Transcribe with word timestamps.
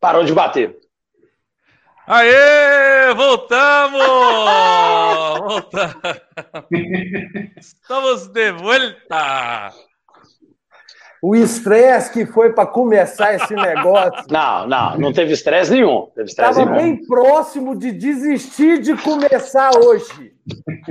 Parou 0.00 0.24
de 0.24 0.32
bater. 0.32 0.78
Aê, 2.06 3.12
voltamos! 3.14 4.00
voltamos! 5.40 6.20
Estamos 7.56 8.28
de 8.28 8.52
volta! 8.52 9.72
O 11.20 11.34
estresse 11.34 12.12
que 12.12 12.24
foi 12.24 12.52
para 12.52 12.66
começar 12.66 13.34
esse 13.34 13.54
negócio. 13.54 14.24
Não, 14.30 14.66
não, 14.68 14.98
não 14.98 15.12
teve 15.12 15.32
estresse 15.32 15.72
nenhum. 15.72 16.08
Estava 16.18 16.64
bem 16.64 17.04
próximo 17.04 17.76
de 17.76 17.90
desistir 17.90 18.80
de 18.80 18.96
começar 18.96 19.70
hoje. 19.76 20.32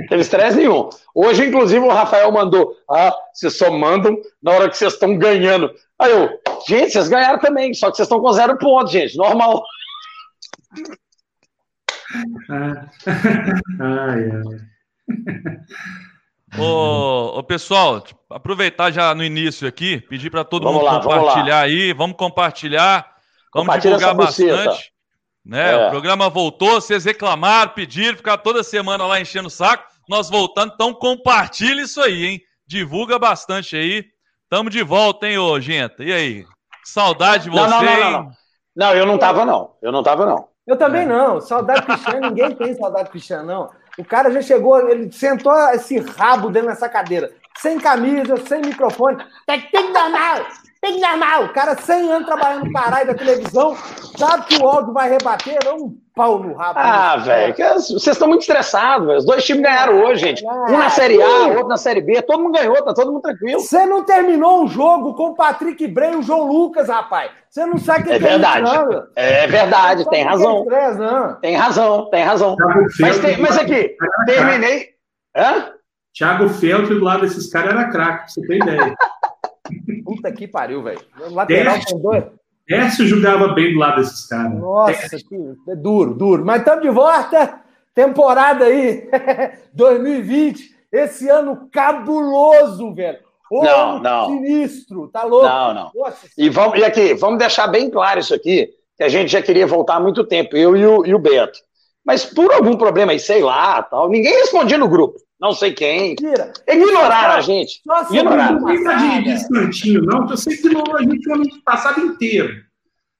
Teve 0.08 0.20
estresse 0.20 0.58
nenhum. 0.58 0.88
Hoje, 1.14 1.46
inclusive, 1.46 1.84
o 1.84 1.88
Rafael 1.88 2.30
mandou. 2.30 2.74
Ah, 2.90 3.14
vocês 3.32 3.56
só 3.56 3.70
mandam 3.70 4.16
na 4.42 4.52
hora 4.52 4.68
que 4.68 4.76
vocês 4.76 4.92
estão 4.92 5.16
ganhando. 5.16 5.72
Aí 5.98 6.12
eu, 6.12 6.28
gente, 6.66 6.92
vocês 6.92 7.08
ganharam 7.08 7.38
também, 7.38 7.74
só 7.74 7.90
que 7.90 7.96
vocês 7.96 8.06
estão 8.06 8.20
com 8.20 8.32
zero 8.32 8.56
pontos, 8.58 8.92
gente. 8.92 9.16
Normal. 9.16 9.62
ai, 13.80 14.30
ai. 14.30 14.42
Ô, 16.58 17.38
ô, 17.38 17.42
pessoal, 17.42 18.02
aproveitar 18.30 18.90
já 18.90 19.14
no 19.14 19.22
início 19.22 19.68
aqui, 19.68 20.00
pedir 20.00 20.30
para 20.30 20.44
todo 20.44 20.64
vamos 20.64 20.80
mundo 20.80 20.86
lá, 20.86 21.00
compartilhar 21.00 21.60
vamos 21.60 21.76
aí, 21.76 21.92
vamos 21.92 22.16
compartilhar, 22.16 23.14
vamos 23.52 23.82
divulgar 23.82 24.14
bastante. 24.14 24.92
Né? 25.44 25.72
É. 25.72 25.86
O 25.86 25.90
programa 25.90 26.28
voltou, 26.30 26.80
vocês 26.80 27.04
reclamaram, 27.04 27.72
pediram, 27.72 28.16
ficar 28.16 28.38
toda 28.38 28.62
semana 28.62 29.06
lá 29.06 29.20
enchendo 29.20 29.48
o 29.48 29.50
saco, 29.50 29.84
nós 30.08 30.30
voltando, 30.30 30.72
então 30.74 30.94
compartilha 30.94 31.82
isso 31.82 32.00
aí, 32.00 32.24
hein? 32.24 32.40
Divulga 32.66 33.18
bastante 33.18 33.76
aí. 33.76 34.04
Tamo 34.48 34.70
de 34.70 34.82
volta, 34.82 35.28
hein, 35.28 35.38
ô 35.38 35.60
gente? 35.60 36.02
E 36.02 36.12
aí? 36.12 36.46
Saudade 36.84 37.44
de 37.44 37.50
você, 37.50 37.68
não, 37.68 37.82
não, 37.82 37.82
não, 37.82 38.00
não, 38.00 38.10
não. 38.10 38.32
não, 38.74 38.94
eu 38.94 39.06
não 39.06 39.18
tava, 39.18 39.44
não. 39.44 39.74
Eu 39.82 39.92
não 39.92 40.02
tava, 40.02 40.24
não. 40.24 40.48
Eu 40.66 40.76
também 40.76 41.02
é. 41.02 41.06
não. 41.06 41.40
Saudade 41.40 41.82
Cristiano, 41.82 42.28
ninguém 42.28 42.54
tem 42.54 42.74
saudade 42.74 43.10
Cristiano, 43.10 43.46
não. 43.46 43.70
O 43.98 44.04
cara 44.04 44.30
já 44.30 44.40
chegou, 44.40 44.88
ele 44.88 45.12
sentou 45.12 45.52
esse 45.70 45.98
rabo 45.98 46.50
dentro 46.50 46.68
dessa 46.68 46.88
cadeira, 46.88 47.30
sem 47.58 47.78
camisa, 47.78 48.36
sem 48.46 48.60
microfone. 48.62 49.22
Tem, 49.46 49.60
que 49.60 49.92
dar 49.92 50.08
mal, 50.08 50.46
tem 50.80 50.94
que 50.94 51.00
dar 51.00 51.16
mal. 51.16 51.44
O 51.44 51.52
cara 51.52 51.76
100 51.76 52.12
anos 52.12 52.26
trabalhando 52.26 52.66
no 52.66 52.72
caralho 52.72 53.06
da 53.06 53.14
televisão, 53.14 53.76
sabe 54.16 54.46
que 54.46 54.62
o 54.62 54.66
áudio 54.66 54.92
vai 54.92 55.10
rebater, 55.10 55.58
é 55.64 55.72
um 55.72 55.96
pau 56.14 56.38
no 56.38 56.54
rabo. 56.54 56.78
Ah, 56.78 57.16
velho, 57.16 57.54
vocês 57.54 58.06
estão 58.06 58.28
muito 58.28 58.40
estressados, 58.40 59.18
Os 59.18 59.24
dois 59.24 59.44
times 59.44 59.62
ganharam 59.62 60.02
hoje, 60.02 60.20
gente. 60.20 60.44
Um 60.44 60.78
na 60.78 60.90
Série 60.90 61.22
A, 61.22 61.46
outro 61.48 61.68
na 61.68 61.76
Série 61.76 62.00
B. 62.00 62.20
Todo 62.22 62.42
mundo 62.42 62.58
ganhou, 62.58 62.82
tá 62.84 62.92
todo 62.92 63.12
mundo 63.12 63.22
tranquilo. 63.22 63.60
Você 63.60 63.86
não 63.86 64.04
terminou 64.04 64.64
um 64.64 64.68
jogo 64.68 65.14
com 65.14 65.28
o 65.28 65.34
Patrick 65.34 65.86
Bray 65.86 66.12
e 66.12 66.16
o 66.16 66.22
João 66.22 66.46
Lucas, 66.46 66.88
rapaz. 66.88 67.30
Você 67.48 67.64
não 67.64 67.78
sabe 67.78 68.04
quem 68.04 68.14
é 68.14 68.18
verdade. 68.18 68.68
É 69.14 69.46
verdade, 69.46 70.08
tem 70.10 70.24
razão. 70.24 70.66
Tem 71.40 71.56
razão, 71.56 72.10
tem 72.10 72.22
razão. 72.24 72.56
Mas, 73.00 73.18
tem, 73.18 73.38
mas 73.38 73.56
aqui, 73.56 73.96
terminei. 74.26 74.88
Hã? 75.36 75.72
Thiago 76.16 76.48
Feltri 76.48 76.96
do 76.96 77.04
lado 77.04 77.20
desses 77.20 77.48
caras 77.48 77.70
era 77.70 77.90
craque, 77.90 78.24
pra 78.24 78.28
você 78.28 78.40
ter 78.42 78.56
ideia. 78.56 78.94
Puta 80.08 80.32
que 80.32 80.48
pariu, 80.48 80.82
velho. 80.82 81.00
Lateral 81.30 81.78
com 81.86 81.98
dois. 81.98 82.24
Écio 82.66 83.06
jogava 83.06 83.48
bem 83.48 83.74
do 83.74 83.78
lado 83.78 83.96
desses 83.96 84.26
caras. 84.26 84.58
Nossa, 84.58 85.16
que, 85.16 85.54
é 85.68 85.76
duro, 85.76 86.14
duro. 86.14 86.44
Mas 86.46 86.60
estamos 86.60 86.82
de 86.82 86.90
volta. 86.90 87.60
Temporada 87.94 88.64
aí, 88.64 89.06
2020. 89.74 90.76
Esse 90.90 91.28
ano 91.28 91.68
cabuloso, 91.70 92.94
velho. 92.94 93.18
Ô, 93.50 93.62
não, 93.62 94.00
não. 94.00 94.26
Sinistro, 94.26 95.08
tá 95.08 95.24
louco? 95.24 95.46
Não, 95.46 95.74
não. 95.74 95.90
Nossa, 95.94 96.26
e, 96.36 96.48
vamos, 96.48 96.78
e 96.78 96.84
aqui, 96.84 97.12
vamos 97.14 97.38
deixar 97.38 97.66
bem 97.66 97.90
claro 97.90 98.20
isso 98.20 98.34
aqui, 98.34 98.70
que 98.96 99.02
a 99.02 99.08
gente 99.08 99.30
já 99.30 99.42
queria 99.42 99.66
voltar 99.66 99.96
há 99.96 100.00
muito 100.00 100.24
tempo, 100.24 100.56
eu 100.56 100.76
e 100.76 100.86
o, 100.86 101.04
e 101.04 101.14
o 101.14 101.18
Beto. 101.18 101.58
Mas 102.04 102.24
por 102.24 102.52
algum 102.52 102.76
problema 102.76 103.12
aí, 103.12 103.18
sei 103.18 103.42
lá, 103.42 103.82
tal, 103.82 104.08
ninguém 104.08 104.32
respondia 104.32 104.78
no 104.78 104.88
grupo. 104.88 105.18
Não 105.40 105.52
sei 105.52 105.72
quem. 105.72 106.10
Mentira. 106.10 106.52
Ignoraram 106.66 107.34
a 107.34 107.40
gente. 107.40 107.80
Nossa, 107.86 108.14
Ignoraram. 108.14 108.60
Não 108.60 108.68
fica 108.68 108.94
de, 108.96 109.22
de 109.22 109.30
instantinho, 109.30 110.02
não, 110.02 110.26
que 110.26 110.30
você 110.30 110.52
ignorou 110.52 110.96
a 110.96 111.02
gente 111.02 111.28
o 111.28 111.34
ano 111.34 111.62
passado 111.64 112.00
inteiro. 112.00 112.66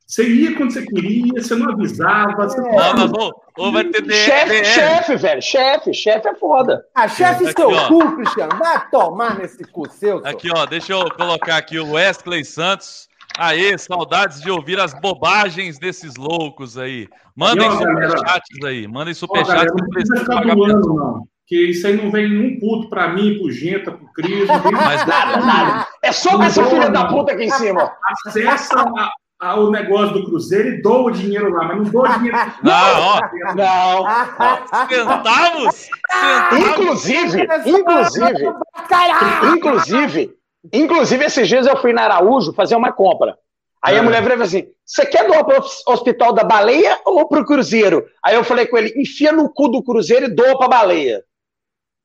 Você 0.05 0.27
ia 0.27 0.57
quando 0.57 0.73
você 0.73 0.85
queria, 0.87 1.35
você 1.35 1.55
não 1.55 1.71
avisava. 1.71 2.49
Você 2.49 2.59
é. 2.59 2.63
não, 2.63 2.95
mas, 2.95 3.13
ou, 3.13 3.45
ou 3.59 3.73
vai 3.73 3.85
ter 3.85 4.11
Chefe, 4.11 4.65
chefe, 4.65 5.17
velho. 5.17 5.43
Chefe, 5.43 5.95
chefe 5.95 6.29
é 6.29 6.35
foda. 6.35 6.83
Ah, 6.95 7.07
chefe 7.07 7.45
aqui, 7.45 7.61
seu 7.61 7.71
ó. 7.71 7.89
cu, 7.89 8.17
Cristiano. 8.17 8.59
Vai 8.59 8.89
tomar 8.91 9.39
nesse 9.39 9.63
cu 9.65 9.89
seu. 9.91 10.27
Aqui, 10.27 10.49
ó, 10.51 10.65
deixa 10.65 10.95
eu 10.95 11.11
colocar 11.11 11.59
aqui 11.59 11.79
o 11.79 11.93
Wesley 11.93 12.45
Santos. 12.45 13.07
Aê, 13.37 13.77
saudades 13.77 14.41
de 14.41 14.51
ouvir 14.51 14.81
as 14.81 14.95
bobagens 14.95 15.79
desses 15.79 16.17
loucos 16.17 16.79
aí. 16.79 17.07
Mandem 17.37 17.71
superchats 17.71 18.65
aí. 18.65 18.89
Mandem 18.89 19.15
superchats. 19.15 19.75
Não 19.79 19.89
precisa 19.91 20.21
ficar 20.21 20.41
doando, 20.43 20.95
não 20.95 21.29
que 21.49 21.71
isso 21.71 21.87
aí 21.87 21.97
não 21.97 22.11
vem 22.11 22.39
um 22.39 22.61
puto 22.61 22.91
pra 22.91 23.09
mim, 23.09 23.39
pro 23.39 23.51
Genta, 23.51 23.91
pro 23.91 24.07
Cris. 24.13 24.47
Mas 24.71 25.07
nada, 25.07 25.39
nada. 25.39 25.89
É 26.03 26.13
só 26.13 26.37
com 26.37 26.43
essa 26.43 26.63
filha 26.67 26.91
da 26.91 27.07
puta 27.07 27.33
aqui 27.33 27.45
em 27.45 27.51
cima. 27.51 27.91
Acessa 28.27 28.79
a, 28.79 29.11
a, 29.41 29.59
o 29.59 29.71
negócio 29.71 30.13
do 30.13 30.25
Cruzeiro 30.27 30.69
e 30.69 30.83
doa 30.83 31.05
o 31.05 31.11
dinheiro 31.11 31.51
lá, 31.51 31.65
mas 31.65 31.77
não 31.79 31.85
doa 31.85 32.09
dinheiro. 32.19 32.37
Não, 32.63 33.01
ó. 33.01 33.21
Não. 33.55 34.05
Centavos? 34.89 35.89
Inclusive, 36.53 37.49
inclusive, 37.65 38.55
inclusive, 39.55 40.35
inclusive, 40.71 41.25
esses 41.25 41.49
dias 41.49 41.67
eu 41.67 41.79
fui 41.79 41.95
na 41.95 42.03
Araújo 42.03 42.53
fazer 42.53 42.77
uma 42.77 42.93
compra. 42.93 43.39
Aí 43.83 43.95
é. 43.95 43.99
a 44.01 44.03
mulher 44.03 44.23
virou 44.23 44.43
assim: 44.43 44.67
você 44.85 45.07
quer 45.07 45.27
doar 45.27 45.45
para 45.47 45.63
o 45.63 45.93
hospital 45.93 46.35
da 46.35 46.45
baleia 46.45 46.99
ou 47.07 47.27
para 47.27 47.41
o 47.41 47.47
Cruzeiro? 47.47 48.05
Aí 48.23 48.35
eu 48.35 48.45
falei 48.45 48.67
com 48.67 48.77
ele: 48.77 48.93
enfia 49.01 49.33
no 49.33 49.49
cu 49.49 49.69
do 49.69 49.83
Cruzeiro 49.83 50.27
e 50.27 50.35
doa 50.35 50.59
para 50.59 50.67
a 50.67 50.81
baleia. 50.81 51.25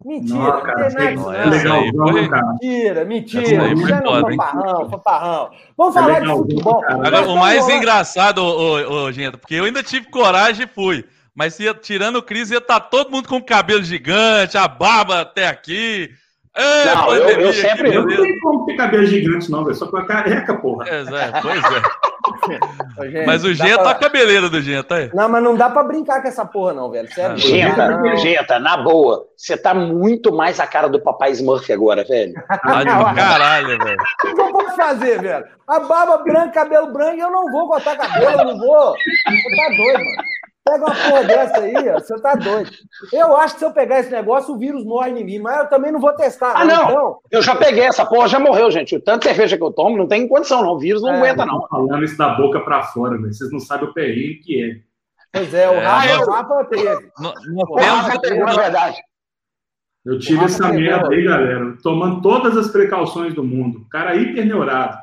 Mentira, 0.06 0.38
Nossa, 0.38 0.62
cara, 0.66 0.90
não 1.16 1.34
é 1.34 1.46
legal, 1.46 1.82
mentira, 1.82 3.06
mentira. 3.06 3.70
Mentira, 3.70 4.02
fanfarrão, 4.02 4.90
fanfarrão. 4.90 5.50
Vamos 5.78 5.94
falar 5.94 6.20
de 6.20 6.28
futebol. 6.28 6.84
Agora, 6.88 7.28
o 7.30 7.38
mais 7.38 7.68
engraçado, 7.70 8.40
ô, 8.40 9.06
ô, 9.06 9.12
gente, 9.12 9.38
porque 9.38 9.56
eu 9.56 9.64
ainda 9.64 9.82
tive 9.82 10.10
coragem 10.10 10.66
e 10.66 10.68
fui. 10.68 11.06
Mas 11.34 11.60
ia, 11.60 11.74
tirando 11.74 12.18
o 12.18 12.24
Cris, 12.24 12.52
ia 12.52 12.58
estar 12.58 12.80
tá 12.80 12.88
todo 12.88 13.12
mundo 13.12 13.28
com 13.28 13.42
cabelo 13.42 13.84
gigante, 13.84 14.58
a 14.58 14.68
barba 14.68 15.22
até 15.22 15.48
aqui. 15.48 16.12
É, 16.56 16.94
não, 16.94 17.16
eu, 17.16 17.30
eu, 17.40 17.54
sempre. 17.54 17.94
Eu 17.94 18.06
não 18.06 18.16
tenho 18.16 18.40
como 18.42 18.66
ter 18.66 18.76
cabelo 18.76 19.06
gigante, 19.06 19.50
não, 19.50 19.64
velho. 19.64 19.76
Só 19.76 19.88
com 19.88 19.98
a 19.98 20.06
careca, 20.06 20.54
porra. 20.56 20.86
É, 20.88 21.42
pois 21.42 21.64
é. 21.64 21.82
Gente, 23.10 23.26
mas 23.26 23.44
o 23.44 23.54
Genta, 23.54 23.82
pra... 23.82 23.92
a 23.92 23.96
cabeleira 23.96 24.50
do 24.50 24.62
Genta 24.62 24.96
aí. 24.96 25.10
Não, 25.14 25.30
mas 25.30 25.44
não 25.44 25.56
dá 25.56 25.70
pra 25.70 25.84
brincar 25.84 26.22
com 26.22 26.28
essa 26.28 26.46
porra, 26.46 26.74
não, 26.74 26.90
velho. 26.92 27.12
Sério. 27.14 27.38
Genta, 27.38 28.16
Genta, 28.18 28.60
na 28.60 28.78
boa, 28.78 29.26
você 29.36 29.58
tá 29.58 29.74
muito 29.74 30.34
mais 30.34 30.60
a 30.60 30.68
cara 30.68 30.88
do 30.88 31.00
papai 31.00 31.32
Smurf 31.32 31.72
agora, 31.72 32.04
velho. 32.04 32.34
Ah, 32.64 33.14
caralho, 33.14 33.78
velho. 33.78 33.98
O 33.98 34.36
que 34.36 34.42
eu 34.42 34.52
vou 34.52 34.70
fazer, 34.72 35.22
velho? 35.22 35.46
A 35.68 35.80
barba 35.80 36.18
branca, 36.18 36.52
cabelo 36.52 36.92
branco, 36.92 37.20
eu 37.20 37.32
não 37.32 37.52
vou 37.52 37.68
cortar 37.68 37.98
cabelo, 37.98 38.42
eu 38.42 38.46
não 38.46 38.58
vou. 38.58 38.94
Você 38.94 39.56
tá 39.56 39.68
doido, 39.70 40.00
mano. 40.00 40.24
Pega 40.66 40.86
uma 40.86 40.96
porra 40.96 41.24
dessa 41.26 41.58
aí, 41.60 41.90
ó, 41.90 42.00
você 42.00 42.16
tá 42.22 42.36
doido. 42.36 42.72
Eu 43.12 43.36
acho 43.36 43.56
que 43.56 43.60
se 43.60 43.66
eu 43.66 43.74
pegar 43.74 44.00
esse 44.00 44.10
negócio, 44.10 44.54
o 44.54 44.58
vírus 44.58 44.86
morre 44.86 45.10
em 45.12 45.24
mim, 45.24 45.40
mas 45.40 45.60
eu 45.60 45.68
também 45.68 45.92
não 45.92 46.00
vou 46.00 46.14
testar. 46.14 46.54
Ah, 46.56 46.64
não. 46.64 46.84
Então... 46.84 47.20
Eu 47.30 47.42
já 47.42 47.54
peguei 47.54 47.84
essa 47.84 48.06
porra, 48.06 48.30
já 48.30 48.40
morreu, 48.40 48.72
gente. 48.72 48.96
O 48.96 49.02
tanto 49.02 49.24
de 49.24 49.28
cerveja 49.28 49.58
que 49.58 49.64
eu 49.64 49.74
tomo, 49.74 49.98
não 49.98 50.08
tem 50.08 50.26
condição, 50.26 50.62
não. 50.62 50.76
O 50.76 50.80
vírus 50.80 51.02
não 51.02 51.10
é, 51.10 51.18
aguenta, 51.18 51.46
não. 51.46 51.68
Falando 51.68 52.06
isso 52.06 52.18
da 52.18 52.30
boca 52.36 52.62
pra 52.62 52.84
fora, 52.84 53.18
né? 53.18 53.28
Vocês 53.28 53.52
não 53.52 53.60
sabem 53.60 53.90
o 53.90 53.94
perigo 53.94 54.42
que 54.42 54.64
é. 54.64 54.78
Pois 55.34 55.54
é, 55.54 55.70
o 55.70 55.74
é, 55.74 55.86
Rafa, 55.86 56.10
eu... 56.10 56.32
Rafa 56.32 56.66
teve. 56.66 57.12
O 57.70 57.76
Rafa 57.76 58.22
teve, 58.22 58.40
na 58.40 58.54
verdade. 58.54 58.98
Eu 60.06 60.20
tive 60.20 60.46
essa 60.46 60.70
merda 60.70 61.10
aí, 61.10 61.24
galera, 61.24 61.78
tomando 61.82 62.22
todas 62.22 62.56
as 62.56 62.70
precauções 62.70 63.34
do 63.34 63.44
mundo. 63.44 63.86
Cara 63.90 64.16
hiper 64.16 64.46
neurado 64.46 64.98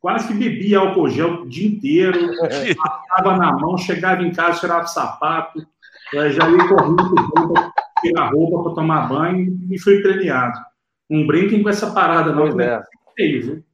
quase 0.00 0.28
que 0.28 0.34
bebia 0.34 0.78
álcool 0.78 1.08
gel 1.08 1.42
o 1.42 1.48
dia 1.48 1.68
inteiro, 1.68 2.18
passava 2.76 3.36
na 3.36 3.52
mão, 3.52 3.76
chegava 3.76 4.22
em 4.22 4.32
casa, 4.32 4.60
tirava 4.60 4.84
o 4.84 4.88
sapato, 4.88 5.66
já 6.12 6.48
ia 6.48 6.68
correndo 6.68 7.14
para 7.52 7.72
tirar 8.00 8.30
roupa 8.30 8.62
para 8.62 8.74
tomar 8.74 9.08
banho 9.08 9.58
e 9.70 9.78
fui 9.78 10.00
premiado. 10.00 10.58
Não 11.08 11.26
brinquem 11.26 11.62
com 11.62 11.68
essa 11.68 11.90
parada, 11.90 12.32
não. 12.32 12.60
É. 12.60 12.82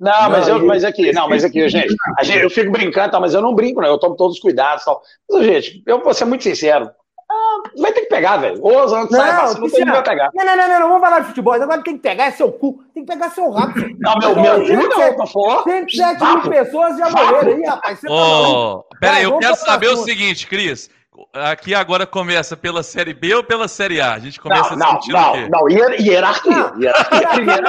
Não, 0.01 0.31
mas, 0.31 0.49
eu, 0.49 0.67
mas 0.67 0.85
aqui, 0.85 1.13
não, 1.13 1.29
mas 1.29 1.45
aqui, 1.45 1.69
gente, 1.69 1.95
gente, 2.23 2.43
eu 2.43 2.51
fico 2.51 2.73
brincando, 2.73 3.13
tá, 3.13 3.21
mas 3.21 3.35
eu 3.35 3.41
não 3.41 3.55
brinco, 3.55 3.81
né? 3.81 3.89
Eu 3.89 3.99
tomo 3.99 4.17
todos 4.17 4.37
os 4.37 4.43
cuidados 4.43 4.85
tal. 4.85 5.01
Mas, 5.31 5.45
gente, 5.45 5.83
eu 5.87 6.03
vou 6.03 6.13
ser 6.13 6.25
muito 6.25 6.43
sincero. 6.43 6.91
Ah, 7.31 7.71
vai 7.79 7.93
ter 7.93 8.01
que 8.03 8.07
pegar, 8.07 8.39
velho. 8.39 8.59
Ou 8.63 8.85
os 8.85 8.93
anos 8.93 9.11
sai 9.11 9.33
vacina, 9.33 9.61
não 9.61 9.69
tem 9.69 9.85
vai 9.85 10.03
pegar. 10.03 10.31
Não, 10.35 10.47
não, 10.47 10.57
não, 10.57 10.69
não, 10.69 10.81
não, 10.81 10.89
vamos 10.89 11.03
falar 11.03 11.21
de 11.21 11.27
futebol. 11.27 11.53
Agora 11.53 11.83
tem 11.83 11.97
que 11.97 12.03
pegar 12.03 12.25
é 12.25 12.31
seu 12.31 12.51
cu, 12.51 12.83
tem 12.95 13.05
que 13.05 13.13
pegar 13.13 13.31
seu 13.31 13.51
rabo. 13.51 13.75
Não, 13.99 14.19
meu, 14.19 14.35
meu 14.35 14.65
cu 14.65 14.99
não, 14.99 15.15
por 15.15 15.29
favor. 15.29 15.65
107 15.65 16.25
mil 16.25 16.41
pessoas 16.51 16.97
já 16.97 17.11
morreram 17.11 17.53
aí, 17.53 17.65
rapaz. 17.67 18.01
Você 18.01 18.07
oh, 18.09 18.85
tá 18.91 18.99
peraí, 18.99 19.25
eu 19.25 19.39
quero 19.39 19.57
saber 19.57 19.89
o 19.89 19.99
seguinte, 19.99 20.47
Cris. 20.47 20.89
aqui 21.35 21.75
agora 21.75 22.07
começa 22.07 22.57
pela 22.57 22.83
Série 22.83 23.13
B 23.13 23.35
ou 23.35 23.45
pela 23.45 23.69
Série 23.69 24.01
A? 24.01 24.15
A 24.15 24.19
gente 24.19 24.41
começa 24.41 24.75
não, 24.75 24.99
não, 25.09 25.37
não, 25.37 25.49
não, 25.49 25.69
hierarquia. 25.69 26.73
Hierarquia. 26.81 27.61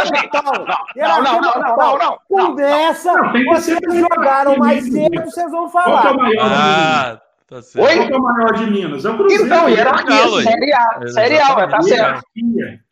Não, 0.95 1.21
não, 1.21 1.41
não, 1.41 1.51
não, 1.51 1.97
não. 1.97 2.19
Conversa, 2.29 3.11
vocês 3.49 3.79
jogaram 3.91 4.55
mais 4.55 4.85
cedo, 4.85 5.21
vocês 5.25 5.51
vão 5.51 5.67
falar. 5.67 6.05
É 6.05 6.13
o 6.13 6.41
ah, 6.41 7.21
tá 7.49 7.61
certo. 7.61 7.85
Oi? 7.85 8.07
Qual 8.07 8.09
é 8.09 8.17
o 8.17 8.21
maior 8.21 8.53
de 8.53 8.71
Minas? 8.71 9.05
É 9.05 9.09
o 9.09 9.17
Cruzeiro. 9.17 9.45
Então, 9.45 9.69
hierarquia, 9.69 10.41
Série 10.43 10.73
A. 10.73 11.07
Série 11.07 11.39
A, 11.39 11.67
tá 11.67 11.81
certo. 11.81 12.23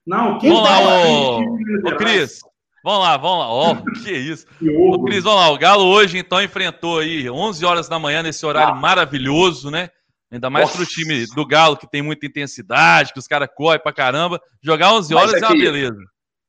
Não, 0.06 0.38
quem 0.40 0.52
Vamos 0.52 0.70
lá, 0.70 0.80
ô, 0.80 1.40
ô 1.40 1.96
Cris. 1.98 2.40
Vamos 2.84 3.02
lá, 3.02 3.18
vamos 3.18 3.40
lá. 3.40 3.50
Ó, 3.50 3.72
oh, 3.74 3.84
que 4.02 4.12
isso. 4.12 4.46
Ô, 4.62 5.04
Cris, 5.04 5.24
vamos 5.24 5.42
lá. 5.42 5.50
O 5.52 5.58
Galo 5.58 5.84
hoje, 5.86 6.18
então, 6.18 6.42
enfrentou 6.42 7.00
aí 7.00 7.30
11 7.30 7.66
horas 7.66 7.90
da 7.90 8.00
manhã, 8.00 8.24
nesse 8.24 8.46
horário 8.46 8.74
ah. 8.74 8.78
maravilhoso, 8.78 9.70
né? 9.70 9.90
Ainda 10.32 10.50
mais 10.50 10.72
para 10.72 10.82
o 10.82 10.86
time 10.86 11.26
do 11.36 11.46
Galo, 11.46 11.78
que 11.78 11.90
tem 11.90 12.02
muita 12.02 12.26
intensidade, 12.26 13.14
que 13.14 13.20
os 13.20 13.28
caras 13.28 13.50
correm 13.56 13.82
pra 13.82 13.94
caramba. 13.94 14.42
Jogar 14.62 14.94
11 14.94 15.16
horas 15.16 15.34
aqui, 15.34 15.44
é 15.44 15.48
uma 15.48 15.56
beleza. 15.56 15.98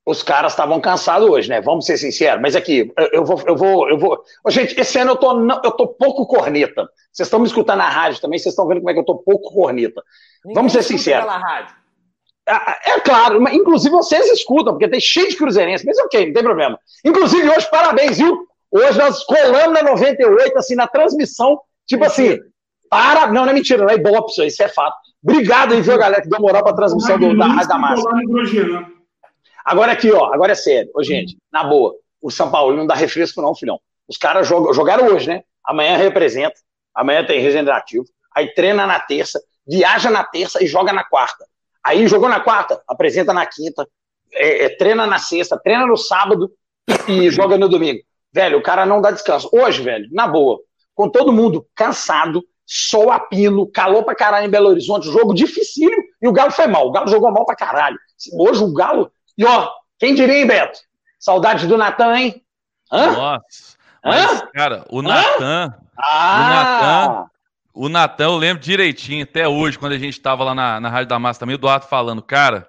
Os 0.09 0.23
caras 0.23 0.53
estavam 0.53 0.81
cansados 0.81 1.29
hoje, 1.29 1.51
né? 1.51 1.61
Vamos 1.61 1.85
ser 1.85 1.99
sinceros. 1.99 2.41
Mas 2.41 2.57
aqui, 2.57 2.91
eu 3.13 3.27
vou. 3.27 3.43
Eu 3.47 3.55
vou, 3.55 3.91
eu 3.91 3.99
vou... 3.99 4.25
gente, 4.49 4.75
esse 4.81 4.99
ano 4.99 5.11
eu 5.11 5.17
tô, 5.17 5.47
eu 5.63 5.71
tô 5.73 5.87
pouco 5.87 6.27
corneta. 6.27 6.89
Vocês 7.13 7.27
estão 7.27 7.39
me 7.39 7.47
escutando 7.47 7.77
na 7.77 7.91
rádio 7.91 8.19
também, 8.19 8.39
vocês 8.39 8.55
estão 8.55 8.67
vendo 8.67 8.79
como 8.79 8.89
é 8.89 8.95
que 8.95 9.01
eu 9.01 9.05
tô 9.05 9.17
pouco 9.17 9.53
corneta. 9.53 10.03
Ninguém 10.43 10.55
Vamos 10.55 10.73
ser 10.73 10.83
sinceros. 10.83 11.29
É, 12.49 12.93
é 12.93 13.01
claro, 13.01 13.47
inclusive 13.51 13.95
vocês 13.95 14.31
escutam, 14.31 14.73
porque 14.73 14.89
tem 14.89 14.99
cheio 14.99 15.29
de 15.29 15.37
cruzeirense, 15.37 15.85
mas 15.85 15.99
ok, 15.99 16.25
não 16.25 16.33
tem 16.33 16.43
problema. 16.43 16.79
Inclusive 17.05 17.47
hoje, 17.47 17.69
parabéns, 17.71 18.17
viu? 18.17 18.47
Hoje 18.71 18.99
nós 18.99 19.23
colamos 19.25 19.75
na 19.75 19.83
98, 19.91 20.57
assim, 20.57 20.75
na 20.75 20.87
transmissão, 20.87 21.61
tipo 21.87 22.07
assim, 22.07 22.39
para. 22.89 23.27
Não, 23.27 23.45
não 23.45 23.51
é 23.51 23.53
mentira, 23.53 23.83
não 23.83 23.91
é 23.91 23.97
Ibope, 23.97 24.47
isso 24.47 24.63
é 24.63 24.69
fato. 24.69 24.97
Obrigado 25.23 25.75
aí, 25.75 25.83
viu, 25.83 25.99
galera, 25.99 26.23
que 26.23 26.31
deu 26.31 26.41
moral 26.41 26.65
pra 26.65 26.73
transmissão 26.73 27.19
do, 27.19 27.37
da 27.37 27.47
Rádio 27.47 27.69
da 27.69 27.79
Massa. 27.79 28.09
Agora 29.69 29.93
aqui, 29.93 30.11
ó, 30.11 30.33
agora 30.33 30.53
é 30.53 30.55
sério. 30.55 30.91
Ô, 30.95 31.03
gente, 31.03 31.37
na 31.53 31.63
boa, 31.63 31.95
o 32.23 32.31
São 32.31 32.51
Paulo 32.51 32.75
não 32.75 32.87
dá 32.87 32.95
refresco, 32.95 33.43
não, 33.43 33.55
filhão. 33.55 33.79
Os 34.09 34.17
caras 34.17 34.49
jogam, 34.49 34.73
jogaram 34.73 35.07
hoje, 35.09 35.29
né? 35.29 35.43
Amanhã 35.63 35.99
representa, 35.99 36.55
amanhã 36.95 37.23
tem 37.23 37.39
regenerativo, 37.39 38.07
aí 38.35 38.49
treina 38.55 38.87
na 38.87 38.99
terça, 38.99 39.39
viaja 39.67 40.11
na 40.11 40.25
terça 40.25 40.65
e 40.65 40.67
joga 40.67 40.91
na 40.91 41.05
quarta. 41.05 41.45
Aí 41.85 42.09
jogou 42.09 42.31
na 42.31 42.41
quarta, 42.41 42.83
apresenta 42.89 43.35
na 43.35 43.45
quinta, 43.45 43.87
é, 44.33 44.65
é, 44.65 44.69
treina 44.71 45.07
na 45.07 45.19
sexta, 45.19 45.61
treina 45.63 45.87
no 45.87 45.99
sábado 45.99 46.51
e 47.07 47.31
joga 47.31 47.59
no 47.59 47.69
domingo. 47.69 48.01
Velho, 48.33 48.57
o 48.57 48.63
cara 48.63 48.87
não 48.87 49.03
dá 49.03 49.11
descanso. 49.11 49.51
Hoje, 49.53 49.83
velho, 49.83 50.09
na 50.11 50.27
boa, 50.27 50.59
com 50.95 51.11
todo 51.11 51.31
mundo 51.31 51.67
cansado, 51.75 52.43
sol 52.65 53.11
a 53.11 53.21
pino, 53.21 53.71
calor 53.71 54.03
pra 54.03 54.15
caralho 54.15 54.47
em 54.47 54.51
Belo 54.51 54.71
Horizonte, 54.71 55.11
jogo 55.11 55.35
dificílimo, 55.35 56.03
e 56.23 56.27
o 56.27 56.33
Galo 56.33 56.53
foi 56.53 56.67
mal. 56.67 56.89
O 56.89 56.91
Galo 56.91 57.09
jogou 57.09 57.31
mal 57.31 57.45
pra 57.45 57.55
caralho. 57.55 57.99
Hoje 58.33 58.65
o 58.65 58.73
Galo. 58.73 59.13
E 59.39 59.45
ó, 59.45 59.71
quem 59.99 60.15
diria, 60.15 60.37
hein, 60.37 60.47
Beto? 60.47 60.81
Saudade 61.19 61.69
do 61.69 61.79
Natan, 61.79 62.19
hein? 62.19 62.43
Hã? 62.91 63.13
Nossa. 63.13 63.79
Mas, 64.05 64.43
Hã? 64.43 64.47
cara, 64.53 64.85
o 64.91 65.01
Natan. 65.01 65.75
Ah! 65.97 66.41
O 66.41 66.49
Natan. 66.49 67.31
O 67.75 67.89
Natan, 67.89 68.25
eu 68.25 68.37
lembro 68.37 68.63
direitinho, 68.63 69.23
até 69.23 69.47
hoje, 69.47 69.79
quando 69.79 69.93
a 69.93 69.99
gente 69.99 70.21
tava 70.21 70.43
lá 70.43 70.55
na, 70.55 70.81
na 70.81 70.89
Rádio 70.89 71.09
da 71.09 71.19
Massa 71.19 71.39
também, 71.39 71.55
o 71.55 71.59
Eduardo 71.59 71.87
falando, 71.87 72.21
cara. 72.21 72.69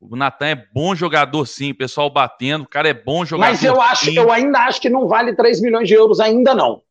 O 0.00 0.16
Natan 0.16 0.46
é 0.46 0.66
bom 0.72 0.94
jogador, 0.94 1.46
sim. 1.46 1.70
O 1.70 1.76
pessoal 1.76 2.10
batendo, 2.10 2.64
o 2.64 2.68
cara 2.68 2.88
é 2.88 2.94
bom 2.94 3.24
jogador. 3.24 3.50
Mas 3.50 3.62
eu 3.62 3.80
acho, 3.80 4.06
sim. 4.06 4.16
eu 4.16 4.32
ainda 4.32 4.58
acho 4.60 4.80
que 4.80 4.88
não 4.88 5.06
vale 5.06 5.34
3 5.34 5.60
milhões 5.60 5.86
de 5.86 5.94
euros, 5.94 6.18
ainda 6.18 6.54
não. 6.54 6.82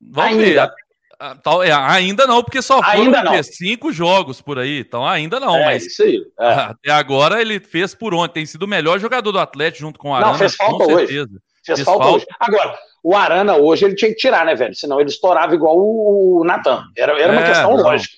Vamos 0.00 0.38
ainda. 0.38 0.66
ver. 0.66 0.83
Ah, 1.20 1.36
é, 1.64 1.72
ainda 1.72 2.26
não, 2.26 2.42
porque 2.42 2.60
só 2.62 2.82
foram 2.82 3.42
cinco 3.42 3.92
jogos 3.92 4.40
por 4.40 4.58
aí, 4.58 4.80
então 4.80 5.06
ainda 5.06 5.38
não. 5.38 5.56
É, 5.56 5.64
mas 5.66 5.86
isso 5.86 6.02
aí. 6.02 6.20
É. 6.38 6.52
Até 6.52 6.90
agora 6.90 7.40
ele 7.40 7.60
fez 7.60 7.94
por 7.94 8.14
ontem, 8.14 8.34
tem 8.34 8.46
sido 8.46 8.64
o 8.64 8.68
melhor 8.68 8.98
jogador 8.98 9.30
do 9.30 9.38
Atlético 9.38 9.80
junto 9.80 9.98
com 9.98 10.10
o 10.10 10.14
Arana. 10.14 10.32
Não, 10.32 10.38
fez 10.38 10.54
falta 10.54 10.84
hoje. 10.84 11.06
Fez, 11.06 11.28
fez 11.64 11.80
falta, 11.82 12.04
falta, 12.04 12.16
hoje. 12.16 12.26
Agora, 12.40 12.78
o 13.02 13.14
Arana 13.14 13.56
hoje 13.56 13.84
ele 13.84 13.94
tinha 13.94 14.10
que 14.10 14.16
tirar, 14.16 14.44
né, 14.46 14.54
velho? 14.54 14.74
Senão 14.74 15.00
ele 15.00 15.10
estourava 15.10 15.54
igual 15.54 15.76
o 15.78 16.42
Natan. 16.44 16.84
Era, 16.96 17.20
era 17.20 17.32
uma 17.32 17.42
é, 17.42 17.46
questão 17.46 17.76
não. 17.76 17.84
lógica. 17.84 18.16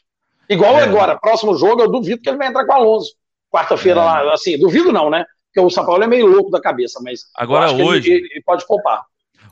Igual 0.49 0.79
é. 0.79 0.85
agora, 0.85 1.19
próximo 1.19 1.57
jogo, 1.57 1.83
eu 1.83 1.91
duvido 1.91 2.23
que 2.23 2.29
ele 2.29 2.39
vai 2.39 2.49
entrar 2.49 2.65
com 2.65 2.73
o 2.73 2.77
Alonso. 2.77 3.15
Quarta-feira 3.51 4.01
é. 4.01 4.05
lá, 4.05 4.35
assim, 4.35 4.59
duvido 4.59 4.93
não, 4.93 5.11
né? 5.11 5.25
Porque 5.47 5.67
o 5.67 5.71
São 5.71 5.85
Paulo 5.85 6.05
é 6.05 6.07
meio 6.07 6.27
louco 6.27 6.51
da 6.51 6.61
cabeça, 6.61 7.01
mas 7.03 7.23
agora 7.35 7.73
hoje 7.73 8.13
ele, 8.13 8.29
ele 8.31 8.43
pode 8.45 8.67
poupar. 8.67 9.03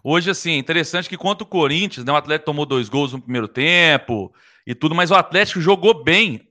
Hoje, 0.06 0.30
assim, 0.30 0.58
interessante 0.58 1.08
que 1.08 1.16
contra 1.16 1.44
o 1.44 1.48
Corinthians, 1.48 2.04
né, 2.04 2.12
o 2.12 2.16
Atlético 2.16 2.44
tomou 2.44 2.66
dois 2.66 2.90
gols 2.90 3.14
no 3.14 3.22
primeiro 3.22 3.48
tempo 3.48 4.30
e 4.66 4.74
tudo, 4.74 4.94
mas 4.94 5.10
o 5.10 5.14
Atlético 5.14 5.62
jogou 5.62 6.04
bem 6.04 6.46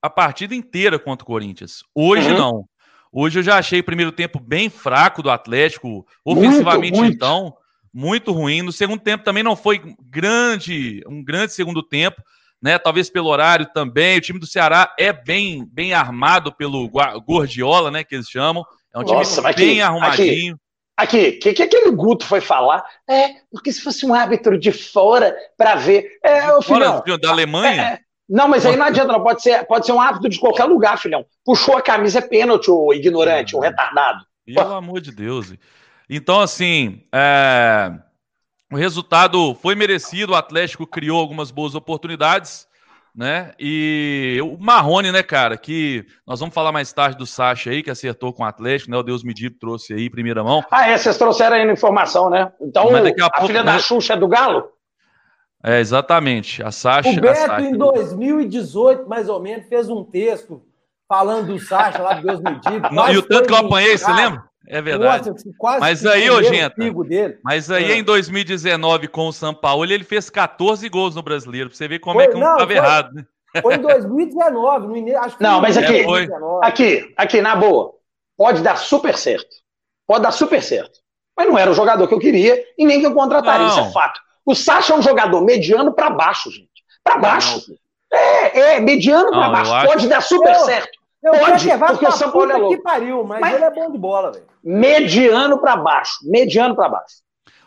a 0.00 0.08
partida 0.08 0.54
inteira 0.54 0.98
contra 0.98 1.22
o 1.22 1.26
Corinthians. 1.26 1.82
Hoje 1.94 2.30
uhum. 2.30 2.38
não. 2.38 2.64
Hoje 3.12 3.38
eu 3.38 3.42
já 3.42 3.58
achei 3.58 3.80
o 3.80 3.84
primeiro 3.84 4.12
tempo 4.12 4.40
bem 4.40 4.70
fraco 4.70 5.22
do 5.22 5.30
Atlético, 5.30 6.06
ofensivamente 6.24 6.96
muito, 6.96 7.04
muito. 7.04 7.14
então, 7.14 7.54
muito 7.92 8.32
ruim. 8.32 8.62
No 8.62 8.72
segundo 8.72 9.00
tempo 9.00 9.24
também 9.24 9.42
não 9.42 9.56
foi 9.56 9.94
grande, 10.02 11.02
um 11.06 11.22
grande 11.22 11.52
segundo 11.52 11.82
tempo, 11.82 12.22
né? 12.62 12.78
Talvez 12.78 13.10
pelo 13.10 13.28
horário 13.28 13.66
também. 13.74 14.16
O 14.16 14.20
time 14.20 14.38
do 14.38 14.46
Ceará 14.46 14.94
é 14.98 15.12
bem, 15.12 15.66
bem 15.70 15.92
armado 15.92 16.50
pelo 16.50 16.88
Gordiola, 17.26 17.90
né? 17.90 18.04
Que 18.04 18.14
eles 18.14 18.28
chamam. 18.28 18.64
É 18.94 18.98
um 18.98 19.04
time 19.04 19.18
Nossa, 19.18 19.42
bem 19.42 19.50
aqui, 19.50 19.80
arrumadinho. 19.80 20.54
Aqui. 20.54 20.65
Aqui, 20.96 21.28
o 21.28 21.38
que, 21.38 21.52
que 21.52 21.62
aquele 21.62 21.90
Guto 21.90 22.24
foi 22.24 22.40
falar? 22.40 22.82
É, 23.08 23.34
porque 23.50 23.70
se 23.70 23.82
fosse 23.82 24.06
um 24.06 24.14
árbitro 24.14 24.58
de 24.58 24.72
fora 24.72 25.36
para 25.56 25.74
ver. 25.74 26.18
É, 26.24 26.40
filhão, 26.62 26.62
fora 26.62 27.18
da 27.18 27.30
Alemanha? 27.30 27.82
É, 27.82 27.86
é, 27.86 27.98
não, 28.28 28.48
mas 28.48 28.64
aí 28.64 28.76
não 28.76 28.86
adianta, 28.86 29.12
não. 29.12 29.22
Pode 29.22 29.42
ser, 29.42 29.66
pode 29.66 29.84
ser 29.84 29.92
um 29.92 30.00
árbitro 30.00 30.30
de 30.30 30.40
qualquer 30.40 30.64
lugar, 30.64 30.98
filhão. 30.98 31.26
Puxou 31.44 31.76
a 31.76 31.82
camisa, 31.82 32.20
é 32.20 32.22
pênalti, 32.22 32.70
o 32.70 32.94
ignorante, 32.94 33.54
o 33.54 33.60
retardado. 33.60 34.24
Pelo 34.46 34.72
amor 34.72 35.00
de 35.00 35.12
Deus. 35.12 35.52
Então, 36.08 36.40
assim, 36.40 37.02
é... 37.12 37.92
o 38.72 38.76
resultado 38.76 39.54
foi 39.56 39.74
merecido, 39.74 40.32
o 40.32 40.36
Atlético 40.36 40.86
criou 40.86 41.20
algumas 41.20 41.50
boas 41.50 41.74
oportunidades 41.74 42.66
né? 43.16 43.52
E 43.58 44.38
o 44.42 44.58
Marrone, 44.58 45.10
né, 45.10 45.22
cara, 45.22 45.56
que 45.56 46.04
nós 46.26 46.38
vamos 46.38 46.54
falar 46.54 46.70
mais 46.70 46.92
tarde 46.92 47.16
do 47.16 47.26
Sacha 47.26 47.70
aí, 47.70 47.82
que 47.82 47.90
acertou 47.90 48.32
com 48.32 48.42
o 48.42 48.46
Atlético, 48.46 48.90
né? 48.90 48.98
O 48.98 49.02
Deus 49.02 49.24
Medido 49.24 49.56
trouxe 49.58 49.94
aí, 49.94 50.10
primeira 50.10 50.44
mão. 50.44 50.62
Ah, 50.70 50.90
é, 50.90 50.98
vocês 50.98 51.16
trouxeram 51.16 51.56
aí 51.56 51.66
a 51.66 51.72
informação, 51.72 52.28
né? 52.28 52.52
Então, 52.60 52.94
a, 52.94 52.98
a 52.98 53.30
pouco, 53.30 53.46
filha 53.46 53.64
né? 53.64 53.72
da 53.72 53.78
Xuxa 53.78 54.12
é 54.12 54.16
do 54.18 54.28
Galo? 54.28 54.68
É, 55.64 55.80
exatamente. 55.80 56.62
A 56.62 56.70
Sacha. 56.70 57.08
O 57.08 57.20
Beto, 57.20 57.40
Sacha... 57.40 57.62
em 57.62 57.72
2018, 57.72 59.08
mais 59.08 59.30
ou 59.30 59.40
menos, 59.40 59.66
fez 59.66 59.88
um 59.88 60.04
texto 60.04 60.62
falando 61.08 61.46
do 61.46 61.58
Sacha 61.58 62.02
lá 62.02 62.14
do 62.14 62.22
Deus 62.22 62.40
Medido. 62.40 62.88
Não, 62.92 63.10
e 63.10 63.16
o 63.16 63.22
tanto 63.22 63.46
que 63.46 63.54
eu 63.54 63.58
apanhei, 63.58 63.96
você 63.96 64.12
lembra? 64.12 64.44
É 64.68 64.82
verdade. 64.82 65.30
Nossa, 65.30 65.78
mas 65.80 66.04
aí, 66.04 66.28
ô, 66.30 66.42
gente, 66.42 66.74
mas 67.42 67.70
aí 67.70 67.92
é. 67.92 67.96
em 67.96 68.02
2019 68.02 69.08
com 69.08 69.28
o 69.28 69.32
São 69.32 69.54
Paulo, 69.54 69.84
ele 69.84 70.04
fez 70.04 70.28
14 70.28 70.88
gols 70.88 71.14
no 71.14 71.22
Brasileiro, 71.22 71.68
pra 71.68 71.76
você 71.76 71.86
ver 71.86 72.00
como 72.00 72.16
foi, 72.16 72.24
é 72.24 72.28
que 72.28 72.38
não 72.38 72.52
estava 72.52 72.72
errado, 72.72 73.14
né? 73.14 73.24
Foi 73.62 73.74
em 73.74 73.80
2019, 73.80 74.86
no 74.86 74.96
início, 74.96 75.20
acho 75.20 75.36
que 75.36 75.42
Não, 75.42 75.60
mas 75.60 75.76
aqui, 75.76 76.00
é, 76.00 76.28
aqui, 76.62 77.14
aqui, 77.16 77.40
na 77.40 77.56
boa, 77.56 77.94
pode 78.36 78.62
dar 78.62 78.76
super 78.76 79.16
certo. 79.16 79.48
Pode 80.06 80.22
dar 80.22 80.30
super 80.30 80.62
certo. 80.62 81.00
Mas 81.36 81.48
não 81.48 81.58
era 81.58 81.70
o 81.70 81.74
jogador 81.74 82.06
que 82.06 82.14
eu 82.14 82.18
queria 82.18 82.62
e 82.78 82.84
nem 82.84 83.00
que 83.00 83.06
eu 83.06 83.14
contrataria, 83.14 83.66
não. 83.66 83.68
isso 83.68 83.80
é 83.80 83.92
fato. 83.92 84.20
O 84.44 84.54
Sacha 84.54 84.92
é 84.92 84.96
um 84.96 85.02
jogador 85.02 85.40
mediano 85.42 85.92
para 85.92 86.10
baixo, 86.10 86.50
gente. 86.50 86.70
Para 87.02 87.18
baixo. 87.18 87.60
É, 88.12 88.76
é, 88.76 88.80
mediano 88.80 89.30
para 89.30 89.48
baixo. 89.48 89.86
Pode 89.86 90.08
dar 90.08 90.20
super 90.20 90.54
certo. 90.60 90.98
Eu 91.22 91.32
Pode, 91.32 91.68
porque 91.78 92.06
o 92.06 92.12
São 92.12 92.30
Paulo 92.30 92.52
é 92.52 92.56
louco. 92.56 92.76
que 92.76 92.82
pariu, 92.82 93.24
mas, 93.24 93.40
mas, 93.40 93.54
ele 93.54 93.64
é 93.64 93.70
bom 93.70 93.90
de 93.90 93.98
bola, 93.98 94.32
velho. 94.32 94.44
Mediano 94.62 95.58
para 95.58 95.76
baixo, 95.76 96.18
mediano 96.22 96.76
para 96.76 96.88
baixo. 96.88 97.16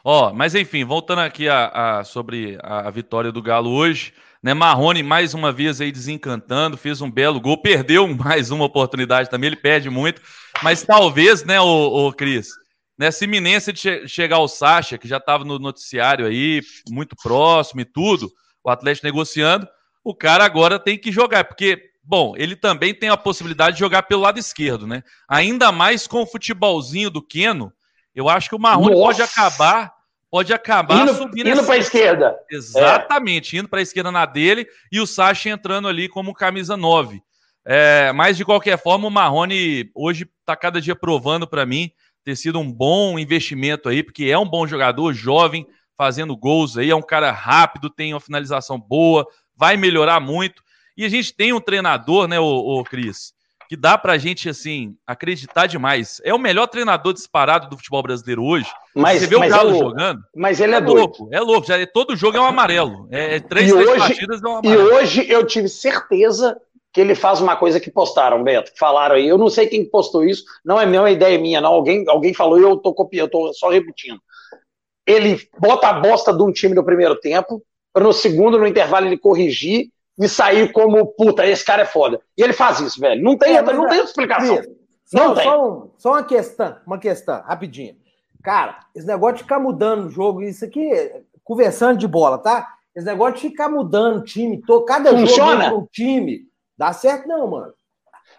Ó, 0.03 0.31
mas 0.33 0.55
enfim, 0.55 0.85
voltando 0.85 1.19
aqui 1.19 1.49
a, 1.49 1.99
a, 1.99 2.03
sobre 2.03 2.57
a 2.63 2.89
vitória 2.89 3.31
do 3.31 3.41
Galo 3.41 3.69
hoje, 3.71 4.13
né? 4.41 4.53
Marrone 4.53 5.03
mais 5.03 5.33
uma 5.33 5.51
vez 5.51 5.81
aí 5.81 5.91
desencantando, 5.91 6.77
fez 6.77 7.01
um 7.01 7.11
belo 7.11 7.39
gol, 7.39 7.61
perdeu 7.61 8.07
mais 8.15 8.51
uma 8.51 8.65
oportunidade 8.65 9.29
também, 9.29 9.47
ele 9.47 9.55
perde 9.55 9.89
muito, 9.89 10.21
mas 10.63 10.83
talvez, 10.83 11.43
né, 11.43 11.59
o, 11.59 12.07
o 12.07 12.13
Cris, 12.13 12.49
nessa 12.97 13.25
iminência 13.25 13.73
de 13.73 13.79
che 13.79 14.07
chegar 14.07 14.37
ao 14.37 14.47
Sacha, 14.47 14.97
que 14.97 15.07
já 15.07 15.17
estava 15.17 15.43
no 15.43 15.59
noticiário 15.59 16.25
aí, 16.25 16.61
muito 16.89 17.15
próximo 17.21 17.81
e 17.81 17.85
tudo, 17.85 18.31
o 18.63 18.69
Atlético 18.69 19.07
negociando, 19.07 19.67
o 20.03 20.15
cara 20.15 20.45
agora 20.45 20.79
tem 20.79 20.97
que 20.97 21.11
jogar, 21.11 21.43
porque 21.43 21.88
Bom, 22.09 22.33
ele 22.35 22.55
também 22.55 22.91
tem 22.91 23.09
a 23.09 23.15
possibilidade 23.15 23.75
de 23.75 23.79
jogar 23.81 24.01
pelo 24.01 24.23
lado 24.23 24.39
esquerdo, 24.39 24.87
né? 24.87 25.03
Ainda 25.27 25.71
mais 25.71 26.07
com 26.07 26.23
o 26.23 26.25
futebolzinho 26.25 27.11
do 27.11 27.21
Keno, 27.21 27.71
eu 28.15 28.27
acho 28.27 28.49
que 28.49 28.55
o 28.55 28.59
Marrone 28.59 28.95
Nossa. 28.95 29.03
pode 29.03 29.21
acabar, 29.21 29.93
pode 30.27 30.51
acabar 30.51 31.03
indo, 31.03 31.13
subindo 31.13 31.47
indo 31.47 31.63
para 31.63 31.75
a 31.75 31.77
esquerda. 31.77 32.35
Exatamente, 32.49 33.55
é. 33.55 33.59
indo 33.59 33.69
para 33.69 33.77
a 33.77 33.83
esquerda 33.83 34.11
na 34.11 34.25
dele 34.25 34.67
e 34.91 34.99
o 34.99 35.05
Sacha 35.05 35.51
entrando 35.51 35.87
ali 35.87 36.09
como 36.09 36.33
camisa 36.33 36.75
9. 36.75 37.21
É, 37.63 38.11
mas 38.11 38.35
de 38.35 38.43
qualquer 38.43 38.81
forma, 38.81 39.07
o 39.07 39.11
Marrone 39.11 39.91
hoje 39.93 40.27
está 40.39 40.55
cada 40.55 40.81
dia 40.81 40.95
provando 40.95 41.45
para 41.45 41.63
mim 41.63 41.91
ter 42.23 42.35
sido 42.35 42.57
um 42.57 42.71
bom 42.71 43.19
investimento 43.19 43.87
aí, 43.87 44.01
porque 44.01 44.25
é 44.25 44.37
um 44.39 44.49
bom 44.49 44.65
jogador, 44.65 45.13
jovem, 45.13 45.67
fazendo 45.95 46.35
gols 46.35 46.75
aí, 46.75 46.89
é 46.89 46.95
um 46.95 47.03
cara 47.03 47.29
rápido, 47.29 47.87
tem 47.87 48.15
uma 48.15 48.19
finalização 48.19 48.79
boa, 48.79 49.27
vai 49.55 49.77
melhorar 49.77 50.19
muito. 50.19 50.63
E 50.99 51.05
a 51.05 51.07
gente 51.07 51.33
tem 51.33 51.53
um 51.53 51.61
treinador, 51.61 52.27
né, 52.27 52.41
o, 52.41 52.43
o 52.43 52.83
Cris, 52.83 53.31
que 53.69 53.77
dá 53.77 53.97
pra 53.97 54.17
gente, 54.17 54.49
assim, 54.49 54.97
acreditar 55.07 55.65
demais. 55.65 56.19
É 56.25 56.33
o 56.33 56.37
melhor 56.37 56.67
treinador 56.67 57.13
disparado 57.13 57.69
do 57.69 57.77
futebol 57.77 58.03
brasileiro 58.03 58.43
hoje. 58.43 58.69
Mas, 58.93 59.21
Você 59.21 59.27
vê 59.27 59.37
o 59.37 59.47
Galo 59.47 59.69
é 59.69 59.79
jogando. 59.79 60.19
Mas 60.35 60.59
ele 60.59 60.73
é, 60.73 60.77
é 60.77 60.81
louco, 60.81 61.29
é 61.31 61.39
louco. 61.39 61.65
Já, 61.65 61.79
é, 61.79 61.85
todo 61.85 62.17
jogo 62.17 62.35
é 62.35 62.41
um 62.41 62.45
amarelo. 62.45 63.07
É, 63.09 63.37
é 63.37 63.39
três, 63.39 63.71
três 63.71 63.87
hoje, 63.87 63.97
partidas 63.97 64.43
é 64.43 64.45
um 64.45 64.57
amarelo. 64.57 64.89
E 64.89 64.91
hoje 64.91 65.31
eu 65.31 65.47
tive 65.47 65.69
certeza 65.69 66.59
que 66.91 66.99
ele 66.99 67.15
faz 67.15 67.39
uma 67.39 67.55
coisa 67.55 67.79
que 67.79 67.89
postaram, 67.89 68.43
Beto, 68.43 68.73
que 68.73 68.77
falaram 68.77 69.15
aí. 69.15 69.25
Eu 69.25 69.37
não 69.37 69.49
sei 69.49 69.67
quem 69.67 69.89
postou 69.89 70.25
isso, 70.25 70.43
não 70.65 70.81
é 70.81 70.85
minha 70.85 71.07
é 71.07 71.13
ideia 71.13 71.39
minha, 71.39 71.61
não. 71.61 71.71
Alguém, 71.71 72.03
alguém 72.09 72.33
falou 72.33 72.59
e 72.59 72.63
eu 72.63 72.75
tô 72.75 72.93
copiando, 72.93 73.27
eu 73.27 73.31
tô 73.31 73.53
só 73.53 73.69
repetindo. 73.69 74.19
Ele 75.07 75.39
bota 75.57 75.87
a 75.87 75.93
bosta 75.93 76.33
de 76.33 76.43
um 76.43 76.51
time 76.51 76.75
no 76.75 76.83
primeiro 76.83 77.15
tempo, 77.15 77.63
para 77.93 78.03
no 78.03 78.11
segundo, 78.11 78.59
no 78.59 78.67
intervalo, 78.67 79.05
ele 79.05 79.17
corrigir 79.17 79.89
e 80.19 80.27
sair 80.27 80.71
como, 80.73 81.05
puta, 81.05 81.45
esse 81.45 81.63
cara 81.63 81.83
é 81.83 81.85
foda. 81.85 82.19
E 82.37 82.43
ele 82.43 82.51
faz 82.51 82.79
isso, 82.81 82.99
velho. 82.99 83.23
Não 83.23 83.37
tem, 83.37 83.55
é, 83.55 83.61
não 83.61 83.87
tem 83.87 84.03
explicação. 84.03 84.57
Cris, 84.57 84.69
não 85.13 85.27
só, 85.29 85.35
tem. 85.35 85.43
Só, 85.43 85.67
um, 85.67 85.89
só, 85.97 86.09
uma 86.11 86.23
questão, 86.23 86.77
uma 86.85 86.97
questão, 86.97 87.41
rapidinho. 87.41 87.95
Cara, 88.43 88.79
esse 88.93 89.07
negócio 89.07 89.37
de 89.37 89.43
ficar 89.43 89.59
mudando 89.59 90.05
o 90.05 90.09
jogo, 90.09 90.41
isso 90.41 90.65
aqui, 90.65 90.89
conversando 91.43 91.97
de 91.97 92.07
bola, 92.07 92.37
tá? 92.37 92.67
Esse 92.95 93.05
negócio 93.05 93.35
de 93.35 93.49
ficar 93.49 93.69
mudando 93.69 94.19
o 94.19 94.23
time, 94.23 94.61
tô, 94.61 94.83
cada 94.83 95.11
Funciona? 95.11 95.69
jogo 95.69 95.83
um 95.83 95.87
time, 95.89 96.41
dá 96.77 96.91
certo 96.91 97.27
não, 97.27 97.47
mano. 97.47 97.73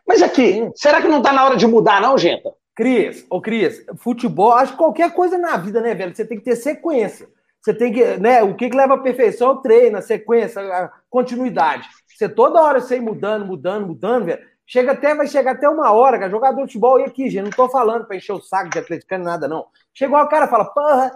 Mas 0.07 0.23
aqui, 0.23 0.53
Sim. 0.53 0.73
será 0.75 1.01
que 1.01 1.09
não 1.09 1.23
tá 1.23 1.33
na 1.33 1.45
hora 1.45 1.57
de 1.57 1.67
mudar, 1.67 2.01
não, 2.01 2.19
gente? 2.19 2.43
Cris, 2.75 3.27
ô 3.31 3.41
Cris, 3.41 3.85
futebol, 3.97 4.53
acho 4.53 4.73
que 4.73 4.79
qualquer 4.79 5.13
coisa 5.13 5.39
na 5.39 5.57
vida, 5.57 5.81
né, 5.81 5.95
velho? 5.95 6.15
Você 6.15 6.25
tem 6.25 6.39
que 6.39 6.45
ter 6.45 6.57
sequência. 6.57 7.29
Você 7.61 7.75
tem 7.75 7.93
que, 7.93 8.05
né? 8.17 8.43
O 8.43 8.55
que, 8.55 8.71
que 8.71 8.77
leva 8.77 8.95
à 8.95 8.99
perfeição 8.99 9.51
é 9.51 9.53
o 9.53 9.57
treino, 9.57 9.99
a 9.99 10.03
sequência, 10.03 10.63
a 10.63 10.91
continuidade. 11.11 11.87
Você 12.09 12.29
toda 12.29 12.63
hora 12.63 12.81
você 12.81 12.97
ir 12.97 13.01
mudando, 13.01 13.45
mudando, 13.45 13.87
mudando, 13.87 14.27
velho. 14.27 14.51
Chega 14.67 14.93
até, 14.93 15.15
vai 15.15 15.27
chegar 15.27 15.53
até 15.53 15.69
uma 15.69 15.91
hora, 15.91 16.19
cara. 16.19 16.31
Jogador 16.31 16.57
de 16.57 16.63
futebol, 16.63 17.01
e 17.01 17.05
aqui, 17.05 17.29
gente, 17.29 17.45
não 17.45 17.51
tô 17.51 17.69
falando 17.69 18.05
para 18.07 18.17
encher 18.17 18.33
o 18.33 18.41
saco 18.41 18.71
de 18.71 18.79
atleticano, 18.79 19.25
nada, 19.25 19.49
não. 19.49 19.67
Chegou 19.93 20.17
o 20.17 20.29
cara 20.29 20.47
fala, 20.47 20.65
porra, 20.67 21.11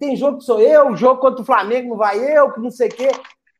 tem 0.00 0.16
jogo 0.16 0.38
que 0.38 0.44
sou 0.44 0.60
eu, 0.60 0.96
jogo 0.96 1.20
contra 1.20 1.42
o 1.42 1.44
Flamengo 1.44 1.90
não 1.90 1.96
vai 1.96 2.18
eu, 2.18 2.50
que 2.52 2.60
não 2.60 2.70
sei 2.70 2.88
o 2.88 2.92
quê. 2.92 3.10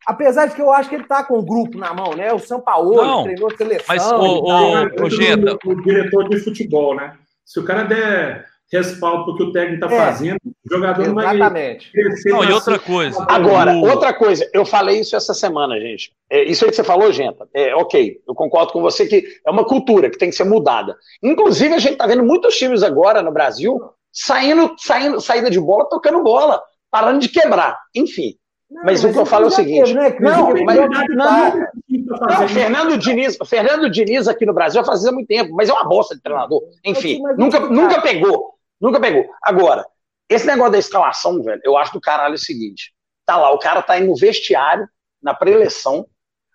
Apesar 0.05 0.47
de 0.47 0.57
que 0.57 0.63
eu 0.63 0.73
acho 0.73 0.89
que 0.89 0.97
ele 0.97 1.05
tá 1.05 1.23
com 1.23 1.39
o 1.39 1.45
grupo 1.45 1.79
na 1.79 1.95
mão, 1.95 2.15
né? 2.17 2.33
O 2.33 2.39
São 2.41 2.61
Paulo 2.61 3.23
treinou 3.23 3.49
a 3.49 3.57
seleção. 3.57 3.87
Mas 3.89 4.11
o, 4.11 4.17
o, 4.17 5.05
o, 5.05 5.11
Genta... 5.11 5.57
o 5.65 5.83
diretor 5.83 6.29
de 6.29 6.41
futebol, 6.41 6.97
né? 6.97 7.17
Se 7.45 7.61
o 7.61 7.65
cara 7.65 7.85
der 7.85 8.45
respaldo 8.73 9.27
porque 9.27 9.43
o 9.43 9.53
técnico 9.53 9.85
está 9.85 9.95
é, 9.95 9.99
fazendo, 9.99 10.39
o 10.45 10.75
jogador 10.75 11.07
não 11.07 11.15
vai 11.15 11.37
Exatamente. 11.37 11.91
Não, 12.25 12.45
e 12.45 12.53
outra 12.53 12.79
coisa. 12.79 13.27
Agora, 13.29 13.73
o... 13.75 13.89
outra 13.89 14.13
coisa, 14.15 14.49
eu 14.55 14.65
falei 14.65 15.01
isso 15.01 15.15
essa 15.15 15.35
semana, 15.35 15.79
gente. 15.79 16.13
É, 16.31 16.43
isso 16.45 16.65
aí 16.65 16.71
que 16.71 16.77
você 16.77 16.85
falou, 16.85 17.13
Genta, 17.13 17.47
é 17.53 17.75
ok, 17.75 18.21
eu 18.27 18.35
concordo 18.35 18.73
com 18.73 18.81
você 18.81 19.07
que 19.07 19.25
é 19.47 19.51
uma 19.51 19.65
cultura 19.65 20.09
que 20.09 20.19
tem 20.19 20.31
que 20.31 20.37
ser 20.37 20.45
mudada. 20.45 20.97
Inclusive, 21.23 21.75
a 21.75 21.79
gente 21.79 21.93
está 21.93 22.07
vendo 22.07 22.25
muitos 22.25 22.57
times 22.57 22.83
agora 22.83 23.23
no 23.23 23.31
Brasil 23.31 23.79
saindo, 24.13 24.75
saindo, 24.79 25.21
saída 25.21 25.51
de 25.51 25.61
bola, 25.61 25.89
tocando 25.89 26.23
bola, 26.23 26.63
parando 26.91 27.21
de 27.21 27.29
quebrar. 27.29 27.79
Enfim. 27.95 28.35
Não, 28.71 28.85
mas, 28.85 29.03
mas, 29.03 29.11
o 29.11 29.13
que 29.13 29.19
eu 29.19 29.27
falo 29.27 29.45
é 29.45 29.49
o 29.49 29.51
seguinte. 29.51 29.93
Né? 29.93 30.17
Não, 30.19 30.55
mas, 30.65 30.79
não, 30.79 31.69
não, 32.09 32.49
Fernando 32.49 32.97
Diniz, 32.97 33.37
Fernando 33.45 33.91
Diniz 33.91 34.27
aqui 34.27 34.47
no 34.47 34.55
Brasil 34.55 34.83
fazia 34.83 35.13
muito 35.13 35.27
tempo, 35.27 35.55
mas 35.55 35.69
é 35.69 35.73
uma 35.75 35.85
bosta 35.85 36.15
de 36.15 36.23
treinador. 36.23 36.63
Enfim, 36.83 37.21
nunca, 37.37 37.61
nunca 37.61 38.01
pegou. 38.01 38.55
Nunca 38.83 38.99
pegou. 38.99 39.25
Agora, 39.41 39.87
esse 40.29 40.45
negócio 40.45 40.73
da 40.73 40.79
escalação, 40.79 41.41
velho, 41.41 41.61
eu 41.65 41.79
acho 41.79 41.93
do 41.93 42.01
caralho 42.01 42.35
o 42.35 42.39
seguinte: 42.39 42.93
tá 43.25 43.37
lá, 43.37 43.53
o 43.53 43.59
cara 43.59 43.81
tá 43.81 43.97
indo 43.97 44.09
no 44.09 44.17
vestiário, 44.17 44.89
na 45.23 45.33
pré-eleição, 45.33 46.05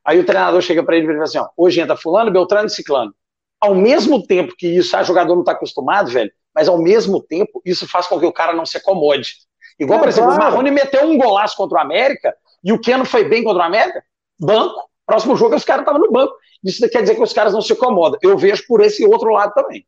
aí 0.03 0.19
o 0.19 0.25
treinador 0.25 0.61
chega 0.61 0.83
para 0.83 0.97
ele 0.97 1.05
e 1.05 1.11
fala 1.13 1.23
assim: 1.23 1.37
ó, 1.37 1.47
hoje 1.55 1.79
entra 1.79 1.95
Fulano, 1.95 2.29
Beltrano 2.29 2.67
e 2.67 2.69
Ciclano. 2.69 3.15
Ao 3.61 3.73
mesmo 3.73 4.21
tempo 4.21 4.53
que 4.57 4.67
isso, 4.67 4.95
o 4.95 5.03
jogador 5.03 5.35
não 5.35 5.43
tá 5.43 5.53
acostumado, 5.53 6.11
velho, 6.11 6.31
mas 6.53 6.67
ao 6.67 6.77
mesmo 6.77 7.21
tempo, 7.23 7.61
isso 7.65 7.87
faz 7.87 8.07
com 8.07 8.19
que 8.19 8.25
o 8.25 8.33
cara 8.33 8.53
não 8.53 8.65
se 8.65 8.77
acomode. 8.77 9.35
Igual, 9.79 9.99
é, 9.99 10.01
por 10.01 10.09
exemplo, 10.09 10.29
claro. 10.31 10.41
o 10.41 10.45
Marrone 10.45 10.71
meteu 10.71 11.03
um 11.05 11.17
golaço 11.17 11.55
contra 11.55 11.77
o 11.77 11.81
América 11.81 12.35
e 12.63 12.73
o 12.73 12.79
Keno 12.79 13.05
foi 13.05 13.23
bem 13.23 13.43
contra 13.43 13.63
o 13.63 13.65
América, 13.65 14.03
banco. 14.39 14.87
Próximo 15.05 15.37
jogo, 15.37 15.55
os 15.55 15.63
caras 15.63 15.83
estavam 15.83 16.01
no 16.01 16.11
banco. 16.11 16.33
Isso 16.63 16.87
quer 16.89 17.01
dizer 17.01 17.15
que 17.15 17.21
os 17.21 17.31
caras 17.31 17.53
não 17.53 17.61
se 17.61 17.71
acomodam. 17.71 18.19
Eu 18.21 18.37
vejo 18.37 18.65
por 18.67 18.81
esse 18.81 19.05
outro 19.05 19.31
lado 19.31 19.53
também. 19.53 19.85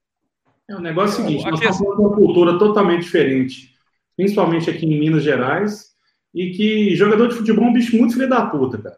É, 0.69 0.75
o 0.75 0.79
negócio 0.79 1.21
é 1.21 1.23
o 1.23 1.27
seguinte, 1.27 1.45
nós 1.49 1.59
estamos 1.59 1.77
falando 1.79 1.95
de 1.95 2.01
uma 2.01 2.15
cultura 2.15 2.59
totalmente 2.59 3.01
diferente, 3.01 3.73
principalmente 4.15 4.69
aqui 4.69 4.85
em 4.85 4.99
Minas 4.99 5.23
Gerais, 5.23 5.89
e 6.33 6.51
que 6.51 6.95
jogador 6.95 7.27
de 7.27 7.35
futebol 7.35 7.65
é 7.65 7.67
um 7.69 7.73
bicho 7.73 7.97
muito 7.97 8.13
filho 8.13 8.29
da 8.29 8.45
puta, 8.45 8.77
cara. 8.77 8.97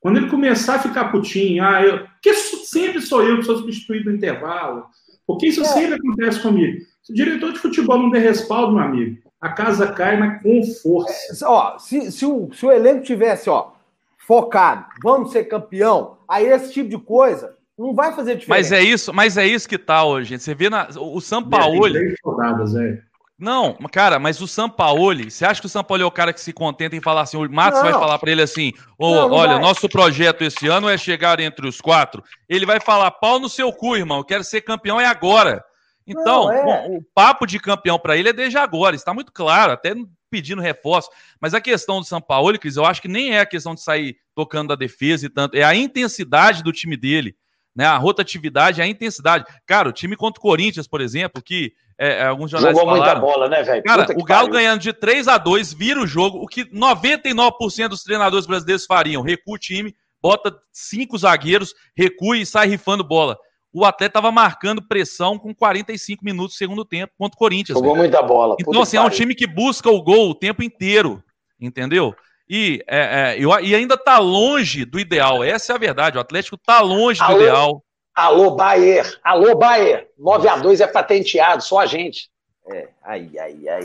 Quando 0.00 0.16
ele 0.16 0.28
começar 0.28 0.74
a 0.74 0.80
ficar 0.80 1.12
putinho, 1.12 1.62
ah, 1.62 1.80
eu, 1.80 2.04
que 2.20 2.34
sempre 2.34 3.00
sou 3.00 3.22
eu 3.22 3.38
que 3.38 3.44
sou 3.44 3.56
substituído 3.56 4.10
no 4.10 4.16
intervalo, 4.16 4.84
porque 5.24 5.46
isso 5.46 5.60
é. 5.60 5.64
sempre 5.64 5.94
acontece 5.94 6.42
comigo. 6.42 6.84
Se 7.04 7.12
o 7.12 7.14
diretor 7.14 7.52
de 7.52 7.60
futebol 7.60 7.98
não 7.98 8.10
der 8.10 8.18
respaldo, 8.18 8.72
meu 8.72 8.82
amigo, 8.82 9.22
a 9.40 9.50
casa 9.50 9.92
cai, 9.92 10.18
mas 10.18 10.42
com 10.42 10.60
força. 10.82 11.44
É, 11.44 11.48
ó, 11.48 11.78
se, 11.78 12.10
se, 12.10 12.26
o, 12.26 12.52
se 12.52 12.66
o 12.66 12.72
elenco 12.72 13.04
tivesse, 13.04 13.48
ó, 13.48 13.70
focado, 14.18 14.86
vamos 15.00 15.30
ser 15.30 15.44
campeão, 15.44 16.18
aí 16.28 16.46
esse 16.46 16.72
tipo 16.72 16.88
de 16.88 16.98
coisa 16.98 17.56
não 17.78 17.94
vai 17.94 18.14
fazer 18.14 18.36
diferença. 18.36 18.48
Mas 18.48 18.72
é 18.72 18.82
isso, 18.82 19.12
mas 19.12 19.36
é 19.36 19.46
isso 19.46 19.68
que 19.68 19.78
tá 19.78 20.04
hoje. 20.04 20.38
Você 20.38 20.54
vê 20.54 20.68
na, 20.68 20.88
o 20.96 21.20
Sampaoli. 21.20 22.14
É. 22.14 23.02
Não, 23.38 23.74
cara, 23.90 24.18
mas 24.18 24.40
o 24.40 24.46
Sampaoli, 24.46 25.30
você 25.30 25.44
acha 25.44 25.60
que 25.60 25.66
o 25.66 25.70
Sampaoli 25.70 26.02
é 26.02 26.06
o 26.06 26.10
cara 26.10 26.32
que 26.32 26.40
se 26.40 26.52
contenta 26.52 26.94
em 26.94 27.00
falar 27.00 27.22
assim? 27.22 27.36
O 27.36 27.50
Matos 27.50 27.82
não. 27.82 27.90
vai 27.90 27.92
falar 27.98 28.18
para 28.18 28.30
ele 28.30 28.42
assim: 28.42 28.72
oh, 28.98 29.14
não, 29.14 29.28
não 29.30 29.36
olha, 29.36 29.54
vai. 29.54 29.62
nosso 29.62 29.88
projeto 29.88 30.42
esse 30.42 30.68
ano 30.68 30.88
é 30.88 30.96
chegar 30.96 31.40
entre 31.40 31.66
os 31.66 31.80
quatro. 31.80 32.22
Ele 32.48 32.66
vai 32.66 32.78
falar: 32.78 33.10
pau 33.10 33.40
no 33.40 33.48
seu 33.48 33.72
cu, 33.72 33.96
irmão, 33.96 34.18
eu 34.18 34.24
quero 34.24 34.44
ser 34.44 34.60
campeão 34.60 35.00
é 35.00 35.06
agora. 35.06 35.64
Então, 36.06 36.52
é. 36.52 36.64
bom, 36.64 36.98
o 36.98 37.02
papo 37.14 37.46
de 37.46 37.58
campeão 37.58 37.98
para 37.98 38.16
ele 38.16 38.28
é 38.28 38.32
desde 38.32 38.58
agora, 38.58 38.94
está 38.94 39.14
muito 39.14 39.32
claro, 39.32 39.72
até 39.72 39.94
pedindo 40.30 40.60
reforço. 40.60 41.08
Mas 41.40 41.54
a 41.54 41.60
questão 41.60 42.00
do 42.00 42.06
São 42.06 42.20
Paulo, 42.20 42.58
Cris, 42.58 42.76
eu 42.76 42.84
acho 42.84 43.00
que 43.00 43.08
nem 43.08 43.34
é 43.34 43.40
a 43.40 43.46
questão 43.46 43.74
de 43.74 43.82
sair 43.82 44.16
tocando 44.34 44.68
da 44.68 44.74
defesa 44.74 45.26
e 45.26 45.28
tanto, 45.28 45.56
é 45.56 45.62
a 45.62 45.74
intensidade 45.74 46.62
do 46.62 46.72
time 46.72 46.96
dele 46.96 47.36
né? 47.74 47.86
A 47.86 47.96
rotatividade, 47.96 48.82
a 48.82 48.86
intensidade. 48.86 49.44
Cara, 49.66 49.88
o 49.88 49.92
time 49.92 50.16
contra 50.16 50.38
o 50.38 50.42
Corinthians, 50.42 50.86
por 50.86 51.00
exemplo, 51.00 51.42
que 51.42 51.72
é, 51.98 52.18
é 52.18 52.26
alguns 52.26 52.50
jornais 52.50 52.76
Jogou 52.76 52.92
falaram, 52.92 53.20
muita 53.20 53.34
bola, 53.34 53.48
né, 53.48 53.62
velho? 53.62 53.82
Cara, 53.82 54.02
o 54.16 54.24
Galo 54.24 54.48
pariu. 54.48 54.52
ganhando 54.52 54.80
de 54.80 54.92
3 54.92 55.28
a 55.28 55.38
2 55.38 55.72
vira 55.72 56.00
o 56.00 56.06
jogo, 56.06 56.38
o 56.38 56.46
que 56.46 56.64
99% 56.64 57.88
dos 57.88 58.02
treinadores 58.02 58.46
brasileiros 58.46 58.86
fariam. 58.86 59.22
Recua 59.22 59.54
o 59.54 59.58
time, 59.58 59.94
bota 60.20 60.54
cinco 60.72 61.16
zagueiros, 61.16 61.74
recua 61.96 62.36
e 62.36 62.46
sai 62.46 62.68
rifando 62.68 63.04
bola. 63.04 63.38
O 63.74 63.86
atleta 63.86 64.18
estava 64.18 64.30
marcando 64.30 64.86
pressão 64.86 65.38
com 65.38 65.54
45 65.54 66.22
minutos 66.22 66.54
do 66.54 66.58
segundo 66.58 66.84
tempo 66.84 67.14
contra 67.16 67.34
o 67.34 67.38
Corinthians. 67.38 67.78
Jogou 67.78 67.96
muita 67.96 68.22
bola. 68.22 68.54
Então, 68.60 68.82
assim, 68.82 68.98
é 68.98 69.00
um 69.00 69.08
time 69.08 69.34
que 69.34 69.46
busca 69.46 69.88
o 69.90 70.02
gol 70.02 70.28
o 70.28 70.34
tempo 70.34 70.62
inteiro, 70.62 71.22
entendeu? 71.58 72.14
E, 72.54 72.84
é, 72.86 72.98
é, 72.98 73.36
eu, 73.42 73.48
e 73.60 73.74
ainda 73.74 73.94
está 73.94 74.18
longe 74.18 74.84
do 74.84 75.00
ideal. 75.00 75.42
Essa 75.42 75.72
é 75.72 75.74
a 75.74 75.78
verdade. 75.78 76.18
O 76.18 76.20
Atlético 76.20 76.56
está 76.56 76.82
longe 76.82 77.18
alô, 77.22 77.38
do 77.38 77.40
ideal. 77.40 77.84
Alô, 78.14 78.50
Bayer. 78.50 79.18
Alô, 79.24 79.56
Bayer. 79.56 80.06
9 80.18 80.48
a 80.48 80.56
2 80.58 80.82
é 80.82 80.86
patenteado, 80.86 81.64
só 81.64 81.78
a 81.78 81.86
gente. 81.86 82.28
É, 82.70 82.88
ai, 83.02 83.30
ai, 83.40 83.68
ai. 83.70 83.84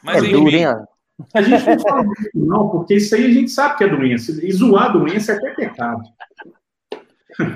Mas 0.00 0.22
é 0.22 0.28
enfim. 0.28 0.64
a 1.34 1.42
gente 1.42 1.66
não 1.66 1.78
fala 1.80 2.04
disso, 2.04 2.30
não, 2.36 2.68
porque 2.68 2.94
isso 2.94 3.12
aí 3.16 3.26
a 3.26 3.32
gente 3.32 3.50
sabe 3.50 3.78
que 3.78 3.84
é 3.84 3.88
doença. 3.88 4.30
E 4.30 4.52
zoar 4.52 4.92
doença 4.92 5.32
é 5.32 5.36
até 5.36 5.50
pecado. 5.54 6.04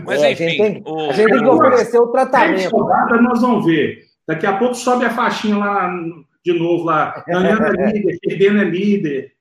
Mas 0.05 0.21
é, 0.21 0.33
enfim. 0.33 0.45
A 0.45 0.49
gente 0.49 0.59
tem, 0.59 0.83
o... 0.85 1.11
a 1.11 1.13
gente 1.13 1.31
tem 1.31 1.39
que 1.39 1.49
oferecer 1.49 1.99
o 2.01 2.09
tratamento. 2.09 2.77
Rodada, 2.77 3.23
nós 3.23 3.41
vamos 3.41 3.65
ver. 3.65 4.07
Daqui 4.27 4.45
a 4.45 4.59
pouco 4.59 4.75
sobe 4.75 5.05
a 5.05 5.11
faixinha 5.11 5.57
lá 5.57 5.89
de 6.45 6.53
novo 6.53 6.83
lá. 6.83 7.23
Ganhando 7.29 7.65
é 7.65 7.93
líder, 7.93 8.19
perdendo 8.21 8.61
é 8.61 8.65
líder. 8.65 9.38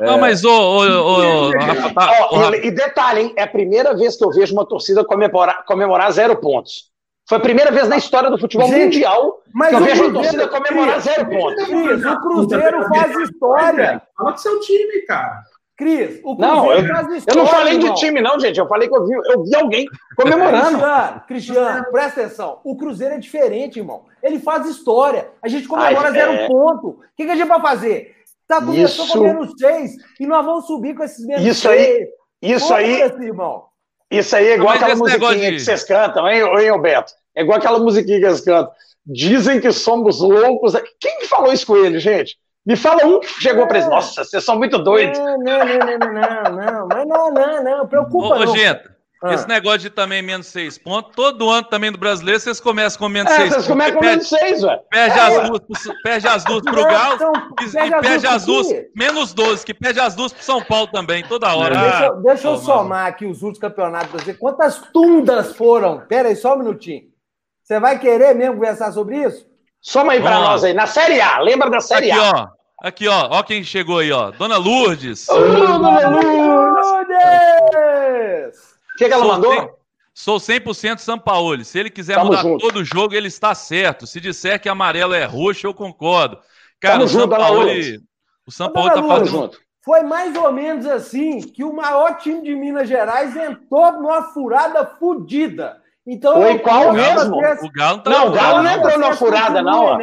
Não, 0.00 0.14
é. 0.14 0.20
mas 0.20 0.44
o. 0.44 0.50
o, 0.50 1.48
o, 1.48 2.54
e, 2.54 2.66
e 2.66 2.70
detalhe, 2.70 3.22
hein? 3.22 3.32
É 3.36 3.42
a 3.42 3.48
primeira 3.48 3.96
vez 3.96 4.16
que 4.16 4.24
eu 4.24 4.30
vejo 4.30 4.52
uma 4.54 4.66
torcida 4.66 5.04
comemorar, 5.04 5.64
comemorar 5.64 6.10
zero 6.12 6.36
pontos. 6.36 6.88
Foi 7.28 7.36
a 7.36 7.40
primeira 7.40 7.70
vez 7.70 7.86
na 7.88 7.98
história 7.98 8.30
do 8.30 8.38
futebol 8.38 8.66
Gente, 8.68 8.84
mundial 8.84 9.42
que 9.68 9.74
eu 9.74 9.80
vejo 9.80 10.04
uma 10.04 10.12
torcida 10.14 10.48
comemorar 10.48 11.00
zero 11.00 11.26
pontos. 11.26 11.64
Cris, 11.64 12.04
o 12.04 12.20
Cruzeiro 12.20 12.88
faz 12.88 13.18
história. 13.18 14.02
Fala 14.16 14.32
do 14.32 14.40
seu 14.40 14.60
time, 14.60 15.02
cara. 15.02 15.42
Cris, 15.76 16.20
o 16.24 16.34
Cruzeiro 16.34 16.56
não, 16.56 16.72
eu, 16.72 16.86
faz 16.86 17.08
história. 17.12 17.38
Eu 17.38 17.44
não 17.44 17.46
falei 17.46 17.74
irmão. 17.74 17.94
de 17.94 18.00
time, 18.00 18.20
não, 18.22 18.40
gente. 18.40 18.58
Eu 18.58 18.66
falei 18.66 18.88
que 18.88 18.96
eu 18.96 19.06
vi, 19.06 19.12
eu 19.12 19.44
vi 19.44 19.54
alguém 19.54 19.86
comemorando. 20.16 20.78
Cristiano, 20.78 21.22
Cristiano, 21.28 21.84
presta 21.92 22.20
atenção. 22.22 22.60
O 22.64 22.76
Cruzeiro 22.76 23.14
é 23.14 23.18
diferente, 23.18 23.78
irmão. 23.78 24.04
Ele 24.22 24.38
faz 24.38 24.66
história. 24.66 25.28
A 25.42 25.48
gente 25.48 25.68
comemora 25.68 26.08
Ai, 26.08 26.12
zero 26.12 26.32
é... 26.32 26.48
ponto. 26.48 26.88
O 26.88 27.00
que, 27.14 27.26
que 27.26 27.30
a 27.30 27.36
gente 27.36 27.46
vai 27.46 27.60
fazer? 27.60 28.16
Tá, 28.48 28.62
começou 28.62 29.04
isso... 29.04 29.18
com 29.18 29.24
menos 29.24 29.52
seis 29.58 29.92
e 30.18 30.26
nós 30.26 30.44
vamos 30.44 30.66
subir 30.66 30.94
com 30.94 31.04
esses 31.04 31.24
menos 31.26 31.44
isso 31.44 31.68
seis. 31.68 31.86
Aí, 31.86 32.08
isso 32.42 32.74
aí, 32.74 33.02
assim, 33.02 33.24
irmão. 33.24 33.64
Isso 34.10 34.34
aí 34.34 34.48
é 34.48 34.54
igual 34.54 34.74
aquela 34.74 34.96
musiquinha 34.96 35.50
de... 35.50 35.56
que 35.56 35.60
vocês 35.60 35.84
cantam, 35.84 36.26
hein, 36.26 36.40
hein, 36.58 36.70
Roberto? 36.70 37.12
É 37.36 37.42
igual 37.42 37.58
aquela 37.58 37.78
musiquinha 37.78 38.18
que 38.18 38.26
vocês 38.26 38.40
cantam. 38.40 38.72
Dizem 39.04 39.60
que 39.60 39.70
somos 39.70 40.20
loucos. 40.20 40.74
Quem 40.98 41.26
falou 41.26 41.52
isso 41.52 41.66
com 41.66 41.76
ele, 41.76 41.98
gente? 41.98 42.38
Me 42.64 42.76
fala 42.76 43.04
um 43.06 43.20
que 43.20 43.26
chegou 43.26 43.64
é. 43.64 43.66
para 43.66 43.78
ele. 43.78 43.88
Nossa, 43.88 44.24
vocês 44.24 44.42
são 44.44 44.56
muito 44.56 44.78
doidos. 44.78 45.18
Não, 45.18 45.38
não, 45.38 45.58
não, 45.58 45.98
não, 45.98 46.12
não, 46.12 46.56
não, 46.56 46.88
mas 46.88 47.06
não, 47.06 47.32
não, 47.32 47.64
não, 47.64 47.86
preocupa 47.86 48.34
ô, 48.34 48.38
não. 48.44 48.56
Gente, 48.56 48.82
ah. 49.22 49.34
esse 49.34 49.48
negócio 49.48 49.80
de 49.80 49.90
também 49.90 50.22
menos 50.22 50.46
seis 50.46 50.78
pontos, 50.78 51.12
todo 51.14 51.48
ano 51.48 51.66
também 51.66 51.90
do 51.90 51.98
brasileiro 51.98 52.40
vocês 52.40 52.60
começam 52.60 52.98
com 52.98 53.08
menos 53.08 53.32
é, 53.32 53.36
seis 53.36 53.48
vocês 53.50 53.66
pontos. 53.66 53.76
Vocês 53.78 53.92
começam 53.92 53.98
com 53.98 54.06
menos 54.06 54.28
seis, 54.28 54.62
velho. 54.62 54.80
Perde, 54.90 55.18
é, 55.18 55.22
as 55.22 55.48
duas, 55.48 55.62
perde 56.02 56.28
as 56.28 56.44
duas 56.44 56.62
pro 56.62 56.84
Galo 56.84 57.14
então, 57.14 57.32
e, 57.60 57.64
e 57.64 58.00
perde 58.00 58.26
as 58.26 58.44
duas, 58.44 58.66
menos 58.94 59.32
12, 59.32 59.64
que 59.64 59.74
perde 59.74 60.00
as 60.00 60.14
duas 60.14 60.32
pro 60.32 60.42
São 60.42 60.62
Paulo 60.62 60.86
também, 60.88 61.24
toda 61.24 61.54
hora. 61.54 61.76
Deixa, 61.76 62.06
ah, 62.06 62.10
deixa 62.12 62.48
eu 62.48 62.56
somar 62.58 63.06
aqui 63.06 63.26
os 63.26 63.42
últimos 63.42 63.58
campeonatos 63.58 64.10
pra 64.10 64.20
você. 64.20 64.34
Quantas 64.34 64.80
tundas 64.92 65.56
foram? 65.56 66.00
Pera 66.06 66.28
aí, 66.28 66.36
só 66.36 66.54
um 66.54 66.58
minutinho. 66.58 67.02
Você 67.62 67.78
vai 67.78 67.98
querer 67.98 68.34
mesmo 68.34 68.54
conversar 68.54 68.92
sobre 68.92 69.16
isso? 69.18 69.46
Soma 69.80 70.12
aí 70.12 70.20
para 70.20 70.40
nós 70.40 70.64
aí, 70.64 70.72
na 70.72 70.86
Série 70.86 71.20
A, 71.20 71.38
lembra 71.38 71.70
da 71.70 71.80
Série 71.80 72.10
aqui, 72.10 72.20
A. 72.20 72.32
Ó, 72.32 72.48
aqui, 72.86 73.08
ó, 73.08 73.28
ó 73.30 73.42
quem 73.42 73.62
chegou 73.62 73.98
aí, 73.98 74.10
ó. 74.10 74.30
Dona 74.30 74.56
Lourdes. 74.56 75.28
Ô, 75.28 75.38
Dona 75.38 76.08
Lourdes! 76.08 77.87
O 78.98 79.00
que, 79.00 79.06
que 79.06 79.14
ela 79.14 79.24
mandou? 79.24 79.78
Sou 80.12 80.38
100% 80.38 80.98
São 80.98 81.16
Paulo. 81.16 81.64
Se 81.64 81.78
ele 81.78 81.88
quiser 81.88 82.16
Tamo 82.16 82.26
mudar 82.26 82.42
junto. 82.42 82.66
todo 82.66 82.80
o 82.80 82.84
jogo, 82.84 83.14
ele 83.14 83.28
está 83.28 83.54
certo. 83.54 84.08
Se 84.08 84.20
disser 84.20 84.60
que 84.60 84.68
amarelo 84.68 85.14
é 85.14 85.24
roxo, 85.24 85.68
eu 85.68 85.72
concordo. 85.72 86.36
Cara, 86.80 86.94
Tamo 86.94 87.04
o 87.04 87.08
São 87.08 87.28
Paulo, 87.28 87.66
o 88.44 88.50
São 88.50 88.72
Paulo 88.72 88.90
tá 88.90 89.00
fazendo 89.00 89.26
junto. 89.26 89.60
Foi 89.84 90.02
mais 90.02 90.34
ou 90.34 90.52
menos 90.52 90.84
assim 90.84 91.40
que 91.40 91.62
o 91.62 91.72
maior 91.72 92.18
time 92.18 92.42
de 92.42 92.56
Minas 92.56 92.88
Gerais 92.88 93.36
entrou 93.36 93.92
numa 93.92 94.32
furada 94.32 94.84
fodida. 94.84 95.80
Então, 96.10 96.40
Foi 96.40 96.58
qual 96.60 96.94
mesmo? 96.94 97.36
O 97.36 97.70
Galo 97.70 97.98
tá 98.00 98.08
não, 98.08 98.28
o 98.28 98.30
Galo 98.32 98.62
não 98.62 98.70
entrou 98.70 98.98
na 98.98 99.12
furada, 99.14 99.60
não. 99.60 99.98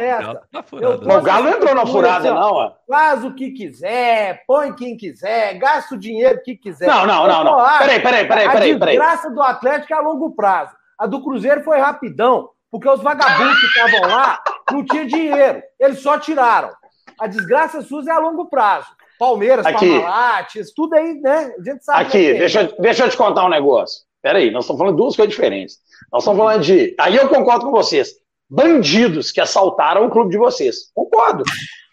Tá 0.52 0.64
o 0.70 1.20
Galo 1.20 1.44
não 1.46 1.50
entrou 1.50 1.74
na 1.74 1.84
furada, 1.84 2.32
não. 2.32 2.52
Ó. 2.52 2.72
Faz 2.88 3.24
o 3.24 3.34
que 3.34 3.50
quiser, 3.50 4.44
põe 4.46 4.72
quem 4.72 4.96
quiser, 4.96 5.54
gasta 5.54 5.96
o 5.96 5.98
dinheiro 5.98 6.40
que 6.44 6.54
quiser. 6.54 6.86
Não, 6.86 7.04
não, 7.04 7.26
não, 7.26 7.42
não. 7.42 7.56
Peraí, 7.78 8.00
peraí, 8.00 8.28
peraí, 8.28 8.48
peraí. 8.48 8.72
A 8.72 8.86
desgraça 8.86 9.30
do 9.30 9.42
Atlético 9.42 9.92
é 9.92 9.96
a 9.96 10.00
longo 10.00 10.30
prazo. 10.30 10.76
A 10.96 11.08
do 11.08 11.20
Cruzeiro 11.20 11.64
foi 11.64 11.80
rapidão, 11.80 12.50
porque 12.70 12.88
os 12.88 13.02
vagabundos 13.02 13.58
que 13.58 13.66
estavam 13.66 14.08
lá 14.08 14.40
não 14.70 14.84
tinham 14.84 15.06
dinheiro. 15.06 15.60
Eles 15.80 16.00
só 16.00 16.20
tiraram. 16.20 16.70
A 17.18 17.26
desgraça 17.26 17.82
sua 17.82 18.04
é 18.06 18.12
a 18.12 18.20
longo 18.20 18.46
prazo. 18.46 18.86
Palmeiras, 19.18 19.66
Aqui. 19.66 20.00
Parmalates, 20.00 20.72
tudo 20.72 20.94
aí, 20.94 21.14
né? 21.14 21.52
A 21.58 21.62
gente 21.64 21.84
sabe. 21.84 22.02
Aqui, 22.02 22.30
é. 22.30 22.34
deixa, 22.34 22.72
deixa 22.78 23.04
eu 23.06 23.10
te 23.10 23.16
contar 23.16 23.44
um 23.44 23.48
negócio. 23.48 24.06
Peraí, 24.26 24.50
nós 24.50 24.64
estamos 24.64 24.80
falando 24.80 24.96
de 24.96 25.02
duas 25.02 25.14
coisas 25.14 25.32
diferentes. 25.32 25.78
Nós 26.12 26.22
estamos 26.22 26.38
falando 26.38 26.62
de. 26.62 26.94
Aí 26.98 27.16
eu 27.16 27.28
concordo 27.28 27.66
com 27.66 27.70
vocês. 27.70 28.10
Bandidos 28.48 29.32
que 29.32 29.40
assaltaram 29.40 30.06
o 30.06 30.10
clube 30.10 30.30
de 30.30 30.38
vocês. 30.38 30.90
Concordo. 30.94 31.42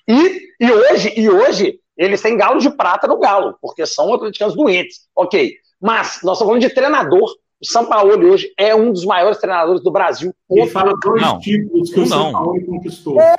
E, 0.07 0.41
e, 0.59 0.71
hoje, 0.71 1.13
e 1.17 1.29
hoje, 1.29 1.79
eles 1.97 2.21
têm 2.21 2.37
galo 2.37 2.59
de 2.59 2.69
prata 2.69 3.07
no 3.07 3.19
galo, 3.19 3.57
porque 3.61 3.85
são 3.85 4.13
atleticanos 4.13 4.55
doentes. 4.55 5.01
Ok. 5.15 5.53
Mas 5.81 6.19
nós 6.23 6.37
estamos 6.37 6.39
falando 6.39 6.61
de 6.61 6.69
treinador. 6.69 7.29
O 7.61 7.65
São 7.65 7.85
Paulo 7.85 8.11
hoje 8.29 8.51
é 8.57 8.75
um 8.75 8.91
dos 8.91 9.05
maiores 9.05 9.37
treinadores 9.37 9.81
do 9.81 9.91
Brasil. 9.91 10.33
E 10.51 10.67
fala 10.67 10.93
dois 11.01 11.21
não. 11.21 11.39
títulos 11.39 11.89
que 11.89 11.97
não. 11.97 12.03
o 12.03 12.07
São 12.07 12.31
Paulo 12.31 12.65
conquistou. 12.65 13.21
É, 13.21 13.35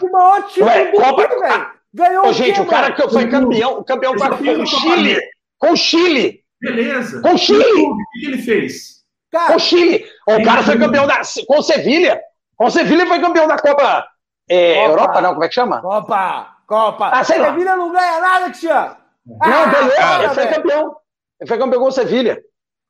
o 0.00 0.12
maior 0.12 0.46
título 0.46 0.66
Ué, 0.66 0.90
do 0.92 0.96
Copa... 0.96 1.28
velho. 1.28 1.66
Ganhou 1.92 2.28
Ô, 2.28 2.32
gente, 2.32 2.60
o 2.60 2.66
cara 2.66 2.92
que 2.92 3.08
foi 3.08 3.28
campeão, 3.28 3.78
o 3.80 3.84
campeão 3.84 4.14
com 4.14 4.62
o 4.62 4.66
Chile. 4.66 5.20
Com 5.58 5.72
o 5.72 5.76
Chile. 5.76 6.40
Beleza. 6.60 7.20
Com 7.20 7.34
o 7.34 7.38
Chile. 7.38 7.64
O 7.64 7.96
que 8.20 8.26
ele 8.26 8.38
fez? 8.38 8.99
Cara, 9.30 9.56
o 9.56 9.58
Chile. 9.58 10.04
O 10.26 10.42
cara 10.44 10.62
foi 10.62 10.78
campeão 10.78 11.06
da. 11.06 11.20
Com 11.46 11.58
o 11.58 11.62
Sevilha. 11.62 12.20
Com 12.56 12.66
o 12.66 12.70
Sevilha 12.70 13.06
foi 13.06 13.20
campeão 13.20 13.46
da 13.46 13.58
Copa. 13.58 14.06
É, 14.48 14.74
Copa. 14.74 14.88
Europa, 14.90 15.20
não? 15.20 15.32
Como 15.32 15.44
é 15.44 15.48
que 15.48 15.54
chama? 15.54 15.80
Copa. 15.80 16.56
Copa. 16.66 17.10
Ah, 17.12 17.24
sei 17.24 17.38
Sevilha 17.40 17.76
não 17.76 17.92
ganha 17.92 18.20
nada, 18.20 18.44
Cristiano. 18.46 18.96
Ah, 19.40 19.48
não, 19.48 19.70
ganhou. 19.70 20.22
Ele 20.22 20.34
foi 20.34 20.46
campeão. 20.46 20.96
Ele 21.40 21.48
foi 21.48 21.58
campeão 21.58 21.80
com 21.80 21.88
o 21.88 21.92
Sevilha. 21.92 22.40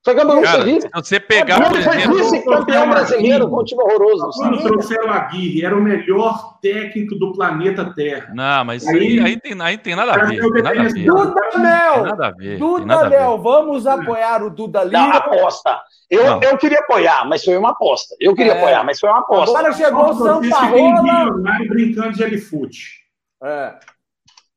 Foi 0.03 0.15
campeão 0.15 0.41
Cara, 0.41 0.65
Se 0.65 0.89
você 0.95 1.21
pegar, 1.21 1.61
exemplo... 1.61 1.77
Ele 1.77 2.03
foi 2.03 2.17
vice-campeão 2.17 2.89
brasileiro 2.89 3.49
com 3.49 3.61
um 3.61 3.65
time 3.65 3.83
horroroso. 3.83 4.31
Quando 4.31 4.63
trouxeram 4.63 5.13
Aguirre, 5.13 5.63
era 5.63 5.77
o 5.77 5.83
melhor 5.83 6.59
técnico 6.63 7.15
do 7.17 7.33
planeta 7.33 7.93
Terra. 7.95 8.33
Não, 8.35 8.65
mas 8.65 8.87
aí, 8.87 9.21
aí, 9.21 9.39
tem, 9.39 9.61
aí 9.61 9.77
tem 9.77 9.95
nada 9.95 10.13
a 10.13 10.25
ver. 10.25 10.41
Tem 10.41 10.63
nada 10.63 10.81
a 10.81 10.85
ver. 10.85 11.05
Duda 11.05 11.59
Mel! 11.59 12.03
Nada 12.05 12.27
a 12.29 12.31
ver. 12.31 12.59
Duda 12.59 13.09
Mel, 13.11 13.39
vamos 13.39 13.87
apoiar 13.87 14.43
o 14.43 14.49
Duda 14.49 14.85
Lira. 14.85 14.99
Não, 14.99 15.13
aposta. 15.13 15.79
Eu, 16.09 16.41
eu 16.41 16.57
queria 16.57 16.81
apoiar, 16.81 17.29
mas 17.29 17.45
foi 17.45 17.57
uma 17.59 17.71
aposta. 17.71 18.17
Eu 18.19 18.35
queria 18.35 18.55
é. 18.55 18.59
apoiar, 18.59 18.83
mas 18.85 18.99
foi 18.99 19.11
uma 19.11 19.21
aposta. 19.21 19.59
Agora 19.59 19.75
chegou 19.75 20.11
o 20.11 20.15
São 20.15 20.41
Paulo. 20.49 21.43
brincando 21.69 22.13
de 22.15 22.25
L-Foot. 22.25 23.01
É. 23.45 23.75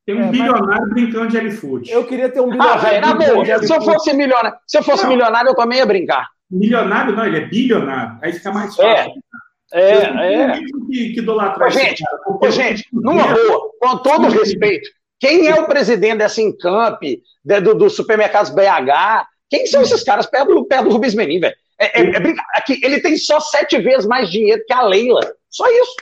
Tem 0.06 0.16
um 0.16 0.28
é, 0.28 0.32
bilionário 0.32 0.82
mas... 0.82 0.90
brincando 0.90 1.28
de 1.28 1.38
L-Foot. 1.38 1.90
Eu 1.90 2.06
queria 2.06 2.30
ter 2.30 2.42
um 2.42 2.50
bilionário. 2.50 2.82
Ah, 2.82 2.90
velho, 2.90 3.02
na 3.02 3.14
boa. 3.14 3.60
Se 3.60 3.74
eu 3.74 3.82
fosse 3.82 4.14
milionário, 4.14 4.58
se 4.68 4.78
eu 4.78 4.84
fosse 4.84 5.04
não. 5.04 5.10
milionário, 5.10 5.50
eu 5.50 5.56
também 5.56 5.80
ia 5.80 5.86
brincar. 5.86 6.28
Milionário 6.52 7.16
não, 7.16 7.26
ele 7.26 7.38
é 7.38 7.46
bilionário. 7.46 8.20
Aí 8.22 8.34
fica 8.34 8.52
mais 8.52 8.76
fácil. 8.76 9.12
É. 9.12 9.14
É, 9.74 10.42
é. 10.42 10.54
Que, 10.60 11.14
que 11.14 11.20
idolatra 11.20 11.68
gente, 11.72 12.04
gente, 12.52 12.88
numa 12.94 13.24
boa, 13.24 13.72
com 13.82 13.98
todo 13.98 14.30
respeito, 14.30 14.88
quem 15.20 15.48
é 15.48 15.56
o 15.56 15.66
presidente 15.66 16.20
dessa 16.20 16.42
Encamp, 16.42 17.02
do, 17.44 17.74
do 17.74 17.90
supermercados 17.90 18.52
BH? 18.52 19.26
Quem 19.50 19.66
são 19.66 19.82
esses 19.82 20.04
caras 20.04 20.28
perto 20.28 20.54
do, 20.54 20.66
perto 20.66 20.84
do 20.84 20.92
Rubens 20.92 21.16
Menin, 21.16 21.40
velho? 21.40 21.56
É, 21.80 22.02
é, 22.02 22.06
é, 22.06 22.34
aqui, 22.56 22.80
ele 22.84 23.02
tem 23.02 23.18
só 23.18 23.40
sete 23.40 23.80
vezes 23.80 24.06
mais 24.06 24.30
dinheiro 24.30 24.64
que 24.68 24.74
a 24.74 24.84
Leila. 24.84 25.22
Só 25.50 25.66
isso. 25.70 25.96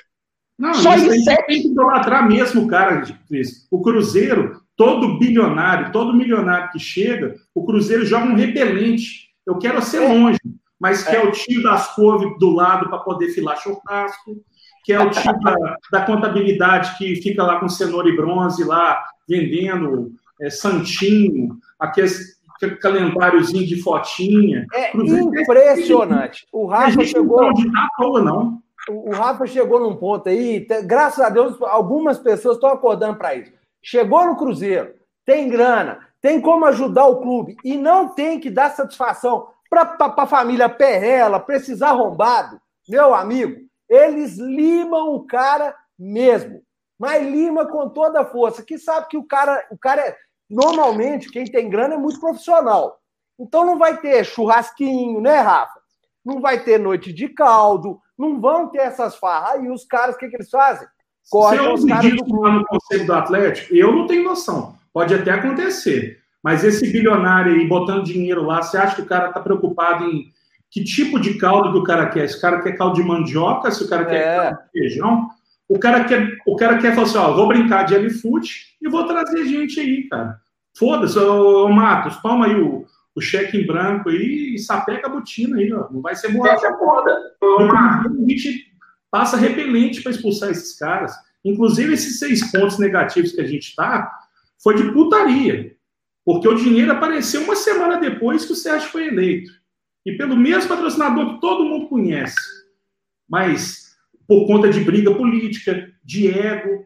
Não, 0.61 0.75
Só 0.75 0.95
isso 0.95 1.11
em 1.11 1.23
sete. 1.23 1.47
Tem 1.47 1.61
que 1.63 1.67
idolatrar 1.69 2.27
mesmo, 2.27 2.67
cara, 2.67 3.01
Cris. 3.27 3.67
O 3.71 3.81
Cruzeiro, 3.81 4.61
todo 4.77 5.17
bilionário, 5.17 5.91
todo 5.91 6.13
milionário 6.13 6.69
que 6.71 6.77
chega, 6.77 7.35
o 7.55 7.65
Cruzeiro 7.65 8.05
joga 8.05 8.27
um 8.27 8.35
repelente. 8.35 9.31
Eu 9.43 9.57
quero 9.57 9.81
ser 9.81 10.01
longe, 10.01 10.37
mas 10.79 11.05
é. 11.07 11.11
quer 11.11 11.27
o 11.27 11.31
tio 11.31 11.63
das 11.63 11.95
couves 11.95 12.37
do 12.37 12.51
lado 12.51 12.87
para 12.89 12.99
poder 12.99 13.29
filar 13.29 13.57
churrasco, 13.57 14.37
que 14.85 14.93
é 14.93 14.99
o 14.99 15.09
tio 15.09 15.33
da, 15.39 15.77
da, 15.91 16.05
contabilidade 16.05 16.95
que 16.95 17.15
fica 17.15 17.41
lá 17.41 17.59
com 17.59 17.67
cenoura 17.67 18.07
e 18.07 18.15
bronze 18.15 18.63
lá, 18.63 19.03
vendendo 19.27 20.11
é, 20.39 20.51
santinho, 20.51 21.57
aqueles 21.79 22.39
calendáriozinho 22.79 23.65
de 23.65 23.81
fotinha. 23.81 24.67
É 24.71 24.91
Cruzeiro, 24.91 25.35
impressionante. 25.35 26.45
O 26.51 26.67
Rafa 26.67 27.03
chegou... 27.03 27.41
Não 27.41 27.53
de 27.53 27.67
toa, 27.97 28.21
não 28.21 28.61
o 28.89 29.11
Rafa 29.11 29.45
chegou 29.45 29.79
num 29.79 29.95
ponto 29.95 30.27
aí, 30.29 30.65
graças 30.83 31.19
a 31.19 31.29
Deus, 31.29 31.61
algumas 31.61 32.17
pessoas 32.17 32.55
estão 32.55 32.69
acordando 32.69 33.17
para 33.17 33.35
isso. 33.35 33.51
Chegou 33.81 34.25
no 34.25 34.35
Cruzeiro, 34.35 34.93
tem 35.25 35.49
grana, 35.49 36.07
tem 36.21 36.41
como 36.41 36.65
ajudar 36.65 37.05
o 37.05 37.21
clube 37.21 37.55
e 37.63 37.77
não 37.77 38.09
tem 38.09 38.39
que 38.39 38.49
dar 38.49 38.71
satisfação 38.71 39.47
para 39.69 39.95
a 39.99 40.27
família 40.27 40.67
Perrela, 40.67 41.39
precisar 41.39 41.89
arrombado. 41.89 42.59
Meu 42.87 43.13
amigo, 43.13 43.61
eles 43.87 44.37
limam 44.37 45.13
o 45.15 45.25
cara 45.25 45.75
mesmo, 45.97 46.61
mas 46.99 47.23
lima 47.23 47.65
com 47.65 47.89
toda 47.89 48.21
a 48.21 48.25
força, 48.25 48.63
que 48.63 48.77
sabe 48.77 49.07
que 49.07 49.17
o 49.17 49.23
cara, 49.23 49.65
o 49.71 49.77
cara 49.77 50.01
é, 50.01 50.17
normalmente, 50.49 51.31
quem 51.31 51.45
tem 51.45 51.69
grana 51.69 51.95
é 51.95 51.97
muito 51.97 52.19
profissional. 52.19 52.99
Então 53.39 53.65
não 53.65 53.77
vai 53.77 53.97
ter 53.97 54.23
churrasquinho, 54.23 55.21
né, 55.21 55.39
Rafa? 55.39 55.79
Não 56.23 56.39
vai 56.39 56.63
ter 56.63 56.79
noite 56.79 57.11
de 57.11 57.29
caldo, 57.29 57.99
não 58.21 58.39
vão 58.39 58.67
ter 58.67 58.81
essas 58.81 59.15
farras. 59.15 59.55
Aí 59.55 59.69
os 59.69 59.83
caras, 59.83 60.15
o 60.15 60.17
que, 60.19 60.27
que 60.29 60.35
eles 60.35 60.49
fazem? 60.49 60.87
Correm 61.29 61.73
os 61.73 61.83
caras 61.83 62.13
do... 62.13 62.39
lá 62.39 62.51
no 62.51 62.65
Conselho 62.65 63.07
do 63.07 63.13
Atlético, 63.13 63.73
eu 63.75 63.91
não 63.91 64.05
tenho 64.05 64.23
noção. 64.23 64.75
Pode 64.93 65.13
até 65.15 65.31
acontecer. 65.31 66.19
Mas 66.43 66.63
esse 66.63 66.91
bilionário 66.91 67.53
aí 67.53 67.67
botando 67.67 68.05
dinheiro 68.05 68.43
lá, 68.43 68.61
você 68.61 68.77
acha 68.77 68.95
que 68.95 69.01
o 69.01 69.07
cara 69.07 69.29
está 69.29 69.39
preocupado 69.39 70.05
em 70.05 70.31
que 70.69 70.83
tipo 70.83 71.19
de 71.19 71.33
caldo 71.35 71.71
que 71.71 71.79
o 71.79 71.83
cara 71.83 72.09
quer? 72.09 72.27
Se 72.29 72.37
o 72.37 72.41
cara 72.41 72.61
quer 72.61 72.73
caldo 72.73 72.95
de 72.95 73.03
mandioca, 73.03 73.71
se 73.71 73.83
o 73.83 73.89
cara 73.89 74.05
quer 74.05 74.15
é. 74.15 74.35
caldo 74.35 74.57
de 74.57 74.79
feijão, 74.79 75.29
o 75.67 75.79
cara 75.79 76.03
quer, 76.03 76.37
o 76.45 76.55
cara 76.55 76.77
quer 76.77 76.93
falar 76.93 77.07
assim, 77.07 77.17
ó, 77.17 77.33
vou 77.33 77.47
brincar 77.47 77.83
de 77.83 77.95
L-Foot 77.95 78.77
e 78.81 78.89
vou 78.89 79.05
trazer 79.05 79.45
gente 79.45 79.79
aí, 79.79 80.07
cara. 80.07 80.37
Foda-se, 80.77 81.17
ô, 81.19 81.65
ô, 81.65 81.69
Matos, 81.69 82.17
toma 82.21 82.45
aí 82.45 82.55
o, 82.55 82.85
o 83.15 83.21
cheque 83.21 83.57
em 83.57 83.65
branco 83.65 84.09
aí 84.09 84.55
e 84.55 84.59
sapeca 84.59 85.07
a 85.07 85.09
botina 85.09 85.57
aí, 85.57 85.71
ó. 85.73 85.89
Não 85.91 86.01
vai 86.01 86.15
ser 86.15 86.31
borracha 86.31 86.67
é 86.67 86.77
foda. 86.77 87.35
A 87.43 88.03
gente 88.27 88.71
passa 89.09 89.37
repelente 89.37 90.01
para 90.01 90.11
expulsar 90.11 90.49
esses 90.49 90.77
caras. 90.77 91.13
Inclusive, 91.43 91.93
esses 91.93 92.19
seis 92.19 92.51
pontos 92.51 92.79
negativos 92.79 93.33
que 93.33 93.41
a 93.41 93.47
gente 93.47 93.75
tá 93.75 94.11
foi 94.63 94.75
de 94.75 94.91
putaria. 94.91 95.75
Porque 96.23 96.47
o 96.47 96.55
dinheiro 96.55 96.91
apareceu 96.91 97.43
uma 97.43 97.55
semana 97.55 97.99
depois 97.99 98.45
que 98.45 98.53
o 98.53 98.55
Sérgio 98.55 98.89
foi 98.89 99.07
eleito. 99.07 99.51
E 100.05 100.13
pelo 100.13 100.35
mesmo 100.35 100.69
patrocinador 100.69 101.35
que 101.35 101.41
todo 101.41 101.65
mundo 101.65 101.87
conhece. 101.87 102.39
Mas 103.27 103.95
por 104.27 104.47
conta 104.47 104.69
de 104.69 104.79
briga 104.79 105.13
política, 105.13 105.91
de 106.03 106.29
ego, 106.29 106.85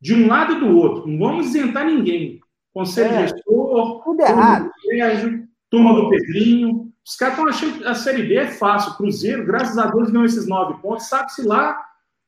de 0.00 0.14
um 0.14 0.26
lado 0.26 0.54
e 0.54 0.60
do 0.60 0.76
outro. 0.76 1.08
Não 1.08 1.18
vamos 1.18 1.46
isentar 1.46 1.86
ninguém. 1.86 2.40
Conselho 2.74 3.14
é, 3.14 3.28
gestor, 3.28 4.02
tudo 4.02 4.20
errado. 4.20 4.70
Sérgio, 4.82 5.43
turma 5.74 5.92
do 5.92 6.08
Pedrinho. 6.08 6.92
Os 7.04 7.16
caras 7.16 7.34
estão 7.34 7.48
achando 7.48 7.78
que 7.78 7.84
a 7.84 7.94
Série 7.94 8.22
B 8.22 8.36
é 8.36 8.46
fácil. 8.46 8.94
Cruzeiro, 8.94 9.44
graças 9.44 9.76
a 9.76 9.86
Deus, 9.86 10.10
ganhou 10.10 10.24
esses 10.24 10.46
nove 10.46 10.80
pontos. 10.80 11.08
Sabe-se 11.08 11.42
lá 11.42 11.76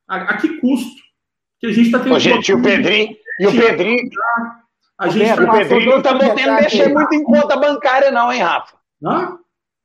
a, 0.09 0.17
a, 0.17 0.37
que 0.37 0.61
custo 0.61 1.01
que 1.61 1.69
a 1.69 1.73
gente 1.73 1.87
está 1.87 2.01
tendo. 2.01 2.15
Ô, 2.15 2.19
gente, 2.19 2.49
e 2.49 2.55
o 2.55 2.61
Pedrinho, 2.61 3.17
e 3.41 3.47
o 3.47 3.53
Pedrinho, 3.53 4.11
A 4.99 5.09
gente 5.09 5.41
o 5.41 5.51
Pedrinho 5.51 5.91
não 5.91 5.99
está 5.99 6.19
podendo 6.19 6.55
mexer 6.55 6.93
muito 6.93 7.15
em 7.15 7.23
conta 7.23 7.57
bancária, 7.57 8.11
não, 8.11 8.33
hein, 8.33 8.43
Rafa? 8.43 8.77
Hã? 9.03 9.39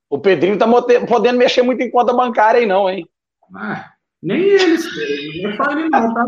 O 0.10 0.20
Pedrinho 0.20 0.58
tá 0.58 0.66
podendo 1.08 1.38
mexer 1.38 1.62
muito 1.62 1.82
em 1.82 1.92
conta 1.92 2.14
bancária 2.14 2.60
aí, 2.60 2.66
não, 2.66 2.90
hein? 2.90 3.08
Ah, 3.56 3.92
nem 4.22 4.42
eles, 4.42 4.86
não 5.42 5.52
é 5.52 5.72
ele 5.72 5.90
não, 5.90 6.14
tá? 6.14 6.26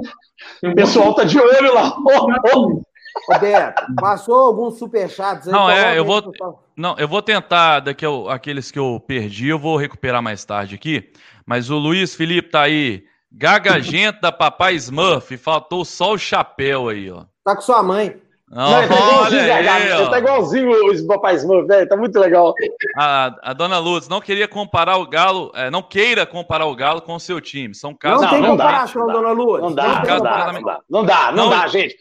O 0.64 0.76
pessoal 0.76 1.16
tá 1.16 1.24
de 1.24 1.40
olho 1.40 1.74
lá. 1.74 1.96
Oh, 2.06 2.28
oh. 2.56 2.93
Roberto, 3.28 3.86
passou 3.96 4.36
alguns 4.36 4.78
superchats 4.78 5.48
aí? 5.48 5.54
Não, 5.54 5.70
é, 5.70 5.98
eu 5.98 6.04
vou, 6.04 6.32
não, 6.76 6.96
eu 6.98 7.08
vou 7.08 7.22
tentar, 7.22 7.80
daqui 7.80 8.06
eu, 8.06 8.30
aqueles 8.30 8.72
que 8.72 8.80
eu 8.80 9.02
perdi, 9.06 9.50
eu 9.50 9.60
vou 9.60 9.78
recuperar 9.78 10.22
mais 10.22 10.44
tarde 10.44 10.76
aqui. 10.76 11.12
Mas 11.46 11.70
o 11.70 11.78
Luiz 11.78 12.16
Felipe 12.16 12.50
tá 12.50 12.62
aí, 12.62 13.04
gagagento 13.32 14.22
da 14.22 14.32
Papai 14.32 14.76
Smurf, 14.76 15.38
faltou 15.38 15.86
só 15.86 16.14
o 16.14 16.18
chapéu 16.18 16.90
aí, 16.90 17.12
ó. 17.12 17.26
Tá 17.44 17.56
com 17.56 17.62
sua 17.62 17.84
mãe. 17.84 18.20
Não, 18.50 18.70
não, 18.70 18.88
tá 18.88 19.22
olha 19.22 19.56
aí. 19.56 20.10
Tá 20.10 20.20
igualzinho 20.20 20.72
o 20.72 21.08
Papai 21.08 21.36
Smurf, 21.36 21.68
velho. 21.68 21.90
Tá 21.90 21.98
muito 21.98 22.20
legal. 22.20 22.54
A, 22.96 23.36
a 23.42 23.54
dona 23.54 23.80
Lutz 23.80 24.08
não 24.08 24.22
queria 24.22 24.48
comparar 24.48 24.98
o 24.98 25.08
Galo, 25.08 25.52
é, 25.56 25.72
não 25.72 25.82
queira 25.82 26.26
comparar 26.26 26.66
o 26.66 26.76
Galo 26.76 27.02
com 27.02 27.16
o 27.16 27.20
seu 27.20 27.42
time. 27.42 27.74
São 27.74 27.96
casos. 27.96 28.22
Não, 28.22 28.32
não 28.32 28.40
tem 28.42 28.50
comparação, 28.52 29.08
dona 29.08 29.32
Lutz. 29.32 29.62
Não 29.62 29.74
dá, 29.74 29.88
não, 29.88 30.04
dá, 30.04 30.04
não 30.04 30.24
dá, 30.24 30.54
não 30.54 30.64
dá, 30.64 30.82
não 30.90 31.06
dá, 31.06 31.32
não 31.32 31.50
dá, 31.50 31.68
gente. 31.68 31.98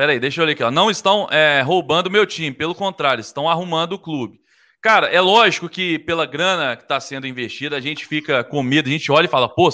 Peraí, 0.00 0.18
deixa 0.18 0.40
eu 0.40 0.44
olhar 0.44 0.54
aqui. 0.54 0.62
Ó. 0.62 0.70
Não 0.70 0.90
estão 0.90 1.28
é, 1.30 1.60
roubando 1.60 2.10
meu 2.10 2.24
time, 2.24 2.52
pelo 2.52 2.74
contrário, 2.74 3.20
estão 3.20 3.46
arrumando 3.46 3.92
o 3.92 3.98
clube. 3.98 4.40
Cara, 4.80 5.08
é 5.08 5.20
lógico 5.20 5.68
que 5.68 5.98
pela 5.98 6.24
grana 6.24 6.74
que 6.74 6.84
está 6.84 6.98
sendo 6.98 7.26
investida, 7.26 7.76
a 7.76 7.80
gente 7.80 8.06
fica 8.06 8.42
com 8.42 8.62
medo, 8.62 8.88
a 8.88 8.92
gente 8.92 9.12
olha 9.12 9.26
e 9.26 9.28
fala, 9.28 9.46
pô, 9.46 9.68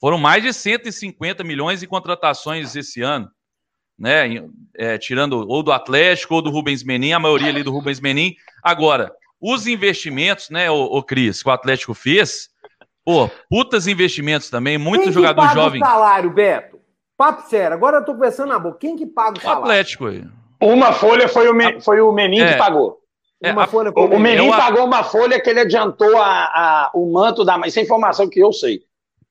foram 0.00 0.16
mais 0.16 0.44
de 0.44 0.52
150 0.52 1.42
milhões 1.42 1.82
em 1.82 1.88
contratações 1.88 2.76
esse 2.76 3.02
ano 3.02 3.28
né? 3.98 4.46
É, 4.76 4.96
tirando 4.96 5.48
ou 5.48 5.60
do 5.60 5.72
Atlético 5.72 6.34
ou 6.34 6.42
do 6.42 6.50
Rubens 6.50 6.84
Menin, 6.84 7.12
a 7.12 7.18
maioria 7.18 7.48
ali 7.48 7.64
do 7.64 7.72
Rubens 7.72 8.00
Menin. 8.00 8.36
Agora, 8.62 9.12
os 9.40 9.66
investimentos, 9.66 10.50
né, 10.50 10.70
o, 10.70 10.84
o 10.84 11.02
Cris, 11.02 11.42
que 11.42 11.48
o 11.48 11.52
Atlético 11.52 11.94
fez, 11.94 12.48
pô, 13.04 13.28
putas 13.50 13.88
investimentos 13.88 14.50
também, 14.50 14.78
muito 14.78 15.10
jogador 15.10 15.42
paga 15.42 15.54
jovem. 15.54 15.82
O 15.82 15.84
salário, 15.84 16.30
Beto? 16.30 16.83
Papo 17.16 17.48
sério, 17.48 17.74
agora 17.74 17.98
eu 17.98 18.04
tô 18.04 18.16
pensando 18.16 18.48
na 18.48 18.58
boca. 18.58 18.78
Quem 18.78 18.96
que 18.96 19.06
paga 19.06 19.38
o 19.38 19.40
salário? 19.40 19.62
O 19.62 19.64
Atlético 19.64 20.06
aí. 20.06 20.24
Uma 20.60 20.92
folha 20.92 21.28
foi 21.28 21.48
o, 21.48 21.80
foi 21.80 22.00
o 22.00 22.12
Menin 22.12 22.40
é, 22.40 22.52
que 22.52 22.58
pagou. 22.58 22.98
É, 23.42 23.52
uma 23.52 23.64
a, 23.64 23.66
folha 23.66 23.92
o, 23.94 24.04
o 24.04 24.18
Menin 24.18 24.46
eu, 24.46 24.56
pagou 24.56 24.84
uma 24.84 25.04
folha 25.04 25.40
que 25.40 25.48
ele 25.50 25.60
adiantou 25.60 26.16
a, 26.16 26.44
a, 26.44 26.90
o 26.94 27.12
manto 27.12 27.44
da 27.44 27.56
massa. 27.56 27.68
Isso 27.68 27.78
é 27.80 27.82
informação 27.82 28.28
que 28.28 28.40
eu 28.40 28.52
sei. 28.52 28.82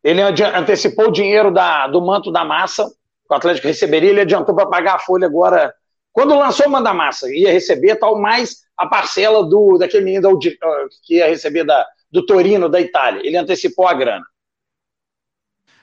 Ele 0.03 0.21
antecipou 0.21 1.07
o 1.07 1.11
dinheiro 1.11 1.51
da, 1.51 1.87
do 1.87 2.01
manto 2.01 2.31
da 2.31 2.43
massa 2.43 2.89
o 3.33 3.35
Atlético 3.35 3.67
receberia, 3.67 4.09
ele 4.11 4.21
adiantou 4.21 4.53
para 4.53 4.67
pagar 4.67 4.95
a 4.95 4.99
folha 4.99 5.25
agora. 5.25 5.73
Quando 6.11 6.37
lançou 6.37 6.67
o 6.67 6.69
Manda 6.69 6.93
Massa, 6.93 7.27
ia 7.33 7.51
receber 7.51 7.95
tal 7.95 8.19
mais 8.19 8.63
a 8.77 8.85
parcela 8.85 9.43
do 9.43 9.77
daquele 9.77 10.05
menino 10.05 10.37
que 10.37 11.15
ia 11.15 11.27
receber 11.27 11.63
da, 11.63 11.87
do 12.11 12.23
Torino, 12.25 12.69
da 12.69 12.79
Itália. 12.79 13.25
Ele 13.25 13.37
antecipou 13.37 13.87
a 13.87 13.93
grana. 13.93 14.25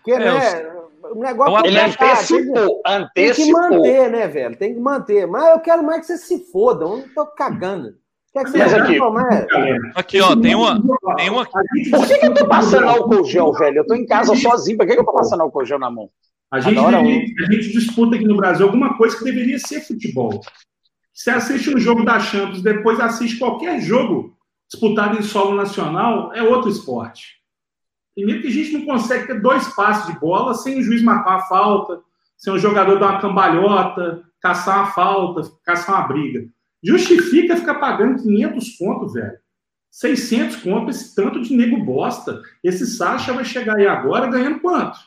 Que, 0.04 0.16
né, 0.16 0.72
o 1.10 1.20
negócio 1.20 1.66
ele 1.66 1.78
antecipou, 1.78 2.82
tem, 2.82 2.94
antecipou. 2.94 3.14
Tem 3.14 3.34
que 3.34 3.52
manter, 3.52 4.10
né, 4.10 4.28
velho? 4.28 4.56
Tem 4.56 4.74
que 4.74 4.80
manter. 4.80 5.26
Mas 5.26 5.50
eu 5.50 5.60
quero 5.60 5.82
mais 5.82 6.00
que 6.00 6.06
você 6.06 6.18
se 6.18 6.50
foda. 6.50 6.84
Eu 6.84 6.98
não 6.98 7.08
tô 7.08 7.26
cagando. 7.26 7.94
Quer 8.32 8.44
que 8.44 8.50
você 8.50 8.58
Mas 8.58 8.74
aqui, 8.74 8.98
aqui, 9.96 10.20
ó, 10.20 10.36
tem 10.36 10.54
uma, 10.54 10.80
tem 11.16 11.30
uma. 11.30 11.44
Por 11.44 12.06
que, 12.06 12.18
que 12.18 12.26
eu 12.26 12.34
tô 12.34 12.46
passando 12.46 12.88
álcool 12.88 13.24
gel, 13.24 13.52
velho? 13.52 13.78
Eu 13.78 13.86
tô 13.86 13.94
em 13.94 14.06
casa 14.06 14.36
sozinho. 14.36 14.78
Por 14.78 14.86
que, 14.86 14.94
que 14.94 15.00
eu 15.00 15.04
tô 15.04 15.12
passando 15.12 15.40
álcool 15.40 15.64
gel 15.64 15.80
na 15.80 15.90
mão? 15.90 16.08
A 16.50 16.60
gente, 16.60 16.78
a 16.78 17.52
gente 17.52 17.72
disputa 17.72 18.16
aqui 18.16 18.24
no 18.24 18.36
Brasil 18.36 18.66
alguma 18.66 18.96
coisa 18.96 19.16
que 19.16 19.24
deveria 19.24 19.58
ser 19.58 19.80
futebol. 19.80 20.40
Você 21.12 21.30
assiste 21.30 21.74
um 21.74 21.78
jogo 21.78 22.04
da 22.04 22.18
Champions, 22.18 22.62
depois 22.62 22.98
assiste 23.00 23.38
qualquer 23.38 23.80
jogo 23.80 24.36
disputado 24.70 25.18
em 25.18 25.22
solo 25.22 25.54
nacional, 25.54 26.32
é 26.32 26.42
outro 26.42 26.70
esporte. 26.70 27.39
Primeiro 28.14 28.42
que 28.42 28.48
a 28.48 28.52
gente 28.52 28.72
não 28.72 28.84
consegue 28.84 29.26
ter 29.26 29.40
dois 29.40 29.68
passos 29.74 30.12
de 30.12 30.18
bola 30.18 30.54
sem 30.54 30.78
o 30.78 30.82
juiz 30.82 31.02
marcar 31.02 31.36
uma 31.36 31.46
falta, 31.46 32.00
sem 32.36 32.52
o 32.52 32.58
jogador 32.58 32.98
dar 32.98 33.12
uma 33.12 33.20
cambalhota, 33.20 34.22
caçar 34.40 34.78
uma 34.78 34.86
falta, 34.92 35.42
caçar 35.64 35.96
uma 35.96 36.08
briga. 36.08 36.46
Justifica 36.82 37.56
ficar 37.56 37.74
pagando 37.74 38.22
500 38.22 38.68
pontos, 38.70 39.12
velho. 39.12 39.38
600 39.90 40.56
contos, 40.56 40.96
esse 40.96 41.14
tanto 41.14 41.40
de 41.42 41.54
nego 41.54 41.84
bosta. 41.84 42.40
Esse 42.62 42.86
Sacha 42.86 43.32
vai 43.32 43.44
chegar 43.44 43.76
aí 43.76 43.86
agora 43.86 44.28
ganhando 44.28 44.60
quanto? 44.60 44.98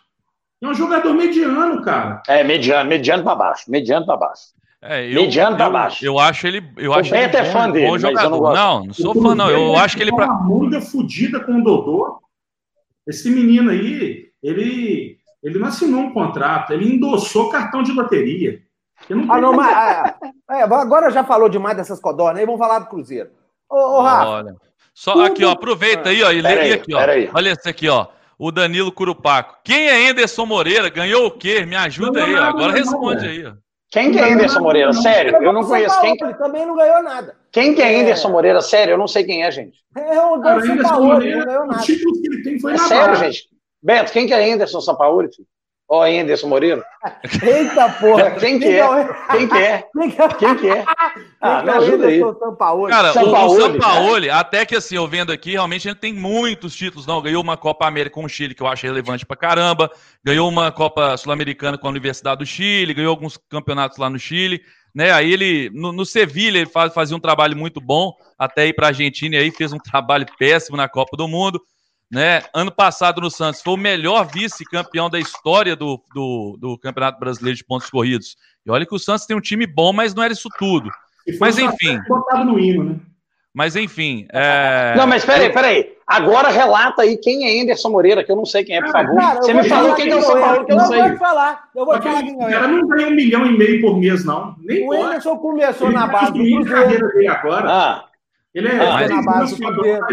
É 0.62 0.68
um 0.68 0.74
jogador 0.74 1.14
mediano, 1.14 1.82
cara. 1.82 2.22
É, 2.28 2.44
mediano, 2.44 2.90
mediano 2.90 3.24
para 3.24 3.36
baixo. 3.36 3.70
Mediano 3.70 4.06
para 4.06 4.18
baixo. 4.18 4.54
É, 4.82 5.10
eu, 5.10 5.22
mediano 5.22 5.58
para 5.58 5.70
baixo. 5.70 6.06
Eu 6.06 6.20
acho 6.20 6.46
ele. 6.46 6.64
Eu 6.78 6.94
acho 6.94 7.10
o 7.10 7.12
Beto 7.12 7.38
é 7.38 7.46
fã 7.46 7.70
dele. 7.70 7.88
Bom 7.88 7.98
jogador. 7.98 8.30
Não, 8.30 8.54
não, 8.54 8.86
não, 8.86 8.94
sou 8.94 9.14
fã, 9.14 9.34
não. 9.34 9.50
Eu 9.50 9.76
acho 9.76 9.98
que 9.98 10.04
ele. 10.04 10.14
Pra... 10.14 10.26
Uma 10.26 10.42
manga 10.44 10.82
fodida 10.82 11.40
com 11.40 11.60
o 11.60 11.64
Dodô. 11.64 12.23
Esse 13.08 13.30
menino 13.30 13.70
aí, 13.72 14.30
ele, 14.42 15.18
ele 15.42 15.60
não 15.60 15.68
assinou 15.68 16.02
um 16.02 16.14
contrato, 16.14 16.72
ele 16.72 16.94
endossou 16.94 17.50
cartão 17.50 17.84
de 17.84 17.92
loteria. 17.92 18.62
Não 19.10 19.32
ah, 19.32 19.42
não, 19.42 19.54
mas. 19.54 20.16
É, 20.50 20.60
é, 20.60 20.64
agora 20.64 21.10
já 21.12 21.24
falou 21.24 21.50
demais 21.50 21.76
dessas 21.76 22.00
codornas 22.00 22.40
aí, 22.40 22.46
vamos 22.46 22.60
falar 22.60 22.80
do 22.80 22.88
Cruzeiro. 22.88 23.30
Ô, 23.70 23.76
ô 23.76 24.02
Rafa. 24.02 24.30
Olha. 24.30 24.56
Só 24.94 25.26
aqui, 25.26 25.44
ó, 25.44 25.52
aproveita 25.52 26.10
aí, 26.10 26.24
ó, 26.24 26.32
e 26.32 26.42
lê 26.42 26.74
aqui, 26.74 26.94
ó. 26.94 27.00
Olha 27.34 27.50
esse 27.52 27.68
aqui, 27.68 27.90
ó 27.90 28.08
o 28.38 28.52
Danilo 28.52 28.92
Curupaco. 28.92 29.58
Quem 29.64 29.88
é 29.88 30.10
Anderson 30.10 30.46
Moreira? 30.46 30.90
Ganhou 30.90 31.28
o 31.28 31.32
quê? 31.32 31.66
Me 31.66 31.78
ajuda 31.78 32.26
aí. 32.26 32.36
Agora 32.36 32.74
responde 32.74 33.26
aí. 33.26 33.54
Quem 33.94 34.12
que 34.12 34.18
é 34.18 34.34
Anderson 34.34 34.60
Moreira? 34.60 34.92
Sério, 34.92 35.38
eu 35.40 35.54
não 35.54 35.64
conheço. 35.64 36.02
Quem 36.02 36.18
Ele 36.20 36.34
também 36.34 36.66
não 36.66 36.76
ganhou 36.76 37.04
nada. 37.04 37.36
Quem 37.52 37.76
que 37.76 37.82
é 37.84 38.02
Anderson 38.02 38.30
Moreira? 38.30 38.60
Sério, 38.60 38.94
eu 38.94 38.98
não 38.98 39.08
sei 39.08 39.24
quem 39.24 39.44
é, 39.44 39.52
gente. 39.52 39.78
É 39.96 40.20
o 40.20 40.34
Anderson 40.34 40.78
Sampaoli, 40.82 41.36
não 41.36 41.46
ganhou 41.46 41.68
nada. 41.68 41.80
O 41.80 41.84
título 41.84 42.14
que 42.20 42.28
ele 42.28 42.42
tem 42.42 42.60
foi 42.60 42.72
é 42.72 42.76
na 42.76 42.88
Sério, 42.88 43.16
gente. 43.18 43.48
Beto, 43.84 44.12
quem 44.12 44.26
que 44.26 44.34
é 44.34 44.52
Anderson 44.52 44.82
Sampaoli, 44.82 45.32
filho? 45.32 45.48
Ó, 45.90 46.00
oh, 46.00 46.04
Anderson 46.04 46.48
Moreira. 46.48 46.84
Eita 47.44 47.90
porra! 48.00 48.32
Quem 48.32 48.58
que 48.58 48.66
é? 48.66 49.14
Quem 49.32 49.48
que 49.48 49.58
é? 49.58 49.84
Quem 50.40 50.56
que 50.58 50.70
é? 50.70 50.86
Ah, 51.46 51.62
me 51.62 51.72
ajuda 51.72 52.08
aí. 52.08 52.22
Cara, 52.90 53.12
o, 53.22 53.48
o 53.48 53.62
Sampaoli, 53.62 54.30
até 54.30 54.66
que 54.66 54.78
assim, 54.78 54.96
eu 54.96 55.06
vendo 55.06 55.30
aqui, 55.30 55.52
realmente 55.52 55.90
ele 55.90 55.96
tem 55.96 56.14
muitos 56.14 56.74
títulos. 56.74 57.06
Não, 57.06 57.22
ganhou 57.22 57.44
uma 57.44 57.58
Copa 57.58 57.86
América 57.86 58.16
com 58.16 58.24
o 58.24 58.30
Chile, 58.30 58.56
que 58.56 58.64
eu 58.64 58.68
acho 58.68 58.86
relevante 58.86 59.26
pra 59.26 59.36
caramba. 59.36 59.92
Ganhou 60.24 60.48
uma 60.48 60.72
Copa 60.72 61.18
Sul-Americana 61.18 61.78
com 61.78 61.86
a 61.86 61.90
Universidade 61.90 62.40
do 62.40 62.46
Chile, 62.46 62.94
ganhou 62.94 63.10
alguns 63.10 63.38
campeonatos 63.50 63.98
lá 63.98 64.10
no 64.10 64.18
Chile. 64.18 64.62
Né? 64.96 65.12
Aí 65.12 65.34
ele, 65.34 65.70
no, 65.74 65.92
no 65.92 66.06
Sevilha, 66.06 66.60
ele 66.60 66.70
faz, 66.70 66.94
fazia 66.94 67.18
um 67.18 67.20
trabalho 67.20 67.58
muito 67.58 67.82
bom, 67.82 68.14
até 68.40 68.66
ir 68.68 68.74
para 68.74 68.88
a 68.88 68.90
Argentina, 68.90 69.36
e 69.36 69.40
aí 69.40 69.52
fez 69.52 69.74
um 69.74 69.80
trabalho 69.84 70.26
péssimo 70.40 70.78
na 70.78 70.88
Copa 70.88 71.18
do 71.18 71.28
Mundo 71.28 71.62
né? 72.14 72.44
Ano 72.54 72.72
passado 72.72 73.20
no 73.20 73.32
Santos 73.32 73.62
foi 73.62 73.74
o 73.74 73.78
melhor 73.78 74.28
vice-campeão 74.32 75.10
da 75.10 75.20
história 75.20 75.76
do, 75.76 76.00
do, 76.14 76.58
do, 76.62 76.78
Campeonato 76.78 77.20
Brasileiro 77.20 77.58
de 77.58 77.64
Pontos 77.66 77.90
Corridos. 77.90 78.38
E 78.64 78.70
olha 78.70 78.86
que 78.86 78.94
o 78.94 79.00
Santos 79.00 79.26
tem 79.26 79.36
um 79.36 79.42
time 79.42 79.66
bom, 79.66 79.92
mas 79.92 80.14
não 80.14 80.22
era 80.22 80.32
isso 80.32 80.48
tudo. 80.60 80.92
Mas 81.40 81.58
enfim. 81.58 82.00
no 82.46 82.60
hino, 82.60 82.84
né? 82.84 83.00
Mas 83.52 83.76
enfim. 83.76 84.28
É... 84.32 84.94
Não, 84.96 85.08
mas 85.08 85.26
peraí, 85.26 85.52
peraí. 85.52 85.94
Agora 86.06 86.50
relata 86.50 87.02
aí 87.02 87.18
quem 87.18 87.48
é 87.48 87.62
Anderson 87.62 87.90
Moreira, 87.90 88.24
que 88.24 88.32
eu 88.32 88.36
não 88.36 88.46
sei 88.46 88.64
quem 88.64 88.78
é, 88.78 88.82
por 88.82 88.92
favor. 88.92 89.16
Cara, 89.16 89.42
Você 89.42 89.54
me 89.54 89.64
falou 89.70 89.96
quem 89.96 90.10
é 90.10 90.16
o 90.16 90.22
São 90.22 90.40
Paulo, 90.40 90.66
que 90.66 90.72
eu 90.72 90.76
não 90.76 90.86
sei. 90.86 91.02
Eu 91.02 91.10
vou 91.10 91.18
falar. 91.18 91.70
Eu 91.76 91.86
vou 91.86 92.02
falar 92.02 92.24
quem 92.24 92.42
é. 92.42 92.48
O 92.48 92.50
cara 92.50 92.68
não 92.68 92.88
ganha 92.88 93.08
um 93.08 93.16
milhão 93.16 93.46
e 93.46 93.58
meio 93.58 93.82
por 93.82 93.98
mês, 93.98 94.24
não. 94.24 94.56
Nem 94.60 94.88
o 94.88 94.94
Anderson 94.94 95.38
começou 95.38 95.88
ele 95.88 95.96
na 95.96 96.08
base 96.08 96.34
do 96.34 96.40
Cruzeiro. 96.40 97.32
agora. 97.32 97.72
Ah. 97.72 98.06
Ele 98.54 98.68
é, 98.68 98.80
ah, 98.80 99.08
na 99.08 99.24
base 99.24 99.56
do 99.56 99.66
Cruzeiro. 99.66 100.06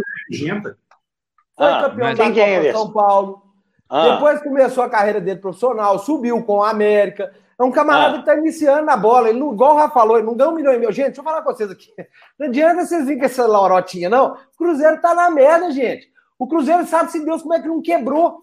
Foi 1.60 1.68
ah, 1.68 1.82
campeão 1.82 2.14
da 2.14 2.24
Copa 2.24 2.40
é 2.40 2.72
São 2.72 2.90
Paulo. 2.90 3.42
Ah. 3.86 4.14
Depois 4.14 4.42
começou 4.42 4.82
a 4.82 4.88
carreira 4.88 5.20
dele 5.20 5.40
profissional, 5.40 5.98
subiu 5.98 6.42
com 6.42 6.62
a 6.62 6.70
América. 6.70 7.30
É 7.58 7.62
um 7.62 7.70
camarada 7.70 8.08
ah. 8.08 8.12
que 8.14 8.20
está 8.20 8.34
iniciando 8.34 8.86
na 8.86 8.96
bola. 8.96 9.28
Ele 9.28 9.38
não, 9.38 9.52
igual 9.52 9.74
o 9.74 9.76
Rafa 9.76 9.92
falou, 9.92 10.16
ele 10.16 10.24
não 10.24 10.34
ganha 10.34 10.48
um 10.48 10.54
milhão 10.54 10.72
e 10.72 10.78
meio. 10.78 10.90
Gente, 10.90 11.08
deixa 11.08 11.20
eu 11.20 11.24
falar 11.24 11.42
com 11.42 11.52
vocês 11.52 11.70
aqui. 11.70 11.92
Não 12.38 12.46
adianta 12.46 12.86
vocês 12.86 13.04
virem 13.04 13.18
com 13.18 13.26
essa 13.26 13.46
lorotinha, 13.46 14.08
não. 14.08 14.32
O 14.32 14.56
Cruzeiro 14.56 14.96
está 14.96 15.14
na 15.14 15.28
merda, 15.28 15.70
gente. 15.70 16.08
O 16.38 16.46
Cruzeiro 16.46 16.86
sabe 16.86 17.12
se 17.12 17.22
Deus 17.22 17.42
como 17.42 17.52
é 17.52 17.60
que 17.60 17.68
não 17.68 17.82
quebrou. 17.82 18.38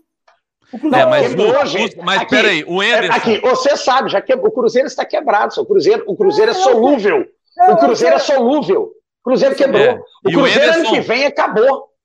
O 0.72 0.78
Cruzeiro 0.78 1.08
é, 1.08 1.10
mas, 1.10 1.28
quebrou, 1.28 1.66
gente. 1.66 1.98
Mas 1.98 2.22
aqui, 2.22 2.30
peraí, 2.30 2.64
o 2.66 2.80
Anderson. 2.80 3.14
Aqui, 3.14 3.40
você 3.40 3.76
sabe, 3.76 4.10
já 4.10 4.22
que 4.22 4.36
o 4.36 4.52
Cruzeiro 4.52 4.88
está 4.88 5.04
quebrado. 5.04 5.60
O 5.60 5.66
Cruzeiro, 5.66 6.04
o 6.06 6.16
Cruzeiro 6.16 6.52
é, 6.52 6.54
é 6.54 6.58
solúvel. 6.58 7.26
o 7.68 7.78
Cruzeiro 7.78 8.16
é 8.16 8.20
solúvel. 8.20 8.92
O 9.22 9.24
Cruzeiro 9.24 9.56
quebrou. 9.56 9.82
É. 9.82 10.00
O 10.24 10.32
Cruzeiro 10.32 10.74
ano 10.74 10.90
que 10.92 11.00
vem 11.00 11.26
acabou. 11.26 11.97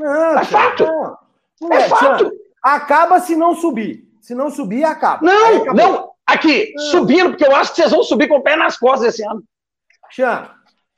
Não, 0.00 0.38
é 0.38 0.44
fato. 0.44 0.84
Não, 0.84 1.18
não 1.60 1.72
é, 1.72 1.82
é 1.82 1.88
fato. 1.88 2.32
Acaba 2.62 3.20
se 3.20 3.36
não 3.36 3.54
subir. 3.54 4.08
Se 4.20 4.34
não 4.34 4.50
subir, 4.50 4.84
acaba. 4.84 5.20
Não, 5.22 5.64
não. 5.66 6.10
Aqui, 6.26 6.72
não. 6.76 6.84
subindo, 6.84 7.30
porque 7.30 7.44
eu 7.44 7.54
acho 7.54 7.70
que 7.70 7.76
vocês 7.76 7.90
vão 7.90 8.02
subir 8.02 8.28
com 8.28 8.36
o 8.36 8.42
pé 8.42 8.56
nas 8.56 8.78
costas 8.78 9.14
esse 9.14 9.26
ano. 9.26 9.42
Xan, 10.10 10.48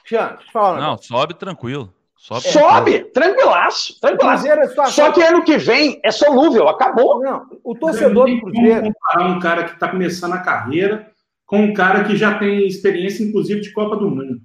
Xan, 0.04 0.38
fala. 0.52 0.80
Não, 0.80 0.98
sobe 0.98 1.34
tranquilo. 1.34 1.92
Sobe, 2.16 2.40
sobe 2.42 3.04
tranquilaço, 3.06 3.98
tranquilaço. 4.00 4.46
É 4.46 4.86
Só 4.86 5.10
que 5.10 5.20
ano 5.20 5.42
que 5.42 5.58
vem 5.58 6.00
é 6.04 6.10
solúvel, 6.12 6.68
acabou. 6.68 7.20
Não, 7.20 7.46
o 7.64 7.74
torcedor 7.74 8.30
do 8.30 8.40
Cruzeiro. 8.40 8.92
comparar 8.92 9.26
um 9.28 9.40
cara 9.40 9.64
que 9.64 9.72
está 9.72 9.88
começando 9.88 10.34
a 10.34 10.38
carreira 10.38 11.10
com 11.44 11.58
um 11.58 11.74
cara 11.74 12.04
que 12.04 12.16
já 12.16 12.38
tem 12.38 12.66
experiência, 12.66 13.24
inclusive, 13.24 13.60
de 13.60 13.72
Copa 13.72 13.96
do 13.96 14.08
Mundo. 14.08 14.40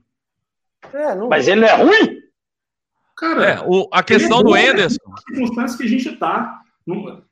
É, 0.91 1.15
não... 1.15 1.29
Mas 1.29 1.47
ele 1.47 1.61
não 1.61 1.67
é 1.67 1.75
ruim? 1.75 2.16
Cara, 3.17 3.45
é, 3.45 3.63
o, 3.65 3.87
a 3.91 4.03
questão 4.03 4.41
é 4.41 4.43
do 4.43 4.57
Enderson. 4.57 4.99
As 5.11 5.23
circunstâncias 5.23 5.75
que 5.75 5.83
a 5.83 5.89
gente 5.89 6.09
está. 6.09 6.61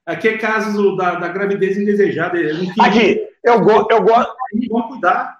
Aqui 0.05 0.27
é 0.27 0.37
caso 0.37 0.95
da, 0.95 1.15
da 1.15 1.27
gravidez 1.29 1.77
indesejada. 1.77 2.37
Aqui, 2.79 3.21
eu, 3.43 3.61
go, 3.61 3.87
eu 3.89 4.01
gosto. 4.01 4.33
Vamos 4.69 4.87
cuidar. 4.87 5.39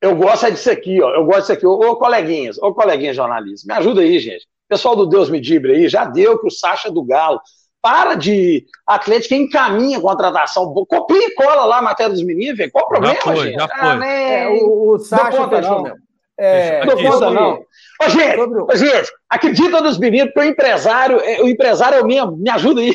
Eu 0.00 0.16
gosto 0.16 0.46
é 0.46 0.50
disso 0.50 0.70
aqui, 0.70 1.00
ó. 1.00 1.10
Eu 1.10 1.24
gosto 1.24 1.40
disso 1.40 1.52
aqui. 1.52 1.66
Ô, 1.66 1.78
ô 1.78 1.96
coleguinhas, 1.96 2.58
ô 2.58 2.74
coleguinhas 2.74 3.16
jornalistas, 3.16 3.64
me 3.64 3.74
ajuda 3.74 4.00
aí, 4.00 4.18
gente. 4.18 4.46
Pessoal 4.68 4.96
do 4.96 5.06
Deus 5.06 5.30
me 5.30 5.40
dibre 5.40 5.72
aí, 5.72 5.88
já 5.88 6.04
deu 6.04 6.38
que 6.38 6.46
o 6.46 6.50
Sacha 6.50 6.90
do 6.90 7.04
Galo. 7.04 7.40
Para 7.80 8.14
de 8.14 8.64
Atlético 8.86 9.34
encaminha 9.34 9.98
a 9.98 10.00
contratação. 10.00 10.72
Copia 10.88 11.28
e 11.28 11.34
cola 11.34 11.66
lá 11.66 11.78
a 11.78 11.82
matéria 11.82 12.10
dos 12.10 12.24
meninos, 12.24 12.56
velho. 12.56 12.72
Qual 12.72 12.86
o 12.86 12.88
problema, 12.88 13.14
já 13.14 13.20
foi, 13.20 13.36
gente? 13.36 13.54
Já 13.54 13.68
foi. 13.68 13.78
Ah, 13.78 13.96
né? 13.96 14.44
é, 14.44 14.48
o, 14.48 14.92
o 14.92 14.98
Sacha 14.98 15.36
conta, 15.36 15.60
não. 15.60 15.82
Mesmo. 15.82 15.98
É, 16.38 16.86
não 16.86 16.96
conta, 16.96 17.30
não. 17.30 17.64
Ô, 18.04 18.08
gente, 18.08 18.40
ô, 18.40 18.76
gente, 18.76 19.12
acredita 19.28 19.80
nos 19.80 19.98
meninos, 19.98 20.32
porque 20.32 20.48
o 20.48 20.50
empresário, 20.50 21.20
é, 21.20 21.40
o 21.40 21.48
empresário 21.48 21.98
é 21.98 22.02
o 22.02 22.06
mesmo. 22.06 22.36
Me 22.36 22.50
ajuda 22.50 22.80
aí. 22.80 22.94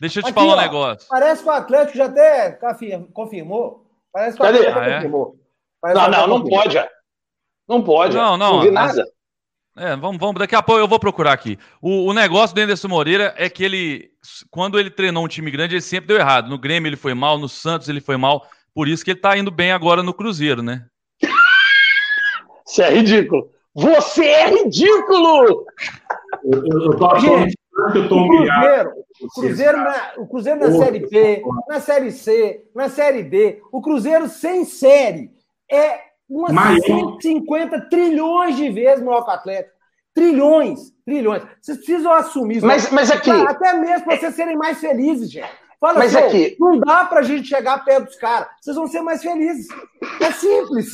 Deixa 0.00 0.20
eu 0.20 0.22
te 0.22 0.30
Aqui, 0.30 0.34
falar 0.34 0.54
um 0.54 0.58
ó, 0.58 0.60
negócio. 0.60 1.08
Parece 1.08 1.42
que 1.42 1.48
o 1.48 1.52
Atlético 1.52 1.98
já 1.98 2.04
até 2.04 2.58
confirmou. 3.12 3.86
Parece 4.12 4.36
que 4.36 4.42
o 4.42 4.46
Atlético 4.46 4.72
já 4.72 4.80
ah, 4.80 4.88
é? 4.88 4.94
confirmou. 4.96 5.36
Parece 5.80 6.00
não, 6.00 6.10
não, 6.10 6.26
não 6.26 6.44
pode. 6.44 6.88
Não 7.68 7.82
pode. 7.82 8.16
Não, 8.16 8.36
não. 8.36 8.52
Não 8.56 8.62
vi 8.62 8.70
nada. 8.70 9.04
É, 9.76 9.94
vamos, 9.94 10.18
vamos, 10.18 10.40
daqui 10.40 10.56
a 10.56 10.62
pouco 10.62 10.80
eu 10.80 10.88
vou 10.88 10.98
procurar 10.98 11.32
aqui. 11.32 11.56
O, 11.80 12.06
o 12.06 12.12
negócio 12.12 12.54
do 12.54 12.60
Anderson 12.60 12.88
Moreira 12.88 13.32
é 13.36 13.48
que 13.48 13.62
ele, 13.62 14.10
quando 14.50 14.78
ele 14.78 14.90
treinou 14.90 15.24
um 15.24 15.28
time 15.28 15.52
grande, 15.52 15.74
ele 15.74 15.82
sempre 15.82 16.08
deu 16.08 16.16
errado. 16.16 16.48
No 16.48 16.58
Grêmio 16.58 16.88
ele 16.88 16.96
foi 16.96 17.14
mal, 17.14 17.38
no 17.38 17.48
Santos 17.48 17.88
ele 17.88 18.00
foi 18.00 18.16
mal. 18.16 18.44
Por 18.74 18.88
isso 18.88 19.04
que 19.04 19.12
ele 19.12 19.20
tá 19.20 19.36
indo 19.38 19.52
bem 19.52 19.70
agora 19.70 20.02
no 20.02 20.12
Cruzeiro, 20.12 20.62
né? 20.62 20.84
Você 22.68 22.82
é 22.82 22.90
ridículo. 22.90 23.50
Você 23.74 24.24
é 24.24 24.50
ridículo! 24.50 25.64
Eu, 26.44 26.66
eu, 26.66 26.82
eu 26.82 26.96
tô 26.98 27.18
Gente, 27.18 27.56
eu 27.94 28.08
tô 28.08 28.20
o 28.20 28.28
Cruzeiro, 28.28 28.92
o 29.22 29.28
Cruzeiro, 29.28 29.78
na, 29.78 30.12
o 30.18 30.26
Cruzeiro 30.26 30.60
na 30.60 30.72
Série 30.72 31.06
B, 31.06 31.42
na 31.66 31.80
Série 31.80 32.12
C, 32.12 32.64
na 32.74 32.88
Série 32.90 33.22
D, 33.22 33.62
o 33.72 33.80
Cruzeiro 33.80 34.28
sem 34.28 34.64
série 34.66 35.30
é 35.70 36.00
umas 36.28 36.52
Maior. 36.52 37.16
150 37.20 37.88
trilhões 37.88 38.56
de 38.56 38.68
vezes 38.68 39.02
maior 39.02 39.22
que 39.22 39.30
o 39.30 39.34
Atlético. 39.34 39.74
Trilhões, 40.14 40.80
trilhões. 41.06 41.42
Vocês 41.62 41.78
precisam 41.78 42.12
assumir 42.12 42.58
isso. 42.58 42.66
Mas, 42.66 42.90
mas 42.90 43.10
aqui. 43.10 43.30
Até 43.30 43.72
mesmo 43.74 44.04
para 44.04 44.18
vocês 44.18 44.34
serem 44.34 44.56
mais 44.56 44.78
felizes, 44.78 45.30
gente. 45.30 45.48
Fala 45.80 46.00
mas 46.00 46.14
assim, 46.14 46.26
aqui. 46.26 46.56
não 46.58 46.78
dá 46.80 47.04
para 47.04 47.20
a 47.20 47.22
gente 47.22 47.48
chegar 47.48 47.84
perto 47.84 48.06
dos 48.06 48.16
caras. 48.16 48.48
Vocês 48.60 48.76
vão 48.76 48.88
ser 48.88 49.00
mais 49.00 49.22
felizes. 49.22 49.68
É 50.20 50.32
simples. 50.32 50.88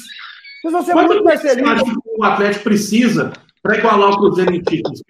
Vocês 0.65 0.73
vão 0.73 0.83
ser 0.83 0.93
Quanto 0.93 1.09
muito 1.09 1.25
mais 1.25 1.43
felizes. 1.43 1.95
O 2.17 2.25
Atlético 2.25 2.65
precisa 2.65 3.33
para 3.63 3.77
igualar 3.77 4.11
o 4.11 4.17
Cruzeiro 4.17 4.55
em 4.55 4.63
títulos, 4.63 5.03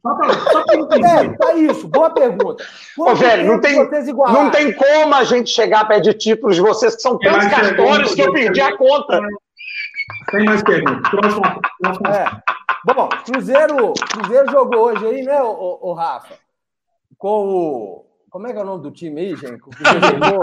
Só 0.00 0.62
para 0.64 0.76
entender. 0.76 1.06
É, 1.06 1.36
tá 1.36 1.54
isso. 1.54 1.88
Boa 1.88 2.08
pergunta. 2.08 2.64
Ô, 2.96 3.14
velho, 3.14 3.46
não 3.46 3.60
tem, 3.60 3.76
não 3.76 4.50
tem 4.50 4.72
como 4.72 5.14
a 5.14 5.24
gente 5.24 5.50
chegar 5.50 5.86
perto 5.86 6.04
de 6.04 6.14
títulos 6.14 6.56
de 6.56 6.62
vocês, 6.62 6.96
que 6.96 7.02
são 7.02 7.18
tantos 7.18 7.48
cartórios 7.48 8.14
que 8.14 8.22
eu 8.22 8.32
perdi 8.32 8.62
a 8.62 8.74
conta. 8.78 9.20
Tem 10.30 10.44
mais 10.44 10.62
perguntas. 10.62 11.10
Próxima, 11.10 11.60
próxima. 11.80 12.16
É. 12.16 12.94
Bom, 12.94 13.08
Cruzeiro, 13.26 13.92
Cruzeiro 14.10 14.50
jogou 14.50 14.84
hoje 14.86 15.06
aí, 15.06 15.22
né, 15.22 15.42
o, 15.42 15.78
o, 15.82 15.92
Rafa? 15.92 16.34
Com 17.18 17.28
o. 17.28 18.06
Como 18.30 18.46
é 18.46 18.52
que 18.52 18.58
é 18.58 18.62
o 18.62 18.66
nome 18.66 18.82
do 18.82 18.90
time 18.90 19.20
aí, 19.20 19.36
gente? 19.36 19.62
O 19.62 19.70
Cruzeiro 19.70 20.00
jogou. 20.00 20.42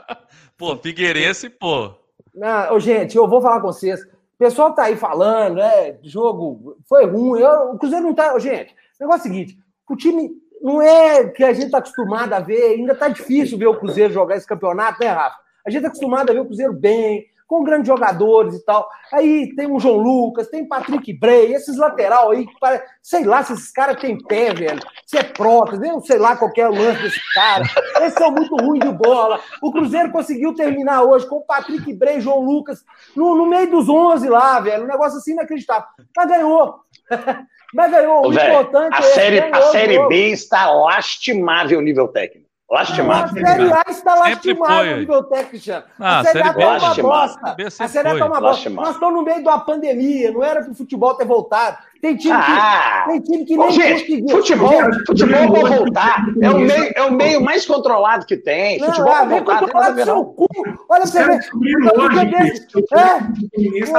pô, 0.56 0.76
Figueirense, 0.76 1.50
pô. 1.50 2.07
Não, 2.38 2.78
gente, 2.78 3.16
eu 3.16 3.26
vou 3.26 3.42
falar 3.42 3.60
com 3.60 3.66
vocês. 3.66 4.00
O 4.00 4.38
pessoal 4.38 4.72
tá 4.72 4.84
aí 4.84 4.96
falando, 4.96 5.56
né? 5.56 5.98
Jogo 6.02 6.76
foi 6.88 7.04
ruim. 7.04 7.40
Eu, 7.40 7.72
o 7.72 7.78
Cruzeiro 7.78 8.06
não 8.06 8.14
tá. 8.14 8.38
Gente, 8.38 8.72
o 8.72 9.04
negócio 9.04 9.26
é 9.26 9.30
o 9.30 9.32
seguinte: 9.32 9.58
o 9.88 9.96
time 9.96 10.30
não 10.62 10.80
é 10.80 11.28
que 11.28 11.42
a 11.42 11.52
gente 11.52 11.70
tá 11.70 11.78
acostumado 11.78 12.32
a 12.32 12.38
ver, 12.38 12.74
ainda 12.74 12.94
tá 12.94 13.08
difícil 13.08 13.58
ver 13.58 13.66
o 13.66 13.78
Cruzeiro 13.78 14.12
jogar 14.12 14.36
esse 14.36 14.46
campeonato, 14.46 15.00
né, 15.00 15.08
Rafa? 15.08 15.36
A 15.66 15.70
gente 15.70 15.82
tá 15.82 15.88
acostumado 15.88 16.30
a 16.30 16.32
ver 16.32 16.40
o 16.40 16.46
Cruzeiro 16.46 16.72
bem, 16.72 17.26
com 17.48 17.64
grandes 17.64 17.88
jogadores 17.88 18.54
e 18.54 18.64
tal. 18.64 18.86
Aí 19.10 19.54
tem 19.56 19.66
o 19.66 19.80
João 19.80 19.96
Lucas, 19.96 20.48
tem 20.48 20.68
Patrick 20.68 21.18
Bray, 21.18 21.54
esses 21.54 21.78
lateral 21.78 22.30
aí, 22.30 22.46
que 22.46 22.52
parece, 22.60 22.84
sei 23.02 23.24
lá 23.24 23.42
se 23.42 23.54
esses 23.54 23.72
caras 23.72 23.98
têm 23.98 24.22
pé, 24.22 24.52
velho, 24.52 24.80
se 25.06 25.16
é 25.16 25.22
prótese, 25.22 25.88
eu 25.88 25.98
sei 26.02 26.18
lá 26.18 26.36
qual 26.36 26.52
é 26.54 26.68
o 26.68 26.74
lance 26.74 27.02
desse 27.02 27.20
cara. 27.34 27.64
Esses 28.02 28.18
são 28.18 28.30
muito 28.30 28.54
ruins 28.54 28.84
de 28.84 28.92
bola. 28.92 29.40
O 29.62 29.72
Cruzeiro 29.72 30.12
conseguiu 30.12 30.54
terminar 30.54 31.02
hoje 31.02 31.26
com 31.26 31.36
o 31.36 31.46
Patrick 31.46 31.90
Bray 31.94 32.18
e 32.18 32.20
João 32.20 32.40
Lucas 32.40 32.84
no, 33.16 33.34
no 33.34 33.46
meio 33.46 33.70
dos 33.70 33.88
11 33.88 34.28
lá, 34.28 34.60
velho. 34.60 34.84
Um 34.84 34.88
negócio 34.88 35.18
assim 35.18 35.32
inacreditável. 35.32 35.88
Mas 36.14 36.28
ganhou. 36.28 36.80
Mas 37.74 37.90
ganhou. 37.90 38.26
O 38.26 38.32
velho, 38.32 38.50
importante 38.50 38.94
a 38.94 38.98
é 38.98 39.02
série, 39.02 39.38
a 39.40 39.62
série 39.62 40.06
B 40.08 40.30
está 40.30 40.70
lastimável 40.70 41.80
nível 41.80 42.08
técnico. 42.08 42.47
Lastimável. 42.70 43.42
A 43.46 43.48
Série 43.48 43.72
A 43.72 43.84
está 43.88 44.14
o 44.20 44.96
nível 44.98 45.24
técnico, 45.24 45.82
ah, 45.98 46.20
a 46.20 46.24
Série 46.24 46.42
A 46.42 46.50
está 46.50 46.76
uma 46.76 46.94
bosta. 47.02 47.56
A 47.78 47.88
Série 47.88 48.08
A 48.08 48.12
está 48.12 48.26
uma 48.26 48.40
bosta. 48.42 48.68
Nós 48.68 48.90
estamos 48.90 49.14
no 49.14 49.22
meio 49.22 49.42
de 49.42 49.48
uma 49.48 49.60
pandemia, 49.60 50.30
não 50.30 50.44
era 50.44 50.60
para 50.60 50.72
o 50.72 50.74
futebol 50.74 51.14
ter 51.14 51.24
voltado. 51.24 51.78
Tem 52.02 52.14
time 52.14 52.36
que, 52.36 52.50
ah. 52.52 53.04
tem 53.08 53.20
time 53.22 53.44
que 53.46 53.56
nem 53.56 53.70
gente, 53.72 54.00
conseguiu. 54.00 54.36
Futebol, 54.36 54.70
gente, 54.70 55.06
futebol 55.06 55.50
vai 55.50 55.78
voltar. 55.78 56.26
É 56.42 56.50
o, 56.50 56.58
meio, 56.58 56.92
é 56.94 57.02
o 57.04 57.12
meio 57.12 57.40
mais 57.40 57.66
controlado 57.66 58.26
que 58.26 58.36
tem. 58.36 58.78
Não, 58.78 58.88
futebol 58.88 59.12
é, 59.12 59.26
vai 59.26 59.40
voltar. 59.40 59.60
Controlado 59.60 59.96
do 59.96 60.04
seu 60.04 60.24
cu. 60.26 60.46
Olha 60.90 61.00
pra 61.00 61.06
você 61.06 61.24
ver. 61.24 61.40
Outro 61.86 62.08
dia 62.10 62.24
desse. 62.26 62.66
É. 62.92 63.98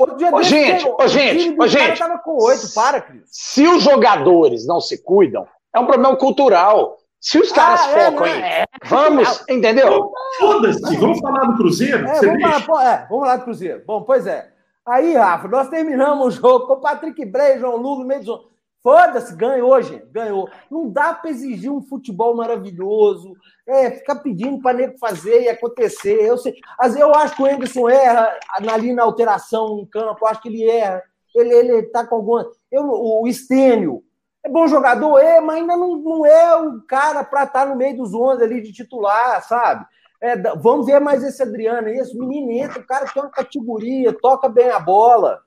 Ô, 0.00 0.42
gente, 0.42 0.88
ô, 0.88 1.08
gente, 1.08 1.56
ô, 1.58 1.66
gente. 1.66 2.02
com 2.22 2.44
oito, 2.44 2.72
para, 2.72 3.00
Cris. 3.00 3.24
Se 3.26 3.66
os 3.66 3.82
jogadores 3.82 4.66
não 4.66 4.80
se 4.80 5.02
cuidam, 5.02 5.46
é 5.74 5.80
um 5.80 5.86
problema 5.86 6.16
cultural. 6.16 6.96
Se 7.22 7.38
os 7.38 7.52
caras 7.52 7.80
ah, 7.82 7.90
é, 7.92 8.10
focam 8.10 8.26
em. 8.26 8.42
É, 8.42 8.64
vamos, 8.84 9.44
entendeu? 9.48 10.10
Foda-se, 10.40 10.96
vamos 10.96 11.20
falar 11.20 11.44
do 11.44 11.56
Cruzeiro? 11.56 12.04
É, 12.04 12.20
vamos, 12.20 12.64
falar, 12.64 12.92
é, 12.92 13.06
vamos 13.08 13.24
falar 13.24 13.36
do 13.36 13.44
Cruzeiro. 13.44 13.82
Bom, 13.86 14.02
pois 14.02 14.26
é. 14.26 14.52
Aí, 14.84 15.14
Rafa, 15.14 15.46
nós 15.46 15.68
terminamos 15.68 16.26
o 16.26 16.30
jogo 16.32 16.66
com 16.66 16.72
o 16.72 16.80
Patrick 16.80 17.24
Bray, 17.24 17.60
João 17.60 17.76
Lugo 17.76 18.02
no 18.02 18.08
meio 18.08 18.20
do 18.20 18.26
jogo. 18.26 18.50
Foda-se, 18.82 19.36
ganhou, 19.36 19.80
gente, 19.80 20.04
ganhou. 20.06 20.50
Não 20.68 20.90
dá 20.90 21.14
para 21.14 21.30
exigir 21.30 21.70
um 21.70 21.80
futebol 21.80 22.34
maravilhoso, 22.34 23.36
é, 23.68 23.92
ficar 23.92 24.16
pedindo 24.16 24.60
para 24.60 24.76
nego 24.76 24.98
fazer 24.98 25.42
e 25.42 25.48
acontecer. 25.48 26.20
Eu, 26.20 26.36
sei, 26.36 26.56
eu 26.98 27.14
acho 27.14 27.36
que 27.36 27.42
o 27.42 27.46
Anderson 27.46 27.88
erra 27.88 28.36
ali 28.68 28.92
na 28.92 29.04
alteração 29.04 29.78
em 29.78 29.86
campo, 29.86 30.18
eu 30.20 30.26
acho 30.26 30.42
que 30.42 30.48
ele 30.48 30.68
erra. 30.68 31.00
Ele, 31.32 31.54
ele 31.54 31.82
tá 31.84 32.04
com 32.04 32.16
alguma. 32.16 32.50
Eu, 32.72 32.84
o 32.90 33.28
Estênio, 33.28 34.02
é 34.44 34.48
bom 34.48 34.66
jogador? 34.66 35.18
É, 35.18 35.40
mas 35.40 35.56
ainda 35.56 35.76
não, 35.76 35.96
não 35.96 36.26
é 36.26 36.56
o 36.56 36.80
cara 36.82 37.22
para 37.22 37.44
estar 37.44 37.64
tá 37.64 37.66
no 37.66 37.76
meio 37.76 37.96
dos 37.96 38.12
11 38.12 38.42
ali 38.42 38.60
de 38.60 38.72
titular, 38.72 39.42
sabe? 39.46 39.86
É, 40.20 40.36
vamos 40.56 40.86
ver 40.86 41.00
mais 41.00 41.22
esse 41.22 41.42
Adriano 41.42 41.88
aí. 41.88 41.98
Esse 41.98 42.16
menino 42.16 42.50
entra, 42.52 42.80
o 42.80 42.86
cara 42.86 43.06
tem 43.06 43.22
uma 43.22 43.30
categoria, 43.30 44.12
toca 44.12 44.48
bem 44.48 44.70
a 44.70 44.78
bola. 44.78 45.40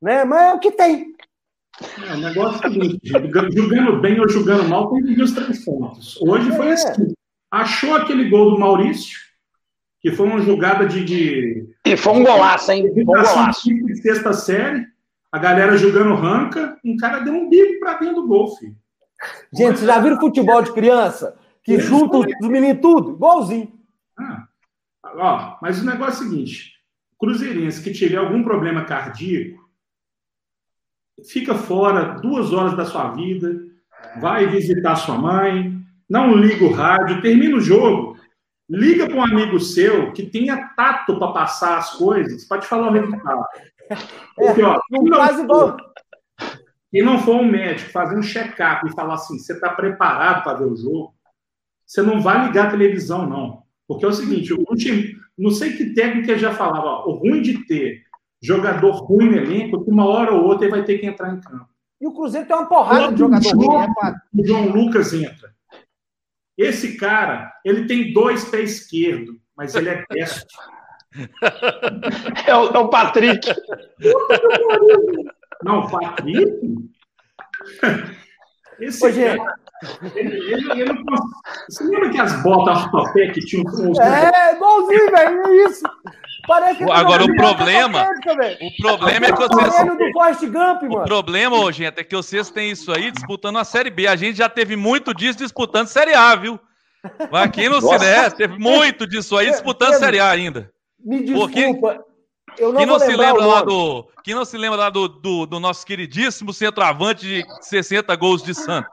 Né? 0.00 0.24
Mas 0.24 0.42
é 0.42 0.54
o 0.54 0.58
que 0.58 0.70
tem. 0.70 1.14
É, 2.06 2.14
o 2.14 2.18
negócio 2.18 2.64
é 2.64 2.68
o 2.68 2.72
seguinte: 2.72 3.00
jogando 3.04 4.00
bem 4.00 4.20
ou 4.20 4.28
jogando 4.28 4.68
mal, 4.68 4.90
tem 4.90 5.02
que 5.02 5.22
os 5.22 5.32
três 5.32 5.64
pontos. 5.64 6.20
Hoje 6.20 6.50
foi 6.52 6.68
é. 6.68 6.72
assim. 6.72 7.14
Achou 7.50 7.94
aquele 7.94 8.28
gol 8.28 8.50
do 8.50 8.58
Maurício, 8.58 9.18
que 10.00 10.10
foi 10.10 10.26
uma 10.26 10.40
jogada 10.40 10.86
de. 10.86 11.04
de... 11.04 11.74
E 11.86 11.96
foi 11.96 12.12
um 12.14 12.24
golaço, 12.24 12.72
hein? 12.72 12.90
Foi 12.92 13.02
um 13.02 13.06
golaço. 13.06 13.68
De 13.68 13.96
sexta 13.96 14.32
série 14.32 14.93
a 15.34 15.38
galera 15.38 15.76
jogando 15.76 16.14
ranca, 16.14 16.78
um 16.84 16.96
cara 16.96 17.18
deu 17.18 17.34
um 17.34 17.48
bico 17.48 17.80
para 17.80 17.98
dentro 17.98 18.22
do 18.22 18.28
gol, 18.28 18.56
filho. 18.56 18.76
Gente, 19.52 19.78
vocês 19.78 19.90
já 19.90 19.98
viram 19.98 20.20
futebol 20.20 20.62
de 20.62 20.72
criança? 20.72 21.36
Que 21.64 21.80
junta 21.80 22.18
os 22.18 22.48
meninos 22.48 22.80
tudo? 22.80 23.14
Igualzinho. 23.14 23.72
Ah, 24.16 24.46
ó, 25.04 25.56
mas 25.60 25.82
o 25.82 25.86
negócio 25.86 26.22
é 26.22 26.26
o 26.26 26.30
seguinte: 26.30 26.74
Cruzeirense 27.18 27.82
que 27.82 27.92
tiver 27.92 28.16
algum 28.16 28.44
problema 28.44 28.84
cardíaco, 28.84 29.68
fica 31.28 31.56
fora 31.56 32.20
duas 32.20 32.52
horas 32.52 32.76
da 32.76 32.84
sua 32.84 33.10
vida, 33.10 33.60
vai 34.20 34.46
visitar 34.46 34.94
sua 34.94 35.18
mãe, 35.18 35.76
não 36.08 36.32
liga 36.32 36.64
o 36.64 36.72
rádio, 36.72 37.20
termina 37.20 37.56
o 37.56 37.60
jogo, 37.60 38.16
liga 38.70 39.08
para 39.08 39.16
um 39.16 39.24
amigo 39.24 39.58
seu 39.58 40.12
que 40.12 40.22
tenha 40.22 40.68
tato 40.76 41.18
para 41.18 41.32
passar 41.32 41.78
as 41.78 41.90
coisas, 41.94 42.44
para 42.44 42.60
te 42.60 42.68
falar 42.68 42.90
o 42.90 42.92
resultado. 42.92 43.44
Porque, 44.36 44.62
ó, 44.62 44.80
não 44.90 45.16
faz 45.16 45.38
igual. 45.38 45.76
Quem 46.90 47.02
não 47.02 47.18
for 47.18 47.36
um 47.36 47.50
médico 47.50 47.90
fazer 47.90 48.16
um 48.16 48.22
check-up 48.22 48.86
e 48.86 48.94
falar 48.94 49.14
assim, 49.14 49.38
você 49.38 49.52
está 49.52 49.70
preparado 49.70 50.44
para 50.44 50.58
ver 50.58 50.66
o 50.66 50.76
jogo, 50.76 51.14
você 51.84 52.02
não 52.02 52.20
vai 52.22 52.46
ligar 52.46 52.68
a 52.68 52.70
televisão, 52.70 53.28
não. 53.28 53.64
Porque 53.86 54.04
é 54.04 54.08
o 54.08 54.12
seguinte, 54.12 54.54
o 54.54 54.76
time, 54.76 55.16
não 55.36 55.50
sei 55.50 55.76
que 55.76 55.92
técnica 55.92 56.38
já 56.38 56.54
falava, 56.54 56.86
ó, 56.86 57.08
o 57.08 57.14
ruim 57.14 57.42
de 57.42 57.66
ter 57.66 58.04
jogador 58.40 58.92
ruim 59.04 59.30
no 59.30 59.36
elenco, 59.36 59.84
que 59.84 59.90
uma 59.90 60.06
hora 60.06 60.32
ou 60.32 60.44
outra 60.44 60.66
ele 60.66 60.76
vai 60.76 60.84
ter 60.84 60.98
que 60.98 61.06
entrar 61.06 61.34
em 61.34 61.40
campo. 61.40 61.68
E 62.00 62.06
o 62.06 62.12
Cruzeiro 62.12 62.46
tem 62.46 62.56
uma 62.56 62.66
porrada 62.66 63.12
de 63.12 63.18
jogador 63.18 63.56
ruim, 63.56 63.76
né, 63.76 64.20
O 64.32 64.46
João 64.46 64.68
Lucas 64.68 65.12
entra. 65.12 65.54
Esse 66.56 66.96
cara, 66.96 67.52
ele 67.64 67.86
tem 67.86 68.12
dois 68.12 68.44
pés 68.44 68.82
esquerdo, 68.82 69.40
mas 69.56 69.74
ele 69.74 69.88
é 69.88 70.04
destro. 70.10 70.46
É 72.46 72.54
o, 72.54 72.66
é 72.66 72.78
o 72.78 72.88
Patrick. 72.88 73.48
Não, 75.62 75.86
Patrick? 75.88 76.52
Esse 78.80 79.06
Ô, 79.06 79.10
gente. 79.10 79.40
Ele, 80.14 80.36
ele, 80.52 80.80
ele 80.80 80.92
não... 80.92 81.16
Você 81.68 81.84
lembra 81.84 82.10
que 82.10 82.20
as 82.20 82.42
botas 82.42 82.84
ortopé 82.84 83.28
que 83.28 83.40
tinham 83.40 83.64
os. 83.64 83.98
É, 83.98 84.54
igualzinho, 84.54 85.10
velho, 85.10 85.46
é 85.46 85.68
isso. 85.68 85.82
Parece 86.46 86.82
Agora 86.84 87.24
o 87.24 87.36
problema, 87.36 88.06
o 88.60 88.82
problema 88.82 89.26
é 89.26 89.32
que 89.32 89.38
vocês 89.38 90.50
Gump. 90.50 90.82
O 90.82 91.04
problema, 91.04 91.56
ô, 91.56 91.72
gente, 91.72 92.00
é 92.00 92.04
que 92.04 92.14
vocês 92.14 92.50
têm 92.50 92.70
isso 92.70 92.92
aí 92.92 93.10
disputando 93.10 93.58
a 93.58 93.64
Série 93.64 93.90
B. 93.90 94.06
A 94.06 94.16
gente 94.16 94.36
já 94.36 94.48
teve 94.48 94.76
muito 94.76 95.14
disso 95.14 95.38
disputando 95.38 95.86
Série 95.86 96.14
A, 96.14 96.34
viu? 96.34 96.58
Aqui 97.32 97.68
no 97.68 97.80
Cine, 97.80 98.30
teve 98.36 98.58
muito 98.58 99.06
disso 99.06 99.36
aí 99.36 99.50
disputando 99.50 99.94
Série 99.94 100.20
A 100.20 100.30
ainda. 100.30 100.70
Me 101.04 101.22
desculpa. 101.22 101.46
Pô, 101.46 101.52
quem, 101.52 102.64
eu 102.64 102.72
não, 102.72 102.78
quem 102.78 102.86
não 102.86 102.98
se 102.98 103.16
lembra 103.16 103.44
lá 103.44 103.62
do, 103.62 104.08
quem 104.22 104.34
não 104.34 104.44
se 104.44 104.56
lembra 104.56 104.78
lá 104.78 104.90
do, 104.90 105.08
do, 105.08 105.46
do 105.46 105.60
nosso 105.60 105.84
queridíssimo 105.84 106.52
centroavante 106.52 107.26
de 107.26 107.44
60 107.60 108.14
gols 108.16 108.42
de 108.42 108.54
Santos? 108.54 108.90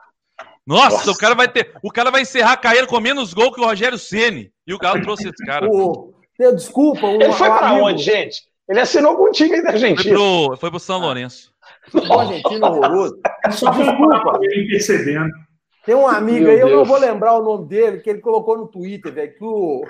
Nossa, 0.66 0.96
Nossa, 0.96 1.10
o 1.10 1.16
cara 1.16 1.34
vai 1.34 1.48
ter, 1.48 1.74
o 1.82 1.90
cara 1.90 2.10
vai 2.10 2.22
encerrar 2.22 2.52
a 2.52 2.56
carreira 2.56 2.86
com 2.86 3.00
menos 3.00 3.34
gol 3.34 3.52
que 3.52 3.60
o 3.60 3.64
Rogério 3.64 3.98
Ceni. 3.98 4.52
E 4.66 4.72
o 4.72 4.78
Galo 4.78 5.02
trouxe 5.02 5.28
esse 5.28 5.44
cara. 5.44 5.68
O, 5.68 6.14
desculpa, 6.54 7.06
o, 7.06 7.20
ele 7.20 7.32
foi 7.32 7.48
para 7.48 7.72
onde, 7.74 8.02
gente? 8.02 8.42
Ele 8.68 8.80
assinou 8.80 9.16
com 9.16 9.24
o 9.24 9.30
time 9.30 9.60
da 9.60 9.70
Argentina. 9.70 10.16
Foi 10.16 10.46
pro, 10.48 10.56
foi 10.56 10.70
pro 10.70 10.78
São 10.78 11.00
Lourenço. 11.00 11.52
O 11.92 12.18
argentino 12.18 12.64
horroroso. 12.64 13.18
Só 13.50 13.70
desculpa. 13.70 14.38
Ele 14.40 14.68
percebendo. 14.68 15.30
Tem 15.84 15.96
um 15.96 16.06
amigo 16.06 16.44
Meu 16.44 16.50
aí, 16.50 16.58
Deus. 16.58 16.70
eu 16.70 16.76
não 16.76 16.84
vou 16.84 16.98
lembrar 16.98 17.34
o 17.34 17.42
nome 17.42 17.66
dele, 17.66 17.98
que 17.98 18.08
ele 18.08 18.20
colocou 18.20 18.56
no 18.56 18.68
Twitter, 18.68 19.12
velho, 19.12 19.34
que 19.36 19.44
o, 19.44 19.84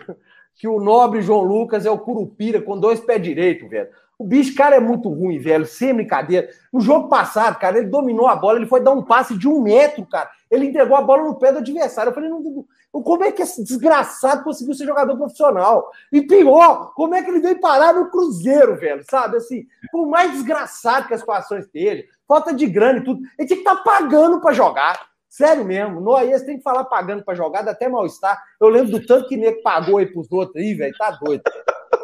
que 0.54 0.68
o 0.68 0.80
nobre 0.80 1.22
João 1.22 1.42
Lucas 1.42 1.86
é 1.86 1.90
o 1.90 1.98
Curupira 1.98 2.60
com 2.60 2.78
dois 2.78 3.00
pés 3.00 3.22
direitos, 3.22 3.68
velho. 3.68 3.88
O 4.18 4.24
bicho, 4.24 4.54
cara, 4.54 4.76
é 4.76 4.80
muito 4.80 5.08
ruim, 5.08 5.40
velho, 5.40 5.66
sem 5.66 5.92
brincadeira. 5.92 6.48
No 6.72 6.80
jogo 6.80 7.08
passado, 7.08 7.58
cara, 7.58 7.78
ele 7.78 7.88
dominou 7.88 8.28
a 8.28 8.36
bola, 8.36 8.58
ele 8.58 8.68
foi 8.68 8.80
dar 8.80 8.92
um 8.92 9.02
passe 9.02 9.36
de 9.36 9.48
um 9.48 9.60
metro, 9.60 10.06
cara. 10.06 10.30
Ele 10.48 10.66
entregou 10.66 10.96
a 10.96 11.02
bola 11.02 11.24
no 11.24 11.34
pé 11.34 11.50
do 11.50 11.58
adversário. 11.58 12.10
Eu 12.10 12.14
falei, 12.14 12.30
não, 12.30 12.64
como 12.92 13.24
é 13.24 13.32
que 13.32 13.42
esse 13.42 13.64
desgraçado 13.64 14.44
conseguiu 14.44 14.74
ser 14.74 14.86
jogador 14.86 15.16
profissional? 15.16 15.90
E 16.12 16.22
pior, 16.22 16.92
como 16.94 17.16
é 17.16 17.22
que 17.22 17.30
ele 17.30 17.40
veio 17.40 17.60
parar 17.60 17.94
no 17.94 18.10
Cruzeiro, 18.10 18.76
velho? 18.76 19.02
Sabe, 19.10 19.38
assim, 19.38 19.66
por 19.90 20.06
mais 20.06 20.30
desgraçado 20.30 21.08
que 21.08 21.14
as 21.14 21.20
situações 21.20 21.66
dele, 21.68 22.04
falta 22.28 22.54
de 22.54 22.66
grana 22.66 23.00
e 23.00 23.04
tudo, 23.04 23.22
ele 23.36 23.48
tinha 23.48 23.60
que 23.60 23.68
estar 23.68 23.76
tá 23.76 23.82
pagando 23.82 24.40
para 24.40 24.52
jogar. 24.52 25.11
Sério 25.32 25.64
mesmo, 25.64 25.98
no 25.98 26.14
AES 26.14 26.42
tem 26.42 26.58
que 26.58 26.62
falar 26.62 26.84
pagando 26.84 27.24
para 27.24 27.34
jogar, 27.34 27.62
dá 27.62 27.70
até 27.70 27.88
mal-estar. 27.88 28.38
Eu 28.60 28.68
lembro 28.68 28.92
do 28.92 29.06
tanto 29.06 29.26
que 29.26 29.36
nego 29.38 29.62
pagou 29.62 29.96
aí 29.96 30.04
pros 30.04 30.30
outros 30.30 30.62
aí, 30.62 30.74
velho, 30.74 30.94
tá 30.98 31.12
doido. 31.12 31.42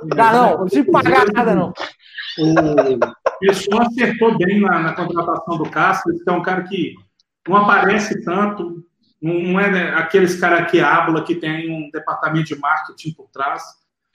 Não, 0.03 0.33
não, 0.33 0.59
não 0.61 0.69
se 0.69 0.83
pagar 0.83 1.27
nada, 1.31 1.55
não. 1.55 1.75
O 2.39 3.39
pessoal 3.39 3.83
acertou 3.83 4.39
bem 4.39 4.63
na, 4.63 4.79
na 4.79 4.95
contratação 4.95 5.59
do 5.59 5.69
Cássio, 5.69 6.19
que 6.25 6.31
é 6.31 6.33
um 6.33 6.41
cara 6.41 6.63
que 6.63 6.95
não 7.47 7.59
aparece 7.59 8.25
tanto, 8.25 8.83
não 9.21 9.61
é 9.61 9.71
né, 9.71 9.95
aqueles 9.95 10.41
caras 10.41 10.71
que 10.71 10.81
habla 10.81 11.23
que 11.23 11.35
tem 11.35 11.71
um 11.71 11.91
departamento 11.91 12.47
de 12.47 12.59
marketing 12.59 13.13
por 13.13 13.29
trás. 13.29 13.63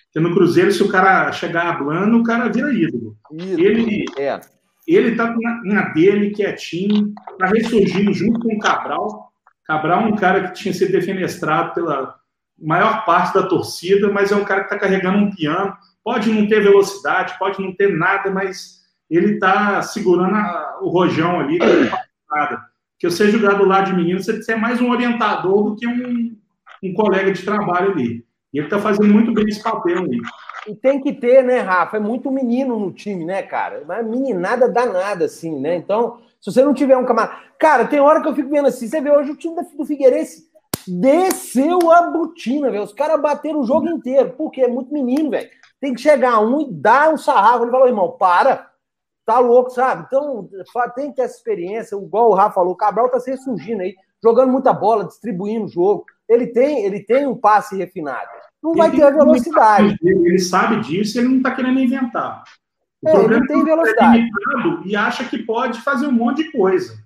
Porque 0.05 0.27
no 0.27 0.33
Cruzeiro, 0.33 0.71
se 0.71 0.81
o 0.81 0.89
cara 0.89 1.31
chegar 1.31 1.67
hablando, 1.67 2.17
o 2.17 2.23
cara 2.23 2.49
vira 2.49 2.73
ídolo. 2.73 3.15
ídolo. 3.31 3.63
Ele, 3.63 4.05
é. 4.17 4.39
Ele 4.87 5.15
tá 5.15 5.33
na, 5.63 5.89
dele, 5.89 6.31
quietinho, 6.31 7.13
tá 7.37 7.47
ressurgindo 7.47 8.13
junto 8.13 8.39
com 8.39 8.55
o 8.55 8.59
Cabral. 8.59 9.31
Cabral 9.65 10.01
é 10.01 10.05
um 10.05 10.15
cara 10.15 10.47
que 10.47 10.53
tinha 10.53 10.73
sido 10.73 10.91
defenestrado 10.91 11.73
pela 11.73 12.15
maior 12.59 13.05
parte 13.05 13.33
da 13.33 13.47
torcida, 13.47 14.11
mas 14.11 14.31
é 14.31 14.35
um 14.35 14.43
cara 14.43 14.61
que 14.61 14.73
está 14.73 14.79
carregando 14.79 15.17
um 15.17 15.31
piano. 15.31 15.73
Pode 16.03 16.29
não 16.31 16.47
ter 16.47 16.61
velocidade, 16.61 17.37
pode 17.39 17.61
não 17.61 17.73
ter 17.73 17.95
nada, 17.95 18.29
mas 18.29 18.81
ele 19.09 19.35
está 19.35 19.81
segurando 19.81 20.35
a, 20.35 20.79
o 20.81 20.89
rojão 20.89 21.39
ali, 21.39 21.59
que 22.99 23.05
eu 23.05 23.11
seja 23.11 23.37
jogado 23.37 23.59
do 23.59 23.65
lado 23.65 23.91
de 23.91 23.95
menino, 23.95 24.21
você 24.21 24.53
é 24.53 24.55
mais 24.55 24.81
um 24.81 24.89
orientador 24.89 25.63
do 25.63 25.75
que 25.75 25.87
um, 25.87 26.35
um 26.81 26.93
colega 26.93 27.31
de 27.31 27.43
trabalho 27.43 27.91
ali. 27.91 28.25
E 28.53 28.59
ele 28.59 28.67
está 28.67 28.79
fazendo 28.79 29.13
muito 29.13 29.33
bem 29.33 29.45
esse 29.47 29.61
papel 29.61 29.99
ali. 29.99 30.19
E 30.67 30.75
tem 30.75 31.01
que 31.01 31.13
ter, 31.13 31.43
né, 31.43 31.59
Rafa? 31.59 31.97
É 31.97 31.99
muito 31.99 32.31
menino 32.31 32.79
no 32.79 32.91
time, 32.91 33.25
né, 33.25 33.43
cara? 33.43 33.83
Mas 33.85 34.05
meninada 34.05 34.69
danada, 34.69 35.25
assim, 35.25 35.59
né? 35.59 35.75
Então, 35.75 36.19
se 36.39 36.51
você 36.51 36.63
não 36.63 36.73
tiver 36.73 36.97
um 36.97 37.05
camarada. 37.05 37.37
Cara, 37.59 37.85
tem 37.85 37.99
hora 37.99 38.21
que 38.21 38.27
eu 38.27 38.35
fico 38.35 38.49
vendo 38.49 38.67
assim, 38.67 38.87
você 38.87 39.01
vê 39.01 39.11
hoje 39.11 39.31
o 39.31 39.35
time 39.35 39.55
do 39.77 39.85
Figueirense 39.85 40.51
desceu 40.87 41.91
a 41.91 42.09
botina, 42.09 42.69
velho. 42.69 42.83
Os 42.83 42.93
caras 42.93 43.21
bateram 43.21 43.61
o 43.61 43.65
jogo 43.65 43.87
inteiro, 43.87 44.33
porque 44.37 44.61
é 44.61 44.67
muito 44.67 44.93
menino, 44.93 45.29
velho. 45.29 45.49
Tem 45.79 45.93
que 45.93 46.01
chegar 46.01 46.39
um 46.39 46.61
e 46.61 46.71
dar 46.71 47.13
um 47.13 47.17
sarrafo. 47.17 47.63
Ele 47.63 47.71
falou, 47.71 47.87
irmão, 47.87 48.11
para, 48.11 48.69
tá 49.25 49.39
louco, 49.39 49.69
sabe? 49.69 50.05
Então, 50.07 50.49
tem 50.95 51.09
que 51.09 51.17
ter 51.17 51.23
essa 51.23 51.37
experiência. 51.37 51.95
Igual 51.95 52.29
o 52.29 52.33
Rafa 52.33 52.55
falou, 52.55 52.73
o 52.73 52.77
Cabral 52.77 53.09
tá 53.09 53.19
se 53.19 53.35
surgindo 53.37 53.81
aí, 53.81 53.95
jogando 54.21 54.51
muita 54.51 54.73
bola, 54.73 55.05
distribuindo 55.05 55.65
o 55.65 55.69
jogo. 55.69 56.05
Ele 56.27 56.47
tem, 56.47 56.85
ele 56.85 57.01
tem 57.01 57.27
um 57.27 57.35
passe 57.35 57.77
refinado 57.77 58.42
não 58.63 58.73
vai 58.73 58.89
ter 58.89 59.03
a 59.03 59.11
velocidade. 59.11 59.97
Ele 60.01 60.39
sabe 60.39 60.79
disso, 60.79 61.19
ele 61.19 61.27
não 61.27 61.37
está 61.37 61.51
querendo 61.51 61.79
inventar. 61.79 62.43
O 63.01 63.09
é, 63.09 63.11
problema 63.11 63.43
ele 63.43 63.47
tem 63.47 63.61
é 63.61 63.65
velocidade. 63.65 64.21
É 64.21 64.87
e 64.87 64.95
acha 64.95 65.25
que 65.25 65.39
pode 65.39 65.81
fazer 65.81 66.07
um 66.07 66.11
monte 66.13 66.43
de 66.43 66.51
coisa. 66.51 66.97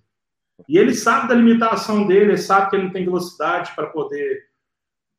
E 0.70 0.78
ele 0.78 0.93
sabe 0.93 1.28
da 1.28 1.34
limitação 1.34 2.06
dele, 2.06 2.32
ele 2.32 2.38
sabe 2.38 2.70
que 2.70 2.76
ele 2.76 2.86
não 2.86 2.91
tem 2.91 3.06
velocidade 3.06 3.72
para 3.76 3.88
poder 3.88 4.43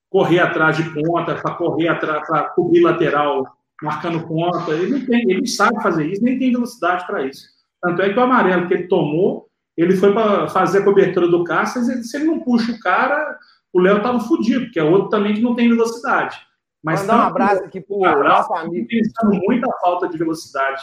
correr 0.08 0.38
atrás 0.38 0.76
de 0.76 0.84
ponta, 0.94 1.34
para 1.34 1.54
correr 1.54 1.88
atrás, 1.88 2.26
para 2.26 2.44
cobrir 2.50 2.80
lateral, 2.80 3.44
marcando 3.82 4.26
ponta. 4.26 4.70
Ele 4.70 4.98
não 4.98 5.06
tem, 5.06 5.30
ele 5.30 5.46
sabe 5.46 5.82
fazer 5.82 6.06
isso, 6.06 6.22
nem 6.22 6.38
tem 6.38 6.52
velocidade 6.52 7.04
para 7.06 7.26
isso. 7.26 7.48
Tanto 7.82 8.00
é 8.02 8.12
que 8.12 8.18
o 8.18 8.22
amarelo 8.22 8.66
que 8.68 8.74
ele 8.74 8.88
tomou, 8.88 9.48
ele 9.76 9.96
foi 9.96 10.12
para 10.12 10.48
fazer 10.48 10.78
a 10.78 10.84
cobertura 10.84 11.28
do 11.28 11.44
Cáceres, 11.44 12.10
se 12.10 12.16
ele 12.16 12.26
não 12.26 12.40
puxa 12.40 12.72
o 12.72 12.80
cara, 12.80 13.38
o 13.72 13.80
Léo 13.80 14.02
tava 14.02 14.20
fudido, 14.20 14.66
porque 14.66 14.78
é 14.78 14.84
outro 14.84 15.08
também 15.08 15.34
que 15.34 15.40
não 15.40 15.54
tem 15.54 15.68
velocidade. 15.68 16.38
Mas 16.82 17.00
Mandar 17.02 17.16
um 17.16 17.28
abraço 17.28 17.64
aqui 17.64 17.80
pro 17.80 18.00
nosso 18.00 18.54
amigo. 18.54 18.86
Pensando 18.86 19.34
muita 19.42 19.68
falta 19.82 20.08
de 20.08 20.16
velocidade, 20.16 20.82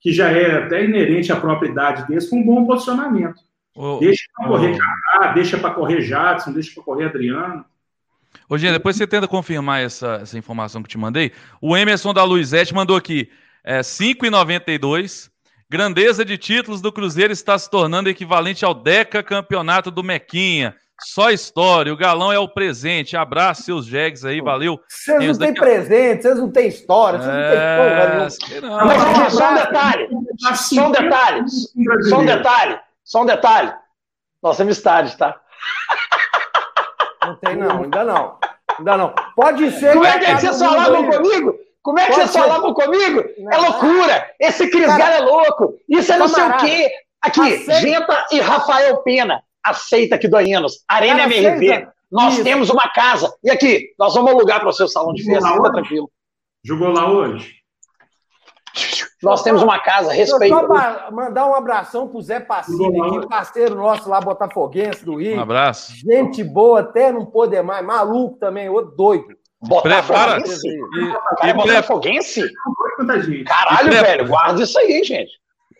que 0.00 0.12
já 0.12 0.30
é 0.30 0.64
até 0.64 0.84
inerente 0.84 1.32
à 1.32 1.36
própria 1.36 1.68
idade 1.68 2.06
desse, 2.06 2.30
com 2.30 2.36
um 2.36 2.44
bom 2.44 2.66
posicionamento. 2.66 3.40
Oh, 3.74 3.98
deixa 3.98 4.24
para 4.36 4.48
correr 4.48 4.78
oh. 4.78 5.32
deixa 5.32 5.58
para 5.58 5.70
correr 5.70 6.00
Jadson, 6.02 6.52
deixa 6.52 6.74
para 6.74 6.82
correr 6.82 7.06
Adriano. 7.06 7.64
Ô, 8.48 8.58
Gê, 8.58 8.70
depois 8.70 8.96
você 8.96 9.06
tenta 9.06 9.26
confirmar 9.26 9.80
essa, 9.80 10.18
essa 10.22 10.38
informação 10.38 10.82
que 10.82 10.88
te 10.88 10.98
mandei. 10.98 11.32
O 11.60 11.76
Emerson 11.76 12.12
da 12.12 12.24
Luizete 12.24 12.74
mandou 12.74 12.96
aqui 12.96 13.30
é, 13.64 13.80
5,92. 13.80 15.30
Grandeza 15.68 16.24
de 16.24 16.36
títulos 16.36 16.80
do 16.80 16.92
Cruzeiro 16.92 17.32
está 17.32 17.56
se 17.56 17.70
tornando 17.70 18.08
equivalente 18.08 18.64
ao 18.64 18.74
Deca 18.74 19.22
Campeonato 19.22 19.90
do 19.90 20.02
Mequinha. 20.02 20.74
Só 21.02 21.30
história, 21.30 21.92
o 21.92 21.96
galão 21.96 22.32
é 22.32 22.38
o 22.38 22.48
presente. 22.48 23.16
Abraço 23.16 23.62
seus 23.62 23.86
jegues 23.86 24.24
aí, 24.24 24.40
valeu. 24.40 24.78
Vocês 24.88 25.38
não 25.38 25.46
têm 25.46 25.54
presente, 25.54 26.22
vocês 26.22 26.38
não 26.38 26.50
têm 26.50 26.68
história, 26.68 27.18
vocês 27.18 27.34
não 27.34 28.60
têm 28.60 28.68
é... 28.68 28.70
Mas 28.70 29.32
só 29.32 29.50
um 29.50 29.54
detalhe, 29.54 30.08
só 30.54 30.86
um 30.86 30.92
detalhe, 30.92 31.44
só 32.08 32.18
um 32.18 32.24
detalhe, 32.26 32.80
só 33.04 33.22
um 33.22 33.26
detalhe. 33.26 33.74
Nossa 34.42 34.62
amistade, 34.62 35.16
tá? 35.16 35.40
Não 37.24 37.36
tem 37.36 37.56
não, 37.56 37.82
ainda 37.82 38.04
não. 38.04 38.38
Ainda 38.78 38.96
não. 38.96 39.14
Pode 39.36 39.70
ser. 39.72 39.92
Como 39.92 40.06
é 40.06 40.18
que, 40.18 40.40
vocês 40.40 40.58
falavam 40.58 41.10
comigo? 41.10 41.54
Como 41.82 41.98
é 41.98 42.06
que 42.06 42.12
vocês 42.12 42.32
falavam 42.32 42.74
comigo? 42.74 43.24
É 43.50 43.56
loucura. 43.56 44.30
Esse 44.38 44.70
Cris 44.70 44.86
Galo 44.86 45.02
é 45.02 45.20
louco. 45.20 45.74
Isso 45.88 46.12
é 46.12 46.18
não 46.18 46.28
sei 46.28 46.44
o 46.44 46.56
quê. 46.56 46.90
Aqui, 47.22 47.64
Genta 47.80 48.26
e 48.32 48.40
Rafael 48.40 48.96
Pena 49.02 49.42
aceita 49.64 50.16
aqui 50.16 50.28
do 50.28 50.36
Aenos, 50.36 50.84
Arena 50.88 51.20
Cara, 51.20 51.34
MRV. 51.34 51.72
Aceita. 51.72 51.92
Nós 52.10 52.34
Isso. 52.34 52.44
temos 52.44 52.70
uma 52.70 52.88
casa. 52.90 53.32
E 53.42 53.50
aqui, 53.50 53.94
nós 53.98 54.14
vamos 54.14 54.32
alugar 54.32 54.58
para 54.60 54.68
o 54.68 54.72
seu 54.72 54.88
salão 54.88 55.12
de 55.12 55.24
festa. 55.24 55.48
Fica 55.48 55.72
tranquilo. 55.72 56.10
Jogou 56.64 56.88
lá 56.88 57.10
hoje? 57.10 57.60
Nós 59.22 59.42
temos 59.42 59.62
uma 59.62 59.78
casa, 59.78 60.12
respeito. 60.12 60.54
Só 60.54 61.10
mandar 61.10 61.46
um 61.46 61.54
abração 61.54 62.08
pro 62.08 62.22
Zé 62.22 62.40
Passini, 62.40 63.00
aqui, 63.00 63.28
parceiro 63.28 63.74
nosso 63.74 64.08
lá, 64.08 64.20
Botafoguense 64.20 65.04
do 65.04 65.16
Rio. 65.16 65.36
Um 65.36 65.40
abraço. 65.40 65.92
Gente 65.94 66.42
boa, 66.42 66.80
até 66.80 67.12
não 67.12 67.26
poder 67.26 67.62
mais. 67.62 67.84
Maluco 67.84 68.38
também, 68.38 68.68
ô 68.68 68.80
doido. 68.80 69.36
Botafoguense? 69.60 70.66
E, 70.66 71.46
e, 71.46 71.50
e 71.50 71.52
Botafoguense? 71.52 72.50
Caralho, 73.46 73.90
velho, 73.90 74.28
guarda 74.28 74.62
isso 74.62 74.78
aí, 74.78 75.04
gente. 75.04 75.32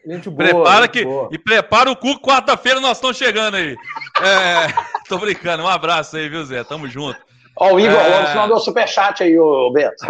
Gente 0.07 0.31
boa, 0.31 0.49
prepara 0.49 0.83
gente 0.83 0.93
que, 0.93 1.05
boa. 1.05 1.29
E 1.31 1.39
prepara 1.39 1.91
o 1.91 1.97
cu, 1.97 2.21
quarta-feira 2.21 2.81
nós 2.81 2.97
estamos 2.97 3.17
chegando 3.17 3.57
aí. 3.57 3.77
É, 4.23 4.67
tô 5.09 5.19
brincando, 5.19 5.63
um 5.63 5.69
abraço 5.69 6.17
aí, 6.17 6.29
viu, 6.29 6.45
Zé? 6.45 6.65
Tamo 6.65 6.89
junto. 6.89 7.19
Ó, 7.57 7.75
o 7.75 7.81
Igor 7.81 7.99
é... 7.99 8.19
Lopes 8.19 8.35
mandou 8.35 8.59
superchat 8.59 9.23
aí, 9.23 9.39
ô 9.39 9.71
Beto. 9.73 10.07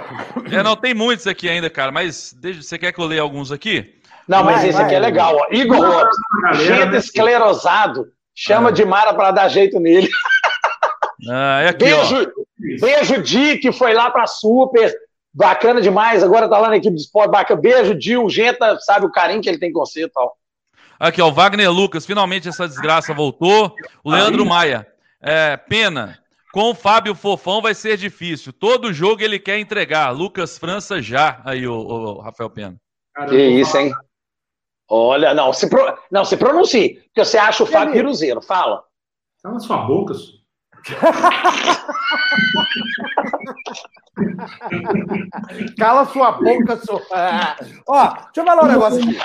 É, 0.53 0.63
não, 0.63 0.77
tem 0.77 0.95
muitos 0.95 1.27
aqui 1.27 1.49
ainda, 1.49 1.69
cara, 1.69 1.91
mas 1.91 2.33
deixa, 2.33 2.63
você 2.63 2.79
quer 2.79 2.93
que 2.93 3.01
eu 3.01 3.07
leia 3.07 3.23
alguns 3.23 3.51
aqui? 3.51 3.97
Não, 4.29 4.45
mas 4.45 4.59
vai, 4.59 4.69
esse 4.69 4.77
vai, 4.77 4.87
aqui 4.87 4.95
é 4.95 5.01
legal, 5.01 5.37
ó. 5.37 5.47
Igor 5.53 5.81
Lopes, 5.81 6.17
gente 6.65 6.97
esclerosado, 6.97 8.07
chama 8.35 8.69
ah. 8.69 8.73
de 8.73 8.85
Mara 8.85 9.13
para 9.15 9.33
dar 9.33 9.49
jeito 9.49 9.81
nele. 9.81 10.09
Ah, 11.29 11.63
é 11.63 11.69
aqui, 11.69 11.85
beijo, 11.85 12.33
ó. 12.37 12.81
beijo, 12.81 13.23
Di, 13.23 13.59
que 13.59 13.73
foi 13.73 13.93
lá 13.93 14.11
pra 14.11 14.27
Super, 14.27 14.95
Bacana 15.33 15.81
demais. 15.81 16.23
Agora 16.23 16.49
tá 16.49 16.59
lá 16.59 16.69
na 16.69 16.77
equipe 16.77 16.95
de 16.95 17.03
esporte. 17.03 17.31
Bacana. 17.31 17.61
Beijo, 17.61 17.95
Dil, 17.95 18.29
Genta, 18.29 18.79
sabe 18.81 19.07
o 19.07 19.13
carinho 19.13 19.41
que 19.41 19.49
ele 19.49 19.59
tem 19.59 19.73
com 19.73 19.81
você 19.81 20.05
e 20.05 20.09
tal. 20.09 20.37
Aqui, 20.99 21.23
ó, 21.23 21.29
o 21.29 21.33
Wagner 21.33 21.71
Lucas, 21.71 22.05
finalmente 22.05 22.49
essa 22.49 22.69
desgraça 22.69 23.15
voltou. 23.15 23.75
O 24.05 24.11
Leandro 24.11 24.43
Aí. 24.43 24.49
Maia, 24.49 24.87
é, 25.21 25.57
pena. 25.57 26.19
Com 26.53 26.71
o 26.71 26.75
Fábio 26.75 27.15
Fofão 27.15 27.63
vai 27.63 27.75
ser 27.75 27.97
difícil. 27.97 28.53
Todo 28.53 28.93
jogo 28.93 29.23
ele 29.23 29.39
quer 29.39 29.59
entregar. 29.59 30.11
Lucas 30.11 30.59
França 30.59 31.01
já. 31.01 31.41
Aí, 31.45 31.67
o, 31.67 31.75
o 31.75 32.21
Rafael 32.21 32.51
Pena. 32.51 32.77
que 33.29 33.37
isso, 33.37 33.79
hein? 33.79 33.93
Olha, 34.89 35.33
não, 35.33 35.53
se, 35.53 35.71
pro... 35.71 35.97
não, 36.11 36.25
se 36.25 36.37
pronuncie. 36.37 37.01
Porque 37.05 37.25
você 37.25 37.39
acha 37.39 37.63
o 37.63 37.67
Fábio 37.67 37.95
Piruzeiro. 37.95 38.43
Fala. 38.43 38.83
Cala 39.43 39.61
sua 39.61 39.79
boca, 39.79 40.13
senhor. 40.15 40.40
Cala 45.79 46.05
sua 46.07 46.33
boca, 46.33 46.77
sua. 46.79 47.01
Ó, 47.87 48.09
deixa 48.09 48.31
eu 48.37 48.45
falar 48.45 48.65
um 48.65 48.69
negócio 48.69 49.01
aqui. 49.01 49.19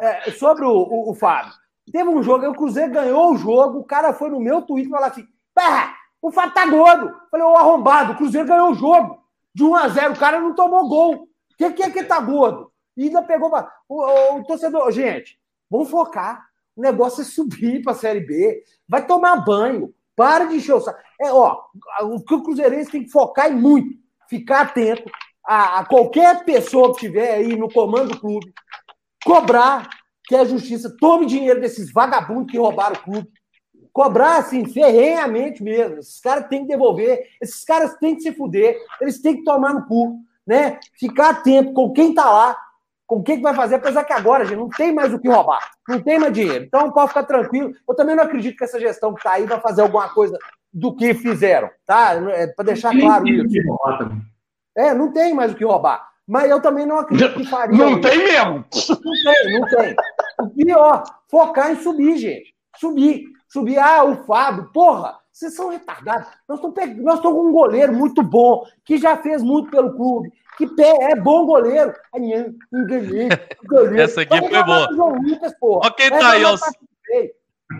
É, 0.00 0.28
é, 0.28 0.32
sobre 0.32 0.64
o, 0.64 0.70
o, 0.70 1.10
o, 1.10 1.14
Fábio. 1.14 1.52
Teve 1.92 2.08
um 2.08 2.22
jogo, 2.22 2.46
o 2.48 2.54
Cruzeiro 2.54 2.92
ganhou 2.92 3.32
o 3.32 3.36
jogo, 3.36 3.78
o 3.80 3.84
cara 3.84 4.12
foi 4.12 4.30
no 4.30 4.40
meu 4.40 4.62
Twitter 4.62 4.88
e 4.88 4.90
falou 4.90 5.06
assim: 5.06 5.26
Pá, 5.54 5.94
o 6.20 6.30
Fábio 6.30 6.54
tá 6.54 6.66
gordo. 6.66 7.14
Falei, 7.30 7.46
ô 7.46 7.56
arrombado, 7.56 8.12
o 8.12 8.16
Cruzeiro 8.16 8.48
ganhou 8.48 8.70
o 8.70 8.74
jogo. 8.74 9.22
De 9.54 9.64
1 9.64 9.74
a 9.74 9.88
0 9.88 10.12
o 10.12 10.18
cara 10.18 10.40
não 10.40 10.54
tomou 10.54 10.88
gol. 10.88 11.14
O 11.14 11.28
que, 11.56 11.72
que 11.72 11.82
é 11.82 11.90
que 11.90 12.04
tá 12.04 12.20
gordo? 12.20 12.70
E 12.96 13.04
ainda 13.04 13.22
pegou. 13.22 13.50
O, 13.88 14.02
o, 14.02 14.40
o 14.40 14.44
torcedor, 14.44 14.90
gente, 14.90 15.38
vamos 15.70 15.88
focar. 15.88 16.46
O 16.74 16.82
negócio 16.82 17.22
é 17.22 17.24
subir 17.24 17.82
para 17.82 17.92
a 17.92 17.96
Série 17.96 18.20
B. 18.20 18.62
Vai 18.86 19.06
tomar 19.06 19.36
banho. 19.36 19.94
Para 20.16 20.46
de 20.46 20.56
encher 20.56 20.74
o 20.74 20.80
saco. 20.80 20.98
É, 21.20 21.30
ó, 21.30 21.60
o 22.02 22.24
que 22.24 22.34
o 22.34 22.42
Cruzeirense 22.42 22.90
tem 22.90 23.04
que 23.04 23.10
focar 23.10 23.52
em 23.52 23.54
muito. 23.54 23.90
Ficar 24.28 24.62
atento 24.62 25.08
a, 25.46 25.80
a 25.80 25.84
qualquer 25.84 26.44
pessoa 26.44 26.88
que 26.88 27.04
estiver 27.04 27.34
aí 27.34 27.54
no 27.54 27.70
comando 27.70 28.14
do 28.14 28.20
clube. 28.20 28.52
Cobrar 29.24 29.88
que 30.24 30.34
a 30.34 30.44
justiça 30.44 30.96
tome 30.98 31.26
dinheiro 31.26 31.60
desses 31.60 31.92
vagabundos 31.92 32.50
que 32.50 32.58
roubaram 32.58 32.96
o 32.96 33.02
clube. 33.02 33.28
Cobrar, 33.92 34.38
assim, 34.38 34.66
ferrenhamente 34.66 35.62
mesmo. 35.62 35.98
Esses 35.98 36.20
caras 36.20 36.48
têm 36.48 36.62
que 36.62 36.68
devolver. 36.68 37.28
Esses 37.40 37.64
caras 37.64 37.96
têm 37.98 38.16
que 38.16 38.22
se 38.22 38.32
fuder. 38.32 38.76
Eles 39.00 39.20
têm 39.20 39.36
que 39.36 39.44
tomar 39.44 39.74
no 39.74 39.86
cu. 39.86 40.18
Né? 40.46 40.78
Ficar 40.98 41.30
atento 41.30 41.72
com 41.72 41.92
quem 41.92 42.14
tá 42.14 42.24
lá 42.24 42.65
com 43.06 43.16
o 43.16 43.22
que, 43.22 43.36
que 43.36 43.42
vai 43.42 43.54
fazer, 43.54 43.76
apesar 43.76 44.04
que 44.04 44.12
agora, 44.12 44.44
gente, 44.44 44.58
não 44.58 44.68
tem 44.68 44.92
mais 44.92 45.14
o 45.14 45.18
que 45.18 45.28
roubar, 45.28 45.70
não 45.88 46.00
tem 46.00 46.18
mais 46.18 46.32
dinheiro. 46.32 46.64
Então 46.64 46.90
pode 46.90 47.08
ficar 47.08 47.22
tranquilo. 47.22 47.72
Eu 47.88 47.94
também 47.94 48.16
não 48.16 48.24
acredito 48.24 48.56
que 48.56 48.64
essa 48.64 48.80
gestão 48.80 49.14
que 49.14 49.20
está 49.20 49.32
aí 49.32 49.46
vai 49.46 49.60
fazer 49.60 49.82
alguma 49.82 50.08
coisa 50.08 50.36
do 50.72 50.94
que 50.94 51.14
fizeram, 51.14 51.70
tá? 51.86 52.14
É, 52.32 52.48
Para 52.48 52.64
deixar 52.64 52.98
claro 52.98 53.26
isso. 53.28 53.56
É, 54.76 54.92
não 54.92 55.12
tem 55.12 55.32
mais 55.32 55.52
o 55.52 55.54
que 55.54 55.64
roubar. 55.64 56.06
Mas 56.26 56.50
eu 56.50 56.60
também 56.60 56.84
não 56.84 56.98
acredito 56.98 57.34
que 57.34 57.46
faria. 57.46 57.78
Não 57.78 58.00
tem 58.00 58.18
mesmo. 58.18 58.64
Não 58.64 59.32
tem, 59.32 59.60
não 59.60 59.68
tem. 59.68 59.96
O 60.40 60.50
pior, 60.50 61.04
focar 61.30 61.70
em 61.70 61.76
subir, 61.76 62.16
gente. 62.18 62.52
Subir. 62.76 63.24
Subir. 63.48 63.78
Ah, 63.78 64.04
o 64.04 64.24
Fábio, 64.24 64.68
porra, 64.72 65.16
vocês 65.32 65.54
são 65.54 65.68
retardados. 65.68 66.28
Nós 66.48 66.58
estamos, 66.58 66.96
nós 67.02 67.16
estamos 67.16 67.38
com 67.38 67.48
um 67.48 67.52
goleiro 67.52 67.94
muito 67.94 68.22
bom, 68.22 68.64
que 68.84 68.98
já 68.98 69.16
fez 69.16 69.42
muito 69.42 69.70
pelo 69.70 69.94
clube, 69.94 70.32
que 70.56 70.66
pé, 70.66 71.12
é 71.12 71.16
bom 71.16 71.46
goleiro. 71.46 71.92
Essa 73.96 74.22
aqui 74.22 74.38
foi 74.38 74.62
boa. 74.64 74.88
Olha 75.60 75.90
quem 75.92 76.10
tá 76.10 76.30
aí, 76.30 76.44
ó. 76.44 76.56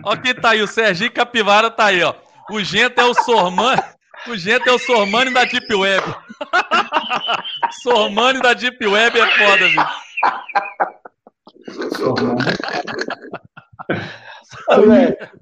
Olha 0.03 0.21
quem 0.21 0.35
tá 0.35 0.49
aí, 0.49 0.61
o 0.61 0.67
Serginho 0.67 1.11
Capivara 1.11 1.71
tá 1.71 1.85
aí, 1.85 2.03
ó. 2.03 2.13
O 2.49 2.61
Gento 2.61 3.01
é 3.01 3.05
o 3.05 3.13
Sormani. 3.13 3.81
O 4.27 4.37
Gento 4.37 4.69
é 4.69 4.73
o 4.73 4.79
Sormani 4.79 5.33
da 5.33 5.43
Deep 5.43 5.73
Web. 5.73 6.03
Sormani 7.83 8.39
da 8.39 8.53
Deep 8.53 8.85
Web 8.85 9.19
é 9.19 9.27
foda, 9.37 9.65
bicho. 9.67 10.07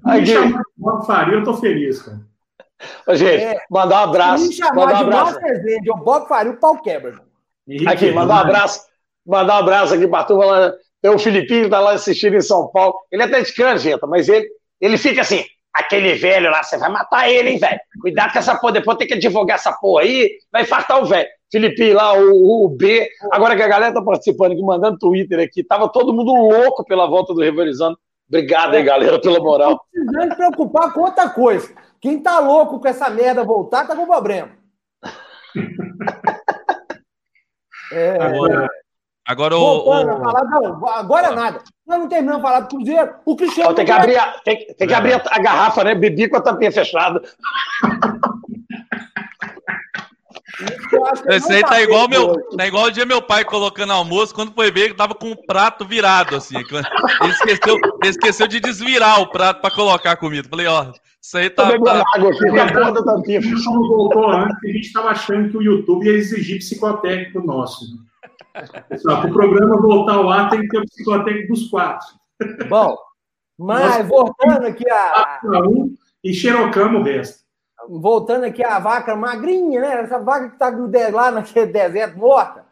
Aí, 0.04 0.20
me 0.20 0.26
chamar 0.26 0.62
de 1.00 1.06
Faria, 1.06 1.34
eu 1.34 1.44
tô 1.44 1.54
feliz, 1.54 2.02
cara. 2.02 2.20
Ô, 3.06 3.14
gente, 3.14 3.42
é, 3.42 3.64
mandar 3.70 4.00
um 4.00 4.10
abraço. 4.10 4.46
Me 4.46 4.52
chamar 4.52 4.74
mandar 4.74 4.94
um 4.94 5.06
abraço. 5.06 5.40
de 5.40 5.92
Bob 6.04 6.28
Faria, 6.28 6.52
o 6.52 6.56
pau 6.56 6.80
quebra. 6.82 7.25
Aqui, 7.86 8.12
mandar 8.12 8.34
um 8.34 8.38
abraço. 8.38 8.80
Mandar 9.26 9.56
um 9.56 9.58
abraço 9.58 9.94
aqui 9.94 10.06
pra 10.06 10.24
turma 10.24 10.44
lá. 10.44 10.72
Tem 11.02 11.10
o 11.10 11.18
Filipinho 11.18 11.64
que 11.64 11.70
tá 11.70 11.80
lá 11.80 11.92
assistindo 11.92 12.36
em 12.36 12.40
São 12.40 12.68
Paulo. 12.68 12.94
Ele 13.10 13.22
é 13.22 13.26
atleticano, 13.26 13.78
gente, 13.78 14.00
mas 14.06 14.28
ele, 14.28 14.48
ele 14.80 14.96
fica 14.96 15.20
assim, 15.20 15.44
aquele 15.72 16.14
velho 16.14 16.50
lá, 16.50 16.62
você 16.62 16.78
vai 16.78 16.90
matar 16.90 17.28
ele, 17.28 17.50
hein, 17.50 17.58
velho? 17.58 17.78
Cuidado 18.00 18.32
com 18.32 18.38
essa 18.38 18.56
porra, 18.56 18.72
depois 18.74 18.96
tem 18.96 19.06
que 19.06 19.14
advogar 19.14 19.56
essa 19.56 19.72
porra 19.72 20.02
aí, 20.02 20.30
vai 20.50 20.62
infartar 20.62 21.02
o 21.02 21.04
velho. 21.04 21.28
Filipinho 21.50 21.94
lá, 21.94 22.12
o, 22.14 22.64
o, 22.64 22.68
B. 22.68 23.08
Agora 23.30 23.54
que 23.54 23.62
a 23.62 23.68
galera 23.68 23.94
tá 23.94 24.02
participando 24.02 24.52
aqui, 24.52 24.62
mandando 24.62 24.98
Twitter 24.98 25.38
aqui, 25.38 25.62
tava 25.62 25.88
todo 25.88 26.12
mundo 26.12 26.32
louco 26.32 26.84
pela 26.84 27.06
volta 27.06 27.34
do 27.34 27.42
Riverizando. 27.42 27.96
Obrigado 28.28 28.74
aí, 28.74 28.82
galera, 28.82 29.20
pela 29.20 29.38
moral. 29.38 29.80
Não 29.94 30.04
precisando 30.04 30.36
preocupar 30.36 30.92
com 30.92 31.02
outra 31.02 31.28
coisa. 31.28 31.72
Quem 32.00 32.20
tá 32.20 32.40
louco 32.40 32.80
com 32.80 32.88
essa 32.88 33.08
merda 33.08 33.44
voltar, 33.44 33.86
tá 33.86 33.94
com 33.94 34.06
problema. 34.06 34.50
é, 37.92 38.16
agora, 38.20 38.68
agora 39.26 39.56
o, 39.56 39.78
o... 39.78 39.84
Falar, 39.84 40.44
não, 40.44 40.88
agora 40.88 41.30
nada. 41.32 41.60
Nós 41.86 41.98
não 42.00 42.08
terminamos 42.08 42.42
de 42.42 42.48
falar 42.48 42.60
do 42.60 42.68
Cruzeiro. 42.68 43.14
O 43.24 43.36
Cristiano. 43.36 43.74
tem 43.74 43.84
que, 43.84 43.92
abrir 43.92 44.16
a, 44.16 44.32
tem, 44.44 44.66
tem 44.74 44.88
que 44.88 44.94
abrir 44.94 45.14
a 45.14 45.38
garrafa, 45.38 45.84
né? 45.84 45.94
Bebi 45.94 46.28
com 46.28 46.36
a 46.36 46.40
tampinha 46.40 46.72
fechada. 46.72 47.22
Esse 51.28 51.52
aí 51.52 51.62
tá 51.62 51.82
igual, 51.82 52.08
meu, 52.08 52.34
tá 52.56 52.66
igual 52.66 52.84
o 52.86 52.90
dia 52.90 53.04
meu 53.04 53.20
pai 53.20 53.44
colocando 53.44 53.92
almoço, 53.92 54.34
quando 54.34 54.54
foi 54.54 54.70
ver, 54.70 54.94
tava 54.94 55.14
com 55.14 55.30
o 55.30 55.46
prato 55.46 55.84
virado, 55.84 56.34
assim. 56.34 56.56
Ele 56.56 57.32
esqueceu, 57.32 57.76
ele 58.02 58.10
esqueceu 58.10 58.46
de 58.46 58.60
desvirar 58.60 59.20
o 59.20 59.28
prato 59.28 59.60
para 59.60 59.74
colocar 59.74 60.12
a 60.12 60.16
comida. 60.16 60.48
Falei, 60.48 60.66
ó, 60.66 60.92
isso 61.26 61.38
aí 61.38 61.50
tá. 61.50 61.76
tá... 61.78 62.04
água 62.14 62.30
aqui, 62.30 62.58
a 62.58 62.72
porra 62.72 62.92
da 62.92 63.02
tampinha. 63.02 63.40
voltou 63.40 64.30
antes, 64.30 64.56
a 64.62 64.68
gente 64.68 64.92
tava 64.92 65.08
achando 65.08 65.50
que 65.50 65.56
o 65.56 65.62
YouTube 65.62 66.06
ia 66.06 66.12
exigir 66.12 66.58
psicotécnico 66.58 67.44
nosso. 67.44 67.84
Só 68.98 69.20
que 69.20 69.26
o 69.26 69.32
programa 69.32 69.80
voltar 69.80 70.14
ao 70.14 70.30
ar 70.30 70.48
tem 70.50 70.60
que 70.60 70.68
ter 70.68 70.78
o 70.78 70.86
psicotécnico 70.86 71.52
dos 71.52 71.68
quatro. 71.68 72.06
Bom, 72.68 72.96
mas 73.58 74.06
voltando 74.06 74.66
aqui 74.66 74.88
a. 74.88 75.40
E 76.22 76.32
xerocamos 76.32 77.00
o 77.00 77.04
resto 77.04 77.44
voltando 77.88 78.44
aqui 78.44 78.64
a 78.64 78.80
vaca 78.80 79.14
magrinha, 79.14 79.80
né? 79.80 80.00
Essa 80.00 80.18
vaca 80.18 80.48
que 80.48 80.54
está 80.54 80.72
lá 81.12 81.30
naquele 81.30 81.66
deserto 81.66 82.18
morta. 82.18 82.64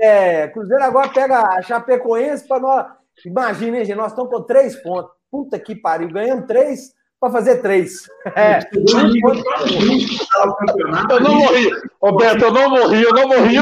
É, 0.00 0.48
Cruzeiro 0.48 0.82
agora 0.82 1.10
pega 1.10 1.42
a 1.42 1.60
Chapecoense 1.60 2.48
para 2.48 2.60
nós. 2.60 2.86
Imagina, 3.26 3.76
hein, 3.76 3.84
gente? 3.84 3.96
Nós 3.96 4.12
estamos 4.12 4.30
com 4.30 4.42
três 4.42 4.74
pontos. 4.76 5.12
Puta 5.30 5.58
que 5.58 5.74
pariu. 5.74 6.08
Ganhamos 6.08 6.46
três 6.46 6.94
para 7.24 7.32
fazer 7.32 7.62
três. 7.62 8.06
É. 8.36 8.58
Eu 11.10 11.20
não 11.20 11.34
morri. 11.34 11.70
Roberto, 12.02 12.42
eu 12.42 12.52
não 12.52 12.68
morri, 12.68 13.02
eu 13.02 13.12
não 13.12 13.28
morri. 13.28 13.56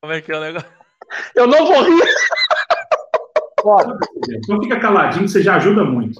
Como 0.00 0.12
é 0.14 0.20
que 0.22 0.32
é 0.32 0.36
o 0.36 0.40
negócio? 0.40 0.68
Eu 1.34 1.46
não 1.46 1.66
morri. 1.66 2.00
Então 4.30 4.62
fica 4.62 4.80
caladinho, 4.80 5.28
você 5.28 5.42
já 5.42 5.56
ajuda 5.56 5.84
muito. 5.84 6.18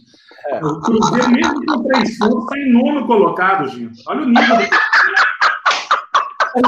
É. 0.48 0.56
O 0.58 0.80
Cruzeiro, 0.80 1.30
mesmo 1.30 1.64
com 1.64 1.82
três 1.84 2.18
pontos, 2.18 2.42
está 2.44 2.58
em 2.58 2.72
nono 2.72 3.06
colocado, 3.06 3.68
gente. 3.68 4.02
Olha 4.06 4.20
o 4.20 4.26
nível 4.26 4.56
do. 4.56 4.62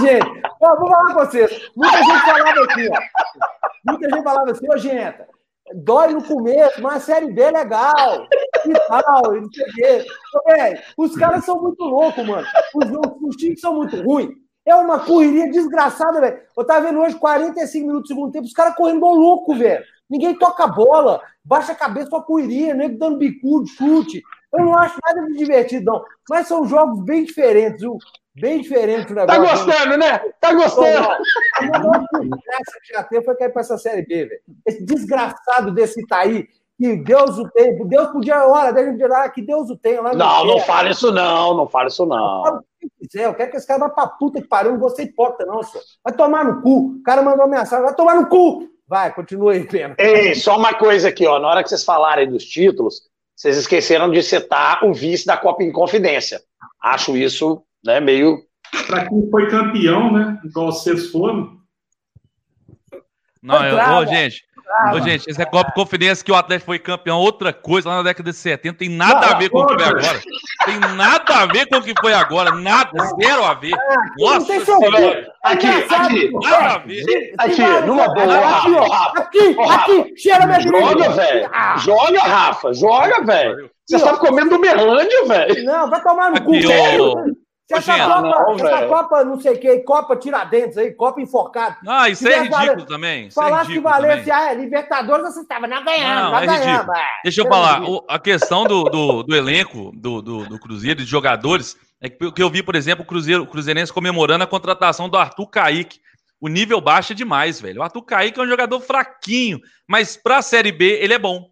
Gente, 0.01 0.43
ó, 0.61 0.77
vou 0.77 0.89
falar 0.89 1.13
com 1.13 1.15
vocês. 1.15 1.71
Muita 1.77 1.99
gente 1.99 2.21
falava 2.21 2.51
aqui, 2.51 2.89
ó. 2.89 2.99
Muita 3.85 4.09
gente 4.09 4.23
falava 4.23 4.51
assim, 4.51 4.71
ô, 4.71 4.79
gente, 4.79 5.23
dói 5.75 6.13
no 6.15 6.23
começo, 6.23 6.81
mas 6.83 6.97
a 6.97 7.01
Série 7.01 7.33
B 7.33 7.43
é 7.43 7.51
legal. 7.51 8.27
E 8.65 8.73
tal, 8.89 9.37
e 9.37 9.41
não 9.41 9.53
sei 9.53 9.65
o 9.65 9.73
quê. 9.73 10.83
os 10.97 11.17
caras 11.17 11.45
são 11.45 11.61
muito 11.61 11.83
loucos, 11.83 12.27
mano. 12.27 12.47
Os, 12.75 13.29
os 13.29 13.37
times 13.37 13.61
são 13.61 13.75
muito 13.75 14.01
ruins. 14.03 14.31
É 14.65 14.75
uma 14.75 15.01
correria 15.01 15.51
desgraçada, 15.51 16.21
velho. 16.21 16.39
Eu 16.57 16.65
tava 16.65 16.87
vendo 16.87 17.01
hoje 17.01 17.17
45 17.17 17.87
minutos 17.87 18.09
do 18.09 18.15
segundo 18.15 18.33
tempo, 18.33 18.47
os 18.47 18.53
caras 18.53 18.77
correndo 18.77 19.07
louco, 19.07 19.55
velho. 19.55 19.85
Ninguém 20.09 20.39
toca 20.39 20.67
bola 20.67 21.21
baixa 21.45 21.73
a 21.73 21.77
cabeça 21.77 22.11
só 22.11 22.21
correria, 22.21 22.75
nego 22.75 22.99
dando 22.99 23.19
bicudo, 23.19 23.67
chute. 23.67 24.23
Eu 24.53 24.65
não 24.65 24.79
acho 24.79 24.99
nada 25.05 25.27
de 25.27 25.37
divertido, 25.37 25.85
não. 25.87 26.05
Mas 26.29 26.47
são 26.47 26.67
jogos 26.67 27.03
bem 27.05 27.25
diferentes, 27.25 27.81
viu? 27.81 27.99
Bem 28.35 28.63
diferentes 28.63 29.11
o 29.11 29.15
negócio. 29.15 29.27
Tá 29.27 29.39
gostando, 29.39 29.99
né? 29.99 30.19
Tá 30.41 30.55
gostando. 30.55 31.09
O 31.13 32.81
que 32.81 32.93
já 32.93 33.05
teve 33.05 33.25
foi 33.25 33.37
cair 33.37 33.53
para 33.53 33.61
essa 33.61 33.77
Série 33.77 34.07
B, 34.07 34.27
velho. 34.27 34.41
Esse 34.67 34.85
desgraçado 34.85 35.71
desse 35.71 36.01
Itaí, 36.01 36.49
que 36.79 36.97
Deus 36.97 37.39
o 37.39 37.49
tem. 37.51 37.87
Deus 37.87 38.09
podia, 38.09 38.47
olha, 38.47 38.71
eu 38.81 39.09
lá 39.09 39.29
que 39.29 39.43
Deus 39.43 39.69
o 39.69 39.77
tem. 39.77 40.01
Lá 40.01 40.15
não, 40.15 40.47
não 40.47 40.61
fala 40.61 40.91
isso 40.91 41.13
não, 41.13 41.55
não 41.55 41.69
fala 41.69 41.89
isso 41.89 42.07
não. 42.07 42.47
Eu, 42.47 42.89
quiser, 42.99 43.27
eu 43.27 43.35
quero 43.35 43.51
que 43.51 43.57
esse 43.59 43.67
cara 43.67 43.81
vá 43.81 43.91
pra 43.91 44.07
puta 44.07 44.41
que 44.41 44.49
pariu, 44.49 44.73
não 44.73 44.81
vou 44.81 44.91
ser 44.91 45.03
hipócrita 45.05 45.45
não, 45.45 45.63
senhor. 45.63 45.85
Vai 46.03 46.15
tomar 46.15 46.45
no 46.45 46.63
cu. 46.63 46.97
O 46.99 47.03
cara 47.03 47.23
mandou 47.23 47.45
ameaçar, 47.45 47.83
vai 47.83 47.95
tomar 47.95 48.15
no 48.15 48.29
cu. 48.29 48.67
Vai, 48.89 49.15
continua 49.15 49.53
aí, 49.53 49.67
Pena. 49.67 49.95
Ei, 49.99 50.35
só 50.35 50.57
uma 50.57 50.75
coisa 50.75 51.09
aqui, 51.09 51.27
ó. 51.27 51.39
Na 51.39 51.49
hora 51.49 51.63
que 51.63 51.69
vocês 51.69 51.85
falarem 51.85 52.29
dos 52.31 52.45
títulos, 52.45 53.03
vocês 53.37 53.57
esqueceram 53.57 54.11
de 54.11 54.23
citar 54.23 54.85
o 54.85 54.93
vice 54.93 55.27
da 55.27 55.37
Copa 55.37 55.63
em 55.63 55.71
Confidência. 55.71 56.41
Acho 56.83 57.17
isso 57.17 57.63
né, 57.85 58.01
meio 58.01 58.39
para 58.87 59.07
quem 59.07 59.29
foi 59.31 59.49
campeão, 59.49 60.13
né? 60.13 60.39
Igual 60.45 60.73
vocês 60.73 61.11
foram. 61.11 61.61
Não, 63.43 63.65
eu, 63.67 63.77
ô, 63.77 64.07
gente, 64.07 64.45
ô, 64.95 65.01
gente, 65.01 65.29
essa 65.29 65.43
é 65.43 65.45
Copa 65.45 65.73
Conferência 65.73 66.25
que 66.25 66.31
o 66.31 66.35
Atlético 66.37 66.67
foi 66.67 66.79
campeão, 66.79 67.19
outra 67.19 67.53
coisa 67.53 67.89
lá 67.89 67.97
na 67.97 68.03
década 68.05 68.31
de 68.31 68.37
70, 68.37 68.79
tem 68.79 68.89
nada 68.89 69.27
a 69.27 69.35
ver 69.37 69.51
com 69.51 69.59
o 69.59 69.67
que 69.67 69.75
foi 69.75 69.85
agora. 69.85 70.21
Tem 70.65 70.79
nada 70.79 71.35
a 71.35 71.47
ver 71.47 71.67
com 71.67 71.77
o 71.77 71.83
que 71.83 71.93
foi 72.01 72.15
agora, 72.15 72.55
nada, 72.55 72.91
zero 73.21 73.45
a 73.45 73.55
ver. 73.55 73.75
Ah, 73.75 73.97
Nossa 74.17 74.65
senhora. 74.65 75.33
Aqui, 75.43 75.67
aqui, 75.67 76.31
nada 76.41 76.75
a 76.75 76.79
ver. 76.79 77.35
Aqui, 77.37 77.63
numa 77.85 78.15
boa, 78.15 78.59
aqui, 78.59 78.73
ó. 78.75 78.93
Aqui, 79.19 79.57
aqui, 79.59 80.17
cheira 80.17 80.47
minha 80.47 80.61
Joga, 80.61 81.11
velho. 81.11 81.51
Ah. 81.53 81.77
Joga, 81.79 82.21
Rafa, 82.21 82.73
joga, 82.73 83.25
velho. 83.25 83.71
Você 83.85 83.97
estava 83.97 84.19
comendo 84.19 84.51
do 84.51 84.61
Merlândia, 84.61 85.25
velho. 85.27 85.65
Não, 85.65 85.91
vai 85.91 86.01
tomar 86.01 86.31
no 86.31 86.45
cu, 86.45 86.53
sério. 87.81 88.03
Essa, 88.03 88.15
Copa, 88.15 88.23
não, 88.23 88.55
essa 88.55 88.87
Copa, 88.87 89.25
não 89.25 89.41
sei 89.41 89.55
o 89.55 89.59
que, 89.59 89.79
Copa 89.81 90.17
Tiradentes 90.17 90.77
aí, 90.77 90.93
Copa 90.93 91.21
enforcado. 91.21 91.77
Ah, 91.87 92.09
isso 92.09 92.27
é 92.29 92.43
ridículo 92.43 92.85
também. 92.87 93.29
Isso 93.29 93.41
é 93.41 93.45
falasse 93.45 93.73
que 93.73 93.81
valesse, 93.81 94.31
ah, 94.31 94.53
é, 94.53 94.55
Libertadores, 94.55 95.33
você 95.33 95.41
estava 95.41 95.67
na 95.67 95.81
ganhando, 95.81 96.31
não, 96.31 96.39
é 96.39 96.47
ganhando. 96.47 96.93
É. 96.95 97.07
Deixa 97.25 97.41
eu 97.41 97.49
falar, 97.49 97.83
o, 97.83 98.05
a 98.09 98.19
questão 98.19 98.65
do, 98.65 98.85
do, 98.85 99.23
do 99.23 99.35
elenco 99.35 99.93
do, 99.95 100.21
do, 100.21 100.45
do, 100.47 100.59
Cruzeiro, 100.59 101.01
de 101.01 101.07
jogadores, 101.07 101.77
é 102.01 102.09
que, 102.09 102.33
que 102.33 102.43
eu 102.43 102.51
vi, 102.51 102.63
por 102.63 102.75
exemplo, 102.75 103.05
o 103.05 103.07
Cruzeiro, 103.07 103.43
o 103.43 103.47
Cruzeirense 103.47 103.93
comemorando 103.93 104.45
a 104.45 104.47
contratação 104.47 105.09
do 105.09 105.17
Arthur 105.17 105.47
Kaique. 105.47 106.01
O 106.41 106.49
nível 106.49 106.81
baixa 106.81 107.15
demais, 107.15 107.61
velho. 107.61 107.81
O 107.81 107.83
Arthur 107.85 108.03
Kaique 108.03 108.41
é 108.41 108.43
um 108.43 108.49
jogador 108.49 108.81
fraquinho, 108.81 109.61
mas 109.87 110.17
pra 110.17 110.43
Série 110.43 110.73
B 110.73 110.99
ele 111.01 111.15
é 111.15 111.19
bom. 111.19 111.49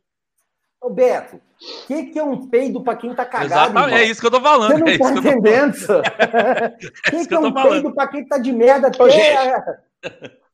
Ô, 0.81 0.91
Beto, 0.91 1.41
o 1.61 1.87
que, 1.87 2.05
que 2.07 2.19
é 2.19 2.25
um 2.25 2.49
peido 2.49 2.83
para 2.83 2.97
quem 2.97 3.15
tá 3.15 3.25
cagado? 3.25 3.71
Exatamente, 3.73 3.99
é 3.99 4.05
isso 4.05 4.21
que 4.21 4.27
eu 4.27 4.31
tô 4.31 4.41
falando. 4.41 4.73
Você 4.73 4.79
não 4.79 4.89
é 4.89 4.99
tá 4.99 5.11
entendendo? 5.13 5.75
O 5.75 7.11
que, 7.11 7.27
que, 7.27 7.35
é 7.35 7.39
um 7.39 7.53
peido 7.53 7.95
para 7.95 8.09
quem 8.09 8.27
tá 8.27 8.39
de 8.39 8.51
merda 8.51 8.89
até... 8.89 9.03
Ô, 9.03 9.11
gente, 9.11 9.37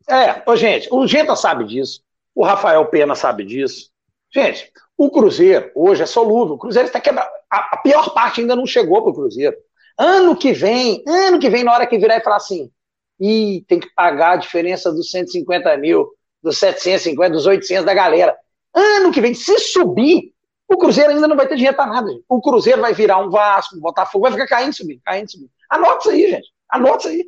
é, 0.08 0.42
ô, 0.44 0.56
gente, 0.56 0.88
o 0.90 1.06
Genta 1.06 1.36
sabe 1.36 1.64
disso, 1.64 2.00
o 2.34 2.44
Rafael 2.44 2.84
Pena 2.86 3.14
sabe 3.14 3.44
disso. 3.44 3.90
Gente, 4.32 4.72
o 4.98 5.10
Cruzeiro 5.10 5.70
hoje 5.74 6.02
é 6.02 6.06
solúvel, 6.06 6.56
o 6.56 6.58
Cruzeiro 6.58 6.88
está 6.88 7.00
quebrado. 7.00 7.30
A, 7.50 7.74
a, 7.74 7.76
pior 7.78 8.12
parte 8.12 8.40
ainda 8.40 8.56
não 8.56 8.66
chegou 8.66 9.02
pro 9.02 9.14
Cruzeiro. 9.14 9.56
Ano 9.96 10.36
que 10.36 10.52
vem, 10.52 11.02
ano 11.06 11.38
que 11.38 11.48
vem, 11.48 11.64
na 11.64 11.72
hora 11.72 11.86
que 11.86 11.98
virar 11.98 12.16
e 12.16 12.22
falar 12.22 12.36
assim, 12.36 12.70
e 13.18 13.64
tem 13.66 13.80
que 13.80 13.88
pagar 13.94 14.32
a 14.32 14.36
diferença 14.36 14.92
dos 14.92 15.10
150 15.10 15.76
mil, 15.76 16.08
dos 16.42 16.58
750, 16.58 17.30
dos 17.30 17.46
800 17.46 17.84
da 17.84 17.94
galera. 17.94 18.36
Ano 18.74 19.10
que 19.10 19.20
vem, 19.20 19.32
se 19.32 19.58
subir, 19.58 20.34
o 20.68 20.76
Cruzeiro 20.76 21.10
ainda 21.10 21.28
não 21.28 21.36
vai 21.36 21.46
ter 21.46 21.56
dinheiro 21.56 21.76
para 21.76 21.86
nada. 21.86 22.10
Gente. 22.10 22.24
O 22.28 22.40
Cruzeiro 22.40 22.80
vai 22.80 22.92
virar 22.92 23.18
um 23.18 23.30
Vasco, 23.30 23.76
um 23.76 23.80
Botafogo, 23.80 24.24
vai 24.24 24.32
ficar 24.32 24.46
caindo, 24.46 24.74
subindo, 24.74 25.00
caindo, 25.04 25.30
subindo. 25.30 25.50
Anota 25.70 25.98
isso 26.00 26.10
aí, 26.10 26.30
gente. 26.30 26.48
Anota 26.70 26.98
isso 26.98 27.08
aí. 27.08 27.26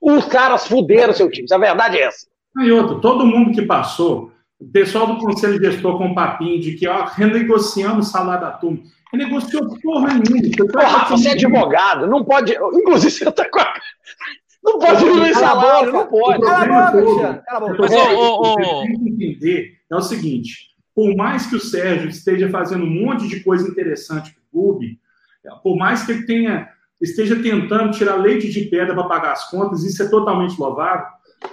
Os 0.00 0.24
caras 0.26 0.66
fuderam 0.66 1.12
seu 1.12 1.30
time. 1.30 1.48
A 1.50 1.58
verdade 1.58 1.98
é 1.98 2.02
essa. 2.02 2.26
E 2.62 2.70
outra, 2.70 3.00
todo 3.00 3.26
mundo 3.26 3.52
que 3.52 3.62
passou, 3.62 4.30
o 4.58 4.66
pessoal 4.66 5.06
do 5.06 5.18
Conselho 5.18 5.62
Gestor 5.62 5.98
com 5.98 6.06
um 6.06 6.14
papinho 6.14 6.60
de 6.60 6.74
que, 6.74 6.86
ó, 6.86 7.04
renegociamos 7.04 8.08
o 8.08 8.10
salário 8.10 8.42
da 8.42 8.52
turma. 8.52 8.78
Renegociou 9.12 9.78
porra 9.80 10.08
nenhuma. 10.14 10.48
Ô, 10.74 10.86
Rafa, 10.86 11.16
você 11.16 11.28
é 11.28 11.32
advogado, 11.32 12.06
não 12.06 12.24
pode. 12.24 12.52
Inclusive, 12.54 13.10
você 13.10 13.32
tá 13.32 13.48
com 13.48 13.60
a. 13.60 13.74
Não 14.64 14.78
pode 14.78 14.98
diminuir 14.98 15.34
salário, 15.34 15.92
não 15.92 16.06
pode. 16.06 16.40
Cala 16.40 16.88
a 16.88 16.92
boca, 16.92 17.42
Cala 17.46 17.70
a 17.70 17.70
boca. 17.70 17.82
Mas, 17.82 17.92
ô, 17.92 18.40
ô, 18.40 18.56
tem 18.56 18.98
que 18.98 19.10
entender 19.10 19.76
é 19.90 19.96
o 19.96 20.00
seguinte: 20.00 20.75
por 20.96 21.14
mais 21.14 21.46
que 21.46 21.54
o 21.54 21.60
Sérgio 21.60 22.08
esteja 22.08 22.48
fazendo 22.48 22.84
um 22.84 22.90
monte 22.90 23.28
de 23.28 23.40
coisa 23.40 23.68
interessante 23.68 24.32
para 24.32 24.40
o 24.40 24.50
clube, 24.50 24.98
por 25.62 25.76
mais 25.76 26.04
que 26.04 26.12
ele 26.12 26.22
tenha, 26.24 26.70
esteja 26.98 27.36
tentando 27.36 27.92
tirar 27.92 28.16
leite 28.16 28.50
de 28.50 28.62
pedra 28.62 28.94
para 28.94 29.04
pagar 29.04 29.32
as 29.32 29.50
contas, 29.50 29.84
isso 29.84 30.02
é 30.02 30.08
totalmente 30.08 30.58
louvável, 30.58 31.04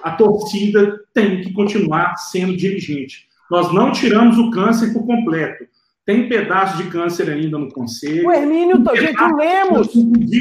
a 0.02 0.12
torcida 0.12 0.98
tem 1.14 1.42
que 1.42 1.52
continuar 1.52 2.16
sendo 2.16 2.56
dirigente. 2.56 3.28
Nós 3.52 3.74
não 3.74 3.92
tiramos 3.92 4.38
o 4.38 4.50
câncer 4.50 4.94
por 4.94 5.06
completo. 5.06 5.66
Tem 6.06 6.30
pedaço 6.30 6.78
de 6.82 6.90
câncer 6.90 7.30
ainda 7.30 7.58
no 7.58 7.70
conselho. 7.70 8.28
O 8.28 8.32
Hermínio, 8.32 8.78
um 8.78 8.96
gente, 8.96 9.22
o 9.22 9.36
Lemos. 9.36 9.90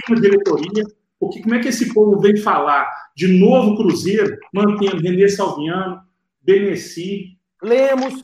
Na 0.08 0.14
diretoria. 0.16 0.84
Porque 1.18 1.42
como 1.42 1.56
é 1.56 1.58
que 1.58 1.68
esse 1.68 1.92
povo 1.92 2.20
vem 2.20 2.36
falar 2.36 2.88
de 3.16 3.26
novo 3.26 3.76
Cruzeiro, 3.76 4.38
mantendo 4.52 5.02
René 5.02 5.26
Salviano, 5.26 6.00
Beneci, 6.40 7.36
Lemos, 7.62 8.22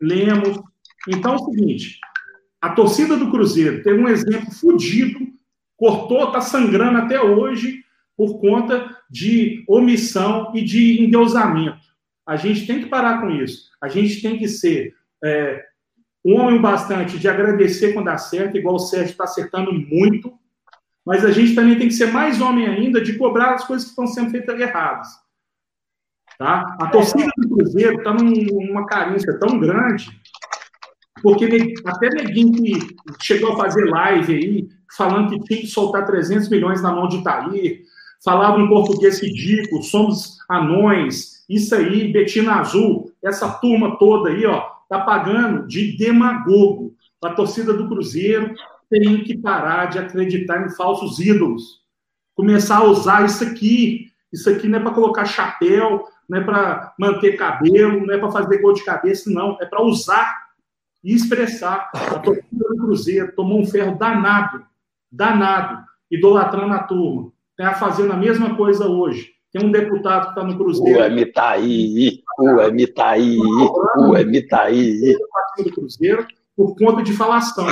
Lemos. 0.00 0.60
Então 1.08 1.34
é 1.34 1.36
o 1.36 1.44
seguinte: 1.44 1.98
a 2.60 2.70
torcida 2.70 3.16
do 3.16 3.30
Cruzeiro 3.30 3.82
teve 3.82 3.98
um 3.98 4.08
exemplo 4.08 4.50
fudido, 4.52 5.18
cortou, 5.76 6.26
está 6.26 6.40
sangrando 6.40 6.98
até 6.98 7.20
hoje 7.20 7.84
por 8.16 8.38
conta 8.40 8.96
de 9.10 9.64
omissão 9.66 10.52
e 10.54 10.62
de 10.62 11.02
endeusamento. 11.02 11.80
A 12.26 12.36
gente 12.36 12.66
tem 12.66 12.80
que 12.80 12.86
parar 12.86 13.20
com 13.20 13.30
isso. 13.30 13.70
A 13.80 13.88
gente 13.88 14.20
tem 14.20 14.38
que 14.38 14.46
ser 14.46 14.94
é, 15.24 15.64
um 16.24 16.36
homem 16.36 16.60
bastante 16.60 17.18
de 17.18 17.28
agradecer 17.28 17.92
quando 17.92 18.06
dá 18.06 18.18
certo, 18.18 18.56
igual 18.56 18.74
o 18.74 18.78
Sérgio 18.78 19.12
está 19.12 19.24
acertando 19.24 19.72
muito, 19.72 20.32
mas 21.04 21.24
a 21.24 21.32
gente 21.32 21.54
também 21.54 21.78
tem 21.78 21.88
que 21.88 21.94
ser 21.94 22.12
mais 22.12 22.40
homem 22.40 22.66
ainda 22.66 23.00
de 23.00 23.16
cobrar 23.16 23.54
as 23.54 23.64
coisas 23.64 23.86
que 23.86 23.90
estão 23.90 24.06
sendo 24.06 24.30
feitas 24.30 24.60
erradas. 24.60 25.08
Tá? 26.40 26.74
A 26.80 26.86
torcida 26.86 27.30
do 27.36 27.50
Cruzeiro 27.50 27.98
está 27.98 28.14
numa 28.14 28.86
carência 28.86 29.38
tão 29.38 29.60
grande, 29.60 30.08
porque 31.22 31.74
até 31.84 32.08
neguinho 32.08 32.54
que 32.54 32.96
chegou 33.20 33.52
a 33.52 33.56
fazer 33.58 33.84
live 33.84 34.34
aí, 34.34 34.68
falando 34.96 35.28
que 35.28 35.40
tinha 35.40 35.60
que 35.60 35.66
soltar 35.66 36.06
300 36.06 36.48
milhões 36.48 36.80
na 36.80 36.94
mão 36.94 37.08
de 37.08 37.18
Itaí, 37.18 37.82
falava 38.24 38.58
em 38.58 38.70
português 38.70 39.20
ridículo, 39.20 39.82
somos 39.82 40.38
anões, 40.48 41.44
isso 41.46 41.74
aí, 41.74 42.10
Betina 42.10 42.54
Azul, 42.54 43.12
essa 43.22 43.46
turma 43.58 43.98
toda 43.98 44.30
aí, 44.30 44.46
ó, 44.46 44.62
tá 44.88 44.98
pagando 45.00 45.66
de 45.66 45.94
demagogo. 45.98 46.94
A 47.22 47.34
torcida 47.34 47.74
do 47.74 47.86
Cruzeiro 47.86 48.54
tem 48.88 49.22
que 49.24 49.36
parar 49.36 49.90
de 49.90 49.98
acreditar 49.98 50.64
em 50.64 50.70
falsos 50.70 51.18
ídolos. 51.18 51.82
Começar 52.34 52.78
a 52.78 52.84
usar 52.84 53.26
isso 53.26 53.44
aqui. 53.44 54.06
Isso 54.32 54.48
aqui 54.48 54.68
não 54.68 54.78
é 54.78 54.82
para 54.82 54.94
colocar 54.94 55.24
chapéu, 55.24 56.06
não 56.30 56.38
é 56.38 56.44
para 56.44 56.94
manter 56.96 57.36
cabelo, 57.36 58.06
não 58.06 58.14
é 58.14 58.18
para 58.18 58.30
fazer 58.30 58.58
gol 58.58 58.72
de 58.72 58.84
cabeça, 58.84 59.28
não. 59.28 59.58
É 59.60 59.66
para 59.66 59.82
usar 59.82 60.32
e 61.02 61.12
expressar. 61.12 61.90
A 61.92 62.20
torcida 62.20 62.46
do 62.52 62.76
Cruzeiro 62.76 63.32
tomou 63.34 63.60
um 63.60 63.66
ferro 63.66 63.98
danado, 63.98 64.64
danado, 65.10 65.84
idolatrando 66.08 66.72
a 66.72 66.84
turma. 66.84 67.32
Está 67.58 67.74
fazendo 67.74 68.12
a 68.12 68.16
mesma 68.16 68.54
coisa 68.54 68.86
hoje. 68.86 69.32
Tem 69.52 69.66
um 69.66 69.72
deputado 69.72 70.26
que 70.26 70.28
está 70.28 70.44
no 70.44 70.56
Cruzeiro. 70.56 71.00
O 71.00 71.02
Emitaí, 71.02 72.22
o 72.38 72.60
Emitaí, 72.60 73.36
o 73.96 74.16
Emitaí. 74.16 75.16
do 75.58 75.72
Cruzeiro 75.72 76.28
por 76.56 76.76
conta 76.76 77.02
de 77.02 77.12
falação. 77.12 77.66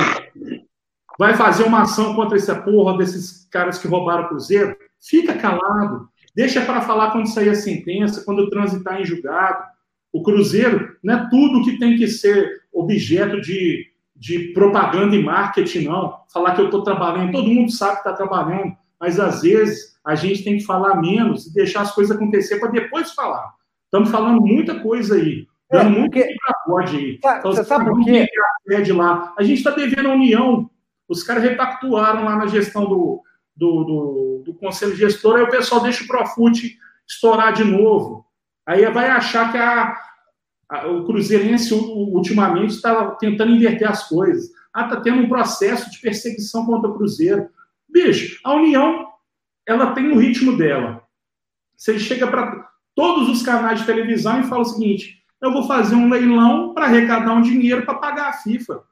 Vai 1.17 1.33
fazer 1.33 1.63
uma 1.63 1.83
ação 1.83 2.13
contra 2.13 2.35
essa 2.35 2.55
porra 2.61 2.97
desses 2.97 3.47
caras 3.49 3.77
que 3.77 3.87
roubaram 3.87 4.25
o 4.25 4.27
Cruzeiro? 4.27 4.75
Fica 4.99 5.33
calado. 5.35 6.09
Deixa 6.39 6.61
para 6.61 6.79
falar 6.79 7.11
quando 7.11 7.27
sair 7.27 7.49
a 7.49 7.53
sentença, 7.53 8.23
quando 8.23 8.49
transitar 8.49 9.01
em 9.01 9.03
julgado. 9.03 9.61
O 10.09 10.23
Cruzeiro 10.23 10.95
não 11.03 11.15
é 11.15 11.29
tudo 11.29 11.65
que 11.65 11.77
tem 11.77 11.97
que 11.97 12.07
ser 12.07 12.61
objeto 12.71 13.41
de, 13.41 13.87
de 14.15 14.53
propaganda 14.53 15.17
e 15.17 15.21
marketing, 15.21 15.87
não. 15.87 16.21
Falar 16.31 16.55
que 16.55 16.61
eu 16.61 16.67
estou 16.67 16.81
trabalhando, 16.81 17.33
todo 17.33 17.51
mundo 17.51 17.69
sabe 17.69 17.95
que 17.95 17.97
está 18.07 18.13
trabalhando, 18.13 18.73
mas 18.97 19.19
às 19.19 19.41
vezes 19.41 19.99
a 20.01 20.15
gente 20.15 20.41
tem 20.45 20.55
que 20.55 20.63
falar 20.63 20.95
menos 21.01 21.45
e 21.45 21.53
deixar 21.53 21.81
as 21.81 21.93
coisas 21.93 22.15
acontecer 22.15 22.57
para 22.57 22.71
depois 22.71 23.11
falar. 23.11 23.53
Estamos 23.83 24.09
falando 24.09 24.39
muita 24.39 24.79
coisa 24.79 25.15
aí, 25.15 25.45
dando 25.69 25.93
é, 25.93 25.99
muito 25.99 26.17
pode 26.65 26.95
aí. 26.95 27.15
Então, 27.17 27.51
você 27.51 27.65
sabe 27.65 27.83
por 27.83 28.01
quê? 28.05 28.25
A, 28.71 28.93
lá. 28.93 29.33
a 29.37 29.43
gente 29.43 29.57
está 29.57 29.71
devendo 29.71 30.07
a 30.07 30.13
União. 30.13 30.69
Os 31.05 31.21
caras 31.21 31.43
repactuaram 31.43 32.23
lá 32.23 32.37
na 32.37 32.47
gestão 32.47 32.85
do, 32.85 33.21
do, 33.59 33.83
do, 33.83 34.43
do 34.45 34.53
conselho 34.53 34.95
gestor, 34.95 35.35
aí 35.35 35.43
o 35.43 35.49
pessoal 35.49 35.81
deixa 35.81 36.03
o 36.03 36.07
Profute 36.07 36.79
estourar 37.05 37.51
de 37.51 37.63
novo. 37.63 38.25
Aí 38.65 38.89
vai 38.89 39.09
achar 39.09 39.51
que 39.51 39.57
a, 39.57 39.95
a, 40.69 40.87
o 40.87 41.05
Cruzeirense 41.05 41.73
ultimamente 41.73 42.75
está 42.75 43.11
tentando 43.15 43.51
inverter 43.51 43.89
as 43.89 44.07
coisas. 44.07 44.49
Ah, 44.73 44.85
está 44.85 45.01
tendo 45.01 45.21
um 45.21 45.29
processo 45.29 45.91
de 45.91 45.99
perseguição 45.99 46.65
contra 46.65 46.89
o 46.89 46.95
Cruzeiro. 46.95 47.49
Bicho, 47.87 48.39
a 48.45 48.53
União 48.53 49.07
ela 49.67 49.91
tem 49.93 50.09
o 50.09 50.17
ritmo 50.17 50.55
dela. 50.57 51.03
Você 51.75 51.99
chega 51.99 52.27
para 52.27 52.69
todos 52.95 53.29
os 53.29 53.41
canais 53.41 53.79
de 53.79 53.85
televisão 53.85 54.39
e 54.39 54.43
fala 54.43 54.61
o 54.61 54.65
seguinte: 54.65 55.23
eu 55.41 55.51
vou 55.51 55.67
fazer 55.67 55.95
um 55.95 56.09
leilão 56.09 56.73
para 56.73 56.85
arrecadar 56.85 57.33
um 57.33 57.41
dinheiro 57.41 57.85
para 57.85 57.95
pagar 57.95 58.29
a 58.29 58.33
FIFA. 58.33 58.83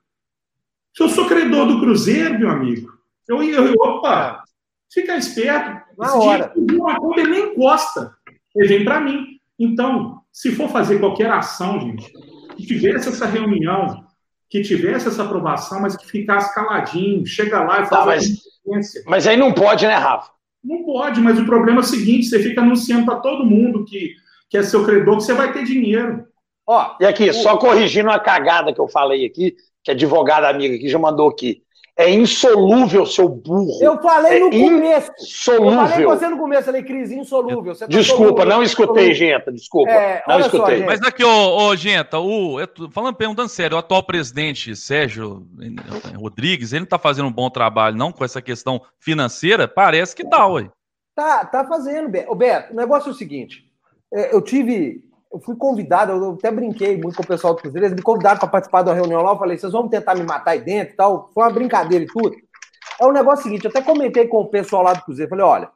Se 0.95 1.03
eu 1.03 1.09
sou 1.09 1.27
credor 1.27 1.67
do 1.67 1.79
Cruzeiro, 1.79 2.39
meu 2.39 2.49
amigo, 2.49 2.97
eu 3.27 3.43
ia, 3.43 3.61
opa, 3.61 4.43
Fica 4.91 5.15
esperto. 5.17 5.81
Na 5.97 6.07
Esse 6.07 6.17
hora. 6.17 6.53
Uma 6.55 6.99
conta 6.99 7.21
ele 7.21 7.31
nem 7.31 7.51
encosta. 7.51 8.15
Ele 8.55 8.67
vem 8.67 8.85
para 8.85 8.99
mim. 8.99 9.39
Então, 9.59 10.21
se 10.31 10.51
for 10.51 10.69
fazer 10.69 10.99
qualquer 10.99 11.31
ação, 11.31 11.79
gente, 11.79 12.11
que 12.55 12.65
tivesse 12.65 13.09
essa 13.09 13.25
reunião, 13.25 14.03
que 14.49 14.61
tivesse 14.61 15.07
essa 15.07 15.23
aprovação, 15.23 15.81
mas 15.81 15.97
que 15.97 16.05
ficasse 16.05 16.53
caladinho, 16.53 17.25
chega 17.25 17.63
lá 17.63 17.81
e 17.81 17.85
faz 17.85 17.89
tá, 17.89 18.05
mas, 18.05 18.91
mas 19.05 19.27
aí 19.27 19.35
não 19.35 19.51
pode, 19.51 19.85
né, 19.87 19.95
Rafa? 19.95 20.31
Não 20.63 20.83
pode, 20.83 21.19
mas 21.21 21.39
o 21.39 21.45
problema 21.45 21.79
é 21.79 21.81
o 21.81 21.85
seguinte: 21.85 22.27
você 22.27 22.39
fica 22.39 22.61
anunciando 22.61 23.05
para 23.05 23.19
todo 23.19 23.45
mundo 23.45 23.85
que, 23.85 24.13
que 24.49 24.57
é 24.57 24.63
seu 24.63 24.85
credor, 24.85 25.17
que 25.17 25.23
você 25.23 25.33
vai 25.33 25.51
ter 25.51 25.63
dinheiro. 25.63 26.25
Ó, 26.65 26.95
e 26.99 27.05
aqui, 27.05 27.31
só 27.31 27.57
corrigindo 27.57 28.09
uma 28.09 28.19
cagada 28.19 28.73
que 28.73 28.79
eu 28.79 28.87
falei 28.87 29.25
aqui, 29.25 29.55
que 29.83 29.91
a 29.91 29.93
advogada 29.93 30.49
amiga 30.49 30.75
aqui 30.75 30.89
já 30.89 30.99
mandou 30.99 31.29
aqui. 31.29 31.63
É 31.99 32.11
insolúvel, 32.11 33.07
seu 33.07 33.27
burro. 33.27 33.79
Eu 33.81 33.99
falei 33.99 34.37
é 34.37 34.39
no 34.39 34.51
começo. 34.51 35.11
Insolúvel. 35.19 35.81
Eu 35.81 35.87
falei 35.87 36.05
você 36.05 36.29
no 36.29 36.37
começo, 36.37 36.65
falei, 36.65 36.83
Cris, 36.83 37.11
insolúvel. 37.11 37.75
Tá 37.75 37.87
desculpa, 37.87 38.45
não 38.45 38.61
escutei, 38.61 39.15
Genta, 39.15 39.51
desculpa. 39.51 39.89
É, 39.89 40.23
não 40.27 40.39
escutei. 40.39 40.81
Só, 40.81 40.85
Mas 40.85 41.01
aqui, 41.01 41.23
ô, 41.23 41.57
ô 41.57 41.75
Genta, 41.75 42.19
o, 42.19 42.57
falando, 42.91 43.15
perguntando 43.15 43.49
sério, 43.49 43.75
o 43.75 43.79
atual 43.79 44.03
presidente 44.03 44.75
Sérgio 44.75 45.47
Rodrigues, 46.15 46.71
ele 46.71 46.81
não 46.81 46.85
está 46.85 46.99
fazendo 46.99 47.29
um 47.29 47.33
bom 47.33 47.49
trabalho, 47.49 47.97
não, 47.97 48.11
com 48.11 48.23
essa 48.23 48.43
questão 48.43 48.79
financeira? 48.99 49.67
Parece 49.67 50.15
que 50.15 50.23
tá, 50.23 50.45
ué. 50.45 50.69
Tá, 51.15 51.45
tá 51.45 51.65
fazendo, 51.65 52.09
Beto. 52.09 52.35
Beto, 52.35 52.73
o 52.73 52.75
negócio 52.75 53.09
é 53.09 53.11
o 53.11 53.15
seguinte, 53.15 53.65
é, 54.13 54.35
eu 54.35 54.41
tive 54.41 55.03
eu 55.31 55.39
fui 55.39 55.55
convidado, 55.55 56.11
eu 56.11 56.31
até 56.31 56.51
brinquei 56.51 56.97
muito 56.97 57.15
com 57.15 57.23
o 57.23 57.27
pessoal 57.27 57.53
do 57.53 57.61
Cruzeiro, 57.61 57.85
eles 57.85 57.95
me 57.95 58.01
convidaram 58.01 58.39
para 58.39 58.47
participar 58.47 58.81
da 58.81 58.93
reunião 58.93 59.21
lá, 59.21 59.31
eu 59.31 59.37
falei, 59.37 59.57
vocês 59.57 59.71
vão 59.71 59.87
tentar 59.87 60.15
me 60.15 60.23
matar 60.23 60.51
aí 60.51 60.61
dentro 60.61 60.93
e 60.93 60.97
tal, 60.97 61.29
foi 61.33 61.43
uma 61.43 61.51
brincadeira 61.51 62.03
e 62.03 62.07
tudo. 62.07 62.35
É 62.99 63.05
o 63.05 63.09
um 63.09 63.13
negócio 63.13 63.43
seguinte, 63.43 63.65
eu 63.65 63.69
até 63.69 63.81
comentei 63.81 64.27
com 64.27 64.37
o 64.37 64.49
pessoal 64.49 64.83
lá 64.83 64.93
do 64.93 65.03
Cruzeiro, 65.03 65.29
falei, 65.29 65.45
olha, 65.45 65.69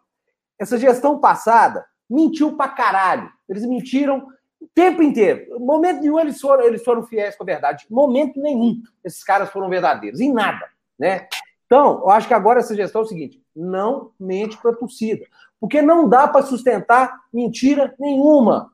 essa 0.60 0.78
gestão 0.78 1.20
passada 1.20 1.86
mentiu 2.10 2.56
pra 2.56 2.70
caralho, 2.70 3.30
eles 3.47 3.66
mentiram 3.66 4.28
o 4.60 4.68
tempo 4.74 5.02
inteiro, 5.02 5.60
momento 5.60 6.02
nenhum 6.02 6.20
eles 6.20 6.39
foram, 6.39 6.64
eles 6.64 6.84
foram 6.84 7.04
fiéis 7.04 7.36
com 7.36 7.43
a 7.43 7.45
verdade, 7.45 7.86
momento 7.89 8.39
nenhum 8.39 8.82
esses 9.04 9.24
caras 9.24 9.49
foram 9.49 9.70
verdadeiros, 9.70 10.20
em 10.20 10.32
nada, 10.32 10.66
né? 10.97 11.28
Então, 11.66 12.02
eu 12.02 12.10
acho 12.10 12.28
que 12.28 12.34
agora 12.34 12.60
essa 12.60 12.76
gestão 12.76 13.02
é 13.02 13.04
o 13.06 13.08
seguinte, 13.08 13.41
não 13.56 14.12
mente 14.20 14.58
para 14.58 14.72
a 14.72 14.76
torcida, 14.76 15.26
porque 15.60 15.82
não 15.82 16.10
dá 16.10 16.28
para 16.28 16.45
sustentar 16.45 17.18
mentira 17.32 17.93
nenhuma. 17.99 18.72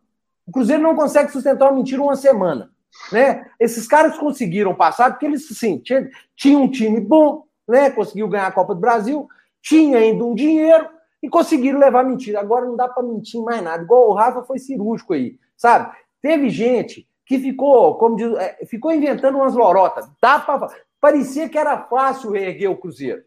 O 0.48 0.52
Cruzeiro 0.52 0.82
não 0.82 0.96
consegue 0.96 1.30
sustentar 1.30 1.66
uma 1.66 1.76
mentira 1.76 2.02
uma 2.02 2.16
semana. 2.16 2.72
Né? 3.12 3.46
Esses 3.60 3.86
caras 3.86 4.18
conseguiram 4.18 4.74
passar 4.74 5.12
porque 5.12 5.26
eles 5.26 5.46
sim, 5.50 5.78
tinham 5.80 6.08
tinha 6.36 6.58
um 6.58 6.72
time 6.72 7.02
bom, 7.02 7.44
né? 7.68 7.90
conseguiu 7.90 8.30
ganhar 8.30 8.48
a 8.48 8.52
Copa 8.52 8.74
do 8.74 8.80
Brasil, 8.80 9.28
tinha 9.62 9.98
ainda 9.98 10.24
um 10.24 10.34
dinheiro 10.34 10.88
e 11.22 11.30
conseguiram 11.30 11.80
levar 11.80 12.06
mentira. 12.06 12.40
Agora 12.40 12.66
não 12.66 12.78
dá 12.78 12.88
para 12.88 13.04
mentir 13.04 13.42
mais 13.42 13.62
nada. 13.62 13.84
Igual 13.84 14.10
o 14.10 14.14
Rafa 14.14 14.44
foi 14.44 14.58
cirúrgico 14.58 15.14
aí, 15.14 15.38
sabe? 15.58 15.94
Teve 16.22 16.50
gente 16.50 17.08
que 17.26 17.38
ficou, 17.38 17.96
como 17.96 18.16
diz, 18.16 18.34
é, 18.38 18.66
ficou 18.66 18.94
inventando 18.94 19.36
umas 19.36 19.54
lorotas. 19.54 20.10
Dá 20.22 20.40
pra, 20.40 20.68
parecia 21.02 21.50
que 21.50 21.58
era 21.58 21.78
fácil 21.84 22.32
reerguer 22.32 22.72
o 22.72 22.78
Cruzeiro. 22.78 23.22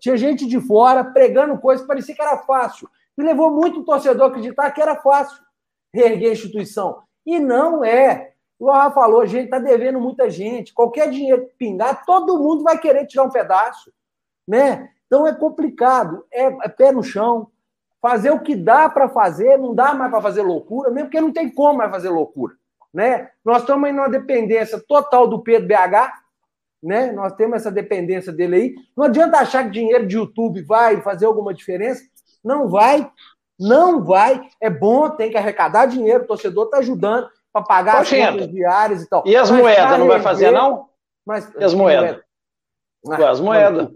Tinha 0.00 0.16
gente 0.16 0.46
de 0.46 0.60
fora 0.60 1.04
pregando 1.04 1.58
coisas, 1.58 1.86
parecia 1.86 2.14
que 2.14 2.22
era 2.22 2.38
fácil. 2.38 2.88
E 3.16 3.22
levou 3.22 3.50
muito 3.50 3.80
o 3.80 3.84
torcedor 3.84 4.24
a 4.24 4.28
acreditar 4.30 4.70
que 4.72 4.82
era 4.82 4.96
fácil 4.96 5.43
reerguer 5.94 6.30
a 6.30 6.32
instituição. 6.32 7.02
E 7.24 7.38
não 7.38 7.84
é. 7.84 8.32
O 8.58 8.70
Rafa 8.70 8.94
falou, 8.94 9.20
a 9.20 9.26
gente 9.26 9.44
está 9.44 9.58
devendo 9.58 10.00
muita 10.00 10.28
gente. 10.28 10.74
Qualquer 10.74 11.08
dinheiro 11.08 11.46
que 11.46 11.54
pingar, 11.56 12.04
todo 12.04 12.38
mundo 12.38 12.64
vai 12.64 12.78
querer 12.78 13.06
tirar 13.06 13.22
um 13.22 13.30
pedaço. 13.30 13.92
Né? 14.46 14.90
Então 15.06 15.26
é 15.26 15.34
complicado. 15.34 16.26
É, 16.32 16.46
é 16.46 16.68
pé 16.68 16.90
no 16.90 17.02
chão. 17.02 17.48
Fazer 18.02 18.30
o 18.30 18.40
que 18.40 18.54
dá 18.54 18.88
para 18.88 19.08
fazer, 19.08 19.56
não 19.56 19.74
dá 19.74 19.94
mais 19.94 20.10
para 20.10 20.20
fazer 20.20 20.42
loucura, 20.42 20.90
mesmo 20.90 21.06
porque 21.06 21.22
não 21.22 21.32
tem 21.32 21.48
como 21.48 21.78
mais 21.78 21.90
fazer 21.90 22.10
loucura. 22.10 22.54
Né? 22.92 23.30
Nós 23.42 23.62
estamos 23.62 23.88
em 23.88 23.92
uma 23.92 24.10
dependência 24.10 24.78
total 24.86 25.26
do 25.26 25.42
Pedro 25.42 25.68
BH, 25.68 26.12
né? 26.82 27.10
Nós 27.12 27.32
temos 27.32 27.56
essa 27.56 27.72
dependência 27.72 28.30
dele 28.30 28.56
aí. 28.56 28.74
Não 28.94 29.06
adianta 29.06 29.38
achar 29.38 29.64
que 29.64 29.70
dinheiro 29.70 30.06
de 30.06 30.16
YouTube 30.16 30.62
vai 30.62 31.00
fazer 31.00 31.24
alguma 31.24 31.54
diferença. 31.54 32.02
Não 32.44 32.68
vai. 32.68 33.10
Não 33.58 34.02
vai. 34.04 34.40
É 34.60 34.68
bom, 34.68 35.10
tem 35.10 35.30
que 35.30 35.36
arrecadar 35.36 35.86
dinheiro, 35.86 36.24
o 36.24 36.26
torcedor 36.26 36.66
está 36.66 36.78
ajudando 36.78 37.28
para 37.52 37.62
pagar 37.62 38.00
as 38.00 38.10
contas 38.10 38.50
diárias 38.50 39.02
e 39.02 39.08
tal. 39.08 39.22
E 39.26 39.36
as 39.36 39.50
moedas, 39.50 39.98
não 39.98 40.08
vai 40.08 40.20
fazer, 40.20 40.50
não? 40.50 40.88
Mas, 41.24 41.50
e 41.58 41.64
as 41.64 41.72
moedas? 41.72 42.20
moedas? 43.04 43.28
as 43.28 43.40
moedas. 43.40 43.88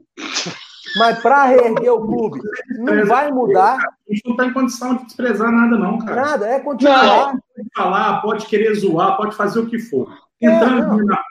Mas 0.97 1.21
para 1.21 1.45
reerguer 1.45 1.93
o 1.93 2.07
clube, 2.07 2.41
não 2.79 3.07
vai 3.07 3.31
mudar. 3.31 3.77
A 3.77 4.13
gente 4.13 4.23
não 4.25 4.33
está 4.33 4.47
em 4.47 4.53
condição 4.53 4.97
de 4.97 5.05
desprezar 5.05 5.53
nada, 5.53 5.77
não, 5.77 5.99
cara. 5.99 6.15
Nada, 6.15 6.49
é 6.49 6.61
continuar. 6.61 7.33
Pode 7.33 7.69
falar, 7.75 8.23
pode 8.23 8.47
querer 8.47 8.75
zoar, 8.75 9.17
pode 9.17 9.37
fazer 9.37 9.61
o 9.61 9.67
que 9.67 9.79
for. 9.79 10.09
É, 10.41 10.47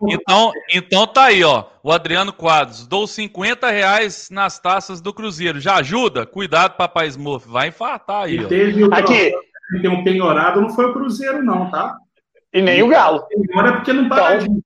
então, 0.10 0.52
então 0.70 1.08
tá 1.08 1.26
aí, 1.26 1.44
ó. 1.44 1.66
O 1.82 1.92
Adriano 1.92 2.34
Quadros. 2.34 2.86
Dou 2.86 3.08
50 3.08 3.70
reais 3.70 4.30
nas 4.30 4.60
taças 4.60 5.00
do 5.00 5.14
Cruzeiro. 5.14 5.62
Já 5.62 5.76
ajuda? 5.76 6.26
Cuidado, 6.26 6.76
papai 6.76 7.08
Smurf. 7.08 7.48
Vai 7.48 7.70
infartar 7.70 8.24
aí, 8.24 8.44
ó. 8.44 8.48
Teve 8.48 8.84
o 8.84 8.94
Aqui. 8.94 9.34
Tem 9.82 9.90
um 9.90 10.04
penhorado, 10.04 10.62
não 10.62 10.70
foi 10.70 10.86
o 10.86 10.94
Cruzeiro, 10.94 11.44
não, 11.44 11.70
tá? 11.70 11.98
E 12.54 12.62
nem 12.62 12.82
o 12.82 12.88
Galo. 12.88 13.26
Agora 13.52 13.70
é 13.70 13.72
porque 13.74 13.92
não 13.92 14.08
paga 14.08 14.44
então, 14.44 14.64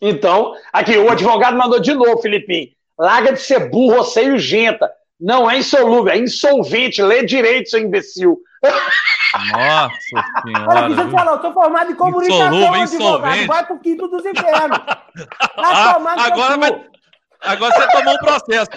então, 0.00 0.54
aqui, 0.72 0.96
o 0.98 1.10
advogado 1.10 1.56
mandou 1.56 1.80
de 1.80 1.94
novo, 1.94 2.20
Filipinho. 2.20 2.68
Larga 2.98 3.32
de 3.32 3.40
ser 3.40 3.70
burro, 3.70 3.96
você 3.96 4.24
e 4.24 4.32
o 4.32 4.38
Genta. 4.38 4.90
Não 5.18 5.50
é 5.50 5.58
insolúvel, 5.58 6.12
é 6.12 6.18
insolvente. 6.18 7.02
Lê 7.02 7.24
direito, 7.24 7.70
seu 7.70 7.80
imbecil. 7.80 8.38
Nossa 9.52 9.90
senhora. 10.42 10.86
Olha, 10.86 10.94
eu 10.94 11.10
falar, 11.10 11.32
eu 11.32 11.40
sou 11.40 11.52
formado 11.52 11.92
em 11.92 11.94
comunicação, 11.94 12.54
Insolúvel, 12.54 12.82
insolvente. 12.82 13.46
Vai 13.46 13.66
pro 13.66 13.78
quinto 13.78 14.08
dos 14.08 14.24
infernos. 14.24 14.78
Ah, 15.56 15.96
agora, 16.18 16.56
vai, 16.58 16.84
agora 17.42 17.74
você 17.74 17.88
tomou 17.90 18.14
um 18.14 18.18
processo. 18.18 18.70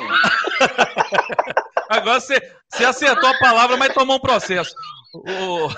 Agora 1.90 2.20
você, 2.20 2.40
você 2.70 2.86
acertou 2.86 3.30
a 3.30 3.40
palavra, 3.40 3.78
mas 3.78 3.94
tomou 3.94 4.18
um 4.18 4.20
processo. 4.20 4.74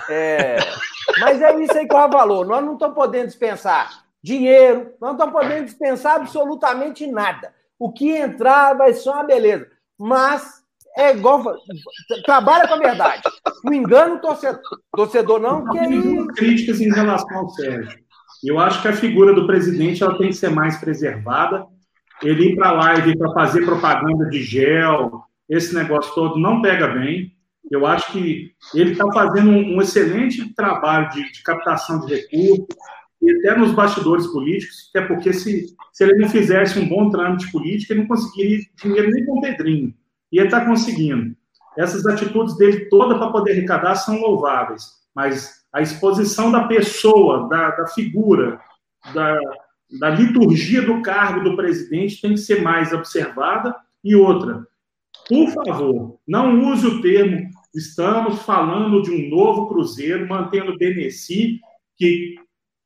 É, 0.09 0.57
mas 1.19 1.41
é 1.41 1.57
isso 1.61 1.77
aí 1.77 1.87
que 1.87 1.95
o 1.95 2.11
falou. 2.11 2.45
Nós 2.45 2.63
não 2.63 2.73
estamos 2.73 2.95
podendo 2.95 3.27
dispensar 3.27 4.03
dinheiro, 4.21 4.93
nós 4.99 5.11
não 5.11 5.13
estamos 5.13 5.33
podendo 5.33 5.65
dispensar 5.65 6.17
absolutamente 6.17 7.07
nada. 7.07 7.53
O 7.79 7.91
que 7.91 8.11
entrar 8.15 8.73
vai 8.75 8.93
ser 8.93 9.09
uma 9.09 9.23
beleza. 9.23 9.67
Mas 10.01 10.63
é 10.97 11.15
igual. 11.15 11.43
Trabalha 12.25 12.67
com 12.67 12.73
a 12.73 12.79
verdade. 12.79 13.21
Não 13.63 13.73
engana 13.73 14.15
o 14.15 14.19
torcedor, 14.19 14.61
torcedor 14.91 15.39
não, 15.39 15.69
que 15.69 15.77
aí. 15.77 16.27
Críticas 16.35 16.81
em 16.81 16.91
relação 16.91 17.37
ao 17.37 17.49
Sérgio. 17.49 17.99
Eu 18.43 18.57
acho 18.57 18.81
que 18.81 18.87
a 18.87 18.93
figura 18.93 19.33
do 19.33 19.45
presidente 19.45 20.01
ela 20.01 20.17
tem 20.17 20.29
que 20.29 20.35
ser 20.35 20.49
mais 20.49 20.77
preservada. 20.77 21.67
Ele 22.23 22.49
ir 22.49 22.55
para 22.55 22.69
a 22.69 22.71
live 22.71 23.17
para 23.17 23.33
fazer 23.33 23.63
propaganda 23.63 24.27
de 24.29 24.41
gel, 24.41 25.23
esse 25.47 25.75
negócio 25.75 26.13
todo, 26.15 26.39
não 26.39 26.61
pega 26.61 26.87
bem. 26.87 27.31
Eu 27.69 27.85
acho 27.85 28.11
que 28.11 28.51
ele 28.73 28.93
está 28.93 29.05
fazendo 29.13 29.51
um, 29.51 29.75
um, 29.75 29.81
excelente 29.81 30.53
trabalho 30.55 31.09
de, 31.09 31.31
de, 31.31 31.43
captação 31.43 31.99
de 32.05 32.15
recursos, 32.15 32.65
e 33.21 33.31
até 33.31 33.57
nos 33.57 33.71
bastidores 33.73 34.27
políticos, 34.27 34.89
até 34.89 35.05
porque 35.05 35.31
se, 35.31 35.75
se 35.93 36.03
ele 36.03 36.15
não 36.15 36.29
fizesse 36.29 36.79
um 36.79 36.89
bom 36.89 37.09
trâmite 37.09 37.51
político, 37.51 37.93
ele 37.93 38.01
não 38.01 38.07
conseguiria 38.07 38.59
dinheiro 38.81 39.11
nem 39.11 39.25
com 39.25 39.37
o 39.37 39.41
Pedrinho. 39.41 39.93
E 40.31 40.39
ele 40.39 40.47
está 40.47 40.65
conseguindo. 40.65 41.35
Essas 41.77 42.05
atitudes 42.05 42.57
dele 42.57 42.85
toda 42.85 43.17
para 43.17 43.31
poder 43.31 43.51
arrecadar 43.51 43.95
são 43.95 44.19
louváveis, 44.19 44.83
mas 45.15 45.61
a 45.71 45.81
exposição 45.81 46.51
da 46.51 46.67
pessoa, 46.67 47.47
da, 47.47 47.69
da 47.71 47.87
figura, 47.87 48.59
da, 49.13 49.39
da 49.99 50.09
liturgia 50.09 50.81
do 50.81 51.01
cargo 51.01 51.43
do 51.43 51.55
presidente 51.55 52.21
tem 52.21 52.31
que 52.31 52.39
ser 52.39 52.61
mais 52.61 52.91
observada. 52.91 53.75
E 54.03 54.15
outra, 54.15 54.65
por 55.29 55.49
favor, 55.51 56.19
não 56.27 56.71
use 56.71 56.87
o 56.87 57.01
termo 57.01 57.49
estamos 57.73 58.41
falando 58.41 59.01
de 59.01 59.11
um 59.11 59.29
novo 59.29 59.67
Cruzeiro, 59.67 60.27
mantendo 60.27 60.71
o 60.71 60.77
Beneci, 60.77 61.59
que 61.97 62.35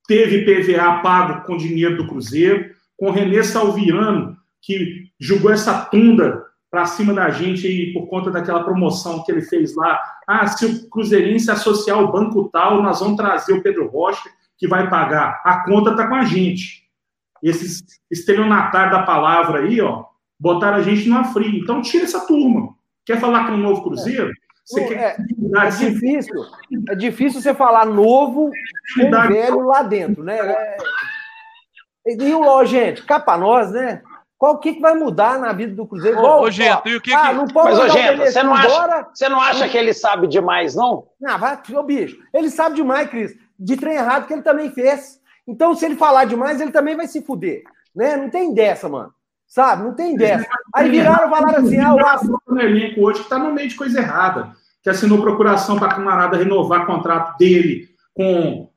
teve 0.07 0.45
PVA 0.45 1.01
pago 1.01 1.45
com 1.45 1.57
dinheiro 1.57 1.97
do 1.97 2.07
Cruzeiro, 2.07 2.73
com 2.97 3.11
Renê 3.11 3.43
Salviano, 3.43 4.37
que 4.61 5.09
jogou 5.19 5.51
essa 5.51 5.85
tunda 5.85 6.43
para 6.69 6.85
cima 6.85 7.13
da 7.13 7.29
gente 7.29 7.65
aí 7.65 7.93
por 7.93 8.07
conta 8.07 8.31
daquela 8.31 8.63
promoção 8.63 9.23
que 9.23 9.31
ele 9.31 9.41
fez 9.41 9.75
lá. 9.75 10.01
Ah, 10.27 10.45
se 10.47 10.65
o 10.65 10.89
Cruzeirense 10.89 11.49
associar 11.49 11.99
o 11.99 12.11
banco 12.11 12.49
tal, 12.51 12.81
nós 12.81 12.99
vamos 12.99 13.15
trazer 13.15 13.53
o 13.53 13.63
Pedro 13.63 13.87
Rocha, 13.87 14.29
que 14.57 14.67
vai 14.67 14.89
pagar. 14.89 15.41
A 15.45 15.63
conta 15.63 15.91
está 15.91 16.07
com 16.07 16.15
a 16.15 16.25
gente. 16.25 16.83
Esses 17.41 17.83
estelionatários 18.09 18.91
da 18.91 19.03
palavra 19.03 19.59
aí, 19.59 19.79
ó, 19.79 20.05
botaram 20.39 20.77
a 20.77 20.81
gente 20.81 21.07
numa 21.07 21.25
fria. 21.25 21.59
Então, 21.59 21.81
tira 21.81 22.05
essa 22.05 22.25
turma. 22.25 22.73
Quer 23.05 23.19
falar 23.19 23.47
com 23.47 23.53
o 23.53 23.57
novo 23.57 23.83
Cruzeiro? 23.83 24.31
Você 24.65 24.81
é, 24.81 24.87
quer... 24.87 24.97
é, 24.97 25.67
é 25.67 25.69
difícil. 25.69 26.45
É 26.89 26.95
difícil 26.95 27.41
você 27.41 27.53
falar 27.53 27.85
novo 27.85 28.49
com 28.95 29.27
velho 29.27 29.61
lá 29.61 29.83
dentro, 29.83 30.23
né? 30.23 30.37
É... 30.39 30.77
E, 32.07 32.33
ó, 32.33 32.63
gente, 32.65 33.03
cá 33.03 33.19
para 33.19 33.37
nós, 33.37 33.71
né? 33.71 34.01
Qual 34.37 34.59
que, 34.59 34.73
que 34.73 34.81
vai 34.81 34.93
mudar 34.93 35.39
na 35.39 35.53
vida 35.53 35.73
do 35.73 35.87
Cruzeiro? 35.87 36.19
Ô, 36.19 36.41
ô 36.41 36.51
Gento, 36.51 36.89
e 36.89 36.95
o 36.95 37.01
que 37.01 37.13
ah, 37.13 37.33
Não 37.33 37.47
pode 37.47 37.71
Mas, 37.71 37.79
ô, 37.79 37.89
Gento, 37.89 38.21
você 38.21 38.43
não, 38.43 38.53
acha, 38.53 39.07
você 39.13 39.29
não 39.29 39.39
acha 39.39 39.69
que 39.69 39.77
ele 39.77 39.93
sabe 39.93 40.27
demais, 40.27 40.75
não? 40.75 41.07
Não, 41.19 41.39
vai, 41.39 41.57
ô, 41.73 41.83
bicho. 41.83 42.17
Ele 42.33 42.49
sabe 42.49 42.75
demais, 42.75 43.09
Cris, 43.09 43.33
de 43.57 43.77
trem 43.77 43.95
errado 43.95 44.27
que 44.27 44.33
ele 44.33 44.41
também 44.41 44.71
fez. 44.71 45.19
Então, 45.47 45.73
se 45.73 45.85
ele 45.85 45.95
falar 45.95 46.25
demais, 46.25 46.59
ele 46.59 46.71
também 46.71 46.95
vai 46.95 47.07
se 47.07 47.21
fuder. 47.21 47.63
Né? 47.95 48.17
Não 48.17 48.29
tem 48.29 48.53
dessa, 48.53 48.89
mano. 48.89 49.13
Sabe? 49.55 49.83
Não 49.83 49.93
tem 49.93 50.17
dessa. 50.17 50.45
Aí 50.73 50.89
viraram 50.89 51.27
e 51.27 51.29
falaram 51.29 51.65
assim: 51.65 51.79
ah, 51.79 51.95
o 51.95 52.05
Aço. 52.05 52.41
no 52.45 52.59
elenco 52.59 52.99
hoje 52.99 53.19
que 53.19 53.25
está 53.25 53.39
no 53.39 53.53
meio 53.53 53.69
de 53.69 53.75
coisa 53.75 54.01
errada. 54.01 54.51
Que 54.83 54.89
assinou 54.89 55.21
procuração 55.21 55.79
para 55.79 55.87
a 55.87 55.95
camarada 55.95 56.35
renovar 56.35 56.83
o 56.83 56.85
contrato 56.85 57.37
dele 57.37 57.87
com 58.13 58.69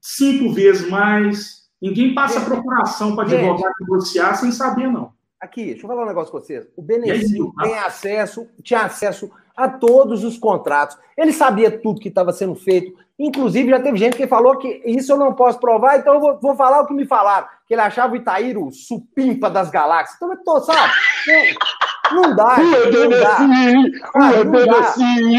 cinco 0.00 0.50
vezes 0.54 0.88
mais. 0.88 1.64
Ninguém 1.80 2.14
passa 2.14 2.38
gente, 2.38 2.48
procuração 2.48 3.14
para 3.14 3.24
advogar 3.24 3.70
negociar 3.78 4.34
sem 4.36 4.50
saber, 4.50 4.90
não. 4.90 5.12
Aqui, 5.38 5.66
deixa 5.66 5.84
eu 5.84 5.88
falar 5.88 6.04
um 6.04 6.08
negócio 6.08 6.32
com 6.32 6.40
vocês. 6.40 6.66
O 6.74 6.80
Benecinho 6.80 7.52
tem 7.62 7.78
acesso, 7.78 8.48
tinha 8.62 8.80
acesso 8.80 9.30
a 9.56 9.68
todos 9.68 10.24
os 10.24 10.36
contratos. 10.36 10.98
Ele 11.16 11.32
sabia 11.32 11.70
tudo 11.70 12.00
que 12.00 12.08
estava 12.08 12.32
sendo 12.32 12.54
feito. 12.54 12.94
Inclusive, 13.16 13.70
já 13.70 13.80
teve 13.80 13.96
gente 13.96 14.16
que 14.16 14.26
falou 14.26 14.58
que 14.58 14.82
isso 14.84 15.12
eu 15.12 15.16
não 15.16 15.32
posso 15.34 15.60
provar, 15.60 15.98
então 15.98 16.14
eu 16.14 16.20
vou, 16.20 16.40
vou 16.40 16.56
falar 16.56 16.80
o 16.80 16.86
que 16.86 16.94
me 16.94 17.06
falaram. 17.06 17.46
Que 17.66 17.74
ele 17.74 17.80
achava 17.80 18.12
o 18.12 18.16
Itaíro 18.16 18.70
supimpa 18.72 19.48
das 19.48 19.70
galáxias. 19.70 20.16
Então, 20.16 20.32
eu 20.32 20.42
tô, 20.42 20.60
sabe? 20.60 20.92
Não, 22.12 22.22
não 22.22 22.36
dá. 22.36 22.56
Não 22.58 23.08
dá. 23.08 23.36
Cara, 24.12 24.44
não, 24.44 24.66
dá. 24.66 24.94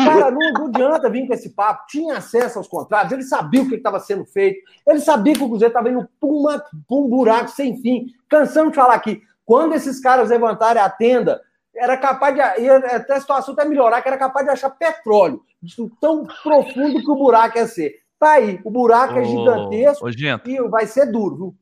Cara, 0.05 0.31
não, 0.31 0.53
não 0.53 0.65
adianta 0.67 1.09
vir 1.09 1.27
com 1.27 1.33
esse 1.33 1.49
papo. 1.49 1.85
Tinha 1.87 2.17
acesso 2.17 2.57
aos 2.57 2.67
contratos, 2.67 3.11
ele 3.11 3.23
sabia 3.23 3.61
o 3.61 3.67
que 3.67 3.75
estava 3.75 3.99
sendo 3.99 4.25
feito, 4.25 4.59
ele 4.87 4.99
sabia 4.99 5.33
que 5.33 5.43
o 5.43 5.49
Cruzeiro 5.49 5.71
estava 5.71 5.89
indo 5.89 6.07
para 6.19 6.97
um 6.97 7.09
buraco 7.09 7.49
sem 7.49 7.75
fim. 7.81 8.07
Cansamos 8.29 8.71
de 8.71 8.77
falar 8.77 8.95
aqui. 8.95 9.21
Quando 9.45 9.75
esses 9.75 9.99
caras 9.99 10.29
levantarem 10.29 10.81
a 10.81 10.89
tenda, 10.89 11.41
era 11.75 11.97
capaz 11.97 12.35
de. 12.35 12.41
Até 12.41 13.15
a 13.15 13.19
situação 13.19 13.53
até 13.53 13.65
melhorar, 13.65 14.01
que 14.01 14.07
era 14.07 14.17
capaz 14.17 14.45
de 14.45 14.51
achar 14.51 14.69
petróleo. 14.69 15.41
Tão 15.99 16.25
profundo 16.43 17.01
que 17.01 17.11
o 17.11 17.15
buraco 17.15 17.57
ia 17.57 17.67
ser. 17.67 17.95
Tá 18.19 18.33
aí, 18.33 18.59
o 18.63 18.71
buraco 18.71 19.19
é 19.19 19.23
gigantesco 19.25 20.09
e 20.09 20.69
vai 20.69 20.87
ser 20.87 21.11
duro, 21.11 21.35
viu? 21.35 21.55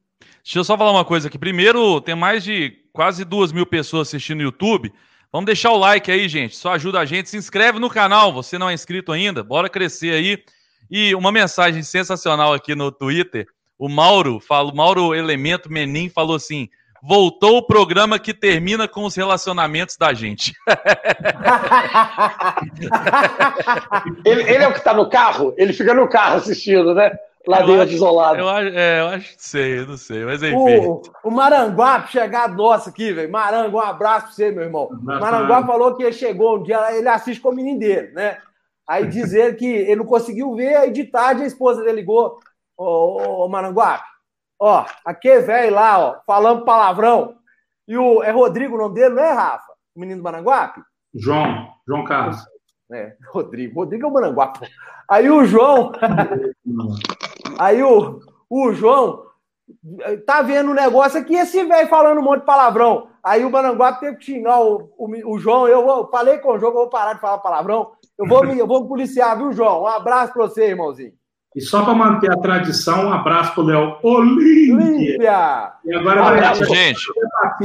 Deixa 0.43 0.59
eu 0.59 0.63
só 0.63 0.77
falar 0.77 0.91
uma 0.91 1.05
coisa 1.05 1.27
aqui. 1.27 1.37
Primeiro, 1.37 1.99
tem 2.01 2.15
mais 2.15 2.43
de 2.43 2.73
quase 2.91 3.25
duas 3.25 3.51
mil 3.51 3.65
pessoas 3.65 4.07
assistindo 4.07 4.37
no 4.37 4.43
YouTube. 4.43 4.93
Vamos 5.31 5.47
deixar 5.47 5.71
o 5.71 5.77
like 5.77 6.11
aí, 6.11 6.29
gente. 6.29 6.55
Só 6.55 6.73
ajuda 6.73 6.99
a 6.99 7.05
gente. 7.05 7.29
Se 7.29 7.37
inscreve 7.37 7.79
no 7.79 7.89
canal, 7.89 8.31
você 8.31 8.57
não 8.57 8.69
é 8.69 8.73
inscrito 8.73 9.11
ainda. 9.11 9.43
Bora 9.43 9.69
crescer 9.69 10.13
aí. 10.13 10.43
E 10.91 11.15
uma 11.15 11.31
mensagem 11.31 11.81
sensacional 11.81 12.53
aqui 12.53 12.75
no 12.75 12.91
Twitter. 12.91 13.47
O 13.79 13.89
Mauro, 13.89 14.39
fala, 14.39 14.71
Mauro 14.73 15.15
Elemento 15.15 15.71
Menin 15.71 16.07
falou 16.07 16.35
assim: 16.35 16.69
voltou 17.05 17.57
o 17.57 17.67
programa 17.67 18.17
que 18.17 18.33
termina 18.33 18.87
com 18.87 19.03
os 19.03 19.13
relacionamentos 19.13 19.97
da 19.97 20.13
gente. 20.13 20.53
ele, 24.23 24.43
ele, 24.43 24.63
é 24.63 24.67
o 24.69 24.71
que 24.71 24.77
está 24.77 24.93
no 24.93 25.09
carro? 25.09 25.53
Ele 25.57 25.73
fica 25.73 25.93
no 25.93 26.07
carro 26.07 26.37
assistindo, 26.37 26.95
né? 26.95 27.11
Ladeira 27.45 27.83
isolada. 27.83 28.39
Eu 28.39 28.47
acho, 28.47 28.69
é, 28.69 29.01
eu 29.01 29.07
acho 29.07 29.35
que 29.35 29.43
sei, 29.43 29.85
não 29.85 29.97
sei, 29.97 30.23
mas 30.23 30.41
enfim. 30.41 30.55
O, 30.55 31.01
o 31.25 31.29
Maranguape 31.29 32.09
chegado 32.09 32.55
nossa 32.55 32.89
aqui, 32.89 33.11
velho. 33.11 33.29
Maranguá, 33.29 33.87
um 33.87 33.89
abraço 33.89 34.27
pra 34.27 34.35
você, 34.35 34.49
meu 34.49 34.63
irmão. 34.63 34.85
O 34.85 35.03
Maranguá 35.03 35.67
falou 35.67 35.97
que 35.97 36.09
chegou 36.13 36.57
um 36.57 36.63
dia, 36.63 36.95
ele 36.95 37.09
assiste 37.09 37.41
com 37.41 37.49
o 37.49 37.55
menino 37.55 37.79
dele, 37.79 38.13
né? 38.13 38.37
Aí 38.87 39.05
dizer 39.07 39.57
que 39.57 39.65
ele 39.65 39.97
não 39.97 40.05
conseguiu 40.05 40.55
ver, 40.55 40.77
aí 40.77 40.89
de 40.89 41.03
tarde 41.03 41.43
a 41.43 41.47
esposa 41.47 41.83
dele 41.83 41.97
ligou. 41.97 42.39
Ô, 42.77 42.85
ô, 42.85 43.45
ô 43.45 43.49
Maranguape, 43.49 44.12
Ó, 44.65 44.85
aquele 45.03 45.41
velho 45.41 45.75
lá, 45.75 45.99
ó, 45.99 46.21
falando 46.25 46.63
palavrão. 46.63 47.35
E 47.85 47.97
o, 47.97 48.23
é 48.23 48.31
Rodrigo 48.31 48.75
o 48.75 48.77
nome 48.77 48.95
dele, 48.95 49.15
não 49.15 49.21
é, 49.21 49.33
Rafa? 49.33 49.73
O 49.93 49.99
menino 49.99 50.21
do 50.21 50.23
Maranguape? 50.23 50.81
João, 51.13 51.67
João 51.85 52.05
Carlos. 52.05 52.37
É, 52.89 53.13
Rodrigo. 53.33 53.81
Rodrigo 53.81 54.05
é 54.05 54.09
o 54.09 54.13
Maranguape. 54.13 54.65
Aí 55.09 55.29
o 55.29 55.43
João. 55.43 55.91
aí 57.59 57.83
o, 57.83 58.21
o 58.49 58.71
João 58.71 59.25
tá 60.25 60.41
vendo 60.41 60.71
um 60.71 60.75
negócio 60.75 61.19
aqui, 61.19 61.35
esse 61.35 61.61
velho 61.65 61.89
falando 61.89 62.19
um 62.19 62.23
monte 62.23 62.39
de 62.39 62.45
palavrão. 62.45 63.09
Aí 63.21 63.43
o 63.43 63.51
Maranguape 63.51 63.99
teve 63.99 64.15
que 64.15 64.23
xingar 64.23 64.61
o, 64.61 64.93
o, 64.97 65.33
o 65.33 65.39
João. 65.39 65.67
Eu 65.67 65.83
vou, 65.83 66.09
falei 66.09 66.37
com 66.37 66.53
o 66.53 66.57
João, 66.57 66.71
eu 66.71 66.77
vou 66.77 66.89
parar 66.89 67.15
de 67.15 67.19
falar 67.19 67.39
palavrão. 67.39 67.91
Eu 68.17 68.25
vou 68.25 68.45
me, 68.45 68.57
eu 68.57 68.67
vou 68.67 68.83
me 68.83 68.87
policiar, 68.87 69.37
viu, 69.37 69.51
João? 69.51 69.81
Um 69.81 69.87
abraço 69.87 70.31
pra 70.31 70.43
você, 70.43 70.69
irmãozinho. 70.69 71.11
E 71.55 71.61
só 71.61 71.83
para 71.83 71.93
manter 71.93 72.31
a 72.31 72.37
tradição, 72.37 73.07
um 73.07 73.13
abraço 73.13 73.53
para 73.53 73.63
o 73.63 73.65
Léo 73.65 73.97
Olímpia. 74.01 75.71
E 75.85 75.93
agora 75.95 76.23
um 76.23 76.27
abraço, 76.27 76.65
gente. 76.65 77.01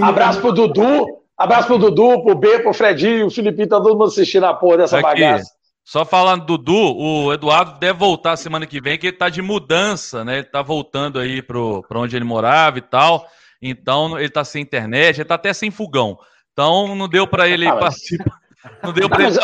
Abraço 0.02 0.40
para 0.40 0.50
o 0.50 0.52
Dudu. 0.52 1.06
Abraço 1.36 1.68
para 1.68 1.76
o 1.76 1.78
Dudu, 1.78 2.24
para 2.24 2.32
o 2.32 2.34
B, 2.34 2.58
para 2.58 2.70
o 2.70 2.74
Fredinho, 2.74 3.26
o 3.26 3.30
Filipinho, 3.30 3.68
tá 3.68 3.80
todo 3.80 3.92
mundo 3.92 4.08
assistindo 4.08 4.44
a 4.44 4.54
porra 4.54 4.78
dessa 4.78 4.98
Aqui. 4.98 5.04
bagaça. 5.04 5.52
Só 5.84 6.04
falando 6.04 6.44
do 6.44 6.58
Dudu, 6.58 6.98
o 6.98 7.32
Eduardo 7.32 7.78
deve 7.78 7.98
voltar 7.98 8.36
semana 8.36 8.66
que 8.66 8.80
vem, 8.80 8.98
que 8.98 9.06
ele 9.06 9.16
tá 9.16 9.28
de 9.28 9.40
mudança, 9.40 10.24
né? 10.24 10.38
Ele 10.38 10.44
tá 10.44 10.60
voltando 10.60 11.18
aí 11.18 11.40
para 11.40 11.98
onde 11.98 12.14
ele 12.14 12.24
morava 12.24 12.76
e 12.76 12.82
tal. 12.82 13.26
Então, 13.62 14.18
ele 14.18 14.28
tá 14.28 14.44
sem 14.44 14.60
internet, 14.60 15.18
ele 15.18 15.24
tá 15.24 15.36
até 15.36 15.52
sem 15.52 15.70
fogão. 15.70 16.18
Então, 16.52 16.94
não 16.94 17.08
deu 17.08 17.26
para 17.26 17.48
ele 17.48 17.66
ah, 17.66 17.76
participar. 17.76 18.38
Não 18.82 18.92
deu 18.92 19.08
para 19.08 19.24
ele. 19.24 19.36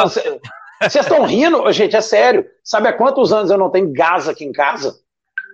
Vocês 0.82 1.06
estão 1.06 1.24
rindo? 1.24 1.70
Gente, 1.72 1.96
é 1.96 2.00
sério. 2.00 2.46
Sabe 2.62 2.88
há 2.88 2.92
quantos 2.92 3.32
anos 3.32 3.50
eu 3.50 3.58
não 3.58 3.70
tenho 3.70 3.92
gás 3.92 4.28
aqui 4.28 4.44
em 4.44 4.52
casa? 4.52 4.94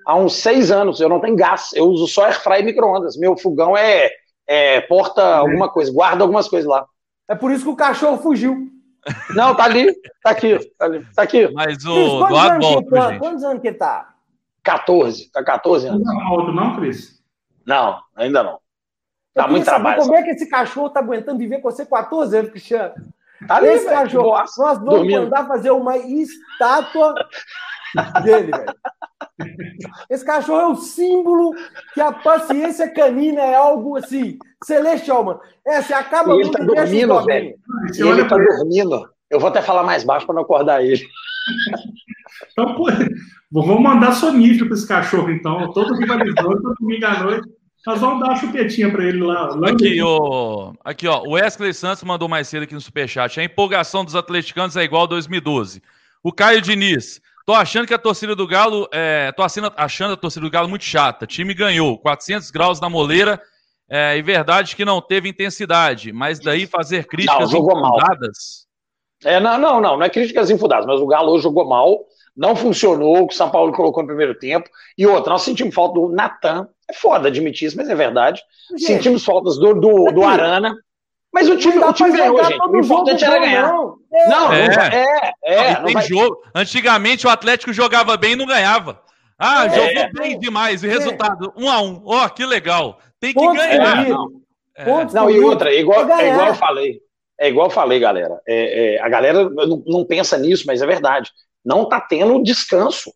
Há 0.06 0.16
uns 0.16 0.36
seis 0.36 0.70
anos 0.70 1.00
eu 1.00 1.08
não 1.08 1.20
tenho 1.20 1.36
gás. 1.36 1.70
Eu 1.74 1.86
uso 1.86 2.06
só 2.06 2.24
airfry 2.24 2.60
e 2.60 2.64
micro-ondas. 2.64 3.16
Meu 3.16 3.36
fogão 3.36 3.76
é, 3.76 4.10
é 4.46 4.80
porta 4.82 5.22
alguma 5.22 5.68
coisa, 5.68 5.92
guarda 5.92 6.24
algumas 6.24 6.48
coisas 6.48 6.68
lá. 6.68 6.86
É 7.28 7.34
por 7.34 7.52
isso 7.52 7.64
que 7.64 7.70
o 7.70 7.76
cachorro 7.76 8.18
fugiu. 8.18 8.68
Não, 9.34 9.54
tá 9.54 9.64
ali, 9.64 9.94
tá 10.22 10.30
aqui, 10.30 10.58
tá, 10.76 10.84
ali, 10.84 11.06
tá 11.14 11.22
aqui. 11.22 11.48
Mas 11.52 11.84
o 11.84 12.26
Eduardo 12.26 12.66
volta, 12.66 12.90
tá? 12.90 13.18
Quantos 13.18 13.44
anos 13.44 13.62
que 13.62 13.68
ele 13.68 13.76
tá? 13.76 14.14
14, 14.62 15.30
tá 15.30 15.42
14 15.42 15.86
anos. 15.86 16.04
Não 16.04 16.20
é 16.20 16.32
outro 16.32 16.52
não, 16.52 16.76
Cris? 16.76 17.22
Não, 17.64 17.98
ainda 18.14 18.42
não. 18.42 18.58
Tá 19.32 19.48
muito 19.48 19.64
trabalho. 19.64 20.02
Como 20.02 20.14
é 20.14 20.22
que 20.22 20.30
esse 20.30 20.48
cachorro 20.48 20.90
tá 20.90 21.00
aguentando 21.00 21.38
viver 21.38 21.58
com 21.58 21.70
você 21.70 21.86
14 21.86 22.36
anos, 22.36 22.50
Cristiano? 22.50 22.94
Ali, 23.48 23.68
Esse 23.68 23.86
véio, 23.86 23.98
cachorro, 23.98 24.30
nós 24.30 24.56
vamos 24.56 24.84
dormindo. 24.84 25.22
mandar 25.22 25.46
fazer 25.46 25.70
uma 25.70 25.96
estátua 25.96 27.14
dele, 28.22 28.50
velho. 28.50 28.74
Esse 30.10 30.24
cachorro 30.24 30.60
é 30.60 30.66
o 30.68 30.76
símbolo 30.76 31.54
que 31.94 32.00
a 32.00 32.12
paciência 32.12 32.92
canina 32.92 33.40
é 33.40 33.54
algo 33.54 33.96
assim, 33.96 34.38
celestial, 34.62 35.24
mano. 35.24 35.40
É, 35.66 35.80
você 35.80 35.94
acaba 35.94 36.34
ele 36.34 36.50
tá 36.50 36.62
dormindo, 36.62 37.24
velho. 37.24 37.54
Ele 37.98 38.24
tá 38.28 38.36
dormindo. 38.36 39.08
Eu 39.30 39.40
vou 39.40 39.48
até 39.48 39.62
falar 39.62 39.82
mais 39.82 40.04
baixo 40.04 40.26
para 40.26 40.34
não 40.34 40.42
acordar 40.42 40.84
ele. 40.84 41.02
Então, 42.52 42.74
pô, 42.74 42.86
vamos 43.50 43.80
mandar 43.80 44.12
sonífero 44.12 44.66
para 44.66 44.74
esse 44.74 44.86
cachorro, 44.86 45.30
então. 45.30 45.72
Todo 45.72 45.94
rivalizando, 45.94 46.60
todo 46.62 46.74
domingo 46.78 47.06
à 47.06 47.22
noite. 47.22 47.48
Nós 47.86 48.00
vamos 48.00 48.20
dar 48.20 48.26
uma 48.26 48.36
chupetinha 48.36 48.90
para 48.90 49.04
ele 49.04 49.22
lá. 49.22 49.54
lá 49.54 49.70
aqui, 49.70 50.02
o, 50.02 50.74
aqui, 50.84 51.08
ó. 51.08 51.22
O 51.22 51.32
Wesley 51.32 51.72
Santos 51.72 52.02
mandou 52.04 52.28
mais 52.28 52.46
cedo 52.46 52.64
aqui 52.64 52.74
no 52.74 52.80
Superchat. 52.80 53.40
A 53.40 53.44
empolgação 53.44 54.04
dos 54.04 54.14
atleticanos 54.14 54.76
é 54.76 54.82
igual 54.82 55.04
a 55.04 55.06
2012. 55.06 55.82
O 56.22 56.32
Caio 56.32 56.60
Diniz. 56.60 57.20
Tô 57.46 57.54
achando 57.54 57.86
que 57.86 57.94
a 57.94 57.98
torcida 57.98 58.36
do 58.36 58.46
Galo. 58.46 58.86
É, 58.92 59.32
tô 59.32 59.42
achando 59.42 60.12
a 60.12 60.16
torcida 60.16 60.44
do 60.44 60.50
Galo 60.50 60.68
muito 60.68 60.84
chata. 60.84 61.24
O 61.24 61.28
time 61.28 61.54
ganhou 61.54 61.98
400 61.98 62.50
graus 62.50 62.80
na 62.80 62.90
moleira. 62.90 63.40
É, 63.88 64.16
e 64.16 64.22
verdade 64.22 64.76
que 64.76 64.84
não 64.84 65.00
teve 65.00 65.28
intensidade. 65.28 66.12
Mas 66.12 66.38
daí 66.38 66.66
fazer 66.66 67.06
críticas 67.06 67.50
não, 67.50 67.60
infundadas. 67.60 68.66
Mal. 69.24 69.32
É, 69.32 69.40
não, 69.40 69.58
não, 69.58 69.80
não. 69.80 69.96
Não 69.96 70.04
é 70.04 70.10
críticas 70.10 70.50
infundadas. 70.50 70.86
Mas 70.86 71.00
o 71.00 71.06
Galo 71.06 71.40
jogou 71.40 71.66
mal. 71.66 72.04
Não 72.40 72.56
funcionou 72.56 73.18
o 73.18 73.28
que 73.28 73.34
o 73.34 73.36
São 73.36 73.50
Paulo 73.50 73.70
colocou 73.70 74.02
no 74.02 74.06
primeiro 74.06 74.34
tempo. 74.34 74.70
E 74.96 75.06
outra, 75.06 75.30
nós 75.30 75.42
sentimos 75.42 75.74
falta 75.74 76.00
do 76.00 76.08
Natan 76.08 76.66
é 76.88 76.94
foda 76.94 77.28
admitir 77.28 77.68
isso, 77.68 77.76
mas 77.76 77.90
é 77.90 77.94
verdade. 77.94 78.42
Gente, 78.70 78.86
Sentimos 78.86 79.22
faltas 79.26 79.58
do, 79.58 79.74
do, 79.74 80.10
do 80.10 80.24
Arana. 80.24 80.74
Mas 81.30 81.50
o 81.50 81.56
time, 81.58 81.76
o 81.78 81.92
time 81.92 82.16
ganhou, 82.16 82.42
gente. 82.42 82.58
O 82.58 82.78
importante 82.78 83.22
era 83.22 83.38
ganhar. 83.38 83.70
Não, 83.70 83.98
não 84.26 84.52
é, 84.54 84.64
é. 84.64 85.54
é 85.54 85.74
não, 85.74 85.84
tem 85.84 85.92
vai... 85.92 86.06
jogo. 86.06 86.38
Antigamente 86.54 87.26
o 87.26 87.30
Atlético 87.30 87.74
jogava 87.74 88.16
bem 88.16 88.32
e 88.32 88.36
não 88.36 88.46
ganhava. 88.46 89.02
Ah, 89.38 89.66
é, 89.66 89.70
jogou 89.70 90.12
bem 90.14 90.38
demais. 90.38 90.82
E 90.82 90.88
é. 90.88 90.90
resultado, 90.90 91.52
um 91.54 91.70
a 91.70 91.82
um. 91.82 92.00
Ó, 92.06 92.24
oh, 92.24 92.30
que 92.30 92.46
legal. 92.46 92.98
Tem 93.20 93.34
que 93.34 93.38
Pontos 93.38 93.58
ganhar. 93.58 94.08
Não, 94.08 94.30
é. 94.74 94.86
não 95.12 95.30
e 95.30 95.40
outra, 95.40 95.70
é 95.70 95.78
igual, 95.78 96.10
é 96.10 96.30
igual 96.30 96.48
eu 96.48 96.54
falei. 96.54 97.00
É 97.38 97.48
igual 97.50 97.66
eu 97.66 97.70
falei, 97.70 98.00
galera. 98.00 98.40
É, 98.48 98.94
é, 98.96 99.00
a 99.02 99.08
galera 99.10 99.48
não, 99.50 99.82
não 99.86 100.04
pensa 100.06 100.38
nisso, 100.38 100.64
mas 100.66 100.80
é 100.80 100.86
verdade. 100.86 101.30
Não 101.64 101.88
tá 101.88 102.00
tendo 102.00 102.42
descanso. 102.42 103.12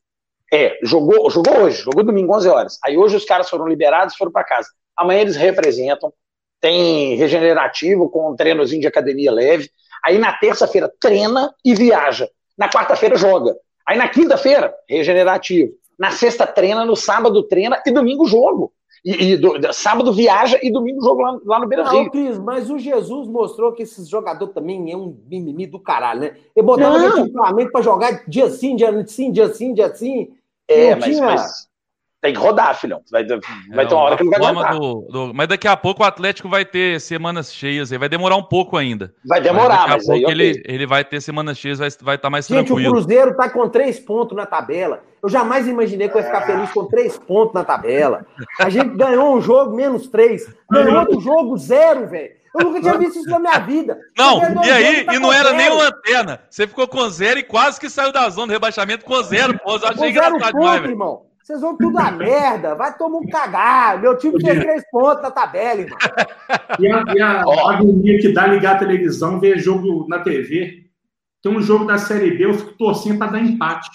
É, 0.52 0.78
jogou, 0.82 1.28
jogou 1.30 1.62
hoje, 1.62 1.82
jogou 1.82 2.04
domingo 2.04 2.34
11 2.36 2.48
horas. 2.48 2.78
Aí 2.84 2.96
hoje 2.96 3.16
os 3.16 3.24
caras 3.24 3.48
foram 3.48 3.66
liberados 3.66 4.16
foram 4.16 4.30
para 4.30 4.44
casa. 4.44 4.68
Amanhã 4.96 5.22
eles 5.22 5.36
representam, 5.36 6.12
tem 6.60 7.16
regenerativo 7.16 8.08
com 8.08 8.30
um 8.30 8.36
treinozinho 8.36 8.80
de 8.80 8.86
academia 8.86 9.32
leve. 9.32 9.68
Aí 10.04 10.18
na 10.18 10.32
terça-feira 10.32 10.90
treina 11.00 11.52
e 11.64 11.74
viaja. 11.74 12.28
Na 12.56 12.70
quarta-feira 12.70 13.16
joga. 13.16 13.56
Aí 13.86 13.98
na 13.98 14.08
quinta-feira, 14.08 14.74
regenerativo. 14.88 15.72
Na 15.98 16.10
sexta 16.10 16.46
treina, 16.46 16.84
no 16.84 16.96
sábado 16.96 17.42
treina 17.42 17.82
e 17.84 17.90
domingo 17.90 18.26
jogo. 18.26 18.72
E, 19.04 19.32
e 19.32 19.36
do, 19.36 19.72
sábado 19.72 20.12
viaja 20.12 20.58
e 20.62 20.72
domingo 20.72 21.02
jogo 21.02 21.20
lá, 21.20 21.38
lá 21.44 21.58
no 21.60 21.66
Beira 21.66 21.88
Rio. 21.90 22.04
Não, 22.04 22.10
Cris, 22.10 22.38
mas 22.38 22.70
o 22.70 22.78
Jesus 22.78 23.28
mostrou 23.28 23.72
que 23.72 23.82
esse 23.82 24.02
jogador 24.06 24.48
também 24.48 24.90
é 24.90 24.96
um 24.96 25.14
mimimi 25.28 25.66
do 25.66 25.78
caralho, 25.78 26.20
né? 26.20 26.36
Ele 26.56 26.66
botava 26.66 26.98
no 26.98 27.30
Flamengo 27.30 27.70
para 27.70 27.82
jogar 27.82 28.24
dia 28.26 28.48
sim, 28.48 28.74
dia 28.74 29.06
sim, 29.06 29.30
dia 29.30 29.52
sim, 29.52 29.74
dia 29.74 29.94
sim. 29.94 30.30
É, 30.66 30.94
mas, 30.94 31.04
tinha... 31.04 31.24
mas, 31.26 31.68
Tem 32.24 32.32
que 32.32 32.40
rodar, 32.40 32.74
filhão. 32.74 33.02
Vai, 33.12 33.22
vai 33.22 33.84
é, 33.84 33.86
ter 33.86 33.94
uma 33.94 34.02
hora 34.02 34.16
que 34.16 34.24
não 34.24 34.30
vai 34.30 34.40
aguentar. 34.40 34.78
Do, 34.78 35.06
do, 35.10 35.34
mas 35.34 35.46
daqui 35.46 35.68
a 35.68 35.76
pouco 35.76 36.02
o 36.02 36.06
Atlético 36.06 36.48
vai 36.48 36.64
ter 36.64 36.98
semanas 36.98 37.52
cheias. 37.52 37.90
Vai 37.90 38.08
demorar 38.08 38.36
um 38.36 38.42
pouco 38.42 38.78
ainda. 38.78 39.12
Vai 39.26 39.42
demorar, 39.42 39.86
mas, 39.86 40.06
mas 40.06 40.22
ele, 40.22 40.52
okay. 40.52 40.62
ele 40.64 40.86
vai 40.86 41.04
ter 41.04 41.20
semanas 41.20 41.58
cheias, 41.58 41.78
vai, 41.78 41.90
vai 42.00 42.14
estar 42.14 42.28
tá 42.28 42.30
mais 42.30 42.46
Gente, 42.46 42.64
tranquilo. 42.64 42.80
Gente, 42.80 42.88
o 42.88 42.92
Cruzeiro 42.92 43.36
tá 43.36 43.50
com 43.50 43.68
três 43.68 44.00
pontos 44.00 44.34
na 44.34 44.46
tabela. 44.46 45.02
Eu 45.22 45.28
jamais 45.28 45.68
imaginei 45.68 46.08
que 46.08 46.16
eu 46.16 46.22
ia 46.22 46.26
ficar 46.26 46.46
feliz 46.46 46.72
com 46.72 46.86
três 46.86 47.18
pontos 47.18 47.52
na 47.52 47.62
tabela. 47.62 48.24
A 48.58 48.70
gente 48.70 48.88
ganhou 48.96 49.36
um 49.36 49.42
jogo, 49.42 49.76
menos 49.76 50.08
três. 50.08 50.50
Ganhou 50.70 51.00
outro 51.00 51.20
jogo, 51.20 51.58
zero, 51.58 52.06
velho. 52.06 52.32
Eu 52.58 52.64
nunca 52.64 52.80
tinha 52.80 52.96
visto 52.96 53.18
isso 53.18 53.28
na 53.28 53.38
minha 53.38 53.58
vida. 53.58 53.98
Não, 54.16 54.40
e 54.64 54.70
aí, 54.70 55.04
tá 55.04 55.14
e 55.14 55.18
não 55.18 55.30
era 55.30 55.50
zero. 55.50 55.56
nem 55.58 55.68
lanterna. 55.68 56.40
Você 56.48 56.66
ficou 56.66 56.88
com 56.88 57.06
zero 57.10 57.38
e 57.38 57.42
quase 57.42 57.78
que 57.78 57.90
saiu 57.90 58.12
da 58.12 58.30
zona 58.30 58.46
do 58.46 58.52
rebaixamento 58.54 59.04
com 59.04 59.22
zero. 59.22 59.58
Pô, 59.58 59.76
eu 59.76 59.88
achei 59.88 60.08
engraçado 60.08 60.52
demais, 60.52 60.84
irmão. 60.84 61.33
Vocês 61.44 61.60
vão 61.60 61.76
tudo 61.76 61.98
a 61.98 62.10
merda, 62.10 62.74
vai 62.74 62.96
tomar 62.96 63.18
um 63.18 63.28
cagar. 63.28 64.00
Meu 64.00 64.16
time 64.16 64.42
tem 64.42 64.58
três 64.58 64.82
pontos 64.90 65.22
na 65.22 65.30
tabela, 65.30 65.82
irmão. 65.82 65.98
E 66.80 66.90
a, 66.90 67.04
e 67.14 67.20
a 67.20 67.42
agonia 67.70 68.18
que 68.18 68.32
dá 68.32 68.46
ligar 68.46 68.76
a 68.76 68.78
televisão, 68.78 69.38
ver 69.38 69.58
jogo 69.58 70.06
na 70.08 70.20
TV. 70.20 70.86
Tem 71.42 71.54
um 71.54 71.60
jogo 71.60 71.84
da 71.84 71.98
Série 71.98 72.30
B, 72.30 72.46
eu 72.46 72.54
fico 72.54 72.72
torcendo 72.78 73.18
para 73.18 73.32
dar 73.32 73.40
empate. 73.40 73.90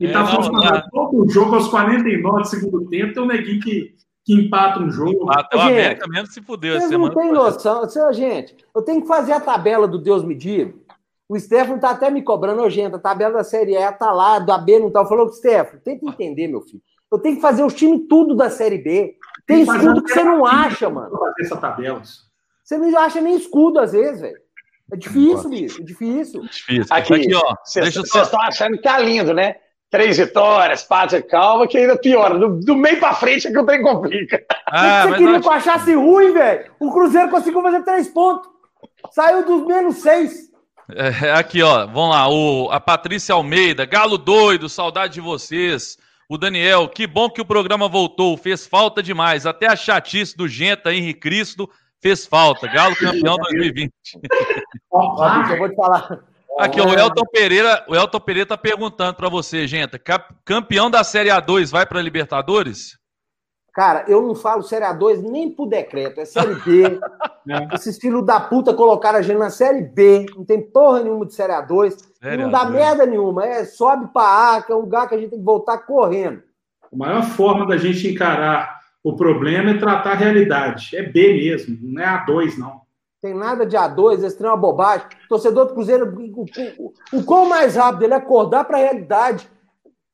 E 0.00 0.06
é, 0.06 0.12
tá 0.12 0.26
funcionando 0.26 0.82
todo 0.90 1.24
o 1.24 1.30
jogo 1.30 1.54
aos 1.54 1.68
49 1.68 2.40
do 2.40 2.48
segundo 2.48 2.88
tempo. 2.88 3.14
Tem 3.14 3.22
um 3.22 3.26
neguinho 3.26 3.60
que, 3.60 3.94
que 4.24 4.34
empata 4.34 4.80
um 4.80 4.90
jogo. 4.90 5.30
Até 5.30 5.56
o 5.56 5.60
América 5.60 6.08
mesmo 6.08 6.32
se 6.32 6.42
fudeu 6.42 6.80
semana. 6.80 7.14
Não 7.14 7.14
tem 7.14 7.30
noção. 7.30 7.88
Gente, 8.12 8.56
eu 8.74 8.82
tenho 8.82 9.02
que 9.02 9.06
fazer 9.06 9.34
a 9.34 9.40
tabela 9.40 9.86
do 9.86 10.00
Deus 10.00 10.24
me 10.24 10.34
diga. 10.34 10.74
O 11.32 11.40
Stefano 11.40 11.80
tá 11.80 11.92
até 11.92 12.10
me 12.10 12.20
cobrando 12.20 12.60
nojento. 12.60 12.96
A 12.96 12.98
tabela 12.98 13.38
da 13.38 13.42
Série 13.42 13.74
E 13.74 13.92
tá 13.92 14.12
lá, 14.12 14.38
da 14.38 14.58
B 14.58 14.78
não 14.78 14.90
tá. 14.90 15.02
Falou, 15.06 15.32
Stefano, 15.32 15.80
tenta 15.82 16.04
entender, 16.04 16.46
meu 16.46 16.60
filho. 16.60 16.82
Eu 17.10 17.18
tenho 17.18 17.36
que 17.36 17.40
fazer 17.40 17.64
os 17.64 17.72
times 17.72 18.06
tudo 18.06 18.36
da 18.36 18.50
Série 18.50 18.76
B. 18.76 19.14
Tem 19.46 19.62
escudo 19.62 20.02
que 20.02 20.12
você 20.12 20.22
não 20.22 20.44
acha, 20.44 20.90
mano. 20.90 21.16
Fazer 21.16 21.42
essa 21.42 21.56
tabela. 21.56 22.02
Você 22.62 22.76
não 22.76 22.98
acha 22.98 23.18
nem 23.22 23.34
escudo 23.34 23.80
às 23.80 23.92
vezes, 23.92 24.20
velho. 24.20 24.36
É 24.92 24.96
difícil, 24.98 25.48
bicho. 25.48 25.80
É 25.80 25.84
difícil. 25.86 26.42
difícil. 26.42 26.86
Aqui, 26.90 27.14
aqui 27.14 27.34
ó. 27.34 27.54
Vocês 27.64 27.96
estão 27.96 28.40
achando 28.42 28.76
que 28.76 28.82
tá 28.82 28.98
lindo, 28.98 29.32
né? 29.32 29.56
Três 29.90 30.18
vitórias, 30.18 30.82
pátria 30.82 31.22
calma, 31.22 31.66
que 31.66 31.78
ainda 31.78 31.96
piora. 31.96 32.38
Do, 32.38 32.60
do 32.60 32.76
meio 32.76 32.98
pra 32.98 33.14
frente 33.14 33.48
é 33.48 33.50
que 33.50 33.58
o 33.58 33.64
trem 33.64 33.82
complica. 33.82 34.44
Ah, 34.66 35.06
você 35.06 35.16
queria 35.16 35.40
que 35.40 35.48
eu 35.48 35.52
achasse 35.52 35.94
ruim, 35.94 36.32
velho? 36.32 36.70
O 36.78 36.92
Cruzeiro 36.92 37.30
conseguiu 37.30 37.62
fazer 37.62 37.82
três 37.84 38.08
pontos. 38.08 38.50
Saiu 39.12 39.46
dos 39.46 39.66
menos 39.66 39.96
seis. 39.96 40.51
É, 40.96 41.32
aqui, 41.32 41.62
ó, 41.62 41.86
vamos 41.86 42.10
lá. 42.10 42.28
O, 42.28 42.70
a 42.70 42.80
Patrícia 42.80 43.34
Almeida, 43.34 43.84
Galo 43.84 44.18
doido, 44.18 44.68
saudade 44.68 45.14
de 45.14 45.20
vocês. 45.20 45.96
O 46.28 46.38
Daniel, 46.38 46.88
que 46.88 47.06
bom 47.06 47.28
que 47.28 47.40
o 47.40 47.44
programa 47.44 47.88
voltou, 47.88 48.36
fez 48.36 48.66
falta 48.66 49.02
demais. 49.02 49.46
Até 49.46 49.66
a 49.66 49.76
chatice 49.76 50.36
do 50.36 50.48
Genta, 50.48 50.94
Henrique 50.94 51.20
Cristo, 51.20 51.68
fez 52.00 52.26
falta. 52.26 52.66
Galo 52.66 52.96
campeão 52.96 53.36
2020. 53.50 53.92
Ó, 54.90 55.26
eu 55.50 55.58
vou 55.58 55.68
te 55.68 55.76
falar. 55.76 56.20
Aqui, 56.58 56.80
ó, 56.80 56.86
o 56.86 56.98
Elton 56.98 57.24
Pereira, 57.32 57.84
o 57.88 57.94
Elton 57.94 58.20
Pereira 58.20 58.48
tá 58.48 58.58
perguntando 58.58 59.14
para 59.14 59.28
você, 59.28 59.66
Genta, 59.66 60.00
campeão 60.44 60.90
da 60.90 61.02
Série 61.02 61.30
A2 61.30 61.70
vai 61.70 61.86
para 61.86 62.02
Libertadores? 62.02 62.98
Cara, 63.72 64.04
eu 64.06 64.20
não 64.20 64.34
falo 64.34 64.62
Série 64.62 64.84
A2 64.84 65.22
nem 65.22 65.50
por 65.50 65.66
decreto, 65.66 66.20
é 66.20 66.26
Série 66.26 66.54
B. 66.56 67.00
é. 67.48 67.74
Esses 67.74 67.96
filhos 67.96 68.24
da 68.24 68.38
puta 68.38 68.74
colocaram 68.74 69.18
a 69.18 69.22
gente 69.22 69.38
na 69.38 69.48
Série 69.48 69.82
B, 69.82 70.26
não 70.36 70.44
tem 70.44 70.60
porra 70.60 71.02
nenhuma 71.02 71.24
de 71.24 71.34
Série 71.34 71.54
A2, 71.54 71.96
série 72.20 72.42
não 72.42 72.50
dá 72.50 72.66
A2. 72.66 72.70
merda 72.70 73.06
nenhuma, 73.06 73.46
é 73.46 73.64
sobe 73.64 74.12
pra 74.12 74.56
A, 74.56 74.62
que 74.62 74.70
é 74.70 74.74
um 74.74 74.80
lugar 74.80 75.08
que 75.08 75.14
a 75.14 75.18
gente 75.18 75.30
tem 75.30 75.38
que 75.38 75.44
voltar 75.44 75.78
correndo. 75.78 76.42
A 76.92 76.96
maior 76.96 77.22
forma 77.22 77.66
da 77.66 77.78
gente 77.78 78.06
encarar 78.08 78.82
o 79.02 79.16
problema 79.16 79.70
é 79.70 79.78
tratar 79.78 80.12
a 80.12 80.16
realidade. 80.16 80.94
É 80.94 81.02
B 81.02 81.32
mesmo, 81.32 81.78
não 81.80 82.02
é 82.02 82.06
A2, 82.06 82.58
não. 82.58 82.82
Tem 83.22 83.34
nada 83.34 83.64
de 83.64 83.76
A2, 83.76 84.22
esse 84.22 84.36
trem 84.36 84.50
é 84.50 84.52
uma 84.52 84.58
bobagem. 84.58 85.06
O 85.24 85.28
torcedor 85.28 85.66
do 85.66 85.74
Cruzeiro, 85.74 86.12
o, 86.14 86.44
o, 86.78 86.92
o 87.12 87.24
quão 87.24 87.48
mais 87.48 87.76
rápido 87.76 88.02
ele 88.02 88.14
acordar 88.14 88.64
para 88.64 88.76
a 88.76 88.80
realidade, 88.80 89.48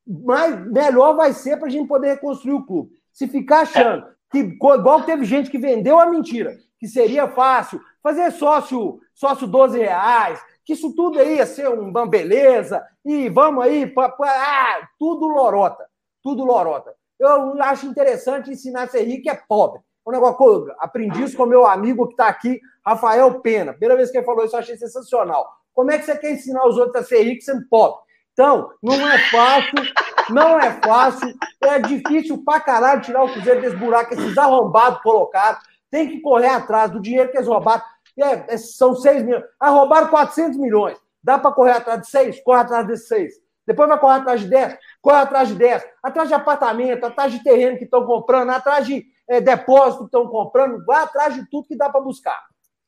mais, 0.07 0.65
melhor 0.71 1.15
vai 1.15 1.33
ser 1.33 1.57
para 1.57 1.67
a 1.67 1.71
gente 1.71 1.87
poder 1.87 2.11
reconstruir 2.11 2.53
o 2.53 2.63
clube. 2.63 2.98
Se 3.11 3.27
ficar 3.27 3.61
achando 3.61 4.05
que, 4.31 4.39
igual 4.39 5.03
teve 5.03 5.25
gente 5.25 5.49
que 5.49 5.57
vendeu 5.57 5.99
a 5.99 6.05
mentira, 6.05 6.57
que 6.79 6.87
seria 6.87 7.27
fácil 7.27 7.81
fazer 8.01 8.31
sócio, 8.31 8.99
sócio 9.13 9.47
12 9.47 9.79
reais, 9.79 10.41
que 10.63 10.73
isso 10.73 10.93
tudo 10.95 11.19
aí 11.19 11.37
ia 11.37 11.45
ser 11.45 11.67
uma 11.67 12.07
beleza, 12.07 12.83
e 13.03 13.27
vamos 13.29 13.63
aí, 13.63 13.87
pra, 13.87 14.09
pra, 14.09 14.29
ah, 14.29 14.87
tudo 14.97 15.27
lorota, 15.27 15.85
tudo 16.23 16.45
lorota. 16.45 16.93
Eu 17.19 17.61
acho 17.61 17.85
interessante 17.85 18.51
ensinar 18.51 18.83
a 18.83 18.87
ser 18.87 19.03
rico 19.03 19.29
é 19.29 19.35
pobre. 19.47 19.81
É 20.05 20.09
um 20.09 20.13
negócio 20.13 20.37
que 20.37 20.43
eu 20.43 20.75
aprendi 20.79 21.23
isso 21.23 21.35
com 21.35 21.45
meu 21.45 21.65
amigo 21.65 22.07
que 22.07 22.13
está 22.13 22.27
aqui, 22.27 22.61
Rafael 22.85 23.41
Pena. 23.41 23.73
Primeira 23.73 23.97
vez 23.97 24.09
que 24.09 24.17
ele 24.17 24.25
falou 24.25 24.45
isso, 24.45 24.55
eu 24.55 24.59
achei 24.59 24.77
sensacional. 24.77 25.47
Como 25.73 25.91
é 25.91 25.97
que 25.97 26.05
você 26.05 26.17
quer 26.17 26.31
ensinar 26.31 26.65
os 26.65 26.77
outros 26.77 27.03
a 27.03 27.05
ser 27.05 27.23
rico 27.23 27.43
sendo 27.43 27.67
pobre? 27.69 27.99
Então, 28.39 28.71
não 28.81 29.05
é 29.05 29.17
fácil, 29.29 29.93
não 30.29 30.57
é 30.57 30.79
fácil, 30.81 31.35
é 31.59 31.77
difícil 31.77 32.41
pra 32.41 32.61
caralho 32.61 33.01
tirar 33.01 33.25
o 33.25 33.33
Cruzeiro 33.33 33.59
desse 33.59 33.75
buraco, 33.75 34.13
esses 34.13 34.37
arrombados 34.37 35.01
colocaram. 35.01 35.57
Tem 35.91 36.07
que 36.07 36.21
correr 36.21 36.47
atrás 36.47 36.89
do 36.89 37.01
dinheiro 37.01 37.29
que 37.29 37.37
eles 37.37 37.49
roubaram. 37.49 37.83
É, 38.17 38.53
é, 38.53 38.57
são 38.57 38.95
6 38.95 39.23
milhões. 39.23 39.43
Ah, 39.59 39.71
roubaram 39.71 40.07
400 40.07 40.57
milhões. 40.57 40.97
Dá 41.21 41.37
para 41.37 41.51
correr 41.51 41.71
atrás 41.71 41.99
de 41.99 42.07
6? 42.07 42.41
Corre 42.41 42.61
atrás 42.61 42.87
desses 42.87 43.09
6. 43.09 43.33
Depois 43.67 43.89
vai 43.89 43.99
correr 43.99 44.15
atrás 44.19 44.39
de 44.39 44.47
10? 44.47 44.77
Corre 45.01 45.17
atrás 45.17 45.49
de 45.49 45.55
10. 45.55 45.85
Atrás 46.01 46.29
de 46.29 46.33
apartamento, 46.33 47.03
atrás 47.03 47.33
de 47.33 47.43
terreno 47.43 47.77
que 47.77 47.83
estão 47.83 48.05
comprando, 48.05 48.51
atrás 48.51 48.87
de 48.87 49.05
é, 49.27 49.41
depósito 49.41 50.03
que 50.03 50.05
estão 50.05 50.25
comprando. 50.27 50.85
Vai 50.85 51.03
atrás 51.03 51.35
de 51.35 51.45
tudo 51.49 51.67
que 51.67 51.75
dá 51.75 51.89
para 51.89 51.99
buscar. 51.99 52.39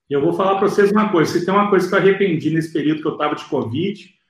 Eu 0.09 0.21
vou 0.21 0.31
falar 0.31 0.59
para 0.59 0.69
vocês 0.69 0.93
uma 0.93 1.11
coisa. 1.11 1.29
Se 1.29 1.43
tem 1.43 1.53
uma 1.53 1.69
coisa 1.69 1.89
que 1.89 1.93
eu 1.93 1.99
arrependi 1.99 2.51
nesse 2.51 2.71
período 2.71 3.01
que 3.01 3.07
eu 3.09 3.13
estava 3.13 3.35
de 3.35 3.43
Covid, 3.43 4.20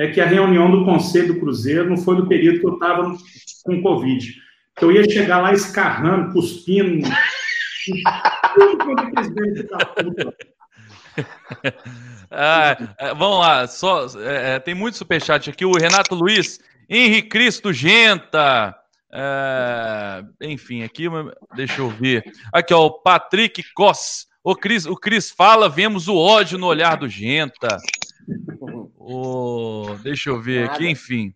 é 0.00 0.08
que 0.08 0.20
a 0.20 0.26
reunião 0.26 0.70
do 0.70 0.82
Conselho 0.82 1.34
do 1.34 1.40
Cruzeiro 1.40 1.90
não 1.90 1.98
foi 1.98 2.16
no 2.16 2.26
período 2.26 2.60
que 2.60 2.66
eu 2.66 2.72
estava 2.72 3.14
com 3.64 3.82
Covid. 3.82 4.34
Que 4.74 4.84
eu 4.86 4.92
ia 4.92 5.04
chegar 5.04 5.42
lá 5.42 5.52
escarrando, 5.52 6.32
cuspindo. 6.32 7.06
ah, 12.30 12.76
é, 12.98 13.14
vamos 13.14 13.40
lá, 13.40 13.66
só 13.66 14.06
é, 14.18 14.54
é, 14.54 14.58
tem 14.58 14.74
muito 14.74 14.96
superchat 14.96 15.50
aqui. 15.50 15.66
O 15.66 15.76
Renato 15.76 16.14
Luiz, 16.14 16.58
Henrique 16.88 17.28
Cristo 17.28 17.70
Genta. 17.70 18.74
É, 19.12 20.24
enfim, 20.40 20.82
aqui, 20.82 21.08
deixa 21.54 21.82
eu 21.82 21.90
ver. 21.90 22.24
Aqui, 22.54 22.72
ó, 22.72 22.86
o 22.86 23.02
Patrick 23.02 23.62
Coss. 23.74 24.30
O 24.42 24.56
Cris, 24.56 24.86
o 24.86 24.96
Cris 24.96 25.30
fala, 25.30 25.68
vemos 25.68 26.08
o 26.08 26.16
ódio 26.16 26.56
no 26.56 26.66
olhar 26.66 26.96
do 26.96 27.06
Genta. 27.06 27.76
O, 29.02 29.96
deixa 30.02 30.28
eu 30.28 30.38
ver 30.38 30.66
Nada. 30.66 30.74
aqui, 30.74 30.88
enfim. 30.90 31.34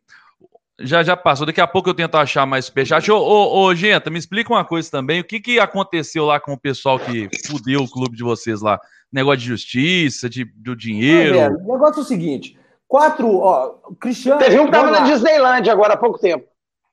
Já 0.78 1.02
já 1.02 1.16
passou. 1.16 1.46
Daqui 1.46 1.62
a 1.62 1.66
pouco 1.66 1.88
eu 1.88 1.94
tento 1.94 2.16
achar 2.16 2.44
mais 2.44 2.66
superchat. 2.66 3.10
Ô, 3.10 3.16
ô, 3.16 3.64
ô, 3.64 3.74
Genta, 3.74 4.10
me 4.10 4.18
explica 4.18 4.52
uma 4.52 4.64
coisa 4.64 4.90
também. 4.90 5.20
O 5.20 5.24
que, 5.24 5.40
que 5.40 5.58
aconteceu 5.58 6.26
lá 6.26 6.38
com 6.38 6.52
o 6.52 6.60
pessoal 6.60 6.98
que 6.98 7.28
fudeu 7.46 7.80
o 7.80 7.90
clube 7.90 8.16
de 8.16 8.22
vocês 8.22 8.60
lá? 8.60 8.78
Negócio 9.10 9.38
de 9.38 9.46
justiça, 9.46 10.28
de, 10.28 10.44
do 10.44 10.76
dinheiro. 10.76 11.36
É, 11.36 11.48
o 11.48 11.72
negócio 11.72 12.00
é 12.00 12.02
o 12.02 12.06
seguinte: 12.06 12.58
quatro. 12.86 13.34
Ó, 13.38 13.76
Cristiano. 13.98 14.40
Teve 14.40 14.60
um 14.60 14.66
que 14.66 14.72
tava 14.72 14.90
na 14.90 15.00
Disneyland 15.00 15.70
agora 15.70 15.94
há 15.94 15.96
pouco 15.96 16.18
tempo. 16.18 16.46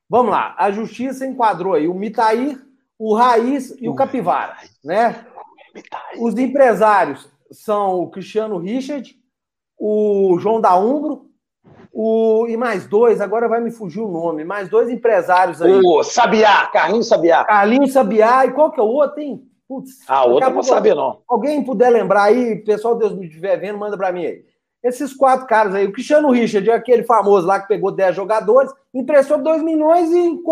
Vamos 0.09 0.31
lá. 0.31 0.55
A 0.57 0.71
justiça 0.71 1.25
enquadrou 1.25 1.73
aí 1.73 1.87
o 1.87 1.93
Mitair, 1.93 2.57
o 2.97 3.13
Raiz 3.13 3.75
e 3.77 3.89
o 3.89 3.95
Capivara, 3.95 4.55
né? 4.83 5.25
Os 6.17 6.37
empresários 6.37 7.27
são 7.51 7.95
o 7.95 8.09
Cristiano 8.09 8.57
Richard, 8.57 9.20
o 9.83 10.37
João 10.37 10.61
da 10.61 10.77
Umbro, 10.77 11.25
o, 11.91 12.45
e 12.47 12.55
mais 12.55 12.85
dois, 12.85 13.19
agora 13.19 13.49
vai 13.49 13.59
me 13.59 13.71
fugir 13.71 13.99
o 13.99 14.07
nome, 14.07 14.45
mais 14.45 14.69
dois 14.69 14.91
empresários 14.91 15.59
aí. 15.59 15.81
O 15.83 16.03
Sabiá, 16.03 16.67
Carlinhos 16.67 17.07
Sabiá. 17.07 17.43
Carlinhos 17.43 17.91
Sabiá, 17.91 18.45
e 18.45 18.51
qual 18.51 18.71
que 18.71 18.79
é 18.79 18.83
o 18.83 18.87
outro, 18.87 19.19
hein? 19.19 19.41
Putz, 19.67 20.07
ah, 20.07 20.23
outro 20.25 20.49
eu 20.49 20.53
não 20.53 20.61
saber, 20.61 20.93
não. 20.93 21.21
Alguém 21.27 21.63
puder 21.63 21.89
lembrar 21.89 22.25
aí, 22.25 22.57
pessoal, 22.57 22.95
Deus 22.95 23.13
me 23.13 23.25
estiver 23.25 23.57
vendo, 23.57 23.79
manda 23.79 23.97
para 23.97 24.11
mim 24.11 24.23
aí. 24.23 24.45
Esses 24.83 25.13
quatro 25.13 25.47
caras 25.47 25.73
aí, 25.73 25.87
o 25.87 25.91
Cristiano 25.91 26.29
Richard, 26.29 26.69
aquele 26.69 27.03
famoso 27.03 27.47
lá 27.47 27.59
que 27.59 27.67
pegou 27.67 27.91
10 27.91 28.15
jogadores, 28.15 28.71
emprestou 28.93 29.39
2 29.39 29.63
milhões 29.63 30.11
e 30.11 30.19
em, 30.19 30.43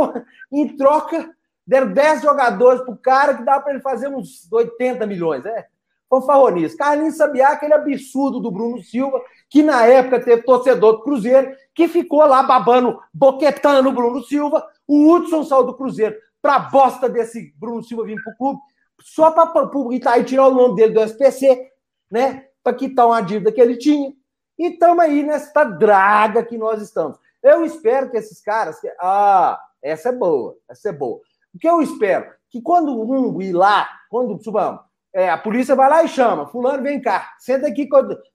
em 0.52 0.76
troca 0.76 1.30
deram 1.68 1.94
10 1.94 2.24
jogadores 2.24 2.82
pro 2.82 2.98
cara 2.98 3.36
que 3.36 3.44
dá 3.44 3.60
para 3.60 3.74
ele 3.74 3.82
fazer 3.82 4.08
uns 4.08 4.52
80 4.52 5.06
milhões. 5.06 5.46
É, 5.46 5.68
fanfarronice. 6.10 6.76
Carlinhos 6.76 7.16
Sabiá, 7.16 7.50
aquele 7.50 7.74
absurdo 7.74 8.40
do 8.40 8.52
Bruno 8.52 8.82
Silva, 8.82 9.22
que 9.50 9.62
na 9.62 9.86
época 9.86 10.20
teve 10.20 10.42
torcedor 10.44 10.94
do 10.94 11.04
Cruzeiro, 11.04 11.56
que 11.74 11.88
ficou 11.88 12.26
lá 12.26 12.42
babando, 12.44 13.00
boquetando 13.14 13.90
o 13.90 13.94
Bruno 13.94 14.24
Silva. 14.24 14.66
O 14.88 15.12
Hudson 15.12 15.44
saiu 15.44 15.64
do 15.64 15.76
Cruzeiro 15.76 16.16
pra 16.42 16.60
bosta 16.60 17.08
desse 17.08 17.54
Bruno 17.58 17.84
Silva 17.84 18.06
vir 18.06 18.22
pro 18.24 18.36
clube, 18.36 18.60
só 19.02 19.32
para 19.32 19.78
o 19.78 19.94
Itaí 19.94 20.24
tirar 20.24 20.48
o 20.48 20.54
nome 20.54 20.76
dele 20.76 20.94
do 20.94 21.02
SPC, 21.02 21.72
né? 22.12 22.48
Para 22.64 22.74
quitar 22.74 23.08
uma 23.08 23.22
dívida 23.22 23.52
que 23.52 23.62
ele 23.62 23.78
tinha. 23.78 24.14
E 24.58 24.68
estamos 24.68 25.00
aí 25.04 25.24
nessa 25.24 25.64
draga 25.64 26.44
que 26.44 26.58
nós 26.58 26.82
estamos. 26.82 27.18
Eu 27.42 27.64
espero 27.64 28.10
que 28.10 28.18
esses 28.18 28.42
caras. 28.42 28.78
Ah, 29.00 29.60
Essa 29.82 30.10
é 30.10 30.12
boa, 30.12 30.58
essa 30.68 30.90
é 30.90 30.92
boa. 30.92 31.22
O 31.54 31.58
que 31.58 31.68
eu 31.68 31.82
espero? 31.82 32.32
Que 32.50 32.62
quando 32.62 33.00
um 33.00 33.42
ir 33.42 33.54
lá, 33.54 33.88
quando, 34.10 34.42
subamos, 34.44 34.82
é, 35.14 35.30
a 35.30 35.38
polícia 35.38 35.76
vai 35.76 35.90
lá 35.90 36.04
e 36.04 36.08
chama, 36.08 36.48
fulano, 36.48 36.84
vem 36.84 37.02
cá, 37.02 37.34
senta 37.40 37.68
aqui, 37.68 37.88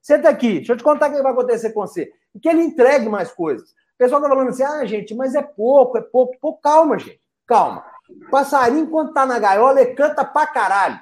senta 0.02 0.28
aqui, 0.28 0.54
deixa 0.54 0.72
eu 0.72 0.76
te 0.76 0.82
contar 0.82 1.08
o 1.08 1.14
que 1.14 1.22
vai 1.22 1.32
acontecer 1.32 1.72
com 1.72 1.80
você. 1.80 2.10
E 2.34 2.40
que 2.40 2.48
ele 2.48 2.62
entregue 2.62 3.08
mais 3.08 3.30
coisas. 3.30 3.70
O 3.70 3.98
pessoal 3.98 4.20
tá 4.20 4.28
falando 4.28 4.48
assim, 4.48 4.64
ah, 4.64 4.84
gente, 4.84 5.14
mas 5.14 5.34
é 5.34 5.42
pouco, 5.42 5.96
é 5.96 6.02
pouco. 6.02 6.36
Pô, 6.40 6.54
calma, 6.54 6.98
gente, 6.98 7.20
calma. 7.46 7.84
Passarinho, 8.30 8.88
quando 8.88 9.12
tá 9.12 9.24
na 9.24 9.38
gaiola, 9.38 9.80
ele 9.80 9.94
canta 9.94 10.24
pra 10.24 10.46
caralho. 10.46 10.98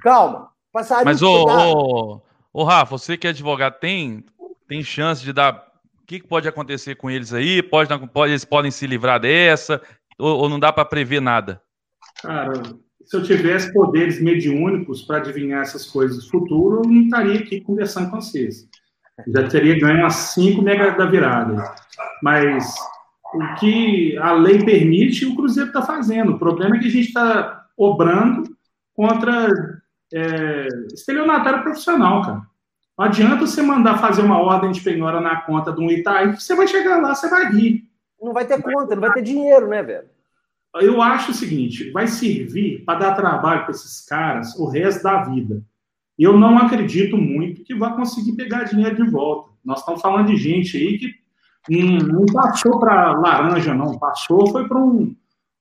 Calma. 0.00 0.50
Passarinho. 0.72 1.06
Mas, 1.06 1.22
ô, 1.22 1.44
ô, 1.44 2.22
ô, 2.52 2.64
Rafa, 2.64 2.96
você 2.96 3.16
que 3.16 3.26
é 3.26 3.30
advogado, 3.30 3.80
tem, 3.80 4.24
tem 4.68 4.82
chance 4.82 5.22
de 5.22 5.32
dar. 5.32 5.68
O 6.02 6.06
que 6.06 6.22
pode 6.22 6.48
acontecer 6.48 6.94
com 6.94 7.10
eles 7.10 7.32
aí? 7.32 7.62
Pode, 7.62 7.88
pode, 8.08 8.32
eles 8.32 8.44
podem 8.44 8.70
se 8.70 8.86
livrar 8.86 9.20
dessa? 9.20 9.82
Ou, 10.18 10.42
ou 10.42 10.48
não 10.48 10.58
dá 10.58 10.72
para 10.72 10.84
prever 10.84 11.20
nada? 11.20 11.60
Cara, 12.22 12.52
se 13.10 13.16
eu 13.16 13.24
tivesse 13.24 13.72
poderes 13.72 14.22
mediúnicos 14.22 15.02
para 15.02 15.16
adivinhar 15.16 15.62
essas 15.62 15.84
coisas 15.84 16.18
do 16.18 16.30
futuro, 16.30 16.76
eu 16.76 16.88
não 16.88 17.02
estaria 17.02 17.40
aqui 17.40 17.60
conversando 17.60 18.08
com 18.08 18.20
vocês. 18.20 18.68
Já 19.26 19.48
teria 19.48 19.80
ganho 19.80 19.98
umas 19.98 20.14
5 20.14 20.62
mega 20.62 20.92
da 20.92 21.06
virada. 21.06 21.74
Mas 22.22 22.72
o 23.34 23.54
que 23.56 24.16
a 24.16 24.32
lei 24.32 24.64
permite, 24.64 25.26
o 25.26 25.34
Cruzeiro 25.34 25.70
está 25.70 25.82
fazendo. 25.82 26.34
O 26.34 26.38
problema 26.38 26.76
é 26.76 26.78
que 26.78 26.86
a 26.86 26.90
gente 26.90 27.08
está 27.08 27.66
obrando 27.76 28.44
contra 28.94 29.48
é, 30.14 30.68
estelionatário 30.94 31.64
profissional, 31.64 32.22
cara. 32.22 32.42
Não 32.96 33.06
adianta 33.06 33.44
você 33.44 33.60
mandar 33.60 33.98
fazer 33.98 34.22
uma 34.22 34.38
ordem 34.38 34.70
de 34.70 34.80
penhora 34.82 35.20
na 35.20 35.40
conta 35.40 35.72
de 35.72 35.80
um 35.80 35.90
Itaí, 35.90 36.36
você 36.36 36.54
vai 36.54 36.68
chegar 36.68 36.98
lá, 37.02 37.12
você 37.12 37.28
vai 37.28 37.50
rir. 37.50 37.82
Não 38.22 38.32
vai 38.32 38.46
ter 38.46 38.62
conta, 38.62 38.94
não 38.94 39.00
vai 39.00 39.12
ter 39.12 39.22
dinheiro, 39.22 39.66
né, 39.66 39.82
velho? 39.82 40.19
Eu 40.74 41.02
acho 41.02 41.32
o 41.32 41.34
seguinte, 41.34 41.90
vai 41.90 42.06
servir 42.06 42.84
para 42.84 42.98
dar 42.98 43.14
trabalho 43.14 43.62
para 43.62 43.72
esses 43.72 44.04
caras 44.06 44.56
o 44.56 44.68
resto 44.68 45.02
da 45.02 45.24
vida. 45.24 45.62
Eu 46.18 46.38
não 46.38 46.58
acredito 46.58 47.16
muito 47.16 47.64
que 47.64 47.74
vai 47.74 47.94
conseguir 47.96 48.36
pegar 48.36 48.64
dinheiro 48.64 48.96
de 48.96 49.10
volta. 49.10 49.50
Nós 49.64 49.80
estamos 49.80 50.00
falando 50.00 50.28
de 50.28 50.36
gente 50.36 50.76
aí 50.76 50.98
que 50.98 51.14
não, 51.68 51.98
não 51.98 52.26
passou 52.26 52.78
para 52.78 53.12
laranja, 53.12 53.74
não. 53.74 53.98
Passou, 53.98 54.46
foi 54.48 54.68
para 54.68 54.78
um 54.78 55.14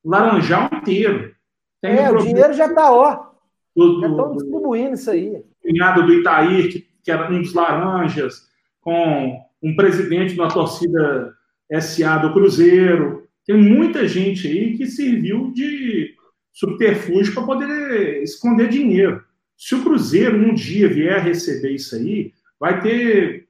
laranjal 0.04 0.70
inteiro. 0.74 1.34
Tem 1.82 1.98
é, 1.98 2.12
um 2.12 2.16
o 2.16 2.18
dinheiro 2.20 2.54
já 2.54 2.68
está, 2.68 2.92
ó. 2.92 3.30
Do, 3.76 4.02
já 4.02 4.10
estão 4.10 4.34
distribuindo 4.34 4.94
isso 4.94 5.10
aí. 5.10 5.44
Cunhado 5.62 6.06
do 6.06 6.14
Itaí, 6.14 6.70
que, 6.70 6.88
que 7.04 7.12
era 7.12 7.32
um 7.32 7.42
dos 7.42 7.54
laranjas, 7.54 8.50
com 8.82 9.42
um 9.62 9.76
presidente 9.76 10.34
de 10.34 10.40
uma 10.40 10.50
torcida 10.50 11.34
SA 11.80 12.18
do 12.18 12.34
Cruzeiro. 12.34 13.29
Tem 13.50 13.58
muita 13.58 14.08
gente 14.08 14.48
aí 14.48 14.78
que 14.78 14.86
serviu 14.86 15.50
de 15.50 16.14
subterfúgio 16.54 17.34
para 17.34 17.42
poder 17.42 18.22
esconder 18.22 18.70
dinheiro. 18.70 19.24
Se 19.58 19.74
o 19.74 19.82
Cruzeiro 19.82 20.38
um 20.38 20.54
dia 20.54 20.88
vier 20.88 21.20
receber 21.20 21.72
isso 21.72 21.96
aí, 21.96 22.32
vai 22.60 22.80
ter 22.80 23.48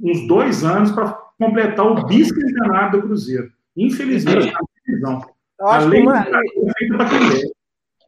uns 0.00 0.26
dois 0.26 0.64
anos 0.64 0.90
para 0.90 1.12
completar 1.38 1.84
o 1.84 2.06
bicampeonato 2.06 2.96
do 2.96 3.02
Cruzeiro. 3.08 3.52
Infelizmente, 3.76 4.54
a. 4.54 5.20
A 5.60 5.84
é 5.84 6.72
feita 6.78 6.96
para 6.96 7.08
quem 7.10 7.18
é. 7.18 7.42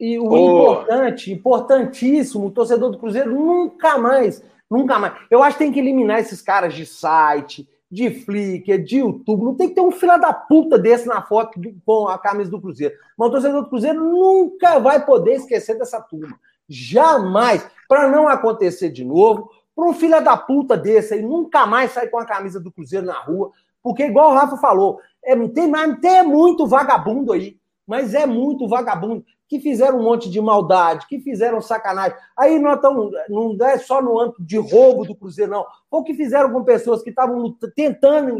E 0.01 0.17
o 0.17 0.29
oh. 0.29 0.71
importante, 0.71 1.31
importantíssimo, 1.31 2.47
o 2.47 2.51
torcedor 2.51 2.89
do 2.89 2.97
Cruzeiro 2.97 3.29
nunca 3.29 3.99
mais, 3.99 4.43
nunca 4.67 4.97
mais. 4.97 5.13
Eu 5.29 5.43
acho 5.43 5.59
que 5.59 5.63
tem 5.63 5.71
que 5.71 5.79
eliminar 5.79 6.21
esses 6.21 6.41
caras 6.41 6.73
de 6.73 6.87
site, 6.87 7.69
de 7.91 8.09
Flickr, 8.11 8.83
de 8.83 8.99
YouTube. 8.99 9.43
Não 9.43 9.55
tem 9.55 9.69
que 9.69 9.75
ter 9.75 9.81
um 9.81 9.91
filho 9.91 10.19
da 10.19 10.33
puta 10.33 10.77
desse 10.77 11.07
na 11.07 11.21
foto 11.21 11.59
do, 11.59 11.73
com 11.85 12.07
a 12.07 12.17
camisa 12.17 12.51
do 12.51 12.61
Cruzeiro. 12.61 12.95
Mas 13.17 13.27
o 13.27 13.31
torcedor 13.31 13.63
do 13.63 13.69
Cruzeiro 13.69 14.03
nunca 14.03 14.79
vai 14.79 15.05
poder 15.05 15.35
esquecer 15.35 15.77
dessa 15.77 15.99
turma. 15.99 16.39
Jamais. 16.67 17.65
Para 17.87 18.09
não 18.09 18.27
acontecer 18.27 18.89
de 18.89 19.03
novo, 19.03 19.49
para 19.75 19.85
um 19.85 19.93
filho 19.93 20.23
da 20.23 20.37
puta 20.37 20.77
desse 20.77 21.15
aí 21.15 21.21
nunca 21.21 21.65
mais 21.65 21.91
sair 21.91 22.09
com 22.09 22.19
a 22.19 22.25
camisa 22.25 22.59
do 22.59 22.71
Cruzeiro 22.71 23.05
na 23.05 23.19
rua, 23.19 23.51
porque, 23.81 24.05
igual 24.05 24.31
o 24.31 24.33
Rafa 24.35 24.57
falou, 24.57 24.99
é, 25.23 25.35
tem, 25.47 25.71
tem 26.01 26.23
muito 26.23 26.67
vagabundo 26.67 27.31
aí, 27.31 27.57
mas 27.87 28.13
é 28.13 28.25
muito 28.25 28.67
vagabundo 28.67 29.25
que 29.49 29.59
fizeram 29.59 29.99
um 29.99 30.03
monte 30.03 30.29
de 30.29 30.39
maldade, 30.39 31.07
que 31.07 31.19
fizeram 31.19 31.59
sacanagem. 31.59 32.15
Aí 32.37 32.59
nós 32.59 32.75
estamos, 32.75 33.11
não 33.27 33.57
é 33.65 33.79
só 33.79 33.99
no 33.99 34.19
âmbito 34.19 34.43
de 34.43 34.57
roubo 34.57 35.03
do 35.03 35.15
Cruzeiro, 35.15 35.51
não. 35.51 35.65
Ou 35.89 36.03
que 36.03 36.13
fizeram 36.13 36.51
com 36.53 36.63
pessoas 36.63 37.01
que 37.01 37.09
estavam 37.09 37.57
tentando 37.75 38.37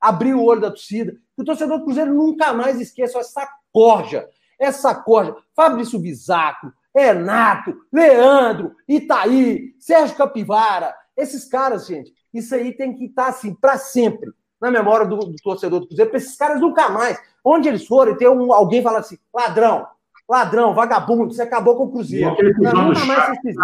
abrir 0.00 0.32
o 0.32 0.44
olho 0.44 0.60
da 0.60 0.70
torcida. 0.70 1.12
O 1.36 1.44
torcedor 1.44 1.78
do 1.78 1.84
Cruzeiro 1.84 2.14
nunca 2.14 2.52
mais 2.52 2.80
esqueça 2.80 3.18
essa 3.18 3.48
corja, 3.72 4.28
essa 4.56 4.94
corja. 4.94 5.34
Fabrício 5.56 5.98
Bisaco, 5.98 6.72
Renato, 6.94 7.74
Leandro, 7.92 8.76
Itaí, 8.86 9.74
Sérgio 9.80 10.16
Capivara, 10.16 10.94
esses 11.16 11.44
caras, 11.46 11.86
gente, 11.86 12.12
isso 12.32 12.54
aí 12.54 12.72
tem 12.72 12.94
que 12.94 13.06
estar 13.06 13.26
assim 13.26 13.52
para 13.52 13.76
sempre 13.76 14.30
na 14.60 14.70
memória 14.70 15.04
do, 15.04 15.16
do, 15.16 15.36
torcedor 15.42 15.80
do 15.80 15.86
Cruzeiro, 15.88 16.10
para 16.10 16.18
esses 16.18 16.36
caras 16.36 16.60
nunca 16.60 16.88
mais, 16.88 17.18
onde 17.44 17.68
eles 17.68 17.86
forem, 17.86 18.16
ter 18.16 18.28
um, 18.28 18.52
alguém 18.52 18.82
falando 18.82 19.00
assim, 19.00 19.18
ladrão, 19.34 19.86
ladrão, 20.28 20.74
vagabundo, 20.74 21.32
você 21.32 21.42
acabou 21.42 21.76
com 21.76 21.84
o 21.84 21.92
Cruzeiro. 21.92 22.36
nunca 22.58 23.04
mais 23.04 23.38
se. 23.40 23.54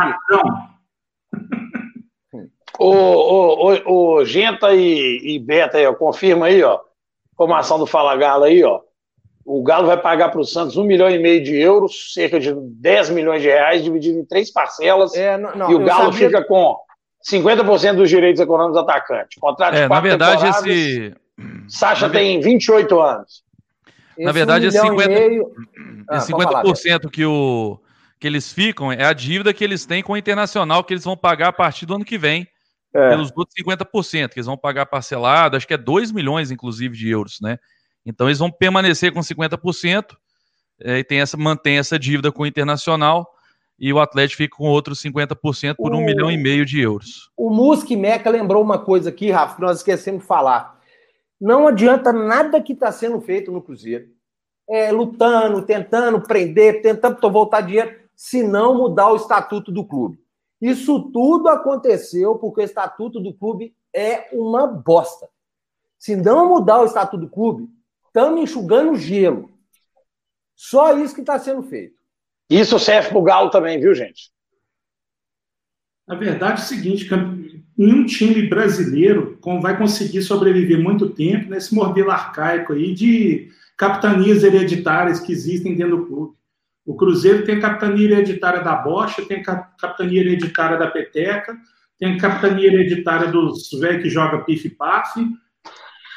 Ô, 2.79 2.89
ô, 2.89 3.73
ô, 3.87 3.93
ô, 4.17 4.25
Genta 4.25 4.75
e, 4.75 5.21
e 5.23 5.39
Beta 5.39 5.77
aí, 5.77 5.87
ó, 5.87 5.93
confirma 5.93 6.47
aí, 6.47 6.63
ó. 6.63 6.81
Formação 7.37 7.79
do 7.79 7.87
Fala 7.87 8.17
Galo 8.17 8.45
aí, 8.45 8.65
ó. 8.65 8.81
O 9.45 9.63
Galo 9.63 9.87
vai 9.87 10.01
pagar 10.01 10.31
para 10.31 10.41
o 10.41 10.45
Santos 10.45 10.77
um 10.77 10.85
milhão 10.85 11.11
e 11.11 11.19
meio 11.19 11.43
de 11.43 11.55
euros, 11.57 12.13
cerca 12.15 12.39
de 12.39 12.55
10 12.55 13.11
milhões 13.11 13.43
de 13.43 13.49
reais, 13.49 13.83
dividido 13.83 14.19
em 14.19 14.25
três 14.25 14.51
parcelas. 14.51 15.15
É, 15.15 15.37
não, 15.37 15.55
não, 15.55 15.71
e 15.71 15.75
o 15.75 15.85
Galo 15.85 16.13
sabia... 16.13 16.29
fica 16.29 16.45
com 16.45 16.77
50% 17.29 17.97
dos 17.97 18.09
direitos 18.09 18.41
econômicos 18.41 18.75
do 18.75 18.89
atacante. 18.89 19.39
Contrato 19.39 19.75
de 19.75 19.81
é, 19.81 19.89
na 19.89 20.01
verdade, 20.01 20.47
esse. 20.47 21.15
Sacha 21.69 22.07
na 22.07 22.13
tem 22.13 22.41
28 22.41 23.01
anos. 23.01 23.43
Na 24.19 24.33
verdade, 24.33 24.67
um 24.67 24.69
esse 24.69 24.79
50%, 24.79 25.09
meio... 25.09 25.51
ah, 26.17 26.21
50 26.21 27.09
que, 27.11 27.25
o, 27.25 27.81
que 28.19 28.27
eles 28.27 28.53
ficam 28.53 28.93
é 28.93 29.05
a 29.05 29.13
dívida 29.13 29.55
que 29.55 29.65
eles 29.65 29.87
têm 29.87 30.03
com 30.03 30.13
o 30.13 30.17
Internacional, 30.17 30.85
que 30.85 30.93
eles 30.93 31.05
vão 31.05 31.17
pagar 31.17 31.49
a 31.49 31.53
partir 31.53 31.87
do 31.87 31.95
ano 31.95 32.05
que 32.05 32.19
vem. 32.19 32.47
É. 32.93 33.11
Pelos 33.11 33.31
outros 33.37 33.55
50%, 33.57 34.31
que 34.31 34.41
eles 34.41 34.47
vão 34.47 34.57
pagar 34.57 34.85
parcelado, 34.85 35.57
acho 35.57 35.67
que 35.67 35.75
é 35.75 35.79
2 35.79 36.11
milhões, 36.11 36.51
inclusive, 36.51 36.97
de 36.97 37.09
euros, 37.09 37.39
né? 37.41 37.57
Então 38.05 38.27
eles 38.27 38.41
vão 38.41 38.51
permanecer 38.51 39.13
com 39.13 39.21
50% 39.21 40.17
é, 40.81 40.99
e 40.99 41.05
tem 41.05 41.21
essa, 41.21 41.37
mantém 41.37 41.79
essa 41.79 41.99
dívida 41.99 42.33
com 42.33 42.43
o 42.43 42.47
Internacional 42.47 43.29
e 43.79 43.93
o 43.93 44.01
Atlético 44.01 44.39
fica 44.39 44.57
com 44.57 44.65
outros 44.65 45.01
50% 45.03 45.77
por 45.77 45.95
o, 45.95 45.99
um 45.99 46.05
milhão 46.05 46.31
e 46.31 46.37
meio 46.37 46.67
de 46.67 46.81
euros. 46.81 47.31
O 47.37 47.49
Musk 47.49 47.91
Meca 47.93 48.29
lembrou 48.29 48.63
uma 48.63 48.79
coisa 48.79 49.09
aqui, 49.09 49.31
Rafa, 49.31 49.57
que 49.57 49.63
nós 49.63 49.79
esquecemos 49.79 50.23
de 50.23 50.27
falar. 50.27 50.79
Não 51.41 51.67
adianta 51.67 52.13
nada 52.13 52.61
que 52.61 52.75
está 52.75 52.93
sendo 52.93 53.21
feito 53.21 53.51
no 53.51 53.63
Cruzeiro. 53.63 54.07
É, 54.71 54.93
lutando, 54.93 55.63
tentando 55.63 56.21
prender, 56.21 56.81
tentando 56.81 57.19
voltar 57.31 57.63
dinheiro, 57.63 57.99
se 58.15 58.43
não 58.43 58.77
mudar 58.77 59.11
o 59.11 59.17
estatuto 59.17 59.73
do 59.73 59.85
clube. 59.85 60.19
Isso 60.61 61.11
tudo 61.11 61.49
aconteceu 61.49 62.37
porque 62.37 62.61
o 62.61 62.65
estatuto 62.65 63.19
do 63.19 63.35
clube 63.35 63.75
é 63.93 64.29
uma 64.33 64.67
bosta. 64.67 65.29
Se 65.99 66.15
não 66.15 66.49
mudar 66.49 66.81
o 66.81 66.85
estatuto 66.85 67.25
do 67.25 67.29
clube, 67.29 67.69
Estamos 68.11 68.41
enxugando 68.41 68.97
gelo. 68.97 69.49
Só 70.57 70.99
isso 70.99 71.15
que 71.15 71.21
está 71.21 71.39
sendo 71.39 71.63
feito. 71.63 71.95
Isso 72.51 72.77
serve 72.79 73.11
para 73.11 73.19
o 73.19 73.23
Galo 73.23 73.51
também, 73.51 73.79
viu, 73.79 73.95
gente? 73.95 74.33
A 76.09 76.17
verdade 76.17 76.61
é 76.61 76.65
o 76.65 76.67
seguinte, 76.67 77.09
nenhum 77.79 78.05
time 78.05 78.49
brasileiro 78.49 79.39
vai 79.63 79.79
conseguir 79.79 80.23
sobreviver 80.23 80.83
muito 80.83 81.09
tempo 81.11 81.49
nesse 81.51 81.73
modelo 81.73 82.11
arcaico 82.11 82.73
aí 82.73 82.93
de 82.93 83.53
capitanias 83.81 84.45
hereditárias 84.45 85.21
que 85.21 85.33
existem 85.33 85.75
dentro 85.75 85.97
do 85.97 86.07
clube. 86.07 86.35
O 86.85 86.95
Cruzeiro 86.95 87.47
tem 87.47 87.57
a 87.57 87.61
capitania 87.61 88.11
hereditária 88.11 88.63
da 88.63 88.77
Bocha, 88.77 89.25
tem 89.25 89.39
a 89.39 89.43
capitania 89.43 90.21
hereditária 90.21 90.77
da 90.77 90.91
Peteca, 90.91 91.57
tem 91.99 92.13
a 92.13 92.19
capitania 92.19 92.67
hereditária 92.67 93.29
dos 93.29 93.71
velhos 93.81 94.03
que 94.03 94.11
joga 94.11 94.45
pif-paf, 94.45 95.27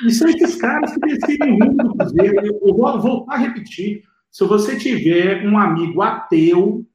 e 0.06 0.12
são 0.12 0.28
esses 0.28 0.56
caras 0.58 0.94
que 0.94 1.00
decidem 1.00 1.54
o 1.54 1.64
rumo 1.64 1.84
do 1.84 1.96
Cruzeiro. 1.96 2.46
Eu 2.46 2.76
vou 2.76 3.00
voltar 3.00 3.36
a 3.36 3.38
repetir. 3.38 4.04
Se 4.30 4.44
você 4.44 4.76
tiver 4.76 5.48
um 5.48 5.58
amigo 5.58 6.02
ateu, 6.02 6.86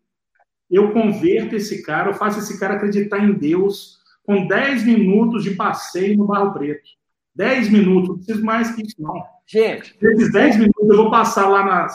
eu 0.70 0.92
converto 0.92 1.56
esse 1.56 1.82
cara, 1.82 2.10
eu 2.10 2.14
faço 2.14 2.40
esse 2.40 2.60
cara 2.60 2.74
acreditar 2.74 3.20
em 3.20 3.32
Deus 3.32 3.96
com 4.22 4.46
10 4.46 4.84
minutos 4.84 5.44
de 5.44 5.52
passeio 5.52 6.18
no 6.18 6.26
Barro 6.26 6.52
Preto. 6.52 6.90
10 7.38 7.70
minutos, 7.70 8.08
não 8.08 8.16
preciso 8.16 8.44
mais 8.44 8.74
que 8.74 8.82
isso, 8.82 8.96
não. 8.98 9.22
Gente. 9.46 9.96
Nesses 10.02 10.32
10 10.32 10.56
minutos 10.56 10.88
eu 10.88 10.96
vou 10.96 11.08
passar 11.08 11.48
lá 11.48 11.64
na, 11.64 11.86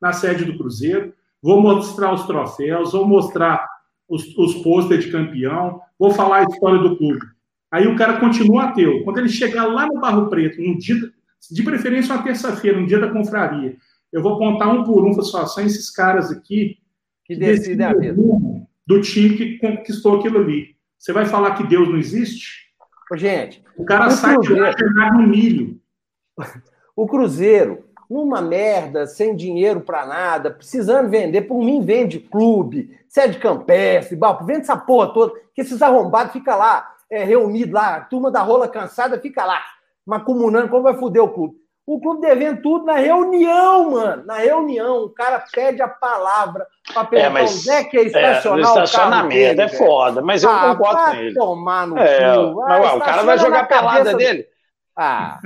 na 0.00 0.12
sede 0.12 0.44
do 0.44 0.56
Cruzeiro, 0.56 1.12
vou 1.42 1.60
mostrar 1.60 2.14
os 2.14 2.24
troféus, 2.24 2.92
vou 2.92 3.04
mostrar 3.04 3.68
os, 4.08 4.24
os 4.38 4.54
pôsteres 4.62 5.04
de 5.04 5.10
campeão, 5.10 5.80
vou 5.98 6.12
falar 6.12 6.38
a 6.38 6.44
história 6.44 6.78
do 6.78 6.96
clube. 6.96 7.26
Aí 7.72 7.88
o 7.88 7.96
cara 7.96 8.20
continua 8.20 8.66
ateu. 8.66 9.02
Quando 9.02 9.18
ele 9.18 9.28
chegar 9.28 9.64
lá 9.64 9.84
no 9.84 10.00
Barro 10.00 10.30
Preto, 10.30 10.62
no 10.62 10.78
dia, 10.78 10.94
de 11.50 11.62
preferência 11.64 12.14
uma 12.14 12.22
terça-feira, 12.22 12.78
um 12.78 12.86
dia 12.86 13.00
da 13.00 13.10
confraria. 13.10 13.76
Eu 14.12 14.22
vou 14.22 14.38
contar 14.38 14.68
um 14.68 14.84
por 14.84 15.04
um, 15.04 15.12
só, 15.22 15.44
são 15.44 15.64
esses 15.64 15.90
caras 15.90 16.30
aqui 16.30 16.78
que, 17.24 17.34
que 17.34 17.36
decidem 17.36 17.84
a 17.84 17.92
vida. 17.92 18.16
Do 18.86 19.00
time 19.00 19.36
que 19.36 19.58
conquistou 19.58 20.20
aquilo 20.20 20.38
ali. 20.38 20.76
Você 20.96 21.12
vai 21.12 21.26
falar 21.26 21.56
que 21.56 21.66
Deus 21.66 21.88
não 21.88 21.96
existe? 21.96 22.64
Gente, 23.12 23.62
o 23.76 23.84
cara 23.84 24.08
o 24.08 24.10
sai 24.10 24.34
Cruzeiro, 24.34 24.76
de 24.76 25.10
no 25.12 25.26
milho. 25.26 25.80
O 26.96 27.08
Cruzeiro, 27.08 27.84
numa 28.08 28.40
merda, 28.40 29.04
sem 29.04 29.34
dinheiro 29.34 29.80
para 29.80 30.06
nada, 30.06 30.48
precisando 30.48 31.10
vender, 31.10 31.42
por 31.42 31.58
mim 31.58 31.84
vende 31.84 32.20
clube, 32.20 32.96
sede 33.08 33.36
campestre, 33.40 34.16
vende 34.44 34.60
essa 34.60 34.76
porra 34.76 35.12
toda, 35.12 35.34
que 35.52 35.62
esses 35.62 35.82
arrombados 35.82 36.32
ficam 36.32 36.56
lá, 36.56 36.94
é, 37.10 37.24
reunidos 37.24 37.74
lá, 37.74 38.00
turma 38.02 38.30
da 38.30 38.42
rola 38.42 38.68
cansada 38.68 39.20
fica 39.20 39.44
lá, 39.44 39.60
macumunando 40.06 40.68
como 40.68 40.84
vai 40.84 40.94
foder 40.94 41.24
o 41.24 41.28
clube. 41.28 41.63
O 41.86 42.00
clube 42.00 42.22
devendo 42.22 42.62
tudo 42.62 42.86
na 42.86 42.94
reunião, 42.94 43.90
mano. 43.90 44.24
Na 44.24 44.36
reunião, 44.36 45.04
o 45.04 45.10
cara 45.10 45.44
pede 45.52 45.82
a 45.82 45.88
palavra 45.88 46.66
para 46.92 47.04
perguntar 47.04 47.28
é, 47.28 47.42
mas, 47.42 47.58
onde 47.58 47.70
é 47.70 47.84
que 47.84 47.98
é 47.98 48.02
estacionar 48.04 48.58
é, 48.58 48.62
o 48.62 48.68
estacionamento 48.68 49.60
é 49.60 49.68
foda, 49.68 50.22
mas 50.22 50.42
eu 50.42 50.50
ah, 50.50 50.74
concordo 50.74 51.02
com 51.02 51.16
ele. 51.16 51.34
tomar 51.34 51.86
no 51.86 51.98
é. 51.98 52.36
Mas, 52.36 52.80
ué, 52.80 52.92
o 52.94 53.00
cara 53.00 53.22
vai 53.22 53.38
jogar 53.38 53.60
a 53.60 53.66
pelada 53.66 54.14
dele. 54.14 54.46
Ah, 54.96 55.38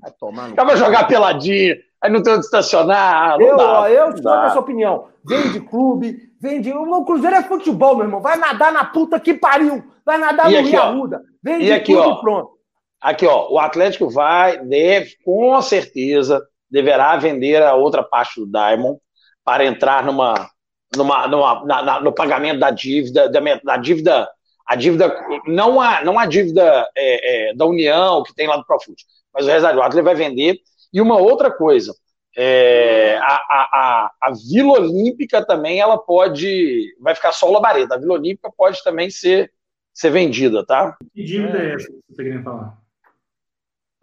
vai 0.00 0.10
tomar 0.12 0.46
no 0.48 0.52
O 0.54 0.56
cara 0.56 0.68
vai 0.68 0.76
jogar 0.78 1.06
peladinha, 1.06 1.76
aí 2.00 2.10
não 2.10 2.22
tem 2.22 2.32
onde 2.32 2.46
estacionar. 2.46 3.38
eu, 3.38 3.56
dá, 3.56 3.90
eu 3.90 4.16
sou 4.16 4.40
dessa 4.40 4.58
opinião. 4.58 5.08
Vem 5.22 5.52
de 5.52 5.60
clube, 5.60 6.16
vem 6.40 6.62
de... 6.62 6.72
O 6.72 7.04
Cruzeiro 7.04 7.36
é 7.36 7.42
futebol, 7.42 7.94
meu 7.94 8.06
irmão. 8.06 8.22
Vai 8.22 8.38
nadar 8.38 8.72
na 8.72 8.86
puta 8.86 9.20
que 9.20 9.34
pariu. 9.34 9.84
Vai 10.06 10.16
nadar 10.16 10.50
e 10.50 10.54
no 10.54 10.60
aqui, 10.60 10.70
Rio 10.70 10.80
Arruda. 10.80 11.22
Vem 11.42 11.58
de 11.58 11.72
aqui, 11.72 11.92
clube 11.92 12.08
ó, 12.08 12.14
pronto. 12.16 12.57
Aqui, 13.00 13.26
ó, 13.26 13.48
o 13.50 13.58
Atlético 13.58 14.10
vai, 14.10 14.58
deve, 14.64 15.16
com 15.24 15.60
certeza, 15.62 16.44
deverá 16.70 17.16
vender 17.16 17.62
a 17.62 17.74
outra 17.74 18.02
parte 18.02 18.40
do 18.40 18.46
Diamond 18.46 18.98
para 19.44 19.64
entrar 19.64 20.04
numa, 20.04 20.50
numa, 20.96 21.28
numa 21.28 21.64
na, 21.64 21.82
na, 21.82 22.00
no 22.00 22.12
pagamento 22.12 22.58
da 22.58 22.70
dívida, 22.70 23.28
da, 23.28 23.40
da, 23.64 23.76
dívida, 23.76 24.28
a 24.66 24.76
dívida, 24.76 25.14
não 25.46 25.80
a, 25.80 26.04
não 26.04 26.18
a 26.18 26.26
dívida 26.26 26.88
é, 26.96 27.50
é, 27.50 27.54
da 27.54 27.64
União 27.66 28.22
que 28.22 28.34
tem 28.34 28.46
lá 28.46 28.56
do 28.56 28.66
Profut, 28.66 29.02
mas 29.32 29.46
o 29.46 29.48
resto 29.48 29.66
Atlético 29.66 30.02
vai 30.02 30.14
vender. 30.14 30.58
E 30.92 31.00
uma 31.00 31.18
outra 31.18 31.50
coisa, 31.50 31.94
é, 32.36 33.16
a, 33.18 33.34
a, 33.34 34.10
a, 34.22 34.32
Vila 34.50 34.80
Olímpica 34.80 35.44
também, 35.44 35.80
ela 35.80 35.98
pode, 35.98 36.94
vai 37.00 37.14
ficar 37.14 37.32
só 37.32 37.48
o 37.48 37.52
Labareda, 37.52 37.94
a 37.94 37.98
Vila 37.98 38.14
Olímpica 38.14 38.50
pode 38.56 38.82
também 38.82 39.08
ser, 39.10 39.52
ser 39.94 40.10
vendida, 40.10 40.64
tá? 40.64 40.96
Que 41.14 41.22
dívida 41.22 41.58
é 41.58 41.74
essa 41.74 41.86
que 41.86 42.00
você 42.08 42.22
queria 42.22 42.42
falar? 42.42 42.87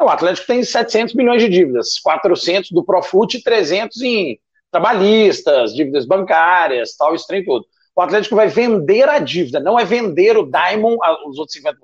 O 0.01 0.09
Atlético 0.09 0.47
tem 0.47 0.63
700 0.63 1.15
milhões 1.15 1.41
de 1.41 1.49
dívidas, 1.49 1.99
400 1.99 2.71
do 2.71 2.83
Profut 2.83 3.37
e 3.37 3.41
300 3.41 4.01
em 4.01 4.39
trabalhistas, 4.71 5.73
dívidas 5.73 6.05
bancárias, 6.05 6.95
tal, 6.97 7.15
isso 7.15 7.25
trem 7.25 7.45
todo. 7.45 7.65
O 7.95 8.01
Atlético 8.01 8.35
vai 8.35 8.47
vender 8.47 9.07
a 9.07 9.19
dívida, 9.19 9.59
não 9.59 9.79
é 9.79 9.85
vender 9.85 10.37
o 10.37 10.45
Diamond, 10.45 10.97
os 11.27 11.39
outros 11.39 11.57
50%, 11.57 11.75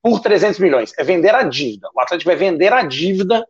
por 0.00 0.20
300 0.20 0.60
milhões, 0.60 0.92
é 0.96 1.02
vender 1.02 1.34
a 1.34 1.42
dívida. 1.42 1.88
O 1.94 2.00
Atlético 2.00 2.30
vai 2.30 2.36
vender 2.36 2.72
a 2.72 2.82
dívida 2.82 3.44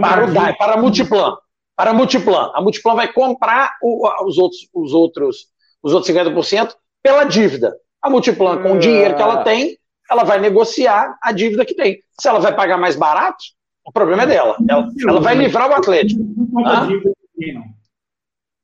para 0.00 0.24
o 0.24 0.30
Diamond, 0.30 0.56
para 0.56 0.72
a 0.74 0.76
Multiplan. 0.76 1.36
Para 1.76 1.90
a 1.90 1.92
Multiplan. 1.92 2.52
A 2.54 2.62
Multiplan 2.62 2.94
vai 2.94 3.12
comprar 3.12 3.76
o, 3.82 4.08
os, 4.24 4.38
outros, 4.38 4.66
os, 4.72 4.94
outros, 4.94 5.48
os 5.82 5.92
outros 5.92 6.14
50% 6.14 6.74
pela 7.02 7.24
dívida. 7.24 7.76
A 8.00 8.08
Multiplan, 8.08 8.62
com 8.62 8.72
o 8.72 8.78
dinheiro 8.78 9.14
que 9.14 9.22
ela 9.22 9.42
tem, 9.42 9.76
ela 10.10 10.24
vai 10.24 10.40
negociar 10.40 11.16
a 11.22 11.32
dívida 11.32 11.64
que 11.64 11.74
tem. 11.74 12.00
Se 12.20 12.28
ela 12.28 12.40
vai 12.40 12.54
pagar 12.54 12.78
mais 12.78 12.96
barato, 12.96 13.44
o 13.84 13.92
problema 13.92 14.24
é 14.24 14.26
dela. 14.26 14.56
Ela, 14.68 14.88
ela 15.08 15.20
vai 15.20 15.34
livrar 15.34 15.70
o 15.70 15.74
Atlético. 15.74 16.22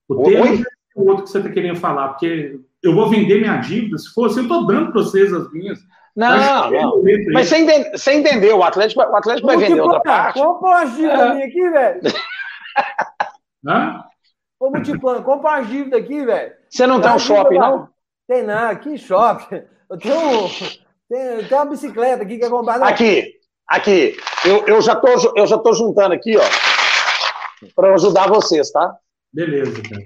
O 0.08 0.22
termo 0.22 0.46
é 0.46 0.64
o 0.94 1.08
outro 1.08 1.24
que 1.24 1.30
você 1.30 1.38
está 1.38 1.50
querendo 1.50 1.76
falar, 1.76 2.08
porque 2.08 2.60
eu 2.82 2.94
vou 2.94 3.08
vender 3.08 3.40
minha 3.40 3.56
dívida, 3.56 3.96
se 3.98 4.12
fosse, 4.12 4.38
eu 4.38 4.42
estou 4.42 4.66
dando 4.66 4.92
para 4.92 5.02
vocês 5.02 5.32
as 5.32 5.50
minhas. 5.52 5.78
Não, 6.14 6.70
não. 6.70 7.02
Mas 7.32 7.48
você, 7.48 7.58
entende, 7.58 7.90
você 7.90 8.12
entendeu, 8.12 8.58
o 8.58 8.62
Atlético, 8.62 9.00
o 9.00 9.16
Atlético 9.16 9.46
vai 9.46 9.56
vender 9.56 9.80
outra 9.80 10.00
parte. 10.00 10.38
Compra 10.38 10.68
uma 10.68 10.84
dívida 10.84 11.12
é. 11.12 11.34
minha 11.34 11.46
aqui, 11.46 11.70
velho. 11.70 12.00
Hã? 13.66 14.04
Ô, 14.60 14.70
Multiplano, 14.70 15.22
compra 15.22 15.50
uma 15.50 15.62
dívida 15.62 15.96
aqui, 15.96 16.24
velho. 16.24 16.52
Você 16.68 16.86
não 16.86 17.00
tem 17.00 17.12
um 17.12 17.18
shopping, 17.18 17.58
não? 17.58 17.88
Tem 18.28 18.42
não, 18.42 18.70
aqui 18.70 18.98
shopping. 18.98 19.62
Eu 19.88 19.98
tenho 19.98 20.48
tem, 21.12 21.44
tem 21.44 21.58
uma 21.58 21.66
bicicleta 21.66 22.22
aqui 22.22 22.38
que 22.38 22.44
é 22.44 22.48
comprada. 22.48 22.86
Aqui, 22.86 23.34
aqui. 23.68 24.16
Eu, 24.46 24.64
eu, 24.66 24.80
já 24.80 24.96
tô, 24.96 25.08
eu 25.36 25.46
já 25.46 25.58
tô 25.58 25.74
juntando 25.74 26.14
aqui, 26.14 26.38
ó, 26.38 27.68
para 27.76 27.94
ajudar 27.94 28.30
vocês, 28.30 28.70
tá? 28.70 28.96
Beleza, 29.30 29.82
cara. 29.82 30.02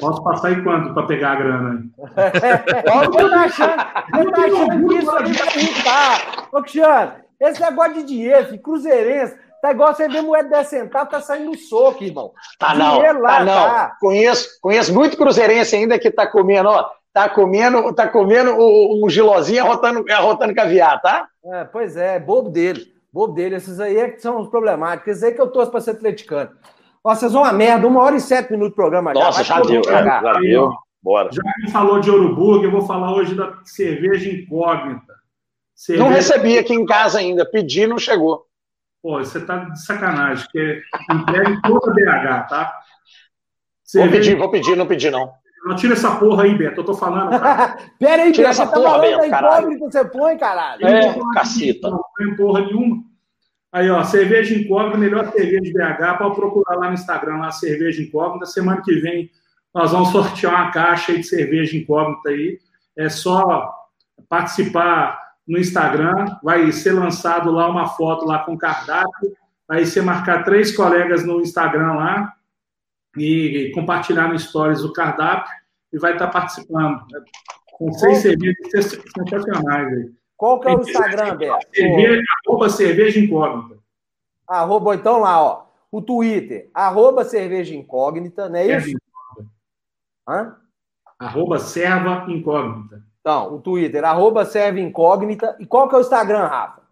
Posso 0.00 0.24
passar 0.24 0.52
em 0.52 0.64
quanto 0.64 0.94
para 0.94 1.06
pegar 1.06 1.32
a 1.32 1.36
grana 1.36 1.70
aí? 1.70 2.32
Você 2.72 3.30
tá 3.30 3.40
achando, 3.40 3.76
você 4.14 4.30
tá 4.30 4.42
achando 4.42 4.88
que 4.88 4.94
isso 4.94 5.10
aí 5.10 5.32
vai 5.32 5.56
irritar? 5.56 6.48
Ô, 6.52 6.60
Cristiano, 6.62 7.12
esse 7.40 7.60
negócio 7.60 7.94
de 7.94 8.02
dinheiro, 8.04 8.58
cruzeirense, 8.58 9.36
tá 9.62 9.70
igual 9.70 9.94
você 9.94 10.08
vê 10.08 10.20
moeda 10.20 10.44
de 10.44 10.50
10 10.50 10.68
centavos, 10.68 11.10
tá 11.10 11.20
saindo 11.20 11.50
no 11.50 11.58
soco, 11.58 12.04
irmão. 12.04 12.32
Tá 12.58 12.74
dinheiro 12.74 13.14
não, 13.14 13.22
lá, 13.22 13.38
tá 13.38 13.44
não. 13.44 13.54
Tá. 13.54 13.96
Conheço, 13.98 14.48
conheço 14.60 14.94
muito 14.94 15.16
cruzeirense 15.16 15.74
ainda 15.74 15.98
que 15.98 16.10
tá 16.10 16.26
comendo, 16.26 16.68
ó, 16.68 16.90
tá 17.16 17.30
comendo, 17.30 17.94
tá 17.94 18.06
comendo 18.06 18.50
o, 18.50 19.02
o 19.02 19.08
gilozinho 19.08 19.64
arrotando, 19.64 20.04
arrotando 20.12 20.54
caviar, 20.54 21.00
tá? 21.00 21.26
É, 21.46 21.64
pois 21.64 21.96
é, 21.96 22.20
bobo 22.20 22.50
dele. 22.50 22.92
Bobo 23.10 23.32
dele. 23.32 23.54
Esses 23.54 23.80
aí 23.80 23.96
é 23.96 24.10
que 24.10 24.20
são 24.20 24.38
os 24.38 24.50
problemáticos. 24.50 25.12
Esses 25.12 25.22
aí 25.24 25.32
que 25.32 25.40
eu 25.40 25.46
torço 25.46 25.70
para 25.70 25.80
ser 25.80 25.92
atleticano. 25.92 26.50
Ó, 27.02 27.14
vocês 27.14 27.32
vão 27.32 27.40
uma 27.40 27.54
merda, 27.54 27.86
uma 27.86 28.02
hora 28.02 28.16
e 28.16 28.20
sete 28.20 28.50
minutos 28.50 28.72
de 28.72 28.76
programa 28.76 29.14
Nossa, 29.14 29.42
já, 29.42 29.56
já 29.56 29.62
deu, 29.62 29.82
já, 29.82 30.02
já 30.04 30.32
deu. 30.34 30.70
Bora. 31.02 31.30
Já 31.32 31.40
que 31.42 31.70
falou 31.70 32.00
de 32.00 32.10
Ouro 32.10 32.62
eu 32.62 32.70
vou 32.70 32.82
falar 32.82 33.14
hoje 33.14 33.34
da 33.34 33.60
cerveja 33.64 34.28
incógnita. 34.28 35.14
Cerveja... 35.74 36.04
Não 36.04 36.14
recebi 36.14 36.58
aqui 36.58 36.74
em 36.74 36.84
casa 36.84 37.18
ainda, 37.18 37.48
pedi 37.50 37.86
não 37.86 37.98
chegou. 37.98 38.44
Pô, 39.02 39.18
você 39.20 39.40
tá 39.40 39.56
de 39.56 39.82
sacanagem, 39.82 40.44
porque 40.44 40.82
entrega 41.10 41.60
toda 41.62 41.94
BH, 41.94 42.48
tá? 42.48 42.74
Cerveja... 43.82 44.10
Vou 44.10 44.20
pedir, 44.20 44.36
vou 44.36 44.50
pedir, 44.50 44.76
não 44.76 44.86
pedi 44.86 45.10
não. 45.10 45.32
Não 45.66 45.74
tira 45.74 45.94
essa 45.94 46.14
porra 46.14 46.44
aí, 46.44 46.56
Beto. 46.56 46.80
Eu 46.80 46.84
tô 46.84 46.94
falando, 46.94 47.30
cara. 47.30 47.76
Pera 47.98 48.22
aí, 48.22 48.30
tira 48.30 48.50
Beto. 48.50 48.62
Essa 48.62 48.72
porra, 48.72 49.00
Beto, 49.00 49.18
da 49.18 49.26
incógnita 49.26 49.84
você 49.90 50.04
põe, 50.04 50.38
caralho. 50.38 50.86
É, 50.86 51.18
caceta. 51.34 51.90
Não 51.90 52.04
tem 52.16 52.36
porra 52.36 52.60
nenhuma. 52.60 53.02
Aí, 53.72 53.90
ó, 53.90 54.04
cerveja 54.04 54.54
incógnita, 54.54 54.96
melhor 54.96 55.32
cerveja 55.32 55.60
de 55.60 55.72
BH. 55.72 56.18
Pode 56.18 56.36
procurar 56.36 56.76
lá 56.76 56.86
no 56.86 56.94
Instagram, 56.94 57.38
lá, 57.38 57.50
cerveja 57.50 58.00
incógnita. 58.00 58.46
Semana 58.46 58.80
que 58.80 58.94
vem 59.00 59.28
nós 59.74 59.90
vamos 59.90 60.10
sortear 60.14 60.54
uma 60.54 60.70
caixa 60.70 61.12
de 61.12 61.24
cerveja 61.24 61.76
incógnita 61.76 62.28
aí. 62.28 62.60
É 62.96 63.08
só 63.08 63.74
participar 64.28 65.20
no 65.48 65.58
Instagram. 65.58 66.26
Vai 66.44 66.70
ser 66.70 66.92
lançado 66.92 67.50
lá 67.50 67.68
uma 67.68 67.88
foto 67.88 68.24
lá 68.24 68.38
com 68.38 68.56
cardápio. 68.56 69.32
Aí 69.68 69.84
você 69.84 70.00
marcar 70.00 70.44
três 70.44 70.76
colegas 70.76 71.26
no 71.26 71.40
Instagram 71.40 71.94
lá 71.94 72.35
e 73.16 73.70
compartilhar 73.74 74.28
no 74.28 74.38
Stories 74.38 74.82
o 74.82 74.92
cardápio 74.92 75.52
e 75.92 75.98
vai 75.98 76.12
estar 76.12 76.28
participando. 76.28 77.00
Com 77.72 77.92
seis 77.92 78.18
cervejas 78.18 79.00
sensacionais 79.16 79.92
aí. 79.92 80.12
Qual 80.36 80.60
que 80.60 80.68
é 80.68 80.74
o 80.74 80.80
Instagram, 80.80 81.36
Beto? 81.36 81.66
Cerveja, 81.74 82.22
arroba 82.46 82.68
cerveja 82.68 83.20
incógnita. 83.20 83.78
Arroba, 84.46 84.94
então 84.94 85.18
lá, 85.18 85.42
ó. 85.42 85.66
O 85.90 86.02
Twitter, 86.02 86.68
arroba 86.74 87.24
cerveja 87.24 87.74
incógnita, 87.74 88.48
não 88.48 88.56
é 88.58 88.76
isso? 88.76 88.96
Hã? 90.28 90.56
Arroba 91.18 91.58
serva 91.58 92.26
incógnita. 92.28 93.02
Então, 93.20 93.54
o 93.54 93.60
Twitter, 93.60 94.04
arroba 94.04 94.44
serva 94.44 94.78
incógnita. 94.78 95.56
E 95.58 95.66
qual 95.66 95.88
que 95.88 95.94
é 95.94 95.98
o 95.98 96.00
Instagram, 96.02 96.46
Rafa? 96.46 96.82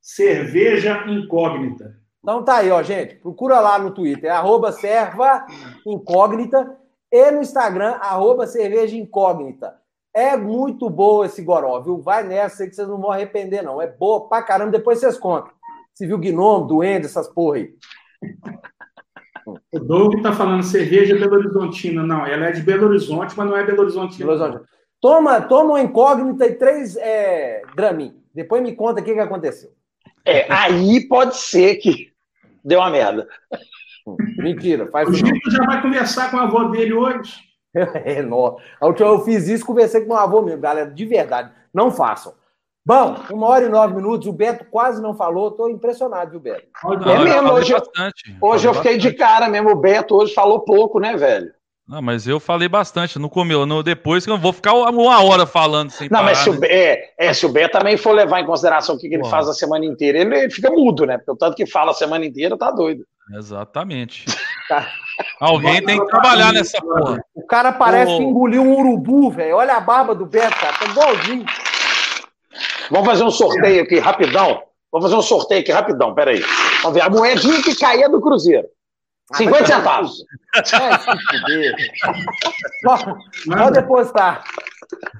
Cerveja 0.00 1.04
incógnita. 1.06 1.98
Então 2.24 2.42
tá 2.42 2.56
aí, 2.56 2.70
ó, 2.70 2.82
gente. 2.82 3.16
Procura 3.16 3.60
lá 3.60 3.78
no 3.78 3.90
Twitter, 3.90 4.32
arroba 4.32 4.72
serva 4.72 5.44
incógnita 5.86 6.74
e 7.12 7.30
no 7.30 7.42
Instagram, 7.42 7.96
arroba 8.00 8.46
cerveja 8.46 8.96
incógnita. 8.96 9.76
É 10.14 10.34
muito 10.34 10.88
boa 10.88 11.26
esse 11.26 11.42
goró, 11.42 11.78
viu? 11.82 12.00
Vai 12.00 12.24
nessa 12.24 12.62
aí 12.62 12.70
que 12.70 12.74
vocês 12.74 12.88
não 12.88 12.98
vão 12.98 13.12
arrepender, 13.12 13.62
não. 13.62 13.80
É 13.80 13.86
boa 13.86 14.26
pra 14.26 14.42
caramba, 14.42 14.70
depois 14.70 15.00
vocês 15.00 15.18
contam. 15.18 15.52
Se 15.92 16.06
viu 16.06 16.16
gnomo, 16.16 16.66
duende, 16.66 17.04
essas 17.04 17.28
porra 17.28 17.58
aí. 17.58 17.74
O 19.70 19.78
Doug 19.78 20.22
tá 20.22 20.32
falando 20.32 20.62
cerveja 20.62 21.18
Belo 21.18 21.34
Horizontina. 21.34 22.02
Não, 22.02 22.24
ela 22.24 22.46
é 22.46 22.52
de 22.52 22.62
Belo 22.62 22.86
Horizonte, 22.86 23.34
mas 23.36 23.46
não 23.46 23.56
é 23.56 23.66
Belo 23.66 23.82
Horizontina. 23.82 24.26
Belo 24.26 24.42
Horizonte. 24.42 24.66
Toma, 24.98 25.42
toma 25.42 25.72
uma 25.72 25.82
incógnita 25.82 26.46
e 26.46 26.54
três 26.54 26.96
é, 26.96 27.60
Dramin. 27.76 28.16
Depois 28.34 28.62
me 28.62 28.74
conta 28.74 29.02
o 29.02 29.04
que, 29.04 29.12
que 29.12 29.20
aconteceu. 29.20 29.72
É, 30.24 30.50
aí 30.50 31.06
pode 31.06 31.36
ser 31.36 31.74
que 31.76 32.13
deu 32.64 32.80
uma 32.80 32.90
merda. 32.90 33.28
Mentira, 34.38 34.86
faz 34.90 35.08
O 35.08 35.14
Gito 35.14 35.50
já 35.50 35.64
vai 35.64 35.80
conversar 35.80 36.30
com 36.30 36.38
a 36.38 36.42
avó 36.42 36.64
dele 36.64 36.92
hoje. 36.92 37.32
É, 37.76 38.22
não. 38.22 38.56
A 38.80 38.86
última 38.86 39.08
eu 39.08 39.24
fiz 39.24 39.48
isso, 39.48 39.66
conversei 39.66 40.04
com 40.04 40.12
o 40.12 40.16
avô 40.16 40.40
mesmo, 40.42 40.60
galera, 40.60 40.88
de 40.88 41.04
verdade. 41.04 41.50
Não 41.74 41.90
façam. 41.90 42.32
Bom, 42.86 43.16
uma 43.30 43.48
hora 43.48 43.64
e 43.64 43.68
nove 43.68 43.96
minutos, 43.96 44.28
o 44.28 44.32
Beto 44.32 44.64
quase 44.66 45.02
não 45.02 45.12
falou, 45.12 45.48
estou 45.48 45.68
impressionado, 45.68 46.30
viu, 46.30 46.38
Beto? 46.38 46.68
É 46.84 47.18
mesmo, 47.18 47.52
hoje, 47.52 47.74
hoje 48.40 48.68
eu 48.68 48.74
fiquei 48.74 48.96
de 48.96 49.12
cara 49.14 49.48
mesmo, 49.48 49.70
o 49.70 49.76
Beto 49.76 50.14
hoje 50.14 50.32
falou 50.32 50.60
pouco, 50.60 51.00
né, 51.00 51.16
velho? 51.16 51.52
Não, 51.86 52.00
mas 52.00 52.26
eu 52.26 52.40
falei 52.40 52.66
bastante, 52.66 53.18
não 53.18 53.28
comeu, 53.28 53.66
no, 53.66 53.82
depois 53.82 54.24
que 54.24 54.30
eu 54.30 54.38
vou 54.38 54.54
ficar 54.54 54.72
uma 54.72 55.22
hora 55.22 55.44
falando 55.44 55.90
sem 55.90 56.08
Não, 56.10 56.20
parar, 56.20 56.30
mas 56.30 56.38
se 56.38 56.48
o, 56.48 56.58
né? 56.58 56.66
é, 56.70 57.14
é, 57.18 57.32
se 57.34 57.44
o 57.44 57.50
Beto 57.50 57.78
também 57.78 57.98
for 57.98 58.12
levar 58.12 58.40
em 58.40 58.46
consideração 58.46 58.94
o 58.94 58.98
que, 58.98 59.06
que 59.06 59.14
ele 59.16 59.28
faz 59.28 59.46
a 59.48 59.52
semana 59.52 59.84
inteira, 59.84 60.18
ele, 60.18 60.34
ele, 60.34 60.50
fica 60.50 60.70
mudo, 60.70 61.04
né? 61.04 61.18
Porque 61.18 61.32
o 61.32 61.36
tanto 61.36 61.54
que 61.54 61.66
fala 61.66 61.90
a 61.90 61.94
semana 61.94 62.24
inteira, 62.24 62.56
tá 62.56 62.70
doido. 62.70 63.04
Exatamente. 63.36 64.24
Tá. 64.66 64.90
Alguém 65.38 65.84
tem 65.84 66.00
que 66.00 66.06
trabalhar 66.06 66.54
nessa 66.54 66.80
porra. 66.80 67.22
O 67.34 67.46
cara 67.46 67.70
parece 67.70 68.16
que 68.16 68.22
engoliu 68.22 68.62
um 68.62 68.78
urubu, 68.78 69.30
velho. 69.30 69.56
Olha 69.56 69.76
a 69.76 69.80
barba 69.80 70.14
do 70.14 70.24
Beto, 70.24 70.56
cara. 70.56 70.72
Tá 70.72 70.86
igualzinho. 70.86 71.44
Vamos 72.90 73.06
fazer 73.06 73.24
um 73.24 73.30
sorteio 73.30 73.82
aqui, 73.82 73.98
rapidão. 73.98 74.62
Vamos 74.90 75.06
fazer 75.06 75.16
um 75.16 75.22
sorteio 75.22 75.60
aqui, 75.60 75.70
rapidão. 75.70 76.14
Peraí. 76.14 76.42
Vamos 76.82 76.94
ver. 76.94 77.02
A 77.02 77.10
moedinha 77.10 77.62
que 77.62 77.76
caía 77.76 78.08
do 78.08 78.22
Cruzeiro. 78.22 78.66
50 79.32 79.62
ah, 79.62 79.66
centavos. 79.66 80.24
É, 80.56 80.62
se 80.98 81.06
Pode 83.46 83.72
depositar. 83.72 84.44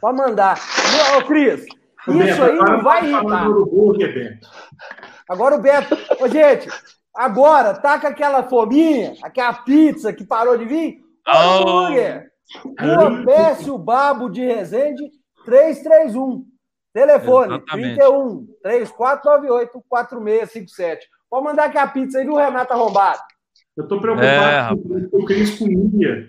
Pode 0.01 0.19
mandar. 0.19 0.59
Ô, 1.17 1.23
Cris, 1.23 1.65
isso 1.65 2.43
aí 2.43 2.57
não 2.57 2.83
vai 2.83 3.09
irritar. 3.09 3.47
Agora 5.29 5.55
o 5.55 5.61
Beto. 5.61 5.97
Ô, 6.21 6.29
gente, 6.29 6.69
agora 7.15 7.75
tá 7.75 7.99
com 7.99 8.07
aquela 8.07 8.43
fominha, 8.43 9.15
aquela 9.23 9.55
pizza 9.55 10.13
que 10.13 10.25
parou 10.25 10.59
de 10.59 10.67
vir. 10.67 10.99
Oh. 11.27 11.89
Rua 12.79 13.25
Pécio 13.25 13.79
Babo 13.79 14.29
de 14.29 14.45
Resende, 14.45 15.11
331. 15.47 16.45
Telefone, 16.93 17.57
Exatamente. 17.57 17.97
31 17.97 18.47
3498 18.63 19.85
4657. 19.89 21.09
Pode 21.29 21.45
mandar 21.45 21.65
aqui 21.65 21.79
a 21.79 21.87
pizza 21.89 22.19
aí, 22.19 22.25
viu, 22.25 22.37
Renato 22.37 22.73
Arrombado? 22.73 23.21
Eu 23.77 23.85
estou 23.85 24.01
preocupado 24.01 24.81
é, 24.97 25.09
com 25.11 25.19
o 25.19 25.27
que 25.27 25.33
eles 25.33 25.59
comia 25.59 26.29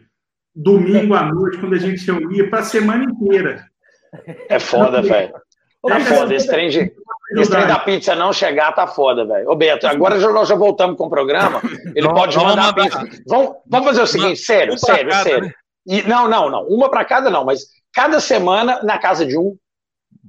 domingo 0.56 1.14
à 1.14 1.24
noite, 1.24 1.58
quando 1.58 1.76
a 1.76 1.80
gente 1.80 2.06
reunia, 2.10 2.50
para 2.50 2.60
a 2.60 2.64
semana 2.64 3.04
inteira. 3.04 3.66
É 4.50 4.60
foda, 4.60 5.02
velho. 5.02 5.34
Tá 5.86 6.00
foda. 6.00 6.34
Esse 6.34 6.48
trem, 6.48 6.70
de, 6.70 6.92
esse 7.38 7.52
trem 7.52 7.68
da 7.68 7.80
pizza 7.80 8.16
não 8.16 8.32
chegar, 8.32 8.72
tá 8.72 8.88
foda, 8.88 9.26
velho. 9.26 9.50
Ô, 9.50 9.56
Beto, 9.56 9.86
agora 9.86 10.20
já, 10.20 10.32
nós 10.32 10.48
já 10.48 10.56
voltamos 10.56 10.98
com 10.98 11.06
o 11.06 11.10
programa. 11.10 11.62
Ele 11.94 12.08
não, 12.08 12.14
pode 12.14 12.38
mandar 12.38 12.70
a 12.70 12.74
pizza. 12.74 13.04
Vamos, 13.28 13.56
vamos 13.68 13.88
fazer 13.88 14.02
o 14.02 14.08
seguinte, 14.08 14.40
sério, 14.40 14.78
sério, 14.78 15.12
cada, 15.12 15.24
sério. 15.24 15.46
Né? 15.46 15.54
E, 15.86 16.02
não, 16.04 16.28
não, 16.28 16.50
não. 16.50 16.64
Uma 16.68 16.90
para 16.90 17.06
cada, 17.06 17.30
não, 17.30 17.46
mas 17.46 17.66
cada 17.94 18.20
semana 18.20 18.82
na 18.82 18.98
casa 18.98 19.26
de 19.26 19.38
um. 19.38 19.56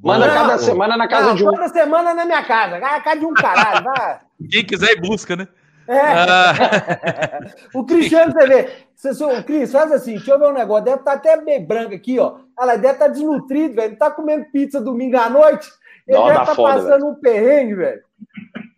Manda 0.02 0.26
não, 0.26 0.34
cada 0.34 0.59
semana 0.59 0.97
na 0.97 1.09
casa 1.09 1.28
não, 1.28 1.34
de 1.34 1.48
um. 1.48 1.52
Cada 1.52 1.68
semana 1.68 2.12
na 2.12 2.24
minha 2.26 2.44
casa. 2.44 2.78
Na 2.78 3.01
casa 3.01 3.20
de 3.20 3.26
um 3.26 3.32
caralho. 3.32 3.84
Vai. 3.84 4.20
Quem 4.51 4.64
quiser 4.64 4.93
ir 4.93 5.01
busca, 5.01 5.34
né? 5.34 5.48
É. 5.88 6.00
Ah. 6.00 7.40
o 7.74 7.84
Cristiano, 7.84 8.32
você 8.32 8.46
vê. 8.46 8.86
Você, 8.94 9.24
o 9.24 9.44
Cris, 9.44 9.70
faz 9.70 9.92
assim, 9.92 10.14
deixa 10.14 10.32
eu 10.32 10.38
ver 10.38 10.48
um 10.48 10.54
negócio. 10.54 10.84
Deve 10.84 10.98
estar 10.98 11.12
tá 11.12 11.16
até 11.16 11.40
bem 11.40 11.64
branco 11.64 11.94
aqui, 11.94 12.18
ó. 12.18 12.38
Ela 12.58 12.76
deve 12.76 12.94
estar 12.94 13.06
tá 13.06 13.12
desnutrido, 13.12 13.74
velho. 13.74 13.90
Não 13.90 13.98
tá 13.98 14.10
comendo 14.10 14.46
pizza 14.50 14.80
domingo 14.80 15.16
à 15.16 15.28
noite. 15.28 15.68
Ele 16.08 16.18
Não, 16.18 16.26
deve 16.26 16.40
estar 16.40 16.56
tá, 16.56 16.56
tá 16.56 16.62
passando 16.62 17.00
véio. 17.00 17.06
um 17.06 17.14
perrengue, 17.14 17.74
velho. 17.74 18.02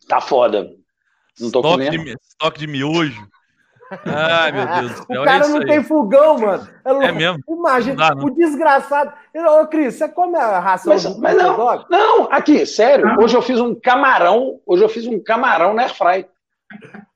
Tá 0.08 0.20
foda. 0.20 0.70
Não 1.40 1.50
tô 1.50 1.60
estoque 1.60 1.86
comendo. 1.86 2.04
De, 2.04 2.16
estoque 2.20 2.58
de 2.58 2.66
miojo. 2.66 3.28
Ai, 4.04 4.52
meu 4.52 4.66
Deus 4.66 5.00
do 5.00 5.06
céu. 5.06 5.22
O 5.22 5.24
cara 5.24 5.44
é 5.44 5.48
não 5.48 5.58
aí. 5.58 5.66
tem 5.66 5.84
fogão, 5.84 6.38
mano. 6.38 6.68
É, 6.84 6.90
é 6.90 7.12
mesmo? 7.12 7.38
Imagina, 7.48 7.96
dá, 7.96 8.14
o 8.14 8.30
desgraçado. 8.30 9.12
Ô, 9.34 9.66
Cris, 9.66 9.94
você 9.94 10.08
come 10.08 10.36
a 10.36 10.58
ração 10.58 10.92
mas, 10.92 11.04
do 11.04 11.20
mas 11.20 11.36
não, 11.36 11.56
dog? 11.56 11.84
Não, 11.88 12.28
aqui, 12.30 12.66
sério. 12.66 13.16
Hoje 13.20 13.36
eu 13.36 13.42
fiz 13.42 13.60
um 13.60 13.74
camarão. 13.74 14.60
Hoje 14.66 14.82
eu 14.82 14.88
fiz 14.88 15.06
um 15.06 15.22
camarão 15.22 15.72
na 15.72 15.82
Airfry. 15.82 16.26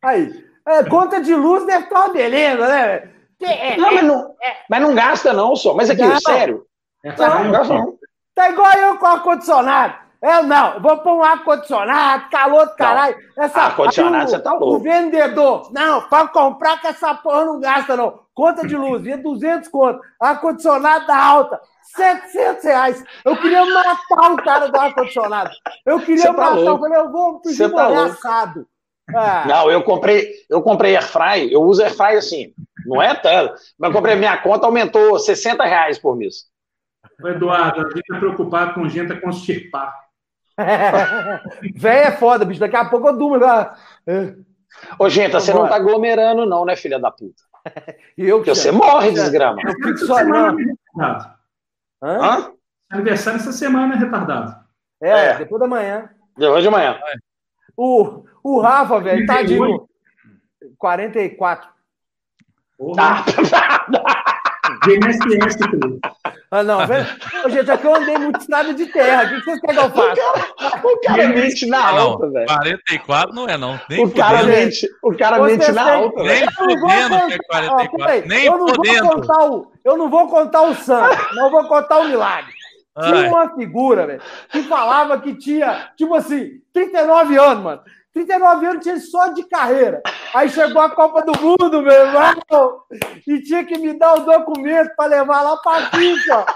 Aí, 0.03 0.45
é, 0.66 0.85
conta 0.85 1.20
de 1.20 1.35
luz 1.35 1.65
deve 1.66 1.85
estar 1.85 2.05
uma 2.07 2.12
beleza, 2.12 2.69
né? 2.69 3.11
É, 3.41 3.77
não, 3.77 3.93
mas 3.93 4.05
não, 4.05 4.35
é, 4.41 4.57
mas 4.70 4.81
não 4.81 4.95
gasta, 4.95 5.33
não, 5.33 5.57
só. 5.57 5.74
Mas 5.74 5.91
aqui, 5.91 6.03
não, 6.03 6.20
sério. 6.20 6.65
Não, 7.05 7.45
não, 7.45 7.51
gasta, 7.51 7.74
não. 7.74 7.99
Tá 8.35 8.49
igual 8.49 8.73
eu 8.73 8.99
com 8.99 9.07
ar-condicionado. 9.07 10.03
Eu 10.23 10.45
não, 10.45 10.81
vou 10.81 10.99
pôr 10.99 11.16
um 11.16 11.24
ar-condicionado, 11.24 12.31
calor 12.31 12.66
do 12.66 12.77
caralho. 12.77 13.16
ar-condicionado, 13.37 14.31
você 14.31 14.39
tá 14.39 14.53
louco. 14.53 14.77
O 14.77 14.79
vendedor, 14.79 15.69
não, 15.73 16.03
para 16.03 16.29
comprar 16.29 16.81
que 16.81 16.87
essa 16.87 17.12
porra 17.12 17.45
não 17.45 17.59
gasta, 17.59 17.97
não. 17.97 18.20
Conta 18.33 18.66
de 18.66 18.77
luz, 18.77 19.03
via 19.03 19.19
200 19.19 19.69
conto. 19.69 20.01
Ar-condicionado 20.20 21.09
da 21.09 21.16
alta, 21.16 21.61
700 21.97 22.65
reais. 22.65 23.05
Eu 23.24 23.37
queria 23.37 23.66
matar 23.66 24.33
o 24.33 24.37
cara 24.37 24.69
do 24.69 24.79
ar-condicionado. 24.79 25.51
Eu 25.85 25.99
queria 25.99 26.27
tá 26.27 26.33
matar, 26.33 26.59
eu 26.59 26.79
falei, 26.79 26.99
eu 26.99 27.11
vou 27.11 27.41
pedir 27.41 27.66
um 27.66 27.70
tá 27.74 28.05
assado. 28.05 28.66
Ah. 29.15 29.45
Não, 29.47 29.71
eu 29.71 29.83
comprei, 29.83 30.31
eu 30.49 30.63
comprei 30.63 30.97
airfry, 30.97 31.53
eu 31.53 31.63
uso 31.63 31.83
airfry 31.83 32.17
assim, 32.17 32.55
não 32.87 33.01
é 33.01 33.15
tanto, 33.15 33.55
mas 33.79 33.91
eu 33.91 33.95
comprei 33.95 34.17
minha 34.17 34.37
conta, 34.39 34.67
aumentou 34.67 35.19
60 35.19 35.65
reais 35.65 35.99
por 35.99 36.17
mês. 36.17 36.47
Eduardo, 37.25 37.81
a 37.81 37.85
gente 37.85 38.01
está 38.01 38.19
preocupado 38.19 38.75
com 38.75 38.89
gente 38.89 39.13
a 39.13 39.21
constipar. 39.21 39.95
Véi 41.77 42.01
é 42.01 42.13
foda, 42.13 42.45
bicho, 42.45 42.61
daqui 42.61 42.77
a 42.77 42.85
pouco 42.85 43.09
eu 43.09 43.17
durmo. 43.17 43.45
Ô, 44.99 45.09
gente, 45.09 45.33
você 45.33 45.53
não 45.53 45.69
tá 45.69 45.77
aglomerando 45.77 46.47
não, 46.47 46.65
né, 46.65 46.77
filha 46.77 46.99
da 46.99 47.11
puta? 47.11 47.43
eu 48.19 48.39
Porque 48.39 48.51
você 48.51 48.71
morre, 48.71 49.13
desgrama. 49.13 49.61
Eu 49.65 49.73
fico 49.73 49.99
só, 49.99 50.25
não. 50.25 50.57
Hã? 52.03 52.53
Aniversário 52.91 53.39
essa 53.39 53.53
semana, 53.53 53.95
é 53.95 53.99
retardado. 53.99 54.63
É, 55.01 55.11
é, 55.11 55.39
depois 55.39 55.61
da 55.61 55.67
manhã. 55.67 56.11
Depois 56.37 56.63
de 56.63 56.71
manhã. 56.71 56.99
O, 57.77 58.24
o 58.43 58.61
Rafa, 58.61 59.01
velho, 59.01 59.27
tadinho. 59.27 59.89
44. 60.78 61.69
Porra. 62.78 63.24
GNSS, 64.85 65.59
Ah, 66.51 66.62
não, 66.62 66.86
velho. 66.86 67.07
Ô, 67.44 67.49
gente, 67.49 67.70
aqui 67.70 67.86
eu 67.86 67.94
andei 67.94 68.19
muito 68.19 68.40
estrada 68.40 68.74
de 68.74 68.86
terra. 68.86 69.24
O 69.24 69.28
que 69.28 69.44
vocês 69.44 69.61
querem 69.61 69.77
que 69.77 69.85
eu 69.85 69.90
faça? 69.90 70.82
O 70.85 71.01
cara, 71.01 71.28
mente 71.28 71.66
na 71.66 71.89
alta, 71.89 72.31
velho. 72.31 72.47
44 72.47 73.35
não 73.35 73.49
é, 73.49 73.57
não. 73.57 73.81
Nem 73.89 74.05
o 74.05 74.11
cara 74.11 74.43
mente, 74.44 74.89
o 75.03 75.16
cara 75.16 75.43
mente 75.43 75.70
na 75.73 75.94
alta, 75.94 76.23
velho. 76.23 76.40
Nem 76.40 76.53
fodendo 76.53 77.27
que 77.27 77.35
é 77.35 77.39
44. 77.39 78.28
Nem 78.28 78.47
fodendo. 78.47 79.73
Eu 79.85 79.97
não 79.97 80.11
vou 80.11 80.28
contar 80.28 80.62
o 80.62 80.74
santo, 80.74 81.16
não 81.35 81.51
vou 81.51 81.66
contar 81.69 81.99
o 81.99 82.05
milagre. 82.09 82.53
Tinha 83.01 83.28
uma 83.28 83.55
figura, 83.55 84.06
velho, 84.06 84.23
que 84.51 84.62
falava 84.64 85.20
que 85.20 85.35
tinha, 85.35 85.90
tipo 85.97 86.14
assim, 86.14 86.60
39 86.73 87.39
anos, 87.39 87.64
mano. 87.64 87.82
39 88.12 88.66
anos 88.66 88.82
tinha 88.82 89.01
só 89.01 89.28
de 89.28 89.44
carreira. 89.44 90.02
Aí 90.35 90.51
chegou 90.51 90.82
a 90.82 90.90
Copa 90.90 91.23
do 91.23 91.32
Mundo, 91.40 91.81
meu 91.81 91.93
irmão, 91.93 92.82
e 93.27 93.40
tinha 93.40 93.64
que 93.64 93.78
me 93.78 93.94
dar 93.94 94.14
o 94.14 94.24
documento 94.27 94.94
para 94.94 95.09
levar 95.09 95.40
lá 95.40 95.56
para 95.56 95.90
FIFA, 95.90 96.47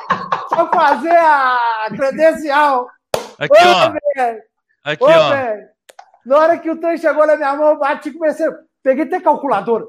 para 0.51 0.67
fazer 0.69 1.17
a 1.17 1.87
credencial. 1.97 2.87
Aqui, 3.39 3.55
Ô, 3.55 3.69
ó. 3.69 3.93
Véio. 4.15 4.43
Aqui, 4.85 5.05
Ô, 5.05 5.07
ó. 5.07 5.31
Véio. 5.31 5.69
Na 6.27 6.39
hora 6.39 6.59
que 6.59 6.71
o 6.71 6.77
trem 6.79 6.99
chegou 6.99 7.27
na 7.27 7.37
minha 7.37 7.55
mão, 7.55 7.69
eu 7.69 7.79
bati 7.79 8.11
e 8.11 8.13
comecei. 8.13 8.47
Peguei 8.83 9.05
até 9.05 9.21
calculadora. 9.21 9.87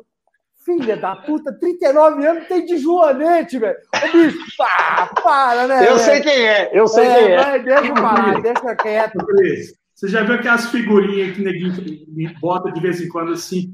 Filha 0.68 0.98
da 0.98 1.16
puta, 1.16 1.54
39 1.54 2.28
anos 2.28 2.48
tem 2.50 2.66
de 2.66 2.78
Joanete, 2.78 3.58
velho. 3.58 3.78
Ô, 3.96 4.12
bicho, 4.12 4.38
pá, 4.58 5.10
para, 5.24 5.66
né? 5.66 5.88
Eu 5.88 5.96
véio? 5.96 6.00
sei 6.00 6.20
quem 6.20 6.46
é, 6.46 6.70
eu 6.74 6.88
sei 6.90 7.06
é, 7.06 7.16
quem 7.16 7.32
é. 7.32 7.38
Vai, 7.38 7.64
deixa 7.64 7.86
eu 7.86 7.94
parar, 7.94 8.42
deixa 8.44 8.76
quieto. 8.76 9.18
Você 9.96 10.10
já 10.10 10.24
viu 10.24 10.36
aquelas 10.36 10.70
figurinhas 10.70 11.38
que 11.38 11.42
ninguém 11.42 12.36
bota 12.42 12.70
de 12.70 12.82
vez 12.82 13.00
em 13.00 13.08
quando 13.08 13.32
assim? 13.32 13.74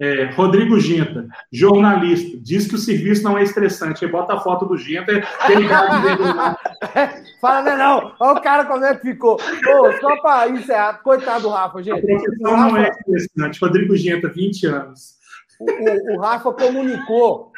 É, 0.00 0.32
Rodrigo 0.32 0.80
Genta, 0.80 1.28
jornalista, 1.52 2.36
diz 2.42 2.66
que 2.66 2.74
o 2.74 2.78
serviço 2.78 3.22
não 3.22 3.38
é 3.38 3.44
estressante. 3.44 4.04
Aí 4.04 4.10
bota 4.10 4.34
a 4.34 4.40
foto 4.40 4.66
do 4.66 4.76
Genta, 4.76 5.12
tem 5.46 5.68
Fala, 7.40 7.62
não, 7.62 7.78
não. 7.78 8.16
Olha 8.18 8.38
o 8.38 8.42
cara 8.42 8.64
como 8.64 8.84
é 8.84 8.96
que 8.96 9.12
ficou. 9.12 9.34
Ô, 9.34 9.92
só 10.00 10.20
para 10.20 10.50
encerrar, 10.50 10.94
coitado 11.04 11.42
do 11.42 11.50
Rafa, 11.50 11.80
gente. 11.80 12.00
A 12.00 12.02
profissão 12.02 12.56
não 12.56 12.76
é 12.76 12.88
estressante. 12.88 13.60
Rodrigo 13.60 13.96
Genta, 13.96 14.28
20 14.28 14.66
anos 14.66 15.21
o, 15.62 16.14
o, 16.14 16.20
Rafa 16.20 16.52
comunicou, 16.52 17.52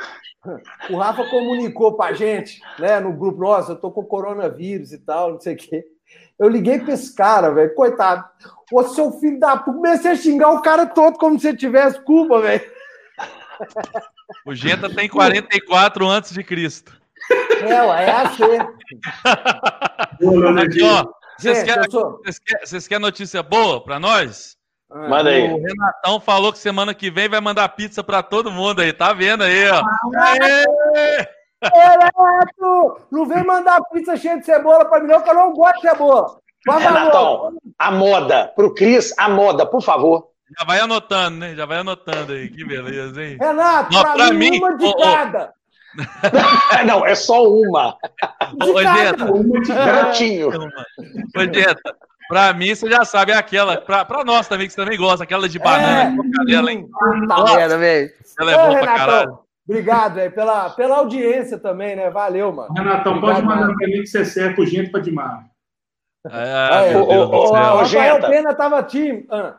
o 0.90 0.96
Rafa 0.96 1.24
comunicou 1.28 1.96
pra 1.96 2.12
gente, 2.12 2.60
né, 2.78 3.00
no 3.00 3.12
grupo, 3.12 3.40
nossa, 3.40 3.72
eu 3.72 3.76
tô 3.76 3.90
com 3.90 4.04
coronavírus 4.04 4.92
e 4.92 4.98
tal, 4.98 5.32
não 5.32 5.40
sei 5.40 5.54
o 5.54 5.56
quê. 5.56 5.84
Eu 6.38 6.48
liguei 6.48 6.78
pra 6.80 6.94
esse 6.94 7.14
cara, 7.14 7.50
velho, 7.50 7.74
coitado. 7.74 8.24
Ô, 8.72 8.82
seu 8.84 9.12
filho 9.12 9.38
da 9.38 9.56
puta, 9.56 9.76
comecei 9.76 10.10
a 10.10 10.16
xingar 10.16 10.50
o 10.50 10.62
cara 10.62 10.86
todo 10.86 11.16
como 11.16 11.38
se 11.38 11.56
tivesse 11.56 12.00
culpa, 12.04 12.40
velho. 12.40 12.64
O 14.44 14.54
Genta 14.54 14.92
tem 14.92 15.08
44 15.08 16.06
antes 16.08 16.32
de 16.32 16.42
Cristo. 16.42 16.98
É, 17.62 17.82
ué, 17.82 18.04
é 18.04 18.10
assim. 18.10 18.58
Aqui, 20.60 20.82
ó. 20.82 21.06
Vocês 21.38 21.62
querem, 21.62 21.90
sou... 21.90 22.20
vocês 22.62 22.88
querem 22.88 23.02
notícia 23.02 23.42
boa 23.42 23.82
para 23.82 23.98
nós? 23.98 24.56
Ah, 24.90 25.08
Manda 25.08 25.30
aí. 25.30 25.52
O 25.52 25.62
Renatão 25.62 26.20
falou 26.20 26.52
que 26.52 26.58
semana 26.58 26.94
que 26.94 27.10
vem 27.10 27.28
vai 27.28 27.40
mandar 27.40 27.68
pizza 27.70 28.02
para 28.02 28.22
todo 28.22 28.50
mundo 28.50 28.80
aí, 28.80 28.92
tá 28.92 29.12
vendo 29.12 29.42
aí, 29.42 29.68
ó. 29.68 29.82
Renato! 31.62 33.00
Não 33.10 33.26
vem 33.26 33.44
mandar 33.44 33.82
pizza 33.92 34.16
cheia 34.16 34.38
de 34.38 34.44
cebola 34.44 34.84
para 34.84 35.00
mim, 35.00 35.08
não, 35.08 35.20
que 35.20 35.30
eu 35.30 35.34
não 35.34 35.52
gosto 35.52 35.80
de 35.80 35.88
cebola. 35.88 36.38
Renatão, 36.66 37.52
a 37.78 37.90
moda. 37.90 38.52
Pro 38.54 38.74
Cris, 38.74 39.14
a 39.18 39.28
moda, 39.28 39.66
por 39.66 39.82
favor. 39.82 40.28
Já 40.58 40.64
vai 40.64 40.80
anotando, 40.80 41.38
né? 41.38 41.54
Já 41.54 41.66
vai 41.66 41.78
anotando 41.78 42.32
aí. 42.32 42.48
Que 42.48 42.64
beleza, 42.64 43.22
hein? 43.22 43.36
Renato, 43.40 43.92
Não, 43.92 44.02
pra, 44.02 44.12
pra 44.12 44.30
mim, 44.30 44.50
mim, 44.50 44.58
uma 44.58 44.76
de 44.76 44.86
oh, 44.86 44.96
cada. 44.96 45.52
Oh. 45.52 45.64
Não, 46.86 47.06
é 47.06 47.14
só 47.14 47.44
uma. 47.46 47.96
Ô, 48.62 48.80
Jeta. 48.80 49.24
Uma 49.32 49.60
de 49.60 49.72
gatinho. 49.72 50.48
Ô, 50.48 51.40
Jeta, 51.52 51.96
pra 52.28 52.52
mim, 52.52 52.74
você 52.74 52.88
já 52.90 53.04
sabe, 53.04 53.32
é 53.32 53.36
aquela. 53.36 53.76
Pra, 53.78 54.04
pra 54.04 54.24
nós 54.24 54.48
também, 54.48 54.66
que 54.66 54.72
você 54.72 54.82
também 54.82 54.98
gosta, 54.98 55.24
aquela 55.24 55.48
de 55.48 55.58
banana 55.58 56.12
é. 56.12 56.16
com 56.16 56.30
canela, 56.30 56.72
hein? 56.72 56.88
Tá 57.28 57.44
merda, 57.54 57.78
velho. 57.78 58.10
Ela 58.38 58.52
é 58.52 58.54
Ô, 58.54 58.58
boa 58.58 58.68
Renatão, 58.68 58.84
pra 58.84 58.96
caralho. 58.96 59.38
Obrigado, 59.66 60.14
velho, 60.14 60.32
pela, 60.32 60.70
pela 60.70 60.96
audiência 60.98 61.58
também, 61.58 61.96
né? 61.96 62.10
Valeu, 62.10 62.52
mano. 62.52 62.72
Renatão, 62.74 63.16
Obrigado, 63.16 63.34
pode 63.34 63.46
mandar 63.46 63.74
pra 63.74 63.86
mim 63.86 64.00
que 64.00 64.06
você 64.06 64.24
serve 64.24 64.66
gente 64.66 64.90
pra 64.90 65.00
demais. 65.00 65.44
É, 66.30 66.92
é, 66.92 66.96
o, 66.96 67.02
o, 67.02 67.50
o, 67.50 67.52
Rafael 67.52 68.20
Pena 68.20 68.54
tava 68.54 68.82
time. 68.82 69.26
Ah. 69.30 69.56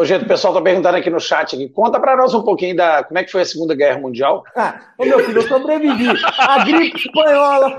Ô, 0.00 0.04
gente, 0.04 0.24
o 0.24 0.28
pessoal 0.28 0.52
está 0.52 0.62
perguntando 0.62 0.96
aqui 0.96 1.10
no 1.10 1.18
chat 1.18 1.56
aqui. 1.56 1.68
Conta 1.68 1.98
para 1.98 2.16
nós 2.16 2.32
um 2.32 2.44
pouquinho 2.44 2.76
da 2.76 3.02
como 3.02 3.18
é 3.18 3.24
que 3.24 3.32
foi 3.32 3.42
a 3.42 3.44
Segunda 3.44 3.74
Guerra 3.74 3.98
Mundial. 3.98 4.44
Ah, 4.54 4.80
ô, 4.96 5.04
meu 5.04 5.18
filho, 5.24 5.38
eu 5.38 5.48
sobrevivi. 5.48 6.06
A 6.38 6.64
gripe 6.64 6.96
espanhola. 6.96 7.78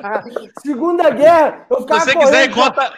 A 0.00 0.22
segunda 0.60 1.10
Guerra, 1.10 1.66
eu 1.68 1.80
ficava 1.80 2.00
se 2.00 2.12
você 2.12 2.16
quiser, 2.16 2.54
conta. 2.54 2.92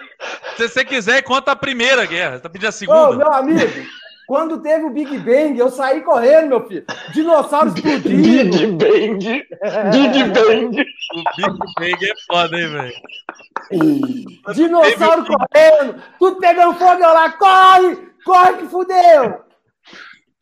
Se 0.59 0.69
você 0.69 0.85
quiser, 0.85 1.23
conta 1.23 1.53
a 1.53 1.57
Primeira 1.57 2.05
Guerra. 2.05 2.32
Você 2.32 2.41
tá 2.43 2.51
pedindo 2.51 2.69
a 2.69 2.73
Segunda? 2.73 3.09
Ô, 3.09 3.16
meu 3.16 3.32
amigo, 3.32 3.87
quando 4.27 4.61
teve 4.61 4.85
o 4.85 4.91
Big 4.91 5.16
Bang, 5.16 5.59
eu 5.59 5.70
saí 5.70 6.03
correndo, 6.03 6.49
meu 6.49 6.69
filho. 6.69 6.85
Dinossauro 7.15 7.69
explodindo. 7.69 8.59
Big 8.59 8.66
Bang. 8.66 9.47
Big 9.91 10.24
Bang. 10.24 10.85
O 11.15 11.24
Big 11.35 11.59
Bang 11.78 12.11
é 12.11 12.15
foda, 12.31 12.61
hein, 12.61 12.69
velho? 12.69 12.95
Dinossauro 14.55 15.24
correndo, 15.24 16.03
tudo 16.19 16.37
pegando 16.39 16.74
fogo, 16.74 17.03
eu 17.03 17.15
lá, 17.15 17.32
corre! 17.32 18.10
Corre 18.25 18.59
que 18.59 18.67
fudeu! 18.67 19.51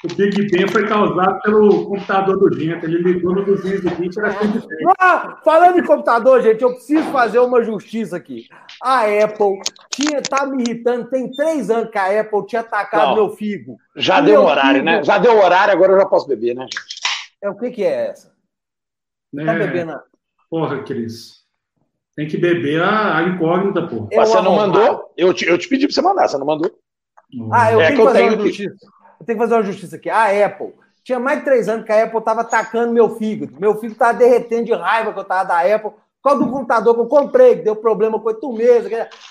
O 0.04 0.14
Big 0.14 0.48
Ben 0.52 0.68
foi 0.68 0.86
causado 0.86 1.40
pelo 1.40 1.86
computador 1.86 2.38
do 2.38 2.56
Gento. 2.56 2.86
Ele 2.86 2.98
ligou 2.98 3.34
no 3.34 3.44
220 3.44 4.18
era 4.18 4.30
110. 4.30 4.66
Ah, 4.96 5.40
falando 5.42 5.80
em 5.80 5.84
computador, 5.84 6.40
gente, 6.40 6.62
eu 6.62 6.70
preciso 6.74 7.10
fazer 7.10 7.40
uma 7.40 7.64
justiça 7.64 8.16
aqui. 8.16 8.46
A 8.80 9.00
Apple 9.24 9.60
tinha, 9.90 10.22
tá 10.22 10.46
me 10.46 10.62
irritando. 10.62 11.10
Tem 11.10 11.28
três 11.32 11.68
anos 11.68 11.90
que 11.90 11.98
a 11.98 12.20
Apple 12.20 12.46
tinha 12.46 12.60
atacado 12.60 13.08
Não, 13.08 13.14
meu 13.16 13.30
figo. 13.30 13.76
Já 13.96 14.20
o 14.20 14.24
deu 14.24 14.44
horário, 14.44 14.74
figo... 14.74 14.84
né? 14.84 15.02
Já 15.02 15.18
deu 15.18 15.36
horário, 15.36 15.74
agora 15.74 15.92
eu 15.92 15.98
já 15.98 16.06
posso 16.06 16.28
beber, 16.28 16.54
né, 16.54 16.62
gente? 16.62 16.78
É, 17.42 17.50
o 17.50 17.56
que 17.56 17.70
que 17.72 17.82
é 17.82 18.10
essa? 18.10 18.32
É... 19.36 19.44
Tá 19.44 19.54
bebendo? 19.54 20.00
Porra, 20.48 20.80
Cris. 20.84 21.38
Tem 22.14 22.28
que 22.28 22.36
beber 22.36 22.82
a, 22.82 23.18
a 23.18 23.22
incógnita, 23.24 23.84
porra. 23.84 24.08
Você 24.12 24.40
não 24.42 24.54
mandou? 24.54 25.12
Eu 25.16 25.34
te, 25.34 25.44
eu 25.44 25.58
te 25.58 25.68
pedi 25.68 25.86
pra 25.86 25.94
você 25.94 26.02
mandar, 26.02 26.28
você 26.28 26.38
não 26.38 26.46
mandou? 26.46 26.70
Ah, 27.52 27.72
eu 27.72 27.80
é 27.80 27.88
tenho 27.88 27.98
que 27.98 28.04
fazer 28.04 28.22
uma 28.22 28.40
justiça. 28.46 28.86
Eu 29.20 29.26
tenho 29.26 29.38
que 29.38 29.44
fazer 29.44 29.54
uma 29.54 29.62
justiça 29.62 29.96
aqui. 29.96 30.10
A 30.10 30.46
Apple. 30.46 30.74
Tinha 31.04 31.18
mais 31.18 31.38
de 31.38 31.44
três 31.44 31.68
anos 31.68 31.86
que 31.86 31.92
a 31.92 32.04
Apple 32.04 32.18
estava 32.18 32.42
atacando 32.42 32.92
meu 32.92 33.16
fígado. 33.16 33.58
Meu 33.58 33.74
fígado 33.74 33.92
estava 33.92 34.18
derretendo 34.18 34.64
de 34.64 34.74
raiva 34.74 35.12
que 35.12 35.18
eu 35.18 35.22
estava 35.22 35.44
da 35.44 35.74
Apple. 35.74 35.92
Causa 36.22 36.44
do 36.44 36.50
computador 36.50 36.94
que 36.94 37.00
eu 37.00 37.06
comprei, 37.06 37.56
que 37.56 37.62
deu 37.62 37.76
problema 37.76 38.20
com 38.20 38.28
oito 38.28 38.52
meses. 38.52 38.90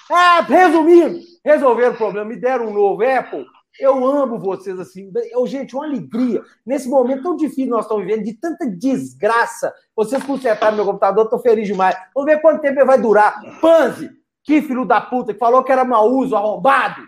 Ah, 0.09 0.41
resumindo, 0.41 1.19
resolveram 1.43 1.93
o 1.93 1.97
problema, 1.97 2.29
me 2.29 2.35
deram 2.35 2.67
um 2.67 2.73
novo 2.73 3.03
Apple. 3.03 3.45
Eu 3.79 4.03
amo 4.07 4.39
vocês 4.39 4.79
assim. 4.79 5.11
Eu, 5.29 5.45
gente, 5.45 5.75
uma 5.75 5.85
alegria. 5.85 6.41
Nesse 6.65 6.89
momento 6.89 7.23
tão 7.23 7.35
difícil 7.35 7.67
nós 7.67 7.85
estamos 7.85 8.05
vivendo, 8.05 8.23
de 8.23 8.33
tanta 8.33 8.65
desgraça. 8.65 9.71
Vocês 9.95 10.23
consertaram 10.23 10.75
meu 10.75 10.85
computador, 10.85 11.25
estou 11.25 11.39
feliz 11.39 11.67
demais. 11.67 11.95
Vamos 12.15 12.31
ver 12.31 12.41
quanto 12.41 12.61
tempo 12.61 12.79
ele 12.79 12.85
vai 12.85 12.99
durar. 12.99 13.39
Panzi, 13.61 14.09
que 14.43 14.61
filho 14.61 14.85
da 14.85 14.99
puta, 14.99 15.33
que 15.33 15.39
falou 15.39 15.63
que 15.63 15.71
era 15.71 15.85
mau 15.85 16.09
uso, 16.09 16.35
arrombado. 16.35 17.01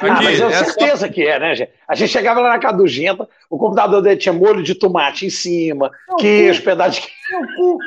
Aqui, 0.00 0.10
ah, 0.10 0.22
mas 0.22 0.40
eu 0.40 0.48
é 0.48 0.64
certeza 0.64 1.06
só... 1.06 1.12
que 1.12 1.22
é, 1.22 1.38
né, 1.38 1.54
gente? 1.54 1.70
A 1.88 1.94
gente 1.94 2.10
chegava 2.10 2.40
lá 2.40 2.50
na 2.50 2.58
casa 2.58 2.76
do 2.76 2.86
Genta, 2.86 3.28
o 3.48 3.58
computador 3.58 4.02
dele 4.02 4.16
tinha 4.16 4.32
molho 4.32 4.62
de 4.62 4.74
tomate 4.74 5.26
em 5.26 5.30
cima, 5.30 5.90
Meu 6.08 6.16
queijo, 6.16 6.60
cu. 6.60 6.64
pedaço 6.64 7.00
de 7.00 7.06
queijo. 7.06 7.78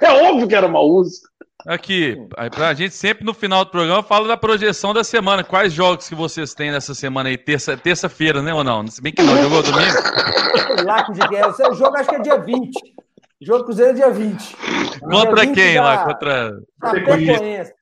É 0.00 0.10
óbvio 0.10 0.48
que 0.48 0.54
era 0.54 0.68
mau 0.68 0.88
uso. 0.88 1.20
Aqui, 1.66 2.18
aí 2.36 2.50
pra 2.50 2.74
gente 2.74 2.92
sempre 2.92 3.24
no 3.24 3.32
final 3.32 3.64
do 3.64 3.70
programa 3.70 4.02
fala 4.02 4.26
da 4.26 4.36
projeção 4.36 4.92
da 4.92 5.04
semana. 5.04 5.44
Quais 5.44 5.72
jogos 5.72 6.08
que 6.08 6.14
vocês 6.14 6.54
têm 6.54 6.72
nessa 6.72 6.92
semana 6.92 7.28
aí? 7.28 7.38
Terça-feira, 7.38 7.78
terça 7.80 8.42
né, 8.42 8.52
ou 8.52 8.64
não? 8.64 8.84
Se 8.88 9.00
bem 9.00 9.12
que 9.12 9.22
não, 9.22 9.40
jogou 9.40 9.62
domingo? 9.62 9.92
lá 10.84 11.04
que 11.04 11.12
dia 11.12 11.38
é. 11.38 11.68
O 11.68 11.74
jogo 11.74 11.96
acho 11.96 12.08
que 12.08 12.16
é 12.16 12.20
dia 12.20 12.38
20. 12.38 12.76
O 13.42 13.44
jogo 13.44 13.64
Cruzeiro 13.64 13.92
é 13.92 13.94
dia 13.94 14.10
20. 14.10 14.56
Contra 15.00 15.34
dia 15.34 15.46
20 15.46 15.54
quem 15.54 15.74
da... 15.74 15.82
lá? 15.82 16.04
Contra. 16.04 16.52
Chapecoense. 16.80 17.72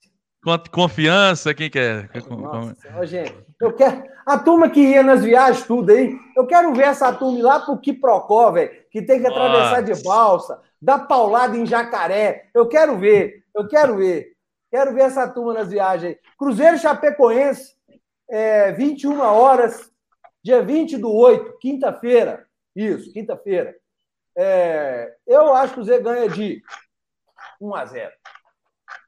Confiança, 0.71 1.53
quem 1.53 1.69
quer? 1.69 2.11
Nossa, 2.31 3.07
gente, 3.07 3.35
eu 3.61 3.75
quero. 3.75 4.03
A 4.25 4.39
turma 4.39 4.71
que 4.71 4.81
ia 4.81 5.03
nas 5.03 5.23
viagens, 5.23 5.67
tudo 5.67 5.93
aí, 5.93 6.17
eu 6.35 6.47
quero 6.47 6.73
ver 6.73 6.85
essa 6.85 7.13
turma 7.13 7.43
lá 7.43 7.61
pro 7.61 7.79
Quiprocó, 7.79 8.51
velho, 8.51 8.71
que 8.91 9.03
tem 9.03 9.21
que 9.21 9.27
atravessar 9.27 9.83
Nossa. 9.83 9.95
de 9.95 10.03
balsa, 10.03 10.63
dar 10.81 11.01
paulada 11.01 11.57
em 11.57 11.67
jacaré. 11.67 12.49
Eu 12.55 12.67
quero 12.67 12.99
ver, 12.99 13.45
eu 13.55 13.69
quero 13.69 13.97
ver. 13.97 14.35
Quero 14.71 14.95
ver 14.95 15.03
essa 15.03 15.29
turma 15.29 15.53
nas 15.53 15.69
viagens 15.69 16.13
aí. 16.13 16.19
Cruzeiro 16.39 16.79
Chapecoense, 16.79 17.75
é, 18.31 18.73
21 18.73 19.21
horas, 19.21 19.93
dia 20.43 20.63
20 20.63 20.97
do 20.97 21.13
8, 21.13 21.59
quinta-feira. 21.59 22.47
Isso, 22.75 23.13
quinta-feira. 23.13 23.77
É, 24.39 25.13
eu 25.27 25.53
acho 25.53 25.75
que 25.75 25.81
o 25.81 25.85
Zé 25.85 25.99
ganha 25.99 26.29
de 26.31 26.63
1 27.61 27.75
a 27.75 27.85
0 27.85 28.20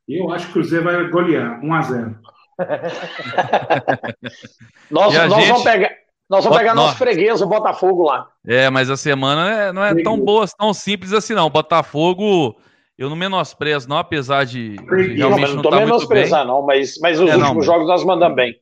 eu 0.09 0.33
acho 0.33 0.47
que 0.47 0.51
o 0.51 0.55
Cruzeiro 0.55 0.85
vai 0.85 1.09
golear, 1.09 1.61
1 1.62 1.74
a 1.74 1.83
0 1.83 2.19
nós, 4.91 5.15
nós 5.15 5.35
gente... 5.35 5.49
vamos 5.49 5.62
pegar. 5.62 5.91
Nós 6.31 6.45
vamos 6.45 6.59
pegar 6.59 6.74
nosso 6.74 6.97
freguês, 6.97 7.43
o 7.43 7.47
Botafogo 7.47 8.05
lá. 8.05 8.29
É, 8.47 8.70
mas 8.70 8.89
a 8.89 8.97
semana 8.97 9.73
não 9.73 9.85
é 9.85 10.03
tão 10.03 10.19
boa, 10.19 10.47
tão 10.59 10.73
simples 10.73 11.12
assim, 11.12 11.35
não. 11.35 11.47
O 11.47 11.51
Botafogo, 11.51 12.57
eu 12.97 13.11
não 13.11 13.16
menosprezo, 13.16 13.89
não, 13.89 13.99
apesar 13.99 14.45
de. 14.45 14.77
de 14.77 15.19
não, 15.19 15.31
mas 15.31 15.51
não, 15.51 15.57
não 15.57 15.62
tô 15.62 15.70
tá 15.70 15.81
menosprezando, 15.81 16.47
não, 16.47 16.62
mas, 16.62 16.99
mas 17.03 17.20
os 17.20 17.29
é, 17.29 17.37
últimos 17.37 17.55
não, 17.55 17.62
jogos 17.62 17.87
nós 17.87 18.05
mandamos 18.05 18.37
bem. 18.37 18.57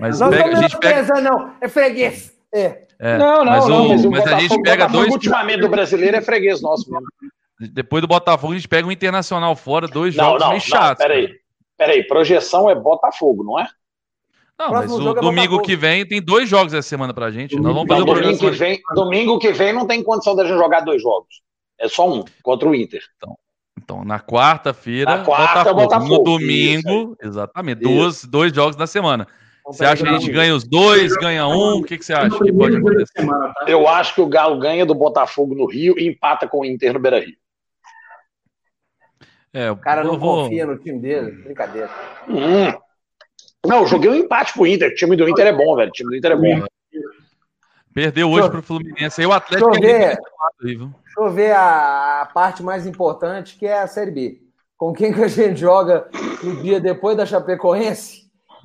Mas 0.00 0.20
nós 0.20 0.30
pega, 0.30 0.50
não 0.50 0.58
a 0.58 0.62
gente 0.62 0.78
pega... 0.78 1.20
não, 1.20 1.54
é 1.60 1.68
freguês. 1.68 2.36
É. 2.54 2.82
É, 2.98 3.16
não, 3.16 3.44
não, 3.44 3.52
mas, 3.52 3.66
não, 3.66 3.86
o, 3.86 3.88
mas, 3.88 4.04
mas 4.04 4.26
a 4.26 4.38
gente 4.38 4.62
pega 4.62 4.86
dois. 4.86 5.10
ultimamente 5.10 5.60
do 5.60 5.68
brasileiro 5.68 6.16
é 6.16 6.20
freguês 6.20 6.60
nosso 6.60 6.90
mesmo. 6.90 7.06
Depois 7.70 8.00
do 8.00 8.08
Botafogo, 8.08 8.52
a 8.52 8.56
gente 8.56 8.68
pega 8.68 8.86
um 8.86 8.92
Internacional 8.92 9.54
fora, 9.54 9.86
dois 9.86 10.14
não, 10.14 10.24
jogos 10.24 10.40
não, 10.40 10.48
meio 10.50 10.60
chatos. 10.60 11.04
Peraí, 11.04 11.28
peraí, 11.76 12.06
projeção 12.06 12.68
é 12.68 12.74
Botafogo, 12.74 13.44
não 13.44 13.58
é? 13.58 13.68
Não, 14.58 14.70
mas 14.70 14.92
o 14.92 15.10
é 15.10 15.20
domingo 15.20 15.60
que 15.60 15.74
vem 15.74 16.06
tem 16.06 16.22
dois 16.22 16.48
jogos 16.48 16.72
essa 16.72 16.88
semana 16.88 17.12
pra 17.12 17.30
gente. 17.30 17.56
Nós 17.56 17.74
vamos 17.74 17.88
fazer 17.88 18.04
não, 18.04 18.14
domingo, 18.14 18.38
que 18.38 18.50
vem, 18.50 18.80
domingo 18.94 19.38
que 19.38 19.52
vem 19.52 19.72
não 19.72 19.86
tem 19.86 20.02
condição 20.02 20.36
da 20.36 20.44
gente 20.44 20.56
jogar 20.56 20.80
dois 20.80 21.02
jogos. 21.02 21.42
É 21.78 21.88
só 21.88 22.08
um, 22.08 22.24
contra 22.42 22.68
o 22.68 22.74
Inter. 22.74 23.02
Então, 23.16 23.36
então 23.76 24.04
na 24.04 24.20
quarta-feira, 24.20 25.24
quarta, 25.24 25.72
Botafogo. 25.72 25.80
Botafogo. 25.80 26.14
No 26.16 26.22
domingo, 26.22 27.16
isso, 27.20 27.28
exatamente, 27.28 27.80
duas, 27.80 28.24
dois 28.24 28.52
jogos 28.52 28.76
na 28.76 28.86
semana. 28.86 29.26
Você 29.66 29.84
acha 29.84 30.02
que 30.02 30.08
a 30.08 30.18
gente 30.18 30.30
ganha 30.30 30.54
os 30.54 30.64
dois, 30.64 31.12
ganha 31.16 31.46
um? 31.46 31.78
O 31.78 31.84
que, 31.84 31.96
que 31.96 32.04
você 32.04 32.12
acha 32.12 32.36
que 32.36 32.52
pode 32.52 32.76
acontecer? 32.76 33.26
Eu 33.66 33.88
acho 33.88 34.14
que 34.14 34.20
o 34.20 34.26
Galo 34.26 34.58
ganha 34.58 34.84
do 34.84 34.94
Botafogo 34.94 35.54
no 35.54 35.66
Rio 35.66 35.94
e 35.98 36.06
empata 36.06 36.48
com 36.48 36.60
o 36.60 36.64
Inter 36.64 36.92
no 36.92 37.00
Beira 37.00 37.20
Rio. 37.20 37.36
É, 39.52 39.70
o 39.70 39.76
cara 39.76 40.02
não 40.02 40.18
vou... 40.18 40.44
confia 40.44 40.66
no 40.66 40.78
time 40.78 40.98
dele, 40.98 41.30
brincadeira. 41.30 41.90
Hum. 42.28 42.72
Não, 43.66 43.80
eu 43.80 43.86
joguei 43.86 44.10
um 44.10 44.14
empate 44.14 44.52
pro 44.54 44.66
Inter. 44.66 44.90
O 44.90 44.94
time 44.94 45.16
do 45.16 45.28
Inter 45.28 45.46
é 45.46 45.52
bom, 45.52 45.76
velho. 45.76 45.90
O 45.90 45.92
time 45.92 46.10
do 46.10 46.16
Inter 46.16 46.32
é 46.32 46.36
bom. 46.36 46.66
Perdeu 47.94 48.30
hoje 48.30 48.50
para 48.50 48.58
o 48.58 48.62
Fluminense. 48.62 49.20
Aí 49.20 49.26
o 49.26 49.32
Atlético. 49.32 49.70
Deixa 49.72 49.86
eu 49.86 49.98
ver, 49.98 50.18
deixa 50.62 51.20
eu 51.20 51.30
ver 51.30 51.52
a, 51.52 52.22
a, 52.22 52.26
parte 52.26 52.62
mais 52.62 52.86
importante, 52.86 53.56
que 53.56 53.66
é 53.66 53.80
a 53.80 53.86
Série 53.86 54.10
B. 54.10 54.42
Com 54.76 54.92
quem 54.92 55.12
que 55.12 55.22
a 55.22 55.28
gente 55.28 55.60
joga 55.60 56.08
no 56.42 56.62
dia 56.62 56.80
depois 56.80 57.16
da 57.16 57.26
Chapecoense? 57.26 58.22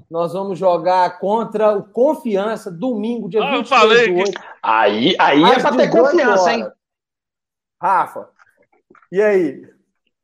Nós 0.10 0.32
vamos 0.32 0.58
jogar 0.58 1.20
contra 1.20 1.74
o 1.74 1.84
Confiança, 1.84 2.72
domingo, 2.72 3.30
dia 3.30 3.44
ah, 3.44 3.58
23 3.58 3.72
eu 3.72 3.78
falei 3.78 4.24
que... 4.24 4.40
Aí, 4.64 5.16
aí 5.20 5.44
é 5.44 5.60
para 5.60 5.76
ter 5.76 5.90
confiança, 5.90 6.44
horas. 6.44 6.48
hein? 6.48 6.72
Rafa, 7.82 8.30
e 9.12 9.22
aí? 9.22 9.77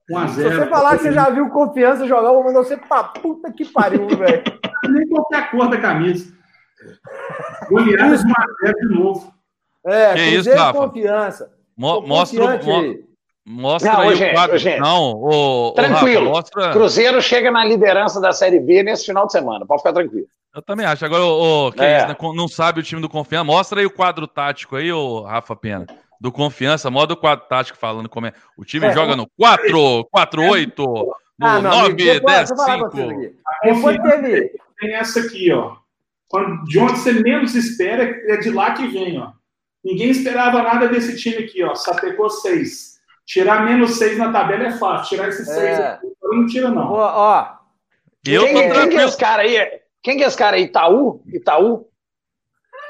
1 0.10 0.28
Se 0.30 0.44
você 0.44 0.66
falar 0.68 0.98
que 0.98 1.04
você 1.04 1.12
já 1.14 1.30
viu 1.30 1.50
confiança 1.50 2.08
jogar, 2.08 2.30
eu 2.30 2.36
vou 2.36 2.44
mandar 2.44 2.60
você 2.60 2.76
pra 2.76 3.04
puta 3.04 3.52
que 3.52 3.66
pariu, 3.66 4.08
velho. 4.18 4.44
Nem 4.90 5.08
qualquer 5.08 5.50
cor 5.50 5.70
da 5.70 5.78
camisa. 5.78 6.34
De 7.70 7.76
1x0 7.76 8.74
de 8.82 8.96
novo. 8.96 9.34
É, 9.86 10.14
que 10.14 10.22
isso, 10.22 10.54
Rafa? 10.54 10.80
confiança. 10.80 11.52
Mo 11.78 12.02
mostra, 12.02 12.60
mo 12.64 13.00
mostra 13.46 13.94
não, 13.94 14.02
aí 14.02 14.16
gente, 14.16 14.32
o 14.32 14.34
quadro. 14.34 14.58
Gente, 14.58 14.80
não, 14.80 15.12
o, 15.14 15.72
tranquilo. 15.72 16.30
O 16.30 16.34
Rafa, 16.34 16.38
mostra... 16.38 16.72
Cruzeiro 16.72 17.22
chega 17.22 17.52
na 17.52 17.66
liderança 17.66 18.20
da 18.20 18.32
Série 18.32 18.60
B 18.60 18.84
nesse 18.84 19.06
final 19.06 19.26
de 19.26 19.32
semana. 19.32 19.66
Pode 19.66 19.82
ficar 19.82 19.94
tranquilo. 19.94 20.28
Eu 20.54 20.62
também 20.62 20.86
acho. 20.86 21.04
Agora, 21.04 21.24
o, 21.24 21.72
quem 21.72 21.86
é. 21.86 22.08
Né, 22.08 22.16
não 22.36 22.48
sabe 22.48 22.80
o 22.80 22.84
time 22.84 23.02
do 23.02 23.10
Confiança, 23.10 23.44
mostra 23.44 23.80
aí 23.80 23.86
o 23.86 23.92
quadro 23.92 24.28
tático 24.28 24.76
aí, 24.76 24.92
o 24.92 25.22
Rafa 25.22 25.56
Pena 25.56 25.86
do 26.24 26.32
Confiança, 26.32 26.90
modo 26.90 27.18
quadro 27.18 27.46
tático 27.50 27.78
falando 27.78 28.08
como 28.08 28.28
é. 28.28 28.34
O 28.58 28.64
time 28.64 28.88
é, 28.88 28.94
joga 28.94 29.14
no 29.14 29.28
4, 29.38 30.08
4, 30.10 30.42
8, 30.42 31.16
ah, 31.42 31.62
9, 31.62 32.22
10, 32.22 32.48
5. 32.48 32.90
Depois 33.62 33.98
teve... 34.02 34.52
Tem 34.80 34.96
essa 34.96 35.20
aqui, 35.20 35.52
ó. 35.52 35.76
De 36.64 36.80
onde 36.80 36.98
você 36.98 37.12
menos 37.12 37.56
espera, 37.56 38.04
é 38.04 38.38
de 38.38 38.52
lá 38.52 38.72
que 38.72 38.88
vem, 38.88 39.20
ó. 39.20 39.34
Ninguém 39.84 40.12
esperava 40.12 40.64
nada 40.64 40.88
desse 40.88 41.18
time 41.18 41.44
aqui, 41.44 41.62
ó. 41.62 41.76
Sapecou 41.76 42.30
6. 42.30 43.02
Tirar 43.26 43.66
menos 43.66 43.98
6 43.98 44.18
na 44.18 44.32
tabela 44.32 44.64
é 44.64 44.72
fácil. 44.72 45.18
Tirar 45.18 45.28
esses 45.28 45.46
6 45.46 45.60
é. 45.60 46.00
não 46.22 46.48
tira, 46.48 46.70
não. 46.70 46.90
Ó, 46.90 47.02
ó. 47.02 47.58
Eu 48.26 48.46
quem, 48.46 48.72
quem 48.72 48.90
que 48.90 48.98
é 48.98 49.04
esse 49.04 49.18
cara 49.18 49.42
aí? 49.42 49.82
Quem 50.02 50.18
que 50.18 50.24
é 50.24 50.28
esse 50.28 50.38
cara 50.38 50.56
aí? 50.56 50.64
Itaú? 50.64 51.22
Itaú? 51.28 51.86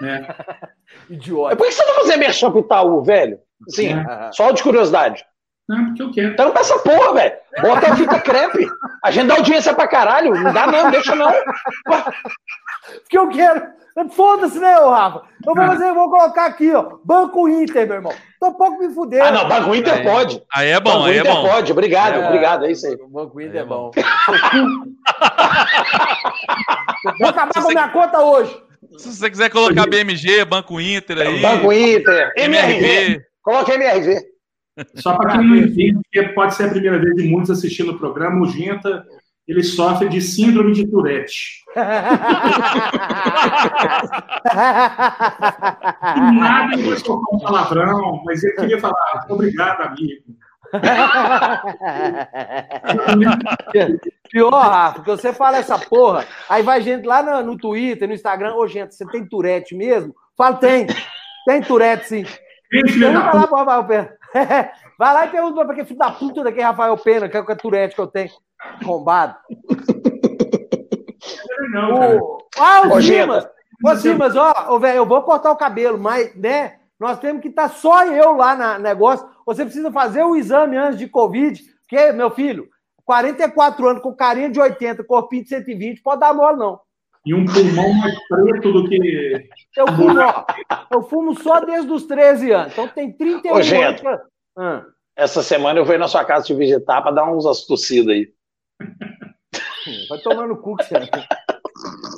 É. 0.04 0.74
Idiota. 1.14 1.56
Por 1.56 1.68
que 1.68 1.72
você 1.72 1.86
tá 1.86 1.94
fazendo 1.94 2.20
merchan 2.20 2.52
pro 2.52 2.62
Itaú, 2.62 3.04
velho? 3.04 3.40
Sim, 3.70 3.94
é. 3.94 4.32
só 4.32 4.52
de 4.52 4.62
curiosidade. 4.62 5.26
Não, 5.68 5.86
porque 5.86 6.04
eu 6.04 6.12
quero. 6.12 6.34
Então 6.34 6.50
não 6.50 6.62
essa 6.62 6.78
porra, 6.80 7.14
velho. 7.14 7.36
Bota 7.62 7.92
a 7.92 7.96
fita 7.96 8.20
crepe. 8.20 8.68
A 9.02 9.12
gente 9.12 9.28
dá 9.28 9.36
audiência 9.36 9.74
pra 9.74 9.88
caralho. 9.88 10.34
Não 10.34 10.52
dá 10.52 10.68
não, 10.68 10.92
deixa 10.92 11.16
não. 11.16 11.32
Porque 13.02 13.18
eu 13.18 13.30
quero. 13.30 13.72
Foda-se, 14.10 14.60
né, 14.60 14.74
Rafa? 14.74 15.22
Eu 15.46 15.54
vou 15.56 15.66
fazer, 15.68 15.88
eu 15.90 15.96
vou 15.96 16.10
colocar 16.10 16.48
aqui, 16.48 16.74
ó. 16.74 16.98
Banco 17.06 17.48
Inter, 17.48 17.86
meu 17.86 17.98
irmão. 17.98 18.14
Tô 18.40 18.48
um 18.48 18.54
pouco 18.54 18.80
me 18.80 18.94
fudendo. 18.94 19.24
Ah, 19.24 19.32
não, 19.32 19.48
Banco 19.48 19.76
Inter 19.76 19.94
aí, 19.94 20.04
pode. 20.04 20.44
Aí 20.52 20.70
é 20.70 20.80
bom, 20.80 20.94
Banco 20.94 21.06
aí 21.06 21.20
Inter 21.20 21.32
é 21.32 21.36
bom. 21.36 21.48
pode, 21.48 21.72
obrigado, 21.72 22.16
é, 22.16 22.26
obrigado, 22.26 22.66
é 22.66 22.72
isso 22.72 22.88
aí. 22.88 22.96
O 22.96 23.08
Banco 23.08 23.40
Inter 23.40 23.58
é, 23.58 23.60
é 23.60 23.66
bom. 23.66 23.92
vou 27.20 27.30
acabar 27.30 27.54
com 27.54 27.70
minha 27.70 27.88
conta 27.90 28.20
hoje. 28.20 28.64
Se 28.98 29.14
você 29.14 29.30
quiser 29.30 29.50
colocar 29.50 29.88
BMG, 29.88 30.46
Banco 30.46 30.80
Inter 30.80 31.18
aí. 31.18 31.42
Banco 31.42 31.72
Inter, 31.72 32.32
MRV. 32.38 33.22
Coloca 33.42 33.74
MRV. 33.74 34.20
Só 34.96 35.16
para 35.18 35.38
quem 35.38 35.48
não 35.48 35.56
entende, 35.56 36.00
porque 36.04 36.34
pode 36.34 36.56
ser 36.56 36.66
a 36.66 36.70
primeira 36.70 37.00
vez 37.00 37.16
de 37.16 37.24
muitos 37.24 37.52
assistindo 37.52 37.92
o 37.92 38.00
programa, 38.00 38.42
o 38.42 38.50
Genta 38.50 39.06
ele 39.48 39.62
sofre 39.62 40.08
de 40.08 40.22
síndrome 40.22 40.74
de 40.74 40.88
Tourette. 40.88 41.64
Nada 41.76 41.92
eu 46.78 46.98
vou 47.06 47.22
um 47.34 47.40
palavrão, 47.40 48.22
mas 48.26 48.44
ele 48.44 48.56
queria 48.56 48.80
falar, 48.80 49.26
obrigado, 49.30 49.82
amigo. 49.82 50.24
Pior, 54.32 54.50
Rafa, 54.50 54.96
porque 54.96 55.12
você 55.12 55.32
fala 55.32 55.58
essa 55.58 55.78
porra, 55.78 56.26
aí 56.50 56.64
vai 56.64 56.82
gente 56.82 57.06
lá 57.06 57.22
no, 57.22 57.52
no 57.52 57.58
Twitter, 57.58 58.08
no 58.08 58.14
Instagram, 58.14 58.56
ô, 58.56 58.66
gente, 58.68 58.96
você 58.96 59.06
tem 59.06 59.26
Tourette 59.26 59.76
mesmo? 59.76 60.16
Fala, 60.36 60.56
tem. 60.56 60.88
Tem 61.46 61.62
Tourette, 61.62 62.08
sim. 62.08 62.26
Pergunta 62.70 63.38
lá 63.38 63.48
pro 63.48 63.58
Rafael 63.58 63.86
Pena. 63.86 64.12
Vai 64.98 65.14
lá 65.14 65.26
e 65.26 65.30
pergunta 65.30 65.66
pra 65.66 65.76
que 65.76 65.86
filho 65.86 66.00
da 66.00 66.12
puta 66.12 66.44
daquele 66.44 66.66
Rafael 66.66 66.98
Pena, 66.98 67.30
que 67.30 67.38
é 67.38 67.40
o 67.40 67.56
Tourette 67.56 67.96
que 67.96 68.02
eu 68.02 68.08
tenho. 68.08 68.32
Combado. 68.84 69.36
Não, 71.72 72.18
o... 72.18 72.38
Ah, 72.58 72.82
o 72.88 73.00
Simas! 73.02 73.48
Ô, 73.86 73.96
Simas, 73.96 74.36
ó, 74.36 74.80
velho, 74.80 74.98
eu 74.98 75.06
vou 75.06 75.22
cortar 75.22 75.52
o 75.52 75.58
cabelo, 75.58 76.00
mas, 76.00 76.36
né? 76.36 76.78
Nós 77.00 77.20
temos 77.20 77.42
que 77.42 77.50
estar 77.50 77.70
tá 77.70 77.76
só 77.76 78.06
eu 78.06 78.38
lá 78.38 78.56
na 78.56 78.80
negócio. 78.80 79.28
Você 79.46 79.66
precisa 79.66 79.92
fazer 79.92 80.24
o 80.24 80.36
exame 80.36 80.78
antes 80.78 81.00
de 81.00 81.08
Covid, 81.08 81.62
porque, 81.82 82.12
meu 82.12 82.32
filho, 82.32 82.68
44 83.06 83.88
anos, 83.88 84.02
com 84.02 84.16
carinha 84.16 84.50
de 84.50 84.60
80, 84.60 85.04
corpinho 85.04 85.44
de 85.44 85.50
120, 85.50 86.02
pode 86.02 86.22
dar 86.22 86.34
mole, 86.34 86.58
não. 86.58 86.80
E 87.26 87.34
um 87.34 87.46
pulmão 87.46 87.94
mais 87.94 88.16
preto 88.28 88.74
do 88.74 88.88
que. 88.88 89.50
Eu 89.78 89.88
fumo, 89.88 90.20
ó, 90.20 90.46
eu 90.92 91.04
fumo 91.04 91.42
só 91.42 91.62
desde 91.62 91.90
os 91.92 92.04
13 92.04 92.52
anos. 92.52 92.74
Então 92.74 92.88
tem 92.90 93.14
31 93.14 93.54
Ô, 93.54 93.56
anos. 93.56 94.02
Ah. 94.58 94.86
Essa 95.16 95.42
semana 95.42 95.80
eu 95.80 95.86
vou 95.86 95.98
na 95.98 96.08
sua 96.08 96.26
casa 96.26 96.46
te 96.46 96.54
visitar 96.54 97.02
para 97.02 97.12
dar 97.12 97.32
uns 97.32 97.46
tossidas 97.66 98.14
aí. 98.14 98.34
Vai 100.10 100.20
tomar 100.20 100.48
no 100.48 100.58
cu, 100.58 100.76
cara. 100.76 101.10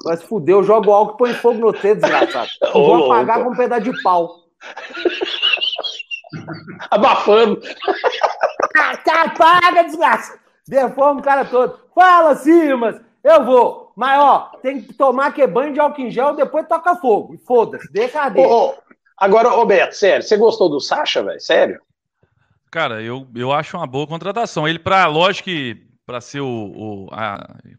Vai 0.04 0.18
se 0.18 0.26
fuder, 0.26 0.56
eu 0.56 0.64
jogo 0.64 0.92
álcool 0.92 1.14
e 1.14 1.18
põe 1.18 1.34
fogo 1.34 1.60
no 1.60 1.72
dedo, 1.72 2.02
desgraçado. 2.02 2.50
Eu 2.62 2.74
vou 2.74 3.06
apagar 3.06 3.44
com 3.44 3.52
um 3.52 3.56
pedaço 3.56 3.84
de 3.84 4.02
pau. 4.02 4.46
Abafando. 6.92 7.62
Apaga, 9.08 9.84
desgraça. 9.84 10.40
Deforma 10.68 11.20
o 11.20 11.24
cara 11.24 11.46
todo. 11.46 11.80
Fala, 11.94 12.36
Simas. 12.36 13.00
Eu 13.24 13.44
vou. 13.44 13.92
Mas, 13.96 14.20
ó, 14.20 14.52
tem 14.62 14.82
que 14.82 14.94
tomar 14.94 15.34
que 15.34 15.46
banho 15.48 15.74
de 15.74 15.80
álcool 15.80 16.02
em 16.02 16.12
gel, 16.12 16.36
depois 16.36 16.68
toca 16.68 16.96
fogo. 16.98 17.38
Foda-se, 17.46 17.92
deixa 17.92 18.22
arder. 18.22 18.46
Oh, 18.46 18.74
agora, 19.18 19.50
Roberto, 19.50 19.94
sério, 19.94 20.22
você 20.22 20.36
gostou 20.36 20.70
do 20.70 20.82
Sacha, 20.82 21.24
velho? 21.24 21.40
Sério? 21.40 21.82
Cara, 22.70 23.02
eu, 23.02 23.26
eu 23.34 23.54
acho 23.54 23.78
uma 23.78 23.88
boa 23.88 24.06
contratação. 24.06 24.68
Ele, 24.68 24.78
pra, 24.78 25.08
lógico 25.08 25.46
que 25.46 25.86
para 26.06 26.22
ser 26.22 26.42
o, 26.42 26.48
o 26.48 27.08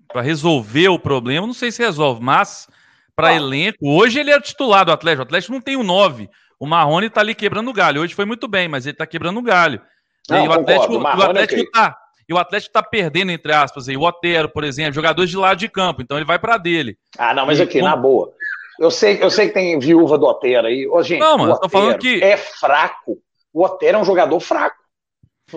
para 0.08 0.22
resolver 0.22 0.88
o 0.88 0.98
problema, 0.98 1.46
não 1.46 1.54
sei 1.54 1.70
se 1.70 1.82
resolve, 1.82 2.20
mas 2.22 2.66
para 3.14 3.34
elenco, 3.34 3.78
hoje 3.82 4.18
ele 4.18 4.30
é 4.30 4.40
titular 4.40 4.84
do 4.84 4.92
Atlético. 4.92 5.22
O 5.22 5.26
Atlético 5.26 5.52
não 5.52 5.60
tem 5.60 5.76
o 5.76 5.80
um 5.80 5.84
9. 5.84 6.28
O 6.58 6.66
Marrone 6.66 7.10
tá 7.10 7.20
ali 7.20 7.34
quebrando 7.34 7.68
o 7.68 7.72
galho. 7.72 8.00
Hoje 8.00 8.14
foi 8.14 8.24
muito 8.24 8.48
bem, 8.48 8.68
mas 8.68 8.86
ele 8.86 8.96
tá 8.96 9.06
quebrando 9.06 9.38
o 9.38 9.42
galho. 9.42 9.80
Não, 10.28 10.44
e 10.44 10.48
o 10.48 10.52
Atlético, 10.52 10.94
o, 10.94 11.02
o 11.02 11.06
Atlético 11.06 11.60
é 11.60 11.70
tá, 11.70 11.96
e 12.28 12.34
o 12.34 12.38
Atlético 12.38 12.72
tá 12.72 12.82
perdendo 12.82 13.30
entre 13.30 13.52
aspas 13.52 13.88
aí, 13.88 13.96
o 13.96 14.02
Otero, 14.02 14.48
por 14.48 14.64
exemplo, 14.64 14.94
jogadores 14.94 15.30
de 15.30 15.36
lado 15.36 15.58
de 15.58 15.68
campo, 15.68 16.02
então 16.02 16.16
ele 16.16 16.26
vai 16.26 16.38
para 16.38 16.56
dele. 16.56 16.98
Ah, 17.16 17.32
não, 17.32 17.46
mas 17.46 17.58
e, 17.58 17.62
aqui, 17.62 17.78
com... 17.78 17.84
na 17.84 17.94
boa. 17.94 18.32
Eu 18.78 18.90
sei, 18.90 19.22
eu 19.22 19.30
sei 19.30 19.48
que 19.48 19.54
tem 19.54 19.78
viúva 19.78 20.18
do 20.18 20.26
Otero 20.26 20.66
aí. 20.66 20.86
Ô, 20.86 21.02
gente, 21.02 21.20
não, 21.20 21.38
mas 21.38 21.48
eu 21.48 21.60
tô 21.60 21.68
falando 21.68 21.98
que 21.98 22.22
é 22.22 22.36
fraco. 22.36 23.18
O 23.52 23.64
Otero 23.64 23.98
é 23.98 24.00
um 24.00 24.04
jogador 24.04 24.38
fraco. 24.40 24.76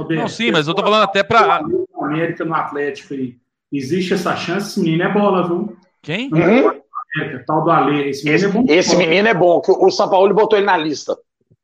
Não, 0.09 0.27
sim, 0.27 0.51
mas 0.51 0.67
eu 0.67 0.75
tô 0.75 0.83
falando 0.83 1.03
até 1.03 1.23
para 1.23 1.61
América 1.99 2.45
no 2.45 2.53
Atlético 2.53 3.15
aí. 3.15 3.35
Existe 3.71 4.13
essa 4.13 4.35
chance, 4.35 4.69
esse 4.69 4.79
menino 4.79 5.03
é 5.03 5.09
bola, 5.11 5.47
viu? 5.47 5.75
Quem? 6.01 6.31
Uhum. 6.31 6.79
Tal 7.45 7.63
do 7.63 7.71
Ale. 7.71 8.09
Esse, 8.09 8.29
esse, 8.29 8.47
menino, 8.47 8.59
é 8.59 8.65
bom, 8.65 8.73
esse 8.73 8.95
menino 8.95 9.27
é 9.27 9.33
bom, 9.33 9.61
que 9.61 9.71
o 9.71 9.89
São 9.89 10.09
Paulo 10.09 10.33
botou 10.33 10.57
ele 10.57 10.65
na 10.65 10.77
lista. 10.77 11.17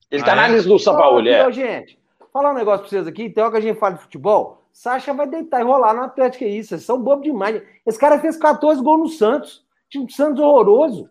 Ele 0.09 0.23
tá 0.23 0.34
ah, 0.34 0.35
tá 0.35 0.43
é? 0.43 0.47
na 0.47 0.55
lista 0.55 0.69
do 0.69 0.80
São 0.80 0.95
Paulo, 0.95 1.23
oh, 1.23 1.27
é. 1.27 1.51
gente, 1.51 1.99
falar 2.31 2.51
um 2.51 2.55
negócio 2.55 2.81
pra 2.81 2.89
vocês 2.89 3.07
aqui, 3.07 3.30
tem 3.30 3.43
hora 3.43 3.51
que 3.51 3.57
a 3.57 3.61
gente 3.61 3.80
fala 3.80 3.95
de 3.95 4.01
futebol, 4.01 4.65
Sacha 4.72 5.13
vai 5.13 5.27
deitar 5.27 5.61
e 5.61 5.63
rolar 5.63 5.93
no 5.93 6.03
Atlético, 6.03 6.43
é 6.43 6.47
isso, 6.47 6.69
vocês 6.69 6.84
são 6.84 7.01
bobos 7.01 7.23
demais. 7.23 7.61
Esse 7.85 7.97
cara 7.97 8.19
fez 8.19 8.35
14 8.35 8.81
gols 8.84 8.99
no 8.99 9.07
Santos, 9.07 9.63
time 9.89 10.05
do 10.05 10.11
Santos 10.11 10.41
horroroso. 10.41 11.09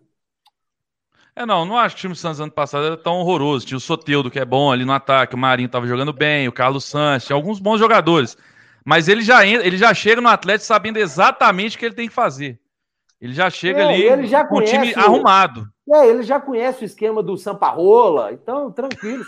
É, 1.35 1.45
não, 1.45 1.65
não 1.65 1.77
acho 1.77 1.95
que 1.95 1.99
o 1.99 2.01
time 2.01 2.13
do 2.13 2.17
Santos 2.17 2.39
ano 2.39 2.51
passado 2.51 2.85
era 2.85 2.95
tão 2.95 3.15
horroroso. 3.15 3.65
Tinha 3.65 3.77
o 3.77 3.81
Soteudo, 3.81 4.31
que 4.31 4.39
é 4.39 4.45
bom 4.45 4.71
ali 4.71 4.85
no 4.85 4.93
ataque, 4.93 5.35
o 5.35 5.37
Marinho 5.37 5.67
tava 5.67 5.87
jogando 5.87 6.13
bem, 6.13 6.47
o 6.47 6.51
Carlos 6.51 6.85
Santos, 6.85 7.25
tinha 7.25 7.35
alguns 7.35 7.59
bons 7.59 7.79
jogadores. 7.79 8.37
Mas 8.85 9.07
ele 9.07 9.23
já, 9.23 9.45
entra, 9.45 9.65
ele 9.65 9.77
já 9.77 9.93
chega 9.93 10.21
no 10.21 10.29
Atlético 10.29 10.67
sabendo 10.67 10.97
exatamente 10.97 11.75
o 11.75 11.79
que 11.79 11.85
ele 11.85 11.95
tem 11.95 12.07
que 12.07 12.13
fazer. 12.13 12.59
Ele 13.19 13.33
já 13.33 13.49
chega 13.49 13.81
é, 13.81 14.11
ali 14.11 14.27
já 14.27 14.45
com 14.45 14.57
o 14.57 14.63
time 14.63 14.93
arrumado. 14.95 15.67
É, 15.91 16.07
ele 16.07 16.23
já 16.23 16.39
conhece 16.39 16.83
o 16.83 16.85
esquema 16.85 17.21
do 17.21 17.37
Samparola, 17.37 18.33
então 18.33 18.71
tranquilo. 18.71 19.23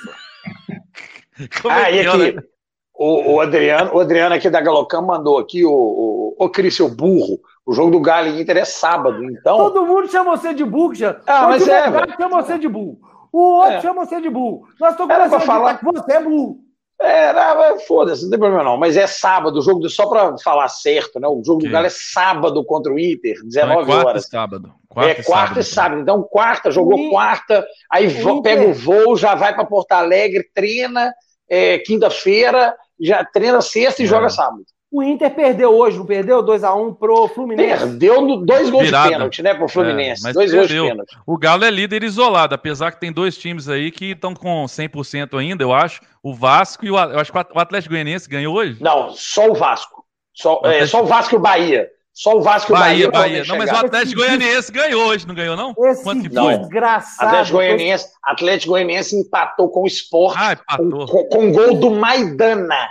ah, 1.70 1.92
é 1.92 1.96
e 1.96 2.08
aqui, 2.08 2.32
né? 2.34 2.44
o, 2.94 3.34
o, 3.34 3.42
Adriano, 3.42 3.96
o 3.96 4.00
Adriano 4.00 4.36
aqui 4.36 4.50
da 4.50 4.60
Galocam 4.60 5.04
mandou 5.04 5.38
aqui, 5.38 5.64
o, 5.64 5.72
o, 5.72 6.36
o 6.38 6.50
Cris, 6.50 6.76
seu 6.76 6.90
burro, 6.90 7.40
o 7.66 7.74
jogo 7.74 7.92
do 7.92 8.02
Galo 8.02 8.28
e 8.28 8.42
Inter 8.42 8.58
é 8.58 8.66
sábado, 8.66 9.24
então... 9.24 9.58
Todo 9.58 9.86
mundo 9.86 10.10
chama 10.10 10.36
você 10.36 10.54
de 10.54 10.66
burro, 10.66 10.96
já. 10.96 11.20
Ah, 11.28 11.48
mas 11.48 11.68
é... 11.68 11.84
chama 12.18 12.42
você 12.42 12.58
de 12.58 12.68
burro. 12.68 13.00
O 13.32 13.40
outro 13.40 13.74
é. 13.74 13.82
chama 13.82 14.06
você 14.06 14.20
de 14.20 14.30
burro. 14.30 14.68
Nós 14.80 14.92
estamos 14.92 15.16
começando 15.16 15.42
a 15.42 15.46
falar 15.46 15.78
que 15.78 15.86
você 15.86 16.14
é 16.14 16.24
burro. 16.24 16.67
É, 17.00 17.80
foda-se, 17.88 18.24
não 18.24 18.32
tem 18.32 18.40
problema 18.40 18.64
não. 18.64 18.78
Mas 18.78 18.98
é 18.98 19.06
sábado, 19.06 19.60
o 19.60 19.62
jogo, 19.62 19.88
só 19.88 20.08
para 20.08 20.36
falar 20.40 20.68
certo, 20.68 21.20
né? 21.20 21.28
O 21.28 21.44
jogo 21.46 21.60
que? 21.60 21.68
do 21.68 21.72
Galo 21.72 21.86
é 21.86 21.92
sábado 21.92 22.64
contra 22.66 22.92
o 22.92 23.00
Inter, 23.00 23.36
19 23.44 23.84
então 23.84 24.00
é 24.00 24.06
horas. 24.06 24.26
E 24.26 24.30
sábado. 24.30 24.74
Quarta 24.90 25.12
é 25.12 25.24
quarta 25.24 25.24
e 25.24 25.24
sábado. 25.24 25.60
E 25.60 25.64
sábado. 25.64 26.02
Então, 26.02 26.24
quarta, 26.24 26.72
jogou 26.72 26.98
e... 26.98 27.10
quarta, 27.10 27.66
aí 27.92 28.08
o 28.24 28.42
pega 28.42 28.68
o 28.68 28.74
voo, 28.74 29.16
já 29.16 29.36
vai 29.36 29.54
para 29.54 29.66
Porto 29.66 29.92
Alegre, 29.92 30.50
treina 30.56 31.14
é, 31.50 31.78
quinta-feira, 31.80 32.76
já 33.00 33.24
treina 33.24 33.62
sexta 33.62 34.02
e 34.02 34.06
é. 34.06 34.08
joga 34.08 34.30
sábado. 34.30 34.66
O 34.90 35.04
Inter 35.04 35.34
perdeu 35.36 35.76
hoje, 35.76 35.98
não 35.98 36.06
perdeu? 36.06 36.42
2x1 36.42 36.98
pro 36.98 37.28
Fluminense. 37.28 37.84
Perdeu 37.84 38.38
dois 38.46 38.70
gols 38.70 38.86
Virada. 38.86 39.08
de 39.08 39.14
pênalti, 39.14 39.44
né, 39.44 39.54
pro 39.54 39.68
Fluminense. 39.68 40.28
É, 40.28 40.32
dois 40.32 40.50
perdeu. 40.52 40.84
gols 40.84 40.88
de 40.88 40.92
pênalti. 40.92 41.18
O 41.26 41.38
Galo 41.38 41.66
é 41.66 41.70
líder 41.70 42.04
isolado, 42.04 42.56
apesar 42.56 42.92
que 42.92 43.00
tem 43.00 43.12
dois 43.12 43.38
times 43.38 43.68
aí 43.68 43.92
que 43.92 44.12
estão 44.12 44.34
com 44.34 44.64
100% 44.64 45.38
ainda, 45.38 45.62
eu 45.62 45.74
acho. 45.74 46.00
O 46.24 46.34
Vasco 46.34 46.86
e 46.86 46.92
o, 46.92 46.98
eu 46.98 47.20
acho 47.20 47.32
que 47.32 47.38
o 47.38 47.60
Atlético 47.60 47.94
Goianiense 47.94 48.30
ganhou 48.30 48.56
hoje? 48.56 48.82
Não, 48.82 49.12
só 49.12 49.50
o 49.50 49.54
Vasco. 49.54 50.06
Só 50.34 50.54
o, 50.54 50.58
Atlético... 50.60 50.84
é, 50.84 50.88
só 50.88 51.04
o 51.04 51.06
Vasco 51.06 51.36
e 51.36 51.38
o 51.38 51.42
Bahia. 51.42 51.90
Só 52.14 52.36
o 52.36 52.42
Vasco 52.42 52.72
e 52.72 52.74
o 52.74 52.80
Bahia. 52.80 53.12
Bahia, 53.12 53.42
Bahia. 53.42 53.46
Não, 53.46 53.58
mas 53.58 53.72
o 53.72 53.76
Atlético 53.76 54.22
Goianiense 54.22 54.72
ganhou 54.72 55.06
hoje, 55.08 55.28
não 55.28 55.36
ganhou, 55.36 55.56
não? 55.56 55.76
Esse 55.86 56.04
Quanto 56.04 56.28
que 56.28 56.34
foi? 56.34 56.58
desgraçado. 56.58 57.30
Atlético 57.30 57.58
Goianiense, 57.58 58.08
Atlético 58.24 58.72
Goianiense 58.72 59.16
empatou 59.18 59.70
com 59.70 59.84
o 59.84 59.88
Sport 59.88 60.36
ah, 60.36 60.56
com, 60.78 60.90
com, 61.06 61.24
com 61.26 61.52
gol 61.52 61.76
do 61.76 61.92
Maidana. 61.92 62.90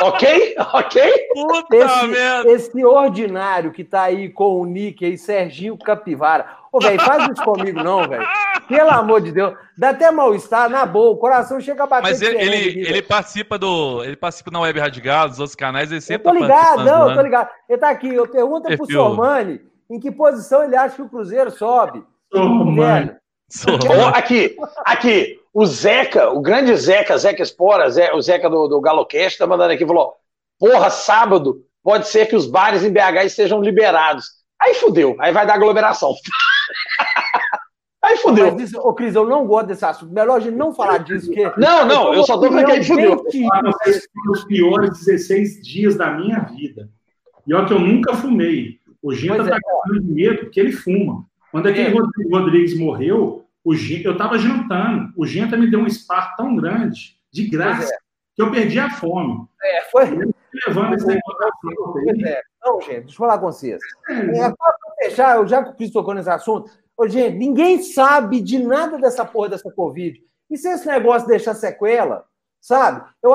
Ok? 0.00 0.54
Ok? 0.72 1.28
Puta 1.34 1.76
esse, 1.76 2.06
merda. 2.06 2.50
esse 2.50 2.84
ordinário 2.84 3.72
que 3.72 3.84
tá 3.84 4.02
aí 4.02 4.28
com 4.28 4.60
o 4.60 4.66
Nick 4.66 5.04
aí, 5.04 5.16
Serginho 5.16 5.76
Capivara. 5.76 6.46
Ô, 6.72 6.80
velho, 6.80 7.00
faz 7.02 7.28
isso 7.30 7.44
comigo, 7.44 7.82
não, 7.82 8.08
velho. 8.08 8.26
Pelo 8.66 8.90
amor 8.90 9.20
de 9.20 9.32
Deus. 9.32 9.54
Dá 9.76 9.90
até 9.90 10.10
mal-estar, 10.10 10.70
na 10.70 10.86
boa. 10.86 11.10
O 11.10 11.18
coração 11.18 11.60
chega 11.60 11.84
a 11.84 11.86
bater. 11.86 12.02
Mas 12.02 12.22
ele, 12.22 12.38
ele, 12.38 12.56
aqui, 12.56 12.80
ele 12.80 13.02
participa 13.02 13.58
do. 13.58 14.02
Ele 14.02 14.16
participa 14.16 14.50
na 14.50 14.60
Web 14.60 14.80
Radical, 14.80 15.28
dos 15.28 15.38
outros 15.38 15.54
canais, 15.54 15.92
ele 15.92 16.00
sempre 16.00 16.28
eu 16.28 16.32
tô 16.32 16.38
tá 16.38 16.46
ligado, 16.46 16.84
não, 16.84 17.10
eu 17.10 17.16
tô 17.16 17.22
ligado. 17.22 17.50
Ele 17.68 17.78
tá 17.78 17.90
aqui. 17.90 18.08
Eu 18.08 18.26
pergunto 18.26 18.68
Perfil. 18.68 18.86
pro 18.86 18.94
Sormani 18.94 19.60
em 19.90 20.00
que 20.00 20.10
posição 20.10 20.64
ele 20.64 20.74
acha 20.74 20.96
que 20.96 21.02
o 21.02 21.08
Cruzeiro 21.08 21.50
sobe. 21.50 22.02
Sormani. 22.32 23.12
Aqui, 24.14 24.56
aqui. 24.84 25.41
O 25.54 25.66
Zeca, 25.66 26.30
o 26.30 26.40
grande 26.40 26.74
Zeca, 26.76 27.18
Zeca 27.18 27.42
Espora, 27.42 27.86
o 28.14 28.22
Zeca 28.22 28.48
do, 28.48 28.68
do 28.68 28.80
Galocast, 28.80 29.38
tá 29.38 29.46
mandando 29.46 29.72
aqui, 29.72 29.86
falou: 29.86 30.14
porra, 30.58 30.88
sábado 30.88 31.62
pode 31.82 32.08
ser 32.08 32.26
que 32.26 32.36
os 32.36 32.46
bares 32.46 32.82
em 32.82 32.92
BH 32.92 33.26
estejam 33.26 33.60
liberados. 33.60 34.26
Aí 34.60 34.74
fudeu, 34.74 35.16
aí 35.18 35.32
vai 35.32 35.46
dar 35.46 35.54
aglomeração. 35.54 36.14
aí 38.02 38.16
fudeu. 38.16 38.54
Mas, 38.54 38.72
ô, 38.74 38.94
Cris, 38.94 39.14
eu 39.14 39.26
não 39.26 39.46
gosto 39.46 39.66
desse 39.66 39.84
assunto. 39.84 40.12
Melhor 40.12 40.36
a 40.36 40.40
gente 40.40 40.54
não 40.54 40.72
falar 40.72 40.98
disso. 40.98 41.30
Que 41.30 41.42
não, 41.58 41.84
não, 41.84 42.08
eu, 42.08 42.14
eu 42.14 42.24
só 42.24 42.38
tô 42.38 42.46
falando 42.48 42.66
que 42.66 42.72
aí 42.72 42.84
fudeu. 42.84 43.22
Os 44.30 44.44
piores 44.44 45.04
16 45.04 45.60
dias 45.62 45.96
da 45.96 46.12
minha 46.12 46.38
vida. 46.40 46.88
E 47.46 47.52
olha 47.52 47.66
que 47.66 47.74
eu 47.74 47.80
nunca 47.80 48.14
fumei. 48.14 48.78
O 49.02 49.12
Genta 49.12 49.44
tá 49.44 49.56
é. 49.56 49.92
de 49.98 50.00
medo 50.00 50.38
porque 50.44 50.60
ele 50.60 50.72
fuma. 50.72 51.24
Quando 51.50 51.66
aquele 51.66 51.88
é. 51.88 52.30
Rodrigues 52.30 52.78
morreu, 52.78 53.41
o 53.64 53.74
Genta, 53.74 54.08
eu 54.08 54.12
estava 54.12 54.38
jantando. 54.38 55.12
O 55.16 55.26
Genta 55.26 55.56
me 55.56 55.70
deu 55.70 55.80
um 55.80 55.88
spark 55.88 56.36
tão 56.36 56.56
grande, 56.56 57.16
de 57.32 57.48
graça, 57.48 57.92
é. 57.92 57.98
que 58.34 58.42
eu 58.42 58.50
perdi 58.50 58.78
a 58.78 58.90
fome. 58.90 59.46
É, 59.62 59.82
foi. 59.90 60.04
Levando 60.66 60.94
esse 60.94 61.06
negócio 61.06 62.26
é. 62.26 62.42
Não, 62.62 62.80
gente, 62.80 63.00
deixa 63.00 63.14
eu 63.14 63.16
falar 63.16 63.38
com 63.38 63.46
vocês. 63.46 63.80
É, 64.08 64.14
é 64.14 64.50
para 64.50 64.74
fechar, 65.00 65.46
já 65.46 65.64
que 65.64 65.70
o 65.70 65.74
Cris 65.74 65.90
tocou 65.90 66.14
nesse 66.14 66.28
assunto, 66.28 66.70
ô, 66.96 67.08
gente, 67.08 67.36
ninguém 67.38 67.82
sabe 67.82 68.40
de 68.40 68.58
nada 68.58 68.98
dessa 68.98 69.24
porra 69.24 69.50
dessa 69.50 69.70
Covid. 69.72 70.20
E 70.50 70.56
se 70.56 70.68
esse 70.68 70.86
negócio 70.86 71.26
deixar 71.26 71.54
sequela, 71.54 72.26
sabe? 72.60 73.08
Eu, 73.22 73.32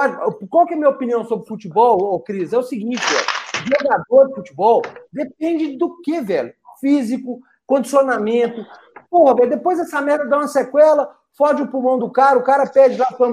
qual 0.50 0.68
que 0.68 0.74
é 0.74 0.76
a 0.76 0.80
minha 0.80 0.90
opinião 0.90 1.26
sobre 1.26 1.48
futebol, 1.48 1.98
ô, 2.00 2.20
Cris? 2.20 2.54
É 2.54 2.58
o 2.58 2.64
seguinte, 2.64 3.02
velho. 3.02 3.38
Jogador 3.82 4.28
de 4.28 4.36
futebol 4.36 4.82
depende 5.12 5.78
do 5.78 6.00
que, 6.02 6.22
velho? 6.22 6.54
Físico, 6.80 7.42
condicionamento, 7.66 8.66
Porra, 9.10 9.36
velho, 9.36 9.50
depois 9.50 9.80
essa 9.80 10.02
merda 10.02 10.26
dá 10.26 10.38
uma 10.38 10.48
sequela, 10.48 11.16
fode 11.38 11.62
o 11.62 11.68
pulmão 11.68 11.98
do 11.98 12.10
cara, 12.10 12.38
o 12.38 12.44
cara 12.44 12.68
perde 12.68 12.98
lá 12.98 13.06
para 13.08 13.28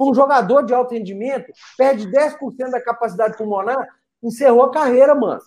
um 0.00 0.14
jogador 0.14 0.62
de 0.62 0.72
alto 0.72 0.94
rendimento, 0.94 1.52
perde 1.76 2.08
10% 2.08 2.70
da 2.70 2.80
capacidade 2.80 3.36
pulmonar, 3.36 3.86
encerrou 4.22 4.64
a 4.64 4.70
carreira, 4.70 5.14
mano. 5.14 5.40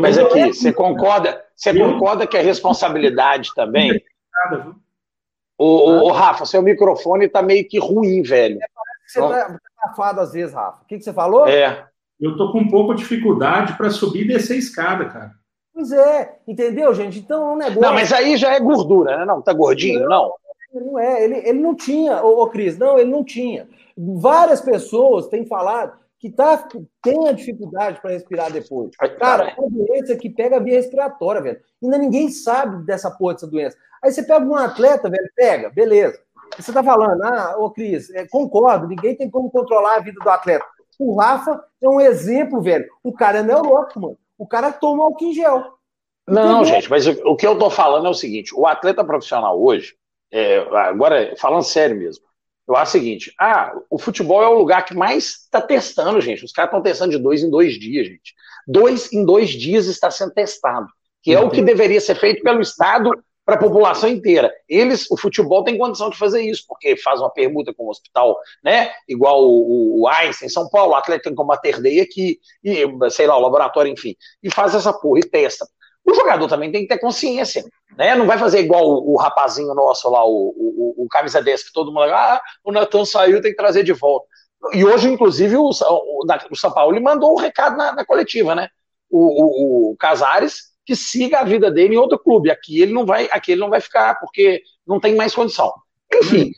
Mas 0.00 0.18
aqui, 0.18 0.52
você 0.52 0.72
concorda, 0.72 1.42
você 1.56 1.76
concorda 1.76 2.26
que 2.26 2.36
a 2.36 2.42
responsabilidade 2.42 3.50
também. 3.56 4.00
O, 5.58 6.08
o, 6.08 6.12
Rafa, 6.12 6.46
seu 6.46 6.62
microfone 6.62 7.28
tá 7.28 7.42
meio 7.42 7.66
que 7.68 7.78
ruim, 7.78 8.22
velho. 8.22 8.58
É, 8.62 8.66
você 9.06 9.20
tá 9.20 9.58
safado 9.82 10.20
às 10.20 10.32
vezes, 10.32 10.54
Rafa. 10.54 10.82
O 10.82 10.86
que, 10.86 10.98
que 10.98 11.04
você 11.04 11.12
falou? 11.12 11.48
É. 11.48 11.86
Eu 12.20 12.36
tô 12.36 12.52
com 12.52 12.60
um 12.60 12.68
pouco 12.68 12.94
de 12.94 13.02
dificuldade 13.02 13.74
para 13.74 13.90
subir 13.90 14.24
e 14.24 14.28
descer 14.28 14.54
a 14.54 14.58
escada, 14.58 15.06
cara. 15.06 15.39
Pois 15.80 15.92
é, 15.92 16.36
entendeu, 16.46 16.92
gente? 16.92 17.18
Então 17.18 17.42
é 17.42 17.52
um 17.52 17.56
negócio. 17.56 17.80
Não, 17.80 17.94
mas 17.94 18.12
aí 18.12 18.36
já 18.36 18.52
é 18.52 18.60
gordura, 18.60 19.16
né? 19.16 19.24
Não, 19.24 19.40
tá 19.40 19.50
gordinho, 19.50 20.06
não. 20.06 20.30
Não, 20.74 20.84
não 20.84 20.98
é, 20.98 21.24
ele, 21.24 21.36
ele 21.36 21.58
não 21.58 21.74
tinha, 21.74 22.22
ô, 22.22 22.42
ô 22.42 22.46
Cris, 22.48 22.76
não, 22.76 22.98
ele 22.98 23.10
não 23.10 23.24
tinha. 23.24 23.66
Várias 23.96 24.60
pessoas 24.60 25.26
têm 25.28 25.46
falado 25.46 25.98
que 26.18 26.30
tá, 26.30 26.68
tem 27.02 27.28
a 27.28 27.32
dificuldade 27.32 27.98
para 28.02 28.10
respirar 28.10 28.52
depois. 28.52 28.94
Cara, 29.18 29.48
é 29.48 29.54
uma 29.58 29.70
doença 29.70 30.14
que 30.16 30.28
pega 30.28 30.56
a 30.56 30.60
via 30.60 30.74
respiratória, 30.74 31.40
velho. 31.40 31.60
Ainda 31.82 31.96
ninguém 31.96 32.28
sabe 32.28 32.84
dessa 32.84 33.10
porra 33.10 33.32
dessa 33.32 33.46
doença. 33.46 33.78
Aí 34.04 34.12
você 34.12 34.22
pega 34.22 34.44
um 34.44 34.54
atleta, 34.54 35.08
velho, 35.08 35.30
pega, 35.34 35.70
beleza. 35.70 36.20
Você 36.58 36.74
tá 36.74 36.84
falando, 36.84 37.22
ah, 37.22 37.54
ô 37.56 37.70
Cris, 37.70 38.10
é, 38.10 38.28
concordo, 38.28 38.86
ninguém 38.86 39.16
tem 39.16 39.30
como 39.30 39.50
controlar 39.50 39.96
a 39.96 40.00
vida 40.00 40.20
do 40.22 40.28
atleta. 40.28 40.66
O 40.98 41.16
Rafa 41.16 41.64
é 41.82 41.88
um 41.88 41.98
exemplo, 42.02 42.60
velho. 42.60 42.86
O 43.02 43.14
cara 43.14 43.38
é 43.38 43.42
neurótico, 43.42 43.98
mano. 43.98 44.18
O 44.40 44.46
cara 44.46 44.72
toma 44.72 45.04
álcool 45.04 45.26
em 45.26 45.34
gel. 45.34 45.74
Não, 46.26 46.64
gente, 46.64 46.88
mas 46.88 47.06
o, 47.06 47.10
o, 47.26 47.36
que 47.36 47.46
eu 47.46 47.58
tô 47.58 47.68
falando 47.68 48.06
é 48.06 48.08
o 48.08 48.14
seguinte: 48.14 48.54
o 48.54 48.66
atleta 48.66 49.04
profissional 49.04 49.62
hoje, 49.62 49.94
é, 50.32 50.60
agora 50.78 51.34
falando 51.36 51.62
sério 51.62 51.94
mesmo, 51.94 52.24
eu 52.66 52.74
acho 52.74 52.88
o 52.88 52.92
seguinte: 52.92 53.34
ah, 53.38 53.70
o 53.90 53.98
futebol 53.98 54.42
é 54.42 54.48
o 54.48 54.56
lugar 54.56 54.86
que 54.86 54.94
mais 54.94 55.42
está 55.42 55.60
testando, 55.60 56.22
gente. 56.22 56.42
Os 56.42 56.52
caras 56.52 56.70
estão 56.70 56.80
testando 56.80 57.10
de 57.10 57.22
dois 57.22 57.42
em 57.42 57.50
dois 57.50 57.78
dias, 57.78 58.06
gente. 58.06 58.34
Dois 58.66 59.12
em 59.12 59.26
dois 59.26 59.50
dias 59.50 59.84
está 59.84 60.10
sendo 60.10 60.32
testado, 60.32 60.88
que 61.22 61.34
é 61.34 61.40
o 61.40 61.50
que 61.50 61.60
deveria 61.60 62.00
ser 62.00 62.14
feito 62.14 62.42
pelo 62.42 62.62
Estado 62.62 63.10
para 63.44 63.56
a 63.56 63.58
população 63.58 64.08
inteira. 64.08 64.52
Eles, 64.68 65.10
o 65.10 65.16
futebol 65.16 65.64
tem 65.64 65.78
condição 65.78 66.10
de 66.10 66.16
fazer 66.16 66.42
isso, 66.42 66.64
porque 66.68 66.96
faz 66.96 67.20
uma 67.20 67.30
permuta 67.30 67.74
com 67.74 67.84
o 67.84 67.90
hospital, 67.90 68.38
né? 68.62 68.92
Igual 69.08 69.42
o, 69.42 70.02
o 70.02 70.08
Einstein 70.08 70.46
em 70.46 70.50
São 70.50 70.68
Paulo, 70.68 70.92
o 70.92 70.96
atleta 70.96 71.24
tem 71.24 71.34
como 71.34 71.48
Mater 71.48 71.80
Dei 71.80 72.00
aqui, 72.00 72.38
e 72.62 72.84
sei 73.10 73.26
lá, 73.26 73.36
o 73.36 73.40
laboratório, 73.40 73.90
enfim, 73.90 74.14
e 74.42 74.50
faz 74.50 74.74
essa 74.74 74.92
porra 74.92 75.20
e 75.20 75.28
testa. 75.28 75.66
O 76.04 76.14
jogador 76.14 76.48
também 76.48 76.72
tem 76.72 76.82
que 76.82 76.88
ter 76.88 76.98
consciência, 76.98 77.64
né? 77.96 78.14
Não 78.14 78.26
vai 78.26 78.38
fazer 78.38 78.60
igual 78.60 78.84
o, 78.84 79.14
o 79.14 79.16
rapazinho 79.16 79.74
nosso 79.74 80.08
lá, 80.10 80.24
o, 80.24 80.54
o, 80.56 81.04
o 81.04 81.08
camisa 81.08 81.42
10, 81.42 81.64
que 81.64 81.72
todo 81.72 81.92
mundo, 81.92 82.04
ah, 82.04 82.40
o 82.64 82.72
Natan 82.72 83.04
saiu, 83.04 83.42
tem 83.42 83.50
que 83.50 83.56
trazer 83.56 83.82
de 83.82 83.92
volta. 83.92 84.26
E 84.72 84.84
hoje, 84.84 85.08
inclusive, 85.08 85.56
o, 85.56 85.70
o, 85.70 86.24
o 86.50 86.56
São 86.56 86.70
Paulo 86.70 87.00
mandou 87.00 87.32
um 87.32 87.38
recado 87.40 87.76
na, 87.76 87.92
na 87.92 88.04
coletiva, 88.04 88.54
né? 88.54 88.68
O, 89.10 89.90
o 89.92 89.96
Casares 89.96 90.69
que 90.84 90.96
siga 90.96 91.40
a 91.40 91.44
vida 91.44 91.70
dele 91.70 91.94
em 91.94 91.98
outro 91.98 92.18
clube. 92.18 92.50
Aqui 92.50 92.80
ele 92.80 92.92
não 92.92 93.06
vai, 93.06 93.28
aqui 93.32 93.52
ele 93.52 93.60
não 93.60 93.70
vai 93.70 93.80
ficar, 93.80 94.18
porque 94.18 94.62
não 94.86 95.00
tem 95.00 95.14
mais 95.14 95.34
condição. 95.34 95.72
Enfim. 96.12 96.52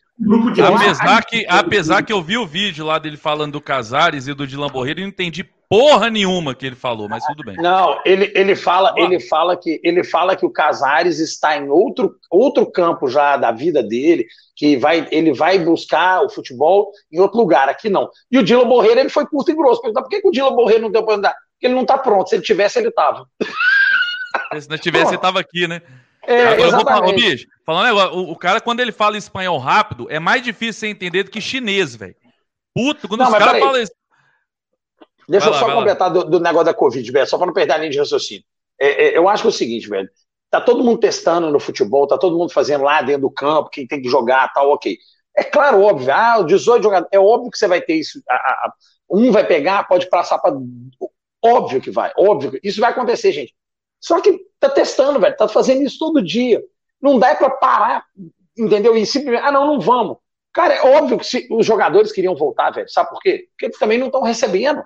Apesar 0.64 1.24
que, 1.24 1.44
apesar 1.48 2.02
que 2.02 2.12
eu 2.12 2.22
vi 2.22 2.36
o 2.36 2.46
vídeo 2.46 2.86
lá 2.86 2.98
dele 2.98 3.16
falando 3.16 3.52
do 3.52 3.60
Casares 3.60 4.28
e 4.28 4.34
do 4.34 4.46
Dilan 4.46 4.68
Borreiro, 4.68 5.00
e 5.00 5.02
não 5.02 5.08
entendi 5.08 5.44
porra 5.72 6.10
nenhuma 6.10 6.54
que 6.54 6.66
ele 6.66 6.76
falou, 6.76 7.08
mas 7.08 7.24
tudo 7.24 7.42
bem. 7.44 7.56
Não, 7.56 7.98
ele, 8.04 8.30
ele 8.34 8.54
fala, 8.54 8.94
ele 8.96 9.18
fala 9.18 9.56
que 9.56 9.80
ele 9.82 10.04
fala 10.04 10.36
que 10.36 10.44
o 10.44 10.50
Casares 10.50 11.18
está 11.18 11.56
em 11.56 11.70
outro, 11.70 12.14
outro 12.30 12.70
campo 12.70 13.08
já 13.08 13.38
da 13.38 13.50
vida 13.50 13.82
dele, 13.82 14.26
que 14.54 14.76
vai, 14.76 15.08
ele 15.10 15.32
vai 15.32 15.58
buscar 15.58 16.22
o 16.22 16.28
futebol 16.28 16.92
em 17.10 17.18
outro 17.18 17.38
lugar, 17.38 17.70
aqui 17.70 17.88
não. 17.88 18.10
E 18.30 18.38
o 18.38 18.42
Dilan 18.42 18.68
Borreiro 18.68 19.00
ele 19.00 19.08
foi 19.08 19.26
curto 19.26 19.50
e 19.50 19.54
grosso. 19.54 19.80
Perguntar 19.80 20.02
por 20.02 20.10
que, 20.10 20.20
que 20.20 20.28
o 20.28 20.30
Dilan 20.30 20.54
Borreiro 20.54 20.82
não 20.82 20.90
deu 20.90 21.04
para 21.04 21.14
andar? 21.16 21.34
Porque 21.54 21.66
ele 21.66 21.74
não 21.74 21.82
está 21.82 21.96
pronto. 21.96 22.28
Se 22.28 22.36
ele 22.36 22.42
tivesse, 22.42 22.78
ele 22.78 22.88
estava. 22.88 23.26
Se 24.60 24.68
não 24.68 24.78
tivesse, 24.78 25.10
você 25.10 25.18
tava 25.18 25.40
aqui, 25.40 25.66
né? 25.66 25.82
É, 26.24 26.46
Agora, 26.46 26.60
eu 26.60 26.70
vou 26.70 26.84
falar, 26.84 27.08
ô, 27.08 27.12
bicho, 27.12 27.46
falando 27.66 27.82
um 27.82 27.86
negócio, 27.88 28.18
o, 28.18 28.30
o, 28.30 28.36
cara, 28.36 28.60
quando 28.60 28.80
ele 28.80 28.92
fala 28.92 29.16
espanhol 29.16 29.58
rápido, 29.58 30.06
é 30.08 30.20
mais 30.20 30.42
difícil 30.42 30.80
você 30.80 30.86
entender 30.86 31.24
do 31.24 31.30
que 31.30 31.40
chinês, 31.40 31.96
velho. 31.96 32.14
Puto, 32.74 33.08
quando 33.08 33.20
não, 33.20 33.28
os 33.28 33.36
caras 33.36 33.58
falam 33.58 33.82
isso. 33.82 33.92
Deixa 35.28 35.50
vai 35.50 35.58
eu 35.58 35.60
lá, 35.60 35.72
só 35.72 35.78
completar 35.78 36.10
do, 36.10 36.24
do, 36.24 36.40
negócio 36.40 36.66
da 36.66 36.74
Covid, 36.74 37.10
velho, 37.10 37.26
só 37.26 37.36
para 37.36 37.46
não 37.46 37.52
perder 37.52 37.72
a 37.72 37.78
linha 37.78 37.90
de 37.90 37.98
raciocínio. 37.98 38.44
É, 38.80 39.06
é, 39.06 39.18
eu 39.18 39.28
acho 39.28 39.42
que 39.42 39.48
é 39.48 39.50
o 39.50 39.52
seguinte, 39.52 39.88
velho. 39.88 40.08
Tá 40.50 40.60
todo 40.60 40.84
mundo 40.84 40.98
testando 40.98 41.50
no 41.50 41.58
futebol, 41.58 42.06
tá 42.06 42.18
todo 42.18 42.36
mundo 42.36 42.52
fazendo 42.52 42.84
lá 42.84 43.00
dentro 43.02 43.22
do 43.22 43.30
campo, 43.30 43.70
quem 43.70 43.86
tem 43.86 44.00
que 44.00 44.08
jogar, 44.08 44.52
tal, 44.52 44.70
ok. 44.70 44.96
É 45.36 45.42
claro, 45.42 45.80
óbvio, 45.80 46.12
ah, 46.12 46.38
o 46.38 46.44
18 46.44 46.82
jogadores, 46.82 47.10
é 47.12 47.18
óbvio 47.18 47.50
que 47.50 47.58
você 47.58 47.66
vai 47.66 47.80
ter 47.80 47.94
isso. 47.94 48.22
A, 48.28 48.34
a, 48.34 48.72
um 49.10 49.32
vai 49.32 49.46
pegar, 49.46 49.88
pode 49.88 50.08
passar 50.08 50.38
para. 50.38 50.54
Óbvio 51.44 51.80
que 51.80 51.90
vai, 51.90 52.12
óbvio. 52.16 52.60
Isso 52.62 52.80
vai 52.80 52.90
acontecer, 52.90 53.32
gente. 53.32 53.54
Só 54.02 54.20
que 54.20 54.46
tá 54.58 54.68
testando, 54.68 55.20
velho, 55.20 55.36
tá 55.36 55.46
fazendo 55.46 55.82
isso 55.82 55.98
todo 55.98 56.22
dia. 56.22 56.62
Não 57.00 57.18
dá 57.18 57.34
para 57.34 57.48
parar, 57.50 58.04
entendeu? 58.58 58.96
E 58.96 59.06
simplesmente, 59.06 59.46
ah, 59.46 59.52
não, 59.52 59.66
não 59.66 59.80
vamos. 59.80 60.16
Cara, 60.52 60.74
é 60.74 60.96
óbvio 60.98 61.18
que 61.18 61.24
se, 61.24 61.48
os 61.50 61.64
jogadores 61.64 62.12
queriam 62.12 62.34
voltar, 62.34 62.70
velho. 62.70 62.88
Sabe 62.88 63.10
por 63.10 63.20
quê? 63.20 63.48
Porque 63.50 63.66
eles 63.66 63.78
também 63.78 63.98
não 63.98 64.06
estão 64.06 64.22
recebendo. 64.22 64.82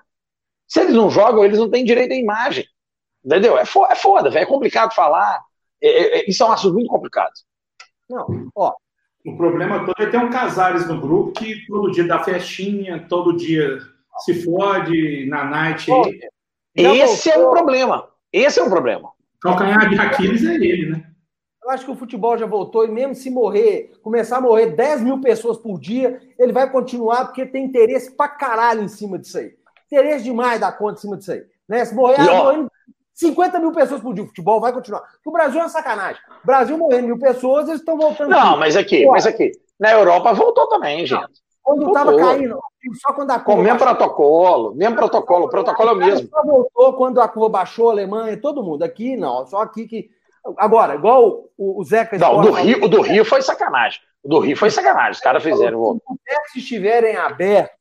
Se 0.67 0.81
eles 0.81 0.93
não 0.93 1.09
jogam, 1.09 1.43
eles 1.43 1.57
não 1.57 1.69
têm 1.69 1.83
direito 1.83 2.13
à 2.13 2.15
imagem. 2.15 2.65
Entendeu? 3.25 3.57
É 3.57 3.65
foda, 3.65 3.91
é 3.91 3.95
foda 3.95 4.29
velho. 4.29 4.43
É 4.43 4.47
complicado 4.47 4.93
falar. 4.93 5.41
É, 5.81 5.89
é, 5.89 6.19
é, 6.19 6.29
isso 6.29 6.43
é 6.43 6.45
um 6.45 6.51
assunto 6.51 6.75
muito 6.75 6.89
complicado. 6.89 7.33
Não, 8.09 8.49
ó. 8.55 8.73
O 9.25 9.35
problema 9.35 9.85
todo 9.85 10.01
é 10.01 10.05
ter 10.05 10.17
um 10.17 10.29
Casares 10.29 10.87
no 10.87 11.01
grupo 11.01 11.33
que 11.33 11.65
todo 11.65 11.91
dia 11.91 12.07
dá 12.07 12.23
festinha, 12.23 13.05
todo 13.09 13.35
dia 13.35 13.77
se 14.19 14.45
fode 14.45 15.25
na 15.27 15.43
night. 15.43 15.91
Aí. 15.91 16.19
Esse 16.73 17.29
é 17.29 17.37
o 17.37 17.49
problema. 17.49 18.07
Esse 18.31 18.59
é 18.59 18.63
o 18.63 18.69
problema. 18.69 19.11
Calcanhar 19.41 19.89
de 19.89 19.99
Aquiles 19.99 20.43
é 20.45 20.55
ele, 20.55 20.91
né? 20.91 21.03
Eu 21.63 21.71
acho 21.71 21.83
que 21.83 21.91
o 21.91 21.97
futebol 21.97 22.37
já 22.37 22.45
voltou 22.45 22.85
e 22.85 22.89
mesmo 22.89 23.13
se 23.13 23.29
morrer, 23.29 23.91
começar 24.01 24.37
a 24.37 24.41
morrer 24.41 24.67
10 24.67 25.01
mil 25.01 25.19
pessoas 25.19 25.57
por 25.57 25.77
dia, 25.77 26.21
ele 26.39 26.53
vai 26.53 26.71
continuar 26.71 27.25
porque 27.25 27.45
tem 27.45 27.65
interesse 27.65 28.15
pra 28.15 28.29
caralho 28.29 28.83
em 28.83 28.87
cima 28.87 29.19
disso 29.19 29.37
aí. 29.37 29.53
Interesse 29.85 30.23
demais 30.23 30.61
da 30.61 30.71
conta 30.71 30.99
em 30.99 31.01
cima 31.01 31.17
disso 31.17 31.33
aí. 31.33 31.43
Né? 31.67 31.83
Se 31.83 31.93
morrer, 31.93 32.21
ah, 32.21 32.35
morrendo 32.35 32.71
50 33.13 33.59
mil 33.59 33.73
pessoas 33.73 33.99
por 33.99 34.13
dia, 34.13 34.23
o 34.23 34.27
futebol 34.27 34.61
vai 34.61 34.71
continuar. 34.71 35.01
Porque 35.01 35.27
o 35.27 35.31
Brasil 35.31 35.59
é 35.59 35.63
uma 35.63 35.69
sacanagem. 35.69 36.21
O 36.41 36.47
Brasil 36.47 36.77
morrendo 36.77 37.07
mil 37.07 37.19
pessoas, 37.19 37.67
eles 37.67 37.81
estão 37.81 37.97
voltando. 37.97 38.29
Não, 38.29 38.57
mas 38.57 38.77
aqui, 38.77 39.05
mas 39.05 39.27
aqui. 39.27 39.51
Na 39.77 39.91
Europa 39.91 40.33
voltou 40.33 40.67
também, 40.67 41.05
gente. 41.05 41.41
Quando 41.67 41.87
estava 41.87 42.15
caindo, 42.15 42.59
só 42.95 43.13
quando 43.13 43.31
a 43.31 43.39
curva. 43.39 43.55
Com 43.55 43.59
o 43.59 43.63
mesmo 43.63 43.79
protocolo, 43.79 44.73
mesmo 44.73 44.95
protocolo, 44.95 45.45
o 45.47 45.49
protocolo 45.49 45.89
é 45.89 45.93
o 45.93 45.97
mesmo. 45.97 46.29
Só 46.29 46.41
voltou 46.41 46.93
quando 46.93 47.19
a 47.19 47.27
curva 47.27 47.49
baixou, 47.49 47.89
a 47.89 47.91
Alemanha, 47.91 48.39
todo 48.39 48.63
mundo. 48.63 48.83
Aqui 48.83 49.17
não, 49.17 49.45
só 49.45 49.61
aqui 49.61 49.85
que. 49.85 50.09
Agora, 50.57 50.95
igual 50.95 51.49
o, 51.57 51.81
o 51.81 51.83
Zeca. 51.83 52.17
Não, 52.17 52.37
o 52.37 52.41
do, 52.41 52.51
Rio, 52.51 52.85
o 52.85 52.87
do 52.87 53.01
Rio 53.01 53.25
foi 53.25 53.41
sacanagem. 53.41 53.99
O 54.23 54.29
do 54.29 54.39
Rio 54.39 54.55
foi 54.55 54.71
sacanagem. 54.71 55.11
Os 55.11 55.19
caras 55.19 55.43
fizeram. 55.43 55.99
Se 56.53 56.59
estiverem 56.59 57.17
abertos 57.17 57.75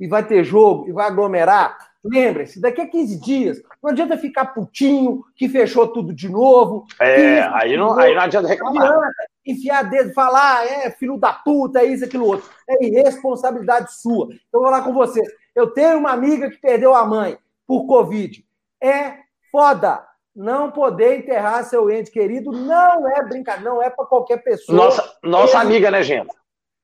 e 0.00 0.08
vai 0.08 0.24
ter 0.24 0.42
jogo 0.42 0.88
e 0.88 0.92
vai 0.92 1.06
aglomerar, 1.06 1.76
lembrem-se, 2.02 2.58
daqui 2.58 2.80
a 2.80 2.88
15 2.88 3.20
dias, 3.20 3.62
não 3.82 3.90
adianta 3.90 4.16
ficar 4.16 4.46
putinho 4.46 5.22
que 5.34 5.46
fechou 5.46 5.86
tudo 5.88 6.14
de 6.14 6.30
novo. 6.30 6.86
É, 6.98 7.42
aí 7.52 7.76
não, 7.76 7.98
aí 7.98 8.14
não 8.14 8.22
adianta 8.22 8.48
reclamar. 8.48 8.82
Não 8.82 8.98
adianta 8.98 9.35
enfiar 9.46 9.82
dedo, 9.84 10.12
falar, 10.12 10.58
ah, 10.58 10.64
é 10.64 10.90
filho 10.90 11.16
da 11.16 11.32
puta, 11.32 11.80
é 11.80 11.84
isso, 11.84 12.04
aquilo 12.04 12.26
outro. 12.26 12.50
É 12.68 12.84
irresponsabilidade 12.84 13.94
sua. 13.94 14.28
Então, 14.48 14.60
vou 14.60 14.70
lá 14.70 14.82
com 14.82 14.92
você. 14.92 15.22
Eu 15.54 15.68
tenho 15.68 15.98
uma 15.98 16.10
amiga 16.10 16.50
que 16.50 16.58
perdeu 16.58 16.94
a 16.94 17.04
mãe 17.04 17.38
por 17.66 17.86
Covid. 17.86 18.44
É 18.82 19.18
foda. 19.50 20.04
Não 20.34 20.70
poder 20.70 21.20
enterrar 21.20 21.64
seu 21.64 21.90
ente 21.90 22.10
querido 22.10 22.52
não 22.52 23.08
é 23.08 23.22
brincadeira, 23.22 23.70
não 23.70 23.82
é 23.82 23.88
para 23.88 24.04
qualquer 24.04 24.42
pessoa. 24.42 24.76
Nossa, 24.76 25.16
nossa 25.22 25.58
amiga, 25.58 25.90
né, 25.90 26.02
gente? 26.02 26.28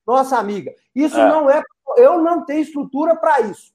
Nossa 0.06 0.38
amiga. 0.38 0.74
Isso 0.94 1.18
é. 1.18 1.28
não 1.28 1.50
é. 1.50 1.62
Eu 1.98 2.22
não 2.22 2.46
tenho 2.46 2.62
estrutura 2.62 3.14
para 3.14 3.40
isso. 3.42 3.70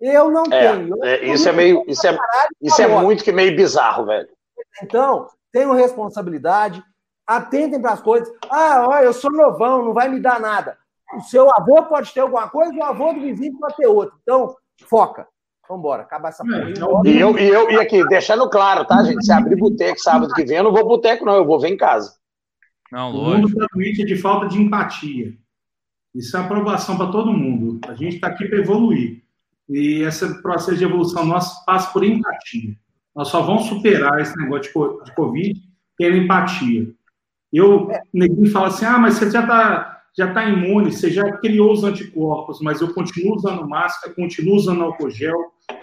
Eu 0.00 0.30
não 0.30 0.44
é, 0.50 0.72
tenho. 0.72 1.04
É, 1.04 1.24
isso 1.26 1.48
é 1.48 1.52
meio. 1.52 1.84
Isso 1.86 2.04
é, 2.06 2.18
isso 2.60 2.82
é 2.82 2.88
muito 2.88 3.22
que 3.22 3.30
meio 3.30 3.54
bizarro, 3.54 4.06
velho. 4.06 4.28
Então, 4.82 5.28
tenho 5.52 5.72
responsabilidade 5.74 6.82
atentem 7.36 7.80
para 7.80 7.92
as 7.92 8.00
coisas. 8.00 8.28
Ah, 8.50 8.86
olha, 8.88 9.04
eu 9.04 9.12
sou 9.12 9.30
novão, 9.30 9.84
não 9.84 9.94
vai 9.94 10.08
me 10.08 10.20
dar 10.20 10.40
nada. 10.40 10.76
O 11.16 11.20
seu 11.20 11.48
avô 11.56 11.82
pode 11.84 12.12
ter 12.12 12.20
alguma 12.20 12.48
coisa, 12.48 12.74
o 12.74 12.82
avô 12.82 13.12
do 13.12 13.20
vizinho 13.20 13.58
pode 13.58 13.76
ter 13.76 13.86
outra. 13.86 14.14
Então, 14.22 14.56
foca. 14.86 15.26
Vamos 15.68 15.82
embora, 15.82 16.02
acaba 16.02 16.28
essa 16.28 16.42
porra. 16.42 16.68
E 17.04 17.20
eu, 17.20 17.38
e 17.38 17.48
eu, 17.48 17.70
e 17.70 17.76
aqui, 17.76 18.04
deixando 18.08 18.50
claro, 18.50 18.84
tá, 18.84 19.04
gente? 19.04 19.24
Se 19.24 19.32
abrir 19.32 19.56
boteco 19.56 20.00
sábado 20.00 20.34
que 20.34 20.44
vem, 20.44 20.56
eu 20.56 20.64
não 20.64 20.72
vou 20.72 20.86
boteco, 20.86 21.24
não, 21.24 21.36
eu 21.36 21.44
vou 21.44 21.60
ver 21.60 21.68
em 21.68 21.76
casa. 21.76 22.16
Não, 22.90 23.12
lógico. 23.12 23.46
O 23.46 23.50
mundo 23.50 23.56
realmente 23.56 24.02
é 24.02 24.04
de 24.04 24.16
falta 24.16 24.48
de 24.48 24.60
empatia. 24.60 25.32
Isso 26.12 26.36
é 26.36 26.40
aprovação 26.40 26.96
para 26.96 27.12
todo 27.12 27.32
mundo. 27.32 27.80
A 27.88 27.94
gente 27.94 28.16
está 28.16 28.26
aqui 28.26 28.48
para 28.48 28.58
evoluir. 28.58 29.22
E 29.68 30.02
esse 30.02 30.42
processo 30.42 30.76
de 30.76 30.82
evolução 30.82 31.24
nosso 31.24 31.64
passa 31.64 31.92
por 31.92 32.02
empatia. 32.02 32.74
Nós 33.14 33.28
só 33.28 33.40
vamos 33.40 33.66
superar 33.66 34.20
esse 34.20 34.36
negócio 34.36 34.72
de 35.04 35.14
Covid 35.14 35.60
tendo 35.96 36.16
empatia. 36.16 36.92
Eu, 37.52 37.88
ninguém 38.12 38.46
fala 38.46 38.68
assim, 38.68 38.84
ah, 38.84 38.98
mas 38.98 39.14
você 39.14 39.30
já 39.30 39.40
está 39.40 40.00
já 40.16 40.32
tá 40.32 40.48
imune, 40.48 40.92
você 40.92 41.10
já 41.10 41.30
criou 41.38 41.72
os 41.72 41.84
anticorpos, 41.84 42.60
mas 42.60 42.80
eu 42.80 42.92
continuo 42.92 43.36
usando 43.36 43.68
máscara, 43.68 44.14
continuo 44.14 44.56
usando 44.56 44.82
álcool 44.82 45.10
gel, 45.10 45.36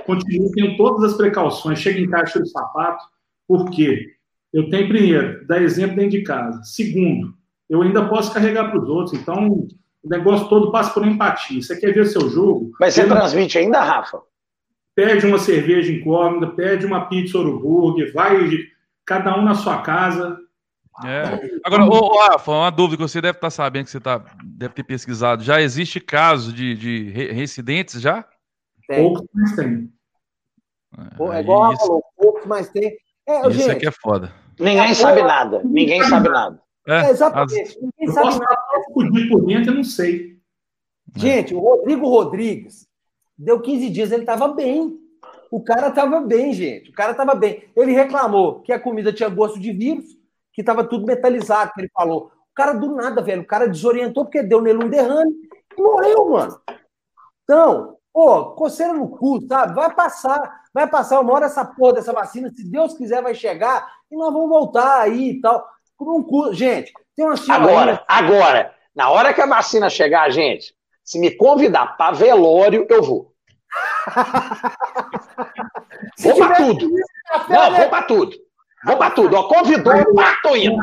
continuo 0.06 0.52
tendo 0.52 0.76
todas 0.76 1.12
as 1.12 1.18
precauções, 1.18 1.80
chego 1.80 2.00
em 2.00 2.10
casa, 2.10 2.42
de 2.42 2.50
sapato, 2.50 3.04
por 3.48 3.70
quê? 3.72 4.06
Eu 4.54 4.70
tenho, 4.70 4.88
primeiro, 4.88 5.46
dar 5.48 5.62
exemplo 5.62 5.96
dentro 5.96 6.12
de 6.12 6.24
casa. 6.24 6.62
Segundo, 6.64 7.34
eu 7.70 7.82
ainda 7.82 8.08
posso 8.08 8.34
carregar 8.34 8.70
para 8.70 8.82
os 8.82 8.90
outros, 8.90 9.20
então 9.20 9.68
o 10.04 10.10
negócio 10.10 10.48
todo 10.50 10.72
passa 10.72 10.94
por 10.94 11.08
empatia. 11.08 11.62
Você 11.62 11.80
quer 11.80 11.94
ver 11.94 12.06
seu 12.06 12.30
jogo? 12.30 12.72
Mas 12.80 12.94
você 12.94 13.06
transmite 13.06 13.58
ainda, 13.58 13.82
Rafa? 13.82 14.22
Pede 14.96 15.26
uma 15.26 15.38
cerveja 15.38 15.92
incógnita, 15.92 16.48
pede 16.48 16.86
uma 16.86 17.06
pizza 17.06 17.38
ou 17.38 17.46
hambúrguer, 17.46 18.12
vai 18.14 18.50
cada 19.06 19.38
um 19.38 19.44
na 19.44 19.54
sua 19.54 19.82
casa, 19.82 20.38
é. 21.06 21.60
Agora, 21.64 21.84
ô, 21.84 22.20
Rafa, 22.20 22.52
uma 22.52 22.70
dúvida 22.70 22.98
que 22.98 23.10
você 23.10 23.22
deve 23.22 23.38
estar 23.38 23.50
sabendo, 23.50 23.86
que 23.86 23.92
você 23.92 24.00
tá, 24.00 24.24
deve 24.44 24.74
ter 24.74 24.84
pesquisado. 24.84 25.44
Já 25.44 25.62
existe 25.62 26.00
caso 26.00 26.52
de, 26.52 26.76
de 26.76 27.10
residentes 27.12 28.02
já? 28.02 28.26
Tem. 28.88 29.04
Poucos, 29.04 29.28
mas 29.34 29.56
tem. 29.56 29.92
É, 30.98 31.38
é 31.38 31.42
igual 31.42 31.74
isso... 31.74 31.86
falou, 31.86 32.04
poucos, 32.16 32.46
mas 32.46 32.70
tem. 32.70 32.98
É, 33.28 33.42
isso 33.42 33.52
gente, 33.52 33.72
aqui 33.72 33.88
é 33.88 33.92
foda. 33.92 34.34
Ninguém 34.60 34.94
sabe 34.96 35.22
nada. 35.22 35.62
Ninguém 35.64 36.04
sabe 36.04 36.30
nada. 36.30 36.60
É, 36.88 37.06
é 37.06 37.10
exatamente. 37.12 37.62
As... 37.62 37.78
Ninguém 37.82 38.14
sabe 38.14 38.40
nada. 38.40 38.62
por 38.94 39.46
dentro, 39.46 39.72
eu 39.72 39.76
não 39.76 39.84
sei. 39.84 40.38
Gente, 41.16 41.54
o 41.54 41.60
Rodrigo 41.60 42.08
Rodrigues 42.08 42.88
deu 43.38 43.62
15 43.62 43.90
dias, 43.90 44.12
ele 44.12 44.24
estava 44.24 44.48
bem. 44.48 44.98
O 45.52 45.64
cara 45.64 45.90
estava 45.90 46.20
bem, 46.22 46.54
gente. 46.54 46.90
O 46.90 46.94
cara 46.94 47.12
estava 47.12 47.36
bem. 47.36 47.64
Ele 47.76 47.92
reclamou 47.92 48.62
que 48.62 48.72
a 48.72 48.80
comida 48.80 49.14
tinha 49.14 49.30
gosto 49.30 49.60
de 49.60 49.72
vírus 49.72 50.17
que 50.58 50.62
estava 50.62 50.84
tudo 50.84 51.06
metalizado, 51.06 51.72
que 51.72 51.82
ele 51.82 51.92
falou. 51.94 52.32
O 52.52 52.56
cara 52.56 52.74
do 52.74 52.96
nada, 52.96 53.22
velho, 53.22 53.44
o 53.44 53.46
cara 53.46 53.68
desorientou 53.68 54.26
porque 54.26 54.42
deu 54.42 54.60
nele 54.60 54.84
um 54.84 54.90
derrame 54.90 55.32
e 55.78 55.80
morreu, 55.80 56.32
mano. 56.32 56.60
Então, 57.44 57.96
pô, 58.12 58.56
coceira 58.56 58.92
no 58.92 59.08
cu, 59.08 59.40
sabe? 59.48 59.76
Vai 59.76 59.94
passar, 59.94 60.64
vai 60.74 60.88
passar 60.88 61.20
uma 61.20 61.32
hora 61.32 61.46
essa 61.46 61.64
porra 61.64 61.94
dessa 61.94 62.12
vacina, 62.12 62.50
se 62.50 62.68
Deus 62.68 62.96
quiser, 62.96 63.22
vai 63.22 63.36
chegar 63.36 63.88
e 64.10 64.18
nós 64.18 64.34
vamos 64.34 64.50
voltar 64.50 65.02
aí 65.02 65.34
e 65.34 65.42
tal. 65.42 65.64
Um 66.02 66.24
cu. 66.24 66.52
Gente, 66.56 66.92
tem 67.16 67.24
uma 67.24 67.38
senhora. 67.38 67.64
Agora, 67.64 68.04
aí... 68.08 68.26
agora, 68.26 68.76
na 68.96 69.12
hora 69.12 69.36
que 69.36 69.42
a 69.42 69.46
vacina 69.46 69.92
chegar, 69.92 70.28
gente, 70.32 70.74
se 71.04 71.20
me 71.20 71.38
convidar 71.38 71.96
para 71.98 72.16
velório, 72.16 72.88
eu 72.90 73.04
vou. 73.04 73.32
vou 76.18 76.36
para 76.36 76.56
tudo. 76.56 76.90
Não, 77.48 77.76
vou 77.76 77.90
para 77.90 78.08
tudo. 78.08 78.47
Vou 78.86 78.98
pra 78.98 79.12
tudo. 79.12 79.36
Ó, 79.36 79.44
convidou, 79.44 80.16
pá, 80.16 80.38
tô 80.42 80.56
indo. 80.56 80.78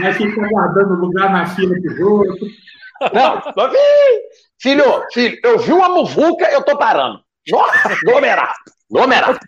Vai 0.00 0.12
ficar 0.12 0.48
guardando 0.48 0.94
lugar 0.94 1.30
na 1.30 1.46
fila 1.46 1.74
dos 1.80 2.00
outros. 2.00 2.52
Não, 3.12 3.42
filho, 4.60 5.04
filho, 5.12 5.40
eu 5.42 5.58
vi 5.58 5.72
uma 5.72 5.88
muvuca, 5.88 6.46
eu 6.50 6.62
tô 6.62 6.76
parando. 6.76 7.20
Nossa, 7.50 7.92
aglomerado. 7.92 8.54
Aglomerado. 8.90 9.38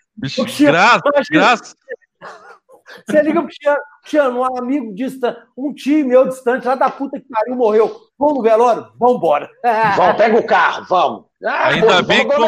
Graça, 0.60 1.02
graça. 1.30 1.74
Você 3.06 3.22
liga 3.22 3.42
pro 3.42 3.50
Cristiano, 4.00 4.40
um 4.40 4.58
amigo 4.58 4.94
distante, 4.94 5.40
um 5.56 5.74
tio 5.74 6.06
meu 6.06 6.28
distante, 6.28 6.66
lá 6.66 6.74
da 6.74 6.88
puta 6.88 7.18
que 7.18 7.26
pariu, 7.28 7.56
morreu. 7.56 7.94
Vamos 8.18 8.36
no 8.36 8.42
velório? 8.42 8.88
Vambora. 8.98 9.50
Vamos, 9.96 10.16
pega 10.16 10.38
o 10.38 10.46
carro, 10.46 10.86
vamos. 10.88 11.24
Ah, 11.44 11.68
ainda 11.68 12.02
bem 12.02 12.26
que 12.26 12.34
como, 12.34 12.46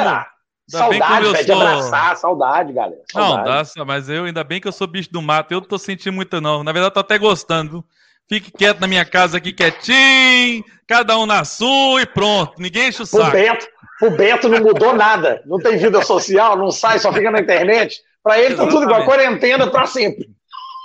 saudade, 0.69 1.25
velho, 1.25 1.37
sou... 1.37 1.45
de 1.45 1.53
abraçar, 1.53 2.17
saudade, 2.17 2.73
galera. 2.73 3.01
Saudade. 3.11 3.71
Não, 3.77 3.85
dá, 3.85 3.85
mas 3.85 4.09
eu 4.09 4.25
ainda 4.25 4.45
bem 4.45 4.61
que 4.61 4.69
eu 4.69 4.73
sou 4.73 4.87
bicho 4.87 5.11
do 5.11 5.23
mato, 5.23 5.53
eu 5.53 5.61
não 5.61 5.69
tô 5.69 5.79
sentindo 5.79 6.15
muito, 6.15 6.41
não. 6.41 6.63
Na 6.63 6.73
verdade, 6.73 6.95
tô 6.95 7.01
até 7.01 7.19
gostando. 7.19 7.85
Fique 8.29 8.51
quieto 8.51 8.79
na 8.79 8.87
minha 8.87 9.07
casa 9.07 9.39
aqui, 9.39 9.53
quietinho, 9.53 10.63
cada 10.87 11.19
um 11.19 11.25
na 11.25 11.45
sua 11.45 12.03
e 12.03 12.07
pronto. 12.07 12.61
Ninguém 12.61 12.89
enche 12.89 13.03
o 13.03 13.07
saco. 13.07 13.27
O 13.27 13.31
Beto, 13.31 13.67
o 14.03 14.11
Beto 14.11 14.49
não 14.51 14.61
mudou 14.61 14.93
nada. 14.93 15.43
Não 15.47 15.59
tem 15.59 15.79
vida 15.79 16.03
social, 16.03 16.55
não 16.55 16.71
sai, 16.71 16.99
só 16.99 17.11
fica 17.11 17.31
na 17.31 17.41
internet. 17.41 18.03
Pra 18.23 18.39
ele 18.39 18.55
tá 18.55 18.67
tudo 18.67 18.83
igual. 18.83 19.07
Quarentena 19.07 19.71
pra 19.71 19.87
sempre. 19.87 20.29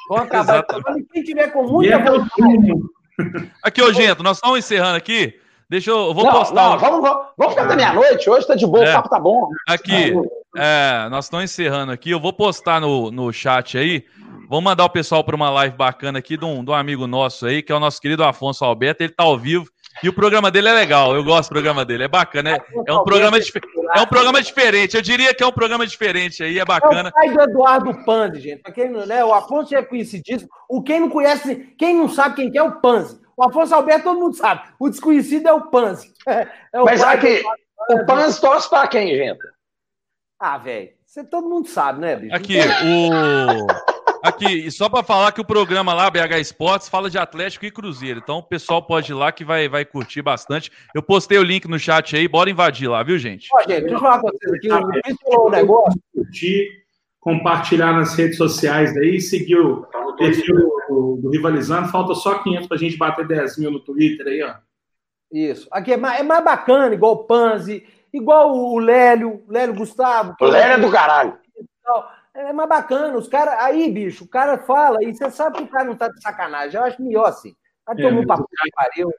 Vamos 0.08 0.28
acabar. 0.28 0.64
Quem 1.12 1.24
tiver 1.24 1.50
com 1.50 1.64
muita 1.64 2.00
vontade. 2.00 3.52
Aqui, 3.62 3.82
ô, 3.82 3.92
gente, 3.92 4.24
nós 4.24 4.38
estamos 4.38 4.60
encerrando 4.60 4.96
aqui. 4.96 5.38
Deixa 5.74 5.90
eu, 5.90 5.98
eu 5.98 6.14
vou 6.14 6.24
não, 6.24 6.32
postar. 6.32 6.70
Não, 6.70 6.76
um... 6.76 6.78
vamos, 6.78 7.02
vamos, 7.02 7.26
vamos 7.36 7.54
ficar 7.56 7.66
até 7.66 7.76
meia-noite. 7.76 8.30
Hoje 8.30 8.46
tá 8.46 8.54
de 8.54 8.68
boa, 8.68 8.86
é. 8.86 8.92
o 8.92 8.94
papo 8.94 9.10
tá 9.10 9.20
bom. 9.20 9.50
Aqui, 9.68 10.14
é, 10.56 11.10
nós 11.10 11.26
estamos 11.26 11.46
encerrando 11.46 11.92
aqui. 11.92 12.12
Eu 12.12 12.20
vou 12.20 12.32
postar 12.32 12.80
no, 12.80 13.10
no 13.10 13.34
chat 13.34 13.76
aí. 13.76 14.06
Vamos 14.48 14.66
mandar 14.66 14.86
o 14.86 14.90
pessoal 14.90 15.24
para 15.24 15.36
uma 15.36 15.50
live 15.50 15.76
bacana 15.76 16.20
aqui 16.20 16.38
de 16.38 16.46
um, 16.46 16.64
de 16.64 16.70
um 16.70 16.76
amigo 16.76 17.08
nosso 17.08 17.48
aí, 17.48 17.64
que 17.64 17.72
é 17.72 17.76
o 17.76 17.80
nosso 17.80 18.00
querido 18.00 18.24
Afonso 18.24 18.64
Alberto. 18.64 19.02
Ele 19.02 19.14
tá 19.14 19.24
ao 19.24 19.36
vivo. 19.36 19.66
E 20.04 20.10
o 20.10 20.14
programa 20.14 20.52
dele 20.52 20.70
é 20.70 20.74
legal, 20.74 21.16
eu 21.16 21.24
gosto 21.24 21.50
do 21.50 21.54
programa 21.54 21.86
dele, 21.86 22.04
é 22.04 22.08
bacana, 22.08 22.52
é, 22.52 22.58
é 22.88 22.94
um 22.94 23.04
programa 23.04 23.38
é 23.38 24.02
um 24.02 24.08
programa 24.08 24.42
diferente. 24.42 24.96
Eu 24.96 25.04
diria 25.04 25.36
que 25.36 25.44
é 25.44 25.46
um 25.46 25.52
programa 25.52 25.86
diferente 25.86 26.44
aí, 26.44 26.58
é 26.58 26.66
bacana. 26.66 27.10
É 27.10 27.12
o 27.12 27.14
pai 27.14 27.30
do 27.30 27.42
Eduardo 27.42 28.06
Panzi, 28.06 28.42
gente. 28.42 28.62
Pra 28.62 28.72
quem 28.72 28.90
não, 28.90 29.06
né, 29.06 29.24
o 29.24 29.34
Afonso 29.34 29.76
é 29.76 29.84
conhecidíssimo. 29.84 30.50
O 30.68 30.82
quem 30.82 31.00
não 31.00 31.10
conhece, 31.10 31.74
quem 31.78 31.96
não 31.96 32.10
sabe 32.10 32.36
quem 32.36 32.52
é 32.56 32.64
o 32.64 32.80
Panzi. 32.80 33.23
O 33.36 33.44
Afonso 33.44 33.74
Alberto 33.74 34.04
todo 34.04 34.20
mundo 34.20 34.36
sabe. 34.36 34.62
O 34.80 34.90
desconhecido 34.90 35.48
é 35.48 35.54
o 35.54 35.70
Panzi. 35.70 36.14
É 36.28 36.82
o 36.82 36.86
Mas 36.86 37.02
aqui, 37.02 37.42
o 37.90 38.06
Panzi 38.06 38.40
torce 38.40 38.70
para 38.70 38.88
quem, 38.88 39.16
gente? 39.16 39.40
Ah, 40.40 40.58
velho. 40.58 40.90
Você 41.06 41.24
todo 41.24 41.48
mundo 41.48 41.68
sabe, 41.68 42.02
né, 42.02 42.16
bicho? 42.16 42.36
Aqui, 42.36 42.58
o. 42.58 43.68
Aqui, 44.24 44.72
só 44.72 44.88
para 44.88 45.04
falar 45.04 45.34
que 45.34 45.42
o 45.42 45.46
programa 45.46 45.94
lá, 45.94 46.10
BH 46.10 46.40
Esportes, 46.40 46.88
fala 46.88 47.10
de 47.10 47.18
Atlético 47.18 47.66
e 47.66 47.72
Cruzeiro. 47.72 48.22
Então 48.24 48.38
o 48.38 48.44
pessoal 48.44 48.82
pode 48.82 49.12
ir 49.12 49.16
lá 49.16 49.32
que 49.34 49.44
vai, 49.44 49.68
vai 49.68 49.84
curtir 49.84 50.22
bastante. 50.22 50.72
Eu 50.96 51.04
postei 51.04 51.38
o 51.38 51.44
link 51.44 51.68
no 51.68 51.78
chat 51.78 52.16
aí, 52.16 52.26
bora 52.26 52.50
invadir 52.50 52.88
lá, 52.88 53.04
viu, 53.04 53.20
gente? 53.20 53.50
Ó, 53.54 53.60
gente, 53.60 53.82
deixa 53.82 53.96
eu 53.96 54.00
falar 54.00 54.20
com 54.20 54.30
vocês 54.30 54.54
aqui. 54.54 54.70
O 55.28 55.50
negócio. 55.50 56.02
Curtir, 56.16 56.83
compartilhar 57.24 57.94
nas 57.94 58.16
redes 58.16 58.38
sociais 58.38 58.96
aí, 58.98 59.20
seguir 59.22 59.58
o 59.58 59.88
perfil 60.18 60.56
do, 60.90 61.20
do 61.22 61.30
Rivalizando. 61.30 61.88
Falta 61.88 62.14
só 62.14 62.44
500 62.44 62.68
para 62.68 62.76
a 62.76 62.80
gente 62.80 62.98
bater 62.98 63.26
10 63.26 63.58
mil 63.60 63.72
no 63.72 63.80
Twitter 63.80 64.28
aí, 64.28 64.44
ó. 64.44 64.56
Isso. 65.32 65.68
Aqui 65.72 65.94
é 65.94 65.98
mais, 65.98 66.20
é 66.20 66.24
mais 66.24 66.44
bacana, 66.44 66.94
igual 66.94 67.14
o 67.14 67.24
Panzi, 67.24 67.88
igual 68.14 68.54
o 68.54 68.78
Lélio, 68.78 69.42
Lélio 69.48 69.74
Gustavo. 69.74 70.36
O 70.40 70.46
Lélio 70.46 70.74
é 70.74 70.80
do 70.80 70.92
caralho. 70.92 71.38
É 72.36 72.52
mais 72.52 72.70
bacana. 72.70 73.18
Os 73.18 73.28
caras. 73.28 73.56
Aí, 73.60 73.90
bicho, 73.90 74.26
o 74.26 74.28
cara 74.28 74.58
fala, 74.58 75.04
e 75.04 75.14
você 75.14 75.32
sabe 75.32 75.58
que 75.58 75.64
o 75.64 75.68
cara 75.68 75.86
não 75.86 75.96
tá 75.96 76.10
de 76.10 76.22
sacanagem. 76.22 76.80
Eu 76.80 76.86
acho 76.86 77.02
melhor 77.02 77.30
assim. 77.30 77.56
Vai 77.86 77.96
tomar 77.96 78.10
é, 78.10 78.20
um 78.20 78.26
papo 78.28 78.44
que 78.48 78.72
pariu. 78.76 79.10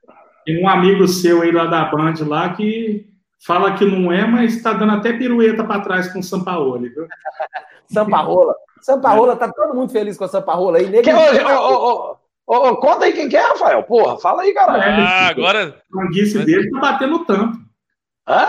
Tem 0.45 0.63
um 0.63 0.69
amigo 0.69 1.09
seu 1.09 1.43
aí 1.43 1.51
lá 1.51 1.67
da 1.67 1.87
Band 1.87 2.15
lá 2.27 2.55
que 2.55 3.09
fala 3.45 3.75
que 3.75 3.85
não 3.85 4.11
é, 4.11 4.27
mas 4.27 4.57
está 4.57 4.73
dando 4.73 4.93
até 4.93 5.13
pirueta 5.13 5.65
para 5.65 5.83
trás 5.83 6.13
com 6.13 6.21
o 6.21 6.23
Sampaoli, 6.23 6.89
viu? 6.89 7.07
Sampaola. 7.87 8.55
Sampaola, 8.81 9.37
tá 9.37 9.51
todo 9.51 9.75
mundo 9.75 9.91
feliz 9.91 10.17
com 10.17 10.25
a 10.25 10.29
Sampaola 10.29 10.79
aí. 10.79 10.91
Oh, 11.49 12.17
oh, 12.47 12.69
oh, 12.69 12.77
conta 12.77 13.07
aí 13.07 13.13
quem 13.13 13.29
que 13.29 13.37
é, 13.37 13.41
Rafael. 13.41 13.83
Porra, 13.83 14.19
fala 14.19 14.43
aí, 14.43 14.53
cara. 14.53 14.73
Ah, 14.73 15.29
agora. 15.29 15.69
A 15.69 15.93
franguice 15.93 16.39
dele 16.45 16.71
tá 16.71 16.81
batendo 16.81 17.25
tampo. 17.25 17.59
Hã? 18.27 18.47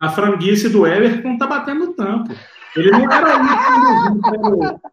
A 0.00 0.10
franguice 0.10 0.68
do 0.68 0.86
Everton 0.86 1.36
tá 1.38 1.46
batendo 1.46 1.92
tampo. 1.94 2.34
Ele 2.76 2.90
não 2.90 3.10
era 3.10 3.38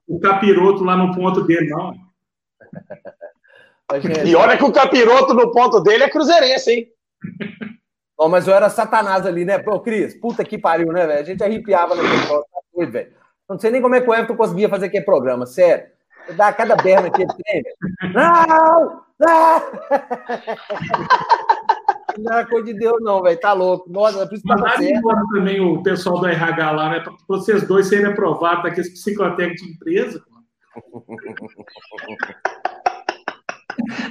o, 0.08 0.16
o 0.16 0.20
capiroto 0.20 0.84
lá 0.84 0.96
no 0.96 1.14
ponto 1.14 1.42
dele, 1.42 1.70
não. 1.70 1.94
E 4.26 4.36
olha 4.36 4.58
que 4.58 4.64
o 4.64 4.72
capiroto 4.72 5.34
no 5.34 5.52
ponto 5.52 5.82
dele 5.82 6.04
é 6.04 6.10
cruzeirense, 6.10 6.72
hein? 6.72 6.88
Oh, 8.24 8.30
mas 8.30 8.48
eu 8.48 8.54
era 8.54 8.70
satanás 8.70 9.26
ali, 9.26 9.44
né? 9.44 9.58
Ô, 9.66 9.80
Cris, 9.80 10.14
puta 10.14 10.46
que 10.46 10.56
pariu, 10.56 10.94
né, 10.94 11.08
velho? 11.08 11.22
A 11.22 11.24
gente 11.24 11.44
arrepiava 11.44 11.96
naquele 11.96 12.18
negócio, 12.18 12.46
tá 12.54 12.60
doido, 12.72 12.92
velho. 12.92 13.12
Não 13.50 13.58
sei 13.58 13.72
nem 13.72 13.82
como 13.82 13.96
é 13.96 14.02
que 14.02 14.08
o 14.08 14.14
Everton 14.14 14.36
conseguia 14.36 14.70
fazer 14.70 14.86
aquele 14.86 15.04
programa, 15.04 15.48
sério. 15.48 15.88
Dá 16.36 16.54
cada 16.54 16.76
berna 16.76 17.10
que 17.10 17.24
ele 17.24 17.34
tem, 17.44 17.64
velho. 17.64 18.14
Não! 18.14 19.02
Não! 19.20 19.62
Não 22.20 22.38
é 22.38 22.46
coisa 22.46 22.66
de 22.66 22.74
Deus, 22.78 22.98
não, 23.02 23.24
velho. 23.24 23.40
Tá 23.40 23.54
louco. 23.54 23.90
Nossa, 23.90 24.28
por 24.28 24.36
isso 24.36 24.44
que 24.44 24.56
tá 24.56 24.84
embora 24.84 25.24
também 25.34 25.60
o 25.60 25.82
pessoal 25.82 26.20
do 26.20 26.28
RH 26.28 26.72
lá, 26.72 26.90
né? 26.90 27.00
Para 27.00 27.14
vocês 27.28 27.68
dois 27.68 27.88
serem 27.88 28.06
aprovados 28.06 28.64
daqueles 28.64 28.90
psicotécnicos 28.90 29.66
de 29.66 29.74
empresa. 29.74 30.24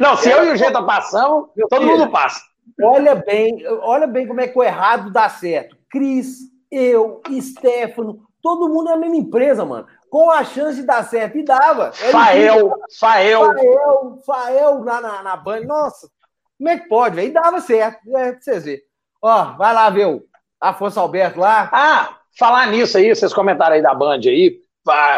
Não, 0.01 0.17
se 0.17 0.31
eu 0.31 0.47
e 0.47 0.53
o 0.53 0.57
Geta 0.57 0.83
passamos, 0.83 1.51
todo 1.69 1.87
mundo 1.87 2.11
passa. 2.11 2.50
Olha 2.83 3.15
bem, 3.15 3.67
olha 3.83 4.07
bem 4.07 4.27
como 4.27 4.41
é 4.41 4.49
que 4.49 4.59
o 4.59 4.63
errado 4.63 5.11
dá 5.11 5.29
certo. 5.29 5.77
Cris, 5.91 6.39
eu, 6.71 7.21
Stefano, 7.41 8.21
todo 8.43 8.69
mundo 8.69 8.91
é 8.91 8.95
a 8.95 8.97
mesma 8.97 9.17
empresa, 9.17 9.65
mano. 9.65 9.87
Com 10.09 10.31
a 10.31 10.45
chance 10.45 10.77
de 10.77 10.87
dar 10.87 11.05
certo. 11.05 11.39
E 11.39 11.45
dava. 11.45 11.93
Fael, 11.93 12.73
Fael. 12.99 13.55
Fael, 13.55 14.19
Fael 14.27 14.85
na, 14.85 15.01
na, 15.01 15.23
na 15.23 15.37
Band. 15.37 15.61
Nossa, 15.61 16.09
como 16.59 16.69
é 16.69 16.79
que 16.79 16.89
pode, 16.89 17.17
velho? 17.17 17.29
E 17.29 17.33
dava 17.33 17.61
certo. 17.61 17.99
É, 18.17 18.33
pra 18.33 18.41
vocês 18.41 18.65
verem. 18.65 18.83
Ó, 19.23 19.57
vai 19.57 19.75
lá 19.75 19.91
ver 19.91 20.07
o 20.07 20.23
Afonso 20.61 20.99
Alberto 20.99 21.39
lá. 21.39 21.69
Ah, 21.73 22.19
falar 22.39 22.67
nisso 22.67 22.99
aí, 22.99 23.15
vocês 23.15 23.33
comentaram 23.33 23.75
aí 23.75 23.83
da 23.83 23.95
Band 23.95 24.21
aí. 24.27 24.59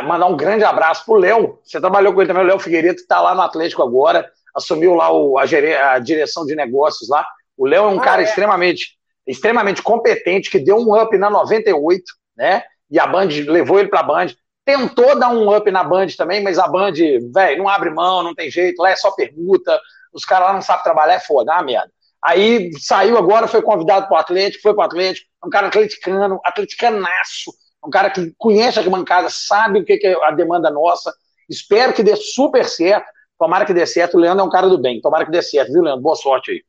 Mandar 0.05 0.27
um 0.27 0.37
grande 0.37 0.65
abraço 0.65 1.05
pro 1.05 1.15
Léo. 1.15 1.59
Você 1.63 1.81
trabalhou 1.81 2.13
com 2.13 2.21
ele 2.21 2.29
também, 2.29 2.45
o 2.45 2.47
Léo 2.47 2.59
Figueiredo, 2.59 2.97
que 2.97 3.07
tá 3.07 3.21
lá 3.21 3.35
no 3.35 3.43
Atlético 3.43 3.83
agora. 3.83 4.31
Assumiu 4.55 4.95
lá 4.95 5.11
o, 5.11 5.39
a, 5.39 5.43
a 5.43 5.99
direção 5.99 6.45
de 6.45 6.55
negócios 6.55 7.09
lá. 7.09 7.27
O 7.63 7.67
Léo 7.69 7.85
é 7.85 7.87
um 7.87 8.01
ah, 8.01 8.03
cara 8.03 8.23
é? 8.23 8.25
extremamente, 8.25 8.97
extremamente 9.25 9.83
competente, 9.85 10.51
que 10.51 10.59
deu 10.59 10.79
um 10.79 11.01
up 11.01 11.17
na 11.17 11.31
98, 11.31 12.03
né? 12.37 12.65
E 12.91 12.99
a 12.99 13.07
Band 13.07 13.29
levou 13.47 13.79
ele 13.79 13.89
pra 13.89 14.03
Band. 14.03 14.27
Tentou 14.65 15.17
dar 15.17 15.29
um 15.29 15.49
up 15.57 15.71
na 15.71 15.85
Band 15.85 16.09
também, 16.19 16.43
mas 16.43 16.59
a 16.59 16.67
Band, 16.67 16.95
velho, 17.33 17.59
não 17.59 17.69
abre 17.69 17.91
mão, 17.91 18.21
não 18.25 18.35
tem 18.35 18.51
jeito, 18.51 18.83
lá 18.83 18.91
é 18.91 18.97
só 18.97 19.13
permuta, 19.13 19.81
os 20.13 20.25
caras 20.25 20.49
lá 20.49 20.55
não 20.55 20.61
sabem 20.61 20.83
trabalhar, 20.83 21.15
é 21.15 21.21
foda, 21.21 21.55
ah, 21.55 21.63
merda. 21.63 21.89
Aí 22.25 22.73
saiu 22.81 23.17
agora, 23.17 23.47
foi 23.47 23.63
convidado 23.63 24.09
pro 24.09 24.17
Atlético, 24.17 24.61
foi 24.61 24.75
pro 24.75 24.83
Atlético, 24.83 25.29
é 25.41 25.47
um 25.47 25.51
cara 25.51 25.69
atleticano, 25.69 26.41
atleticanaço, 26.45 27.53
um 27.87 27.91
cara 27.91 28.11
que 28.11 28.35
conhece 28.37 28.81
a 28.81 28.83
bancada, 28.83 29.29
sabe 29.31 29.79
o 29.79 29.85
que 29.85 30.01
é 30.05 30.15
a 30.25 30.33
demanda 30.33 30.69
nossa. 30.69 31.15
Espero 31.49 31.93
que 31.93 32.03
dê 32.03 32.17
super 32.17 32.65
certo. 32.65 33.07
Tomara 33.39 33.65
que 33.65 33.73
dê 33.73 33.87
certo. 33.87 34.17
O 34.17 34.21
Leandro 34.21 34.43
é 34.43 34.47
um 34.47 34.51
cara 34.51 34.69
do 34.69 34.79
bem. 34.79 35.01
Tomara 35.01 35.25
que 35.25 35.31
dê 35.31 35.43
certo, 35.43 35.73
viu, 35.73 35.83
Leandro? 35.83 36.03
Boa 36.03 36.17
sorte 36.17 36.51
aí. 36.51 36.63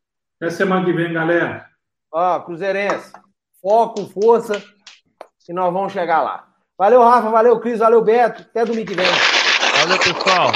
Até 0.44 0.52
semana 0.52 0.84
que 0.84 0.92
vem, 0.92 1.14
galera. 1.14 1.68
Ó, 2.12 2.38
Cruzeirense, 2.42 3.14
foco, 3.62 4.06
força, 4.10 4.62
e 5.48 5.54
nós 5.54 5.72
vamos 5.72 5.94
chegar 5.94 6.22
lá. 6.22 6.44
Valeu, 6.78 7.02
Rafa, 7.02 7.30
valeu, 7.30 7.62
Cris, 7.62 7.80
valeu, 7.80 8.02
Beto. 8.04 8.42
Até 8.42 8.66
domingo 8.66 8.88
que 8.88 8.94
vem. 8.94 9.06
Valeu, 9.80 9.98
pessoal. 10.00 10.52